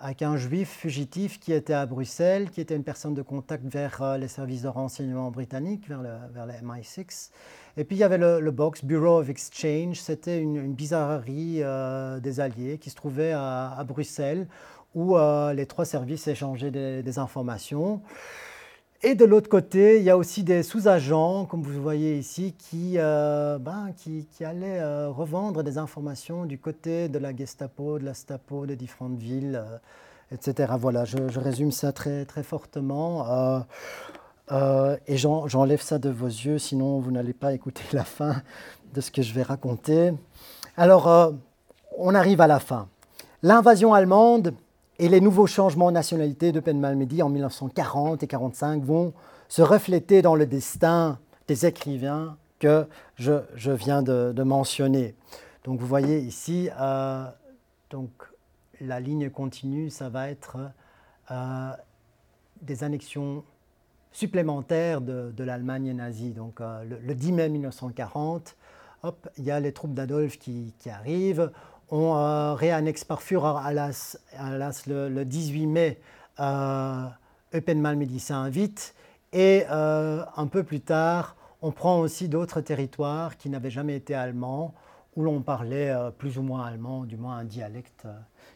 avec 0.00 0.22
un 0.22 0.36
juif 0.38 0.70
fugitif 0.70 1.38
qui 1.38 1.52
était 1.52 1.74
à 1.74 1.84
Bruxelles, 1.84 2.50
qui 2.50 2.62
était 2.62 2.74
une 2.74 2.84
personne 2.84 3.12
de 3.12 3.20
contact 3.20 3.64
vers 3.66 4.00
euh, 4.00 4.16
les 4.16 4.28
services 4.28 4.62
de 4.62 4.68
renseignement 4.68 5.30
britanniques, 5.30 5.86
vers 5.88 6.00
le, 6.00 6.14
vers 6.32 6.46
MI6. 6.46 7.30
Et 7.76 7.84
puis 7.84 7.96
il 7.96 7.98
y 7.98 8.04
avait 8.04 8.16
le, 8.16 8.50
Box, 8.50 8.82
Bureau 8.82 9.20
of 9.20 9.28
Exchange, 9.28 10.00
c'était 10.00 10.40
une, 10.40 10.72
bizarrerie 10.72 11.62
euh, 11.62 12.18
des 12.18 12.40
Alliés 12.40 12.78
qui 12.78 12.88
se 12.88 12.96
trouvait 12.96 13.32
à, 13.32 13.84
Bruxelles, 13.86 14.48
où 14.94 15.16
euh, 15.16 15.52
les 15.52 15.66
trois 15.66 15.84
services 15.84 16.26
échangeaient 16.26 16.70
des, 16.70 17.18
informations. 17.18 18.00
Et 19.02 19.14
de 19.14 19.24
l'autre 19.24 19.48
côté, 19.48 19.98
il 19.98 20.02
y 20.02 20.10
a 20.10 20.16
aussi 20.16 20.42
des 20.44 20.62
sous-agents, 20.62 21.46
comme 21.46 21.62
vous 21.62 21.82
voyez 21.82 22.18
ici, 22.18 22.54
qui, 22.58 22.96
ben, 22.96 23.92
qui, 23.96 24.44
allaient 24.44 25.06
revendre 25.06 25.62
des 25.62 25.78
informations 25.78 26.44
du 26.44 26.58
côté 26.58 27.08
de 27.08 27.18
la 27.18 27.34
Gestapo, 27.34 27.98
de 27.98 28.04
la 28.04 28.12
Stapo, 28.12 28.66
de 28.66 28.74
différentes 28.74 29.18
villes 29.18 29.64
etc. 30.32 30.72
Voilà, 30.78 31.04
je, 31.04 31.38
résume 31.38 31.72
ça 31.72 31.92
très, 31.92 32.24
très 32.24 32.42
fortement. 32.42 33.28
Euh, 33.28 33.60
euh, 34.52 34.96
et 35.06 35.16
j'enlève 35.16 35.80
ça 35.80 35.98
de 35.98 36.10
vos 36.10 36.26
yeux, 36.26 36.58
sinon 36.58 36.98
vous 37.00 37.10
n'allez 37.10 37.32
pas 37.32 37.52
écouter 37.52 37.82
la 37.92 38.04
fin 38.04 38.42
de 38.94 39.00
ce 39.00 39.10
que 39.10 39.22
je 39.22 39.32
vais 39.32 39.42
raconter. 39.42 40.12
Alors, 40.76 41.08
euh, 41.08 41.32
on 41.98 42.14
arrive 42.14 42.40
à 42.40 42.46
la 42.46 42.60
fin. 42.60 42.88
L'invasion 43.42 43.94
allemande 43.94 44.54
et 45.00 45.08
les 45.08 45.20
nouveaux 45.20 45.46
changements 45.46 45.88
de 45.88 45.94
nationalité 45.94 46.52
de 46.52 46.60
Penmalmedy 46.60 47.22
en 47.22 47.30
1940 47.30 48.22
et 48.22 48.26
1945 48.26 48.84
vont 48.84 49.14
se 49.48 49.62
refléter 49.62 50.22
dans 50.22 50.34
le 50.34 50.46
destin 50.46 51.18
des 51.48 51.66
écrivains 51.66 52.36
que 52.58 52.86
je, 53.16 53.70
viens 53.72 54.02
de, 54.02 54.42
mentionner. 54.42 55.14
Donc 55.64 55.80
vous 55.80 55.86
voyez 55.86 56.18
ici, 56.18 56.68
donc, 57.90 58.10
la 58.80 59.00
ligne 59.00 59.30
continue, 59.30 59.90
ça 59.90 60.08
va 60.08 60.30
être 60.30 60.58
euh, 61.30 61.70
des 62.62 62.84
annexions 62.84 63.44
supplémentaires 64.12 65.00
de, 65.00 65.44
l'Allemagne 65.44 65.92
nazie. 65.92 66.30
Donc 66.30 66.60
euh, 66.60 66.84
le, 66.84 67.14
10 67.14 67.32
mai 67.32 67.48
1940, 67.48 68.56
hop, 69.02 69.28
il 69.38 69.44
y 69.44 69.50
a 69.50 69.60
les 69.60 69.72
troupes 69.72 69.94
d'Adolphe 69.94 70.38
qui, 70.38 70.72
arrivent. 70.86 71.50
On 71.90 72.14
euh, 72.14 72.54
réannexe 72.54 73.04
par 73.04 73.20
l'As, 73.72 74.16
le, 74.86 75.24
18 75.24 75.66
mai 75.66 76.00
euh, 76.38 77.06
Eupenmal 77.54 77.98
s'invite. 78.18 78.94
Et 79.32 79.64
un 79.68 80.46
peu 80.50 80.64
plus 80.64 80.80
tard, 80.80 81.36
on 81.62 81.70
prend 81.70 82.00
aussi 82.00 82.28
d'autres 82.28 82.60
territoires 82.60 83.36
qui 83.36 83.48
n'avaient 83.48 83.70
jamais 83.70 83.94
été 83.94 84.12
allemands, 84.12 84.74
où 85.14 85.22
l'on 85.22 85.40
parlait 85.40 85.94
plus 86.18 86.36
ou 86.36 86.42
moins 86.42 86.64
allemand, 86.64 87.04
du 87.04 87.16
moins 87.16 87.36
un 87.36 87.44
dialecte 87.44 88.06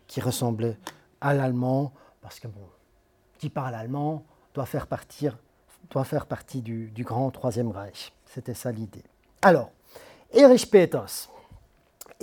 qui 0.08 0.20
ressemblait 0.20 0.76
à 1.20 1.32
l'allemand, 1.32 1.92
parce 2.20 2.40
que 2.40 2.48
bon, 2.48 2.66
qui 3.38 3.50
parle 3.50 3.74
allemand 3.74 4.24
doit 4.54 4.66
faire, 4.66 4.86
partir, 4.86 5.36
doit 5.90 6.04
faire 6.04 6.26
partie 6.26 6.62
du, 6.62 6.90
grand 7.00 7.30
Troisième 7.30 7.70
Reich. 7.70 8.12
C'était 8.26 8.54
ça 8.54 8.72
l'idée. 8.72 9.04
Alors, 9.42 9.70
Erich 10.32 10.70
Peters. 10.70 11.28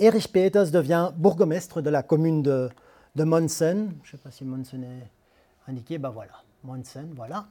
Erich 0.02 0.32
Peters 0.32 0.72
devient 0.72 1.10
bourgmestre 1.16 1.80
de 1.80 1.88
la 1.88 2.02
commune 2.02 2.42
de, 2.42 2.70
Monsen. 3.14 3.92
Je 4.02 4.08
ne 4.08 4.10
sais 4.10 4.22
pas 4.22 4.32
si 4.32 4.44
Monsen 4.44 4.82
est 4.82 5.70
indiqué, 5.70 5.96
ben 5.96 6.10
voilà, 6.10 6.32
Monsen, 6.64 7.12
voilà. 7.14 7.46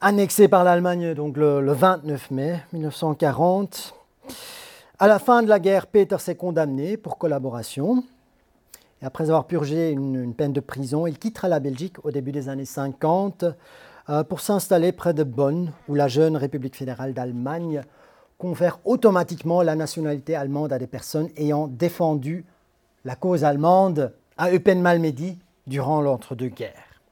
Annexé 0.00 0.48
par 0.48 0.64
l'Allemagne 0.64 1.12
donc 1.12 1.36
le, 1.36 1.60
le 1.60 1.72
29 1.72 2.30
mai 2.30 2.62
1940. 2.72 3.94
À 4.98 5.06
la 5.06 5.18
fin 5.18 5.42
de 5.42 5.48
la 5.48 5.60
guerre, 5.60 5.88
Peters 5.88 6.26
est 6.26 6.36
condamné 6.36 6.96
pour 6.96 7.18
collaboration. 7.18 8.02
Et 9.02 9.04
après 9.04 9.24
avoir 9.24 9.44
purgé 9.44 9.90
une, 9.90 10.32
peine 10.32 10.54
de 10.54 10.60
prison, 10.60 11.06
il 11.06 11.18
quittera 11.18 11.48
la 11.48 11.60
Belgique 11.60 12.02
au 12.02 12.10
début 12.10 12.32
des 12.32 12.48
années 12.48 12.64
50 12.64 13.44
euh, 14.08 14.24
pour 14.24 14.40
s'installer 14.40 14.92
près 14.92 15.12
de 15.12 15.22
Bonn, 15.22 15.70
où 15.86 15.94
la 15.94 16.08
jeune 16.08 16.34
République 16.34 16.76
fédérale 16.76 17.12
d'Allemagne 17.12 17.82
confère 18.38 18.78
automatiquement 18.84 19.62
la 19.62 19.74
nationalité 19.74 20.36
allemande 20.36 20.72
à 20.72 20.78
des 20.78 20.86
personnes 20.86 21.28
ayant 21.36 21.66
défendu 21.66 22.44
la 23.04 23.16
cause 23.16 23.44
allemande 23.44 24.14
à 24.36 24.52
Eupen-Malmedy 24.52 25.38
durant 25.66 26.00
l'entre-deux-guerres. 26.00 27.02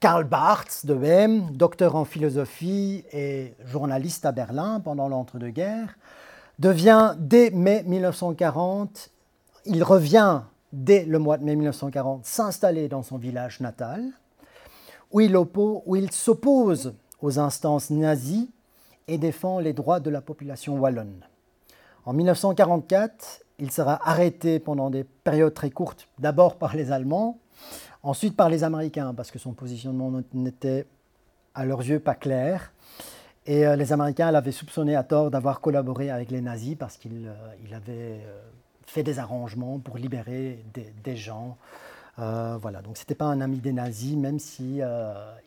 Karl 0.00 0.22
Barth, 0.22 0.86
de 0.86 0.94
même, 0.94 1.50
docteur 1.56 1.96
en 1.96 2.04
philosophie 2.04 3.04
et 3.12 3.54
journaliste 3.64 4.24
à 4.24 4.32
Berlin 4.32 4.78
pendant 4.78 5.08
l'entre-deux-guerres, 5.08 5.98
devient 6.60 7.16
dès 7.18 7.50
mai 7.50 7.82
1940, 7.84 9.10
il 9.66 9.82
revient 9.82 10.42
dès 10.72 11.04
le 11.04 11.18
mois 11.18 11.36
de 11.36 11.44
mai 11.44 11.56
1940 11.56 12.24
s'installer 12.24 12.88
dans 12.88 13.02
son 13.02 13.18
village 13.18 13.58
natal, 13.58 14.04
où 15.10 15.20
il 15.20 16.12
s'oppose 16.12 16.94
aux 17.20 17.40
instances 17.40 17.90
nazies 17.90 18.52
et 19.08 19.18
défend 19.18 19.58
les 19.58 19.72
droits 19.72 20.00
de 20.00 20.10
la 20.10 20.20
population 20.20 20.78
wallonne. 20.78 21.24
En 22.04 22.12
1944, 22.12 23.44
il 23.58 23.70
sera 23.70 24.00
arrêté 24.08 24.60
pendant 24.60 24.90
des 24.90 25.04
périodes 25.04 25.54
très 25.54 25.70
courtes, 25.70 26.08
d'abord 26.18 26.56
par 26.56 26.76
les 26.76 26.92
Allemands, 26.92 27.38
ensuite 28.02 28.36
par 28.36 28.48
les 28.48 28.64
Américains, 28.64 29.12
parce 29.14 29.30
que 29.30 29.38
son 29.38 29.52
positionnement 29.52 30.12
n'était 30.32 30.86
à 31.54 31.64
leurs 31.64 31.80
yeux 31.80 31.98
pas 31.98 32.14
clair. 32.14 32.72
Et 33.46 33.66
euh, 33.66 33.76
les 33.76 33.92
Américains 33.92 34.30
l'avaient 34.30 34.52
soupçonné 34.52 34.94
à 34.94 35.02
tort 35.02 35.30
d'avoir 35.30 35.60
collaboré 35.60 36.10
avec 36.10 36.30
les 36.30 36.40
nazis 36.40 36.76
parce 36.78 36.96
qu'il 36.98 37.26
euh, 37.26 37.76
avait 37.76 38.20
euh, 38.22 38.40
fait 38.86 39.02
des 39.02 39.18
arrangements 39.18 39.78
pour 39.78 39.96
libérer 39.96 40.62
des, 41.02 41.16
gens. 41.16 41.56
Voilà, 42.18 42.82
donc 42.82 42.96
ce 42.96 43.02
n'était 43.02 43.14
pas 43.14 43.26
un 43.26 43.40
ami 43.40 43.58
des 43.58 43.72
nazis, 43.72 44.16
même 44.16 44.38
si 44.38 44.80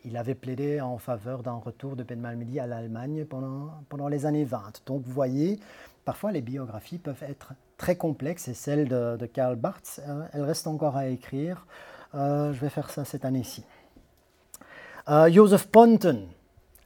il 0.04 0.16
avait 0.16 0.34
plaidé 0.34 0.80
en 0.80 0.98
faveur 0.98 1.42
d'un 1.42 1.54
retour 1.54 1.96
de 1.96 2.14
Malmedy 2.14 2.58
à 2.58 2.66
l'Allemagne 2.66 3.24
pendant, 3.24 3.70
pendant 3.88 4.08
les 4.08 4.26
années 4.26 4.44
20. 4.44 4.82
Donc 4.86 5.02
vous 5.04 5.12
voyez, 5.12 5.60
parfois 6.04 6.32
les 6.32 6.40
biographies 6.40 6.98
peuvent 6.98 7.22
être 7.22 7.52
très 7.76 7.96
complexes 7.96 8.48
et 8.48 8.54
celle 8.54 8.88
de, 8.88 9.26
Karl 9.26 9.56
Barth, 9.56 10.00
elle 10.32 10.42
reste 10.42 10.66
encore 10.66 10.96
à 10.96 11.08
écrire. 11.08 11.66
je 12.14 12.58
vais 12.58 12.70
faire 12.70 12.90
ça 12.90 13.04
cette 13.04 13.24
année-ci. 13.24 13.64
Joseph 15.28 15.66
Ponton, 15.66 16.26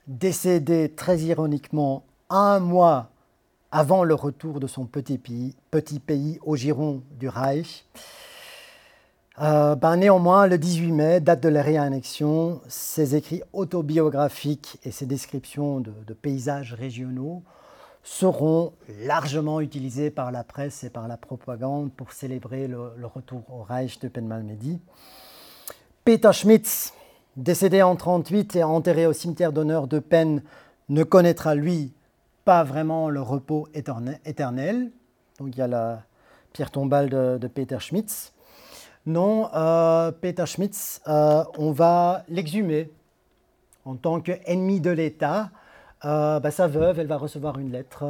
décédé 0.06 0.88
très 0.88 1.18
ironiquement 1.20 2.04
un 2.30 2.58
mois 2.60 3.10
avant 3.70 4.04
le 4.04 4.14
retour 4.14 4.60
de 4.60 4.66
son 4.66 4.86
petit 4.86 5.18
pays, 5.18 5.54
petit 5.70 6.00
pays 6.00 6.38
au 6.42 6.56
giron 6.56 7.02
du 7.18 7.28
Reich. 7.28 7.84
Euh, 9.38 9.74
ben, 9.74 9.96
néanmoins, 9.96 10.46
le 10.46 10.56
18 10.56 10.92
mai, 10.92 11.20
date 11.20 11.42
de 11.42 11.50
la 11.50 11.60
réannexion, 11.60 12.62
ses 12.68 13.16
écrits 13.16 13.42
autobiographiques 13.52 14.78
et 14.82 14.90
ses 14.90 15.04
descriptions 15.04 15.80
de, 15.80 15.92
paysages 16.14 16.72
régionaux 16.72 17.42
seront 18.02 18.72
largement 19.04 19.60
utilisés 19.60 20.10
par 20.10 20.32
la 20.32 20.42
presse 20.42 20.84
et 20.84 20.90
par 20.90 21.06
la 21.06 21.18
propagande 21.18 21.92
pour 21.92 22.12
célébrer 22.12 22.66
le, 22.66 23.06
retour 23.06 23.42
au 23.50 23.62
Reich 23.62 23.98
de 24.00 24.08
Penmalmedy. 24.08 24.78
Peter 26.04 26.32
Schmitz, 26.32 26.94
décédé 27.36 27.82
en 27.82 27.90
1938 27.90 28.56
et 28.56 28.64
enterré 28.64 29.06
au 29.06 29.12
cimetière 29.12 29.52
d'honneur 29.52 29.86
de 29.86 29.98
Penn, 29.98 30.40
ne 30.88 31.02
connaîtra 31.02 31.54
lui 31.54 31.92
pas 32.46 32.64
vraiment 32.64 33.10
le 33.10 33.20
repos 33.20 33.68
éternel. 33.74 34.90
Donc 35.38 35.48
il 35.48 35.58
y 35.58 35.62
a 35.62 35.66
la 35.66 36.04
pierre 36.54 36.70
tombale 36.70 37.10
de, 37.10 37.48
Peter 37.48 37.78
Schmitz. 37.80 38.32
Non, 39.06 39.48
euh, 39.54 40.10
Peter 40.10 40.46
Schmitz, 40.46 41.00
euh, 41.06 41.44
on 41.58 41.70
va 41.70 42.24
l'exhumer 42.28 42.90
en 43.84 43.94
tant 43.94 44.20
qu'ennemi 44.20 44.80
de 44.80 44.90
l'État. 44.90 45.50
Euh, 46.04 46.40
bah, 46.40 46.50
sa 46.50 46.66
veuve, 46.66 46.98
elle 46.98 47.06
va 47.06 47.16
recevoir 47.16 47.56
une 47.60 47.70
lettre, 47.70 48.04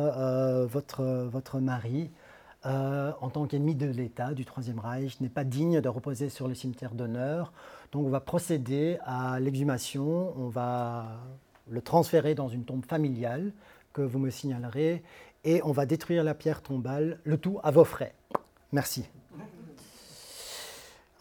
votre, 0.67 1.05
votre 1.31 1.61
mari, 1.61 2.11
en 2.65 3.31
tant 3.31 3.47
qu'ennemi 3.47 3.75
de 3.75 3.87
l'État, 3.87 4.33
du 4.33 4.47
Troisième 4.47 4.81
Reich, 4.81 5.21
n'est 5.21 5.29
pas 5.29 5.45
digne 5.45 5.83
de 5.83 5.89
reposer 5.89 6.31
sur 6.31 6.49
le 6.49 6.55
cimetière 6.55 6.95
d'honneur. 6.95 7.53
Donc 7.93 8.07
on 8.07 8.11
va 8.11 8.21
procéder 8.21 8.99
à 9.05 9.39
l'exhumation, 9.39 10.33
on 10.37 10.49
va 10.49 11.07
le 11.69 11.83
transférer 11.83 12.35
dans 12.35 12.49
une 12.49 12.65
tombe 12.65 12.85
familiale 12.85 13.53
que 13.93 14.01
vous 14.03 14.19
me 14.19 14.31
signalerez 14.31 15.05
et 15.45 15.61
on 15.63 15.73
va 15.73 15.85
détruire 15.85 16.25
la 16.25 16.35
pierre 16.35 16.63
tombale, 16.63 17.21
le 17.23 17.37
tout 17.37 17.61
à 17.63 17.71
vos 17.71 17.85
frais. 17.85 18.15
Merci. 18.73 19.05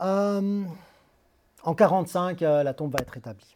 Euh, 0.02 0.64
en 1.64 1.72
1945, 1.72 2.42
euh, 2.42 2.64
la 2.64 2.74
tombe 2.74 2.92
va 2.92 3.00
être 3.02 3.12
rétablie. 3.12 3.56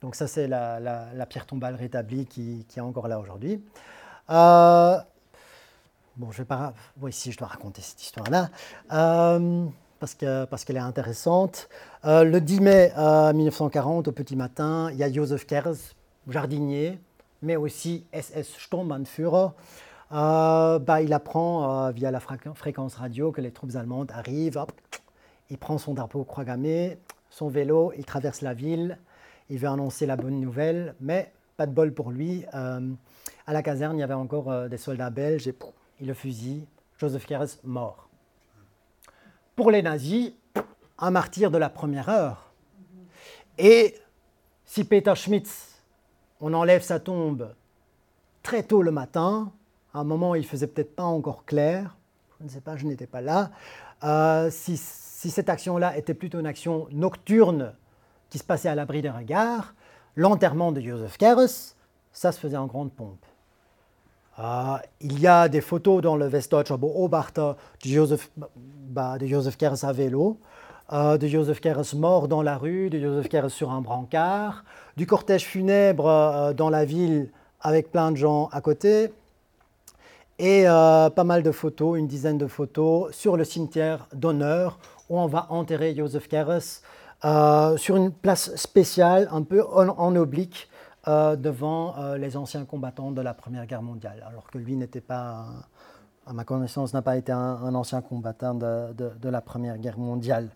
Donc 0.00 0.14
ça, 0.14 0.26
c'est 0.26 0.46
la, 0.46 1.26
pierre 1.28 1.46
tombale 1.46 1.74
rétablie 1.74 2.26
qui, 2.26 2.64
est 2.76 2.80
encore 2.80 3.08
là 3.08 3.18
aujourd'hui. 3.18 3.62
Euh, 4.30 4.98
bon, 6.16 6.30
je 6.30 6.38
vais 6.38 6.44
pas... 6.44 6.72
Oui, 7.00 7.12
si, 7.12 7.32
je 7.32 7.38
dois 7.38 7.48
raconter 7.48 7.82
cette 7.82 8.02
histoire-là 8.02 8.50
parce 10.00 10.14
qu'elle 10.14 10.46
parce 10.48 10.64
qu'elle 10.64 10.76
est 10.76 10.80
intéressante. 10.80 11.68
Euh, 12.04 12.24
le 12.24 12.40
10 12.40 12.60
mai 12.60 12.92
1940, 12.96 14.08
au 14.08 14.12
petit 14.12 14.36
matin, 14.36 14.90
il 14.92 14.98
y 14.98 15.02
a 15.02 15.12
Joseph 15.12 15.46
Kerz, 15.46 15.94
jardinier, 16.28 17.00
mais 17.42 17.56
aussi 17.56 18.06
SS 18.12 18.54
Sturmbannführer. 18.58 19.48
Euh, 20.12 20.78
bah, 20.78 21.02
il 21.02 21.12
apprend 21.12 21.86
euh, 21.86 21.90
via 21.90 22.10
la 22.10 22.20
fréquence 22.20 22.94
radio 22.94 23.30
que 23.30 23.40
les 23.40 23.50
troupes 23.50 23.76
allemandes 23.76 24.10
arrivent. 24.12 24.64
Il 25.50 25.58
prend 25.58 25.78
son 25.78 25.94
drapeau 25.94 26.24
croix 26.24 26.44
gammé, 26.44 26.98
son 27.30 27.48
vélo, 27.48 27.92
il 27.96 28.04
traverse 28.04 28.42
la 28.42 28.54
ville. 28.54 28.98
Il 29.50 29.58
veut 29.58 29.68
annoncer 29.68 30.04
la 30.04 30.16
bonne 30.16 30.40
nouvelle, 30.40 30.94
mais 31.00 31.32
pas 31.56 31.66
de 31.66 31.72
bol 31.72 31.94
pour 31.94 32.10
lui. 32.10 32.44
Euh, 32.54 32.92
à 33.46 33.52
la 33.52 33.62
caserne, 33.62 33.96
il 33.96 34.00
y 34.00 34.02
avait 34.02 34.14
encore 34.14 34.68
des 34.68 34.76
soldats 34.76 35.10
belges 35.10 35.48
et 35.48 35.54
il 36.00 36.06
le 36.06 36.14
fusille. 36.14 36.66
Joseph 36.98 37.26
Goebbels 37.26 37.48
mort. 37.64 38.08
Pour 39.56 39.70
les 39.70 39.82
nazis, 39.82 40.32
un 40.98 41.10
martyr 41.10 41.50
de 41.50 41.58
la 41.58 41.70
première 41.70 42.08
heure. 42.08 42.52
Et 43.56 43.94
si 44.64 44.84
Peter 44.84 45.14
Schmitz, 45.14 45.80
on 46.40 46.52
enlève 46.54 46.82
sa 46.82 47.00
tombe 47.00 47.54
très 48.42 48.62
tôt 48.62 48.82
le 48.82 48.90
matin, 48.90 49.52
à 49.94 50.00
un 50.00 50.04
moment 50.04 50.34
il 50.34 50.46
faisait 50.46 50.66
peut-être 50.66 50.94
pas 50.94 51.04
encore 51.04 51.44
clair, 51.44 51.96
je 52.38 52.44
ne 52.44 52.48
sais 52.48 52.60
pas, 52.60 52.76
je 52.76 52.86
n'étais 52.86 53.06
pas 53.06 53.20
là, 53.20 53.50
euh, 54.04 54.48
si, 54.50 54.76
cette 55.18 55.48
action-là 55.48 55.96
était 55.96 56.14
plutôt 56.14 56.38
une 56.38 56.46
action 56.46 56.86
nocturne 56.92 57.74
qui 58.30 58.38
se 58.38 58.44
passait 58.44 58.68
à 58.68 58.74
l'abri 58.74 59.02
des 59.02 59.10
regards, 59.10 59.74
l'enterrement 60.16 60.70
de 60.72 60.80
Joseph 60.80 61.16
Keres, 61.18 61.74
ça 62.12 62.32
se 62.32 62.38
faisait 62.38 62.56
en 62.56 62.66
grande 62.66 62.92
pompe. 62.92 63.24
Euh, 64.38 64.76
il 65.00 65.18
y 65.18 65.26
a 65.26 65.48
des 65.48 65.60
photos 65.60 66.00
dans 66.02 66.14
le 66.14 66.28
Westdeutscher 66.28 66.76
Beobachter 66.76 67.52
de 67.84 67.88
Joseph, 67.88 68.30
bah, 68.36 69.18
de 69.18 69.26
Joseph 69.26 69.56
Keres 69.56 69.84
à 69.84 69.92
vélo. 69.92 70.38
Euh, 70.90 71.18
de 71.18 71.26
Joseph 71.26 71.60
Keres 71.60 71.94
mort 71.94 72.28
dans 72.28 72.40
la 72.40 72.56
rue, 72.56 72.88
de 72.88 72.98
Joseph 72.98 73.28
Keres 73.28 73.50
sur 73.50 73.70
un 73.72 73.82
brancard, 73.82 74.64
du 74.96 75.06
cortège 75.06 75.44
funèbre 75.44 76.06
euh, 76.06 76.52
dans 76.54 76.70
la 76.70 76.86
ville 76.86 77.30
avec 77.60 77.92
plein 77.92 78.10
de 78.10 78.16
gens 78.16 78.48
à 78.52 78.62
côté, 78.62 79.12
et 80.38 80.66
euh, 80.66 81.10
pas 81.10 81.24
mal 81.24 81.42
de 81.42 81.50
photos, 81.50 81.98
une 81.98 82.06
dizaine 82.06 82.38
de 82.38 82.46
photos, 82.46 83.14
sur 83.14 83.36
le 83.36 83.44
cimetière 83.44 84.06
d'honneur 84.14 84.78
où 85.08 85.18
on 85.18 85.26
va 85.26 85.46
enterrer 85.50 85.94
Joseph 85.94 86.28
Keres 86.28 86.82
sur 87.78 87.96
une 87.96 88.12
place 88.12 88.54
spéciale, 88.56 89.28
un 89.32 89.42
peu 89.42 89.64
en 89.64 90.16
oblique, 90.16 90.68
devant 91.06 92.14
les 92.14 92.36
anciens 92.36 92.64
combattants 92.64 93.10
de 93.10 93.22
la 93.22 93.34
Première 93.34 93.66
Guerre 93.66 93.82
mondiale, 93.82 94.24
alors 94.28 94.50
que 94.50 94.58
lui 94.58 94.76
n'était 94.76 95.00
pas 95.00 95.46
à 96.28 96.32
ma 96.34 96.44
connaissance, 96.44 96.92
n'a 96.92 97.00
pas 97.02 97.16
été 97.16 97.32
un, 97.32 97.74
ancien 97.74 98.02
combattant 98.02 98.54
de, 98.54 99.28
la 99.28 99.40
Première 99.40 99.78
Guerre 99.78 99.98
mondiale. 99.98 100.50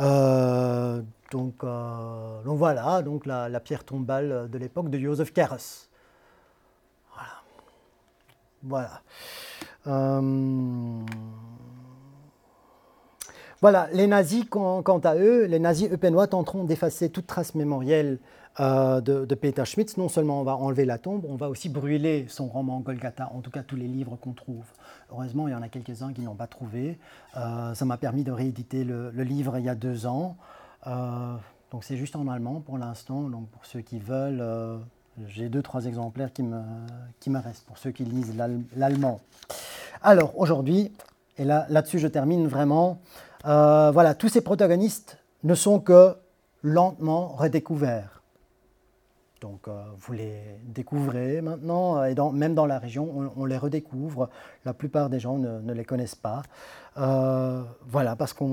Euh, 0.00 1.00
donc, 1.30 1.62
euh, 1.62 2.40
voilà, 2.44 3.02
donc 3.02 3.24
la, 3.24 3.60
pierre 3.60 3.84
tombale 3.84 4.50
de 4.50 4.58
l'époque 4.58 4.90
de 4.90 4.98
Joseph 4.98 5.32
Keres. 5.32 5.86
Voilà. 8.62 9.00
Voilà. 9.84 10.22
Voilà, 13.62 13.88
les 13.92 14.06
nazis, 14.06 14.44
quant 14.50 14.82
à 14.82 15.16
eux, 15.16 15.46
les 15.46 15.58
nazis 15.58 15.90
eupénois 15.90 16.26
tenteront 16.26 16.64
d'effacer 16.64 17.08
toute 17.08 17.26
trace 17.26 17.54
mémorielle 17.54 18.18
euh, 18.60 19.00
de, 19.00 19.34
Peter 19.34 19.64
Schmitz. 19.64 19.96
Non 19.96 20.08
seulement 20.08 20.40
on 20.40 20.44
va 20.44 20.56
enlever 20.56 20.84
la 20.84 20.98
tombe, 20.98 21.24
on 21.26 21.36
va 21.36 21.48
aussi 21.48 21.68
brûler 21.68 22.26
son 22.28 22.46
roman 22.48 22.80
Golgotha, 22.80 23.30
en 23.34 23.40
tout 23.40 23.50
cas 23.50 23.62
tous 23.62 23.76
les 23.76 23.86
livres 23.86 24.16
qu'on 24.20 24.32
trouve. 24.32 24.64
Heureusement, 25.10 25.48
il 25.48 25.52
y 25.52 25.54
en 25.54 25.62
a 25.62 25.68
quelques-uns 25.68 26.12
qui 26.12 26.20
n'ont 26.20 26.34
pas 26.34 26.46
trouvé. 26.46 26.98
Euh, 27.36 27.74
ça 27.74 27.84
m'a 27.86 27.96
permis 27.96 28.24
de 28.24 28.32
rééditer 28.32 28.84
le, 28.84 29.10
livre 29.10 29.58
il 29.58 29.64
y 29.64 29.68
a 29.70 29.74
deux 29.74 30.06
ans. 30.06 30.36
Euh, 30.86 31.34
donc 31.70 31.84
c'est 31.84 31.96
juste 31.96 32.16
en 32.16 32.28
allemand 32.28 32.60
pour 32.60 32.76
l'instant. 32.76 33.22
Donc 33.22 33.48
pour 33.48 33.64
ceux 33.64 33.80
qui 33.80 33.98
veulent, 33.98 34.42
j'ai 35.28 35.48
deux, 35.48 35.62
trois 35.62 35.86
exemplaires 35.86 36.32
qui 36.32 36.42
me, 36.42 36.60
qui 37.20 37.30
restent, 37.30 37.64
pour 37.64 37.78
ceux 37.78 37.90
qui 37.90 38.04
lisent 38.04 38.34
l'allemand. 38.76 39.20
Alors 40.02 40.38
aujourd'hui, 40.38 40.92
et 41.38 41.44
là, 41.44 41.66
là-dessus 41.68 41.98
je 41.98 42.08
termine 42.08 42.46
vraiment, 42.48 42.98
voilà, 43.46 44.14
tous 44.14 44.28
ces 44.28 44.40
protagonistes 44.40 45.18
ne 45.44 45.54
sont 45.54 45.80
que 45.80 46.16
lentement 46.62 47.28
redécouverts. 47.28 48.16
Donc 49.40 49.68
euh, 49.68 49.84
vous 49.98 50.14
les 50.14 50.40
découvrez 50.64 51.42
maintenant, 51.42 51.98
euh, 51.98 52.04
et 52.04 52.14
même 52.32 52.54
dans 52.54 52.66
la 52.66 52.78
région, 52.78 53.32
on, 53.36 53.44
les 53.44 53.58
redécouvre. 53.58 54.30
La 54.64 54.72
plupart 54.72 55.10
des 55.10 55.20
gens 55.20 55.38
ne, 55.38 55.72
les 55.72 55.84
connaissent 55.84 56.14
pas. 56.14 56.42
Euh, 56.96 57.62
voilà, 57.86 58.16
parce 58.16 58.32
que 58.32 58.44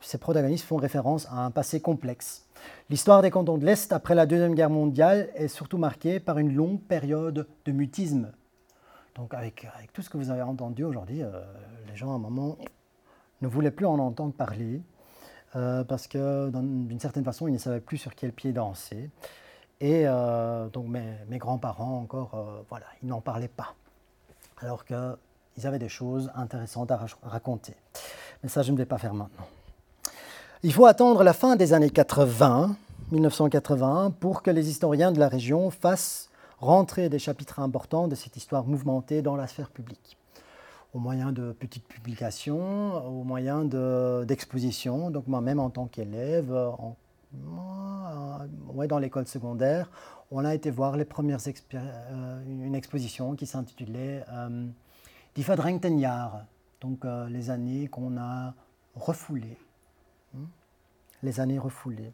ces 0.00 0.18
protagonistes 0.18 0.64
font 0.64 0.76
référence 0.76 1.26
à 1.26 1.44
un 1.44 1.50
passé 1.50 1.80
complexe. 1.80 2.46
L'histoire 2.88 3.20
des 3.20 3.30
cantons 3.30 3.58
de 3.58 3.66
l'Est 3.66 3.92
après 3.92 4.14
la 4.14 4.26
Deuxième 4.26 4.54
Guerre 4.54 4.70
mondiale 4.70 5.28
est 5.34 5.48
surtout 5.48 5.78
marquée 5.78 6.20
par 6.20 6.38
une 6.38 6.54
longue 6.54 6.80
période 6.80 7.46
de 7.64 7.72
mutisme. 7.72 8.32
Donc 9.16 9.34
avec 9.34 9.66
tout 9.92 10.02
ce 10.02 10.08
que 10.08 10.16
vous 10.16 10.30
avez 10.30 10.42
entendu 10.42 10.84
aujourd'hui, 10.84 11.22
les 11.88 11.96
gens 11.96 12.12
à 12.12 12.14
un 12.14 12.18
moment 12.18 12.56
ne 13.42 13.48
voulaient 13.48 13.70
plus 13.70 13.86
en 13.86 13.98
entendre 13.98 14.32
parler, 14.32 14.82
parce 15.52 16.06
que 16.06 16.50
d'une 16.50 17.00
certaine 17.00 17.24
façon, 17.24 17.48
ils 17.48 17.52
ne 17.52 17.58
savaient 17.58 17.80
plus 17.80 17.98
sur 17.98 18.14
quel 18.14 18.32
pied 18.32 18.52
danser. 18.52 19.10
Et 19.80 20.02
euh, 20.06 20.68
donc 20.68 20.86
mes, 20.88 21.38
grands-parents 21.38 21.98
encore, 21.98 22.34
euh, 22.34 22.62
voilà, 22.68 22.86
ils 23.02 23.08
n'en 23.08 23.20
parlaient 23.20 23.48
pas. 23.48 23.74
Alors 24.60 24.84
qu'ils 24.84 25.66
avaient 25.66 25.78
des 25.78 25.88
choses 25.88 26.30
intéressantes 26.34 26.90
à 26.90 26.98
raconter. 27.22 27.74
Mais 28.42 28.48
ça, 28.48 28.62
je 28.62 28.72
ne 28.72 28.76
vais 28.76 28.86
pas 28.86 28.98
faire 28.98 29.14
maintenant. 29.14 29.46
Il 30.64 30.72
faut 30.72 30.86
attendre 30.86 31.22
la 31.22 31.32
fin 31.32 31.54
des 31.54 31.72
années 31.72 31.90
80, 31.90 32.74
1980, 33.12 34.14
pour 34.18 34.42
que 34.42 34.50
les 34.50 34.68
historiens 34.68 35.12
de 35.12 35.20
la 35.20 35.28
région 35.28 35.70
fassent 35.70 36.30
rentrer 36.58 37.08
des 37.08 37.20
chapitres 37.20 37.60
importants 37.60 38.08
de 38.08 38.16
cette 38.16 38.36
histoire 38.36 38.64
mouvementée 38.64 39.22
dans 39.22 39.36
la 39.36 39.46
sphère 39.46 39.70
publique 39.70 40.17
au 40.94 40.98
moyen 40.98 41.32
de 41.32 41.52
petites 41.52 41.86
publications, 41.86 43.06
au 43.06 43.24
moyen 43.24 43.64
d'expositions. 43.64 45.10
Donc 45.10 45.26
moi-même 45.26 45.60
en 45.60 45.70
tant 45.70 45.86
qu'élève, 45.86 46.52
ouais, 48.74 48.88
dans 48.88 48.98
l'école 48.98 49.26
secondaire, 49.26 49.90
on 50.30 50.44
a 50.44 50.54
été 50.54 50.70
voir 50.70 50.96
les 50.96 51.04
premières 51.04 51.40
euh, 51.74 52.44
une 52.46 52.74
exposition 52.74 53.34
qui 53.34 53.46
s'intitulait 53.46 54.24
euh, 54.30 54.66
Die 55.34 55.44
donc 56.80 57.04
euh, 57.04 57.28
les 57.28 57.50
années 57.50 57.88
qu'on 57.88 58.16
a 58.18 58.54
refoulées. 58.94 59.56
Hmm, 60.34 60.44
les 61.22 61.40
années 61.40 61.58
refoulées. 61.58 62.12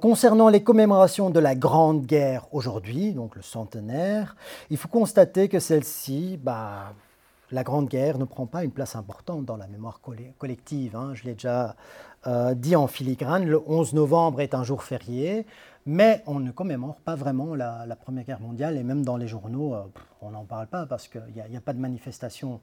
Concernant 0.00 0.48
les 0.48 0.62
commémorations 0.62 1.30
de 1.30 1.38
la 1.38 1.54
Grande 1.54 2.04
Guerre 2.04 2.46
aujourd'hui, 2.52 3.12
donc 3.12 3.36
le 3.36 3.42
centenaire, 3.42 4.34
il 4.70 4.76
faut 4.76 4.88
constater 4.88 5.48
que 5.48 5.60
celle-ci, 5.60 6.38
bah, 6.42 6.94
la 7.50 7.64
Grande 7.64 7.88
Guerre 7.88 8.18
ne 8.18 8.24
prend 8.24 8.46
pas 8.46 8.64
une 8.64 8.70
place 8.70 8.96
importante 8.96 9.44
dans 9.44 9.56
la 9.56 9.66
mémoire 9.66 10.00
collective. 10.38 10.96
Hein. 10.96 11.14
Je 11.14 11.24
l'ai 11.24 11.32
déjà 11.32 11.76
euh, 12.26 12.54
dit 12.54 12.76
en 12.76 12.86
filigrane, 12.86 13.46
le 13.46 13.60
11 13.66 13.94
novembre 13.94 14.40
est 14.40 14.54
un 14.54 14.64
jour 14.64 14.82
férié, 14.82 15.46
mais 15.86 16.22
on 16.26 16.40
ne 16.40 16.50
commémore 16.50 16.96
pas 16.96 17.14
vraiment 17.14 17.54
la, 17.54 17.86
Première 17.96 18.24
Guerre 18.24 18.40
mondiale, 18.40 18.76
et 18.76 18.82
même 18.82 19.04
dans 19.04 19.16
les 19.16 19.28
journaux, 19.28 19.74
euh, 19.74 19.82
on 20.20 20.30
n'en 20.30 20.44
parle 20.44 20.66
pas 20.66 20.86
parce 20.86 21.08
qu'il 21.08 21.22
n'y 21.32 21.56
a, 21.56 21.60
pas 21.60 21.72
de 21.72 21.80
manifestation. 21.80 22.60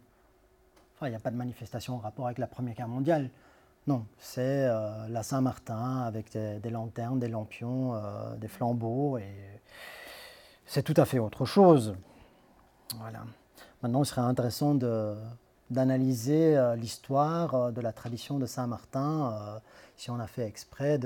Il 1.01 1.09
n'y 1.09 1.15
a 1.15 1.19
pas 1.19 1.31
de 1.31 1.35
manifestation 1.35 1.95
en 1.95 1.99
rapport 1.99 2.25
avec 2.25 2.37
la 2.37 2.47
Première 2.47 2.75
Guerre 2.75 2.87
mondiale. 2.87 3.29
Non, 3.87 4.05
c'est 4.17 4.41
euh, 4.41 5.07
la 5.09 5.21
Saint-Martin 5.21 6.01
avec 6.01 6.31
des, 6.31 6.69
lanternes, 6.69 7.19
des 7.19 7.27
lampions, 7.27 7.93
des 8.37 8.47
flambeaux, 8.47 9.17
et 9.17 9.61
c'est 10.65 10.83
tout 10.83 10.95
à 10.97 11.05
fait 11.05 11.19
autre 11.19 11.45
chose. 11.45 11.95
Voilà. 12.99 13.23
Maintenant, 13.81 14.03
il 14.03 14.05
serait 14.05 14.21
intéressant 14.21 14.75
d'analyser 15.69 16.57
euh, 16.57 16.75
l'histoire 16.75 17.55
euh, 17.55 17.71
de 17.71 17.81
la 17.81 17.93
tradition 17.93 18.39
de 18.39 18.45
Saint-Martin, 18.45 19.31
euh, 19.31 19.59
si 19.95 20.09
on 20.09 20.19
a 20.19 20.27
fait 20.27 20.45
exprès 20.45 20.99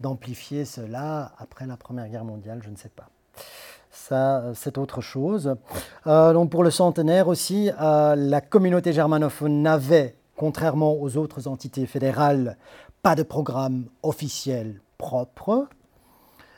d'amplifier 0.00 0.64
cela 0.64 1.32
après 1.38 1.66
la 1.66 1.76
Première 1.76 2.08
Guerre 2.08 2.24
mondiale, 2.24 2.60
je 2.62 2.70
ne 2.70 2.76
sais 2.76 2.90
pas. 2.90 3.08
Ça, 3.90 4.52
c'est 4.54 4.78
autre 4.78 5.00
chose. 5.00 5.56
donc 6.06 6.50
pour 6.50 6.64
le 6.64 6.70
centenaire 6.70 7.28
aussi, 7.28 7.70
la 7.78 8.40
communauté 8.40 8.92
germanophone 8.92 9.62
n'avait, 9.62 10.16
contrairement 10.36 10.94
aux 10.94 11.16
autres 11.16 11.48
entités 11.48 11.86
fédérales, 11.86 12.56
pas 13.02 13.14
de 13.14 13.22
programme 13.22 13.86
officiel 14.02 14.80
propre. 14.98 15.68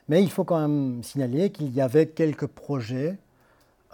Mais 0.08 0.22
il 0.22 0.30
faut 0.30 0.44
quand 0.44 0.60
même 0.60 1.02
signaler 1.02 1.50
qu'il 1.50 1.72
y 1.72 1.80
avait 1.80 2.08
quelques 2.08 2.46
projets 2.46 3.18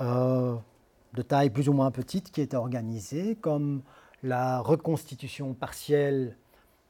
de 0.01 1.23
taille 1.23 1.51
plus 1.51 1.69
ou 1.69 1.73
moins 1.73 1.91
petite 1.91 2.31
qui 2.31 2.41
étaient 2.41 2.57
organisées, 2.57 3.37
comme 3.37 3.83
la 4.23 4.61
reconstitution 4.61 5.55
partielle 5.55 6.37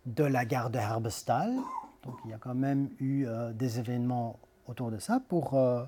de 0.07 0.25
la 0.25 0.45
gare 0.45 0.71
de 0.71 0.79
Herbestal. 0.79 1.55
Donc 2.05 2.15
il 2.25 2.31
y 2.31 2.35
a 2.35 2.39
quand 2.39 2.55
même 2.55 2.89
eu 2.99 3.27
euh, 3.27 3.53
des 3.53 3.79
événements 3.79 4.39
autour 4.67 4.91
de 4.91 4.99
ça 4.99 5.21
pour, 5.29 5.55
euh, 5.55 5.85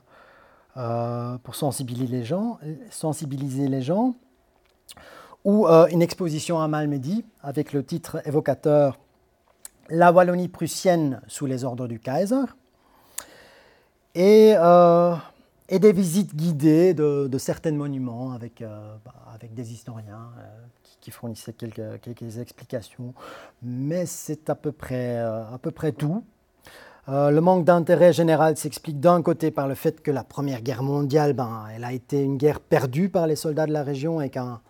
euh, 0.76 1.38
pour 1.38 1.54
sensibiliser, 1.54 2.16
les 2.16 2.24
gens, 2.24 2.58
sensibiliser 2.90 3.68
les 3.68 3.82
gens. 3.82 4.14
Ou 5.44 5.66
une 5.66 6.02
exposition 6.02 6.60
à 6.60 6.68
Malmedy 6.68 7.24
avec 7.42 7.72
le 7.72 7.84
titre 7.84 8.22
évocateur 8.26 8.98
La 9.88 10.12
Wallonie 10.12 10.48
prussienne 10.48 11.20
sous 11.26 11.46
les 11.46 11.64
ordres 11.64 11.88
du 11.88 11.98
Kaiser. 11.98 12.44
et, 14.14 14.54
euh, 14.56 15.14
et 15.68 15.78
des 15.78 15.92
visites 15.92 16.36
guidées 16.36 16.92
de, 16.94 17.38
certains 17.38 17.72
monuments 17.72 18.32
avec, 18.32 18.60
euh, 18.60 18.96
bah, 19.04 19.14
des 19.50 19.72
historiens 19.72 20.30
euh, 20.38 20.42
qui, 20.82 20.96
qui 21.00 21.10
fournissaient 21.10 21.54
quelques, 21.54 22.38
explications. 22.38 23.14
Mais 23.62 24.06
c'est 24.06 24.50
à 24.50 24.54
peu 24.54 24.72
près, 24.72 25.16
euh, 25.16 25.44
tout. 25.96 26.24
Euh, 27.08 27.30
le 27.30 27.40
manque 27.40 27.64
d'intérêt 27.64 28.12
général 28.12 28.56
s'explique 28.56 29.00
d'un 29.00 29.22
côté 29.22 29.50
par 29.50 29.66
le 29.66 29.74
fait 29.74 30.02
que 30.02 30.10
la 30.10 30.22
Première 30.22 30.62
Guerre 30.62 30.82
mondiale, 30.82 31.32
ben, 31.32 31.64
elle 31.74 31.84
a 31.84 31.92
été 31.92 32.22
une 32.22 32.36
guerre 32.36 32.60
perdue 32.60 33.08
par 33.08 33.26
les 33.26 33.34
soldats 33.34 33.66
de 33.66 33.72
la 33.72 33.82
région 33.82 34.20
et 34.20 34.30
qu'un 34.30 34.60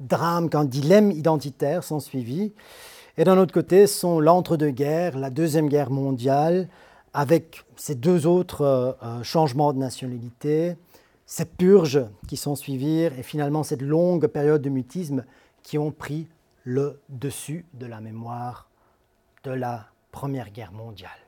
drame, 0.00 0.48
qu'un 0.50 0.64
dilemme 0.64 1.10
identitaire 1.10 1.84
s'en 1.84 2.00
suivit. 2.00 2.52
Et 3.16 3.24
d'un 3.24 3.38
autre 3.38 3.52
côté, 3.52 3.86
sont 3.86 4.20
l'entre-deux-guerres, 4.20 5.18
la 5.18 5.30
Deuxième 5.30 5.68
Guerre 5.68 5.90
mondiale, 5.90 6.68
avec 7.12 7.64
ces 7.76 7.94
deux 7.94 8.26
autres 8.26 8.62
euh, 8.62 8.92
euh, 9.02 9.22
changements 9.22 9.72
de 9.72 9.78
nationalité, 9.78 10.76
ces 11.26 11.44
purges 11.44 12.04
qui 12.26 12.36
s'en 12.36 12.54
suivirent 12.54 13.18
et 13.18 13.22
finalement 13.22 13.62
cette 13.62 13.82
longue 13.82 14.26
période 14.28 14.62
de 14.62 14.70
mutisme 14.70 15.24
qui 15.62 15.78
ont 15.78 15.90
pris 15.90 16.28
le 16.64 17.00
dessus 17.08 17.66
de 17.74 17.86
la 17.86 18.00
mémoire 18.00 18.68
de 19.44 19.50
la 19.50 19.86
Première 20.12 20.50
Guerre 20.50 20.72
mondiale. 20.72 21.27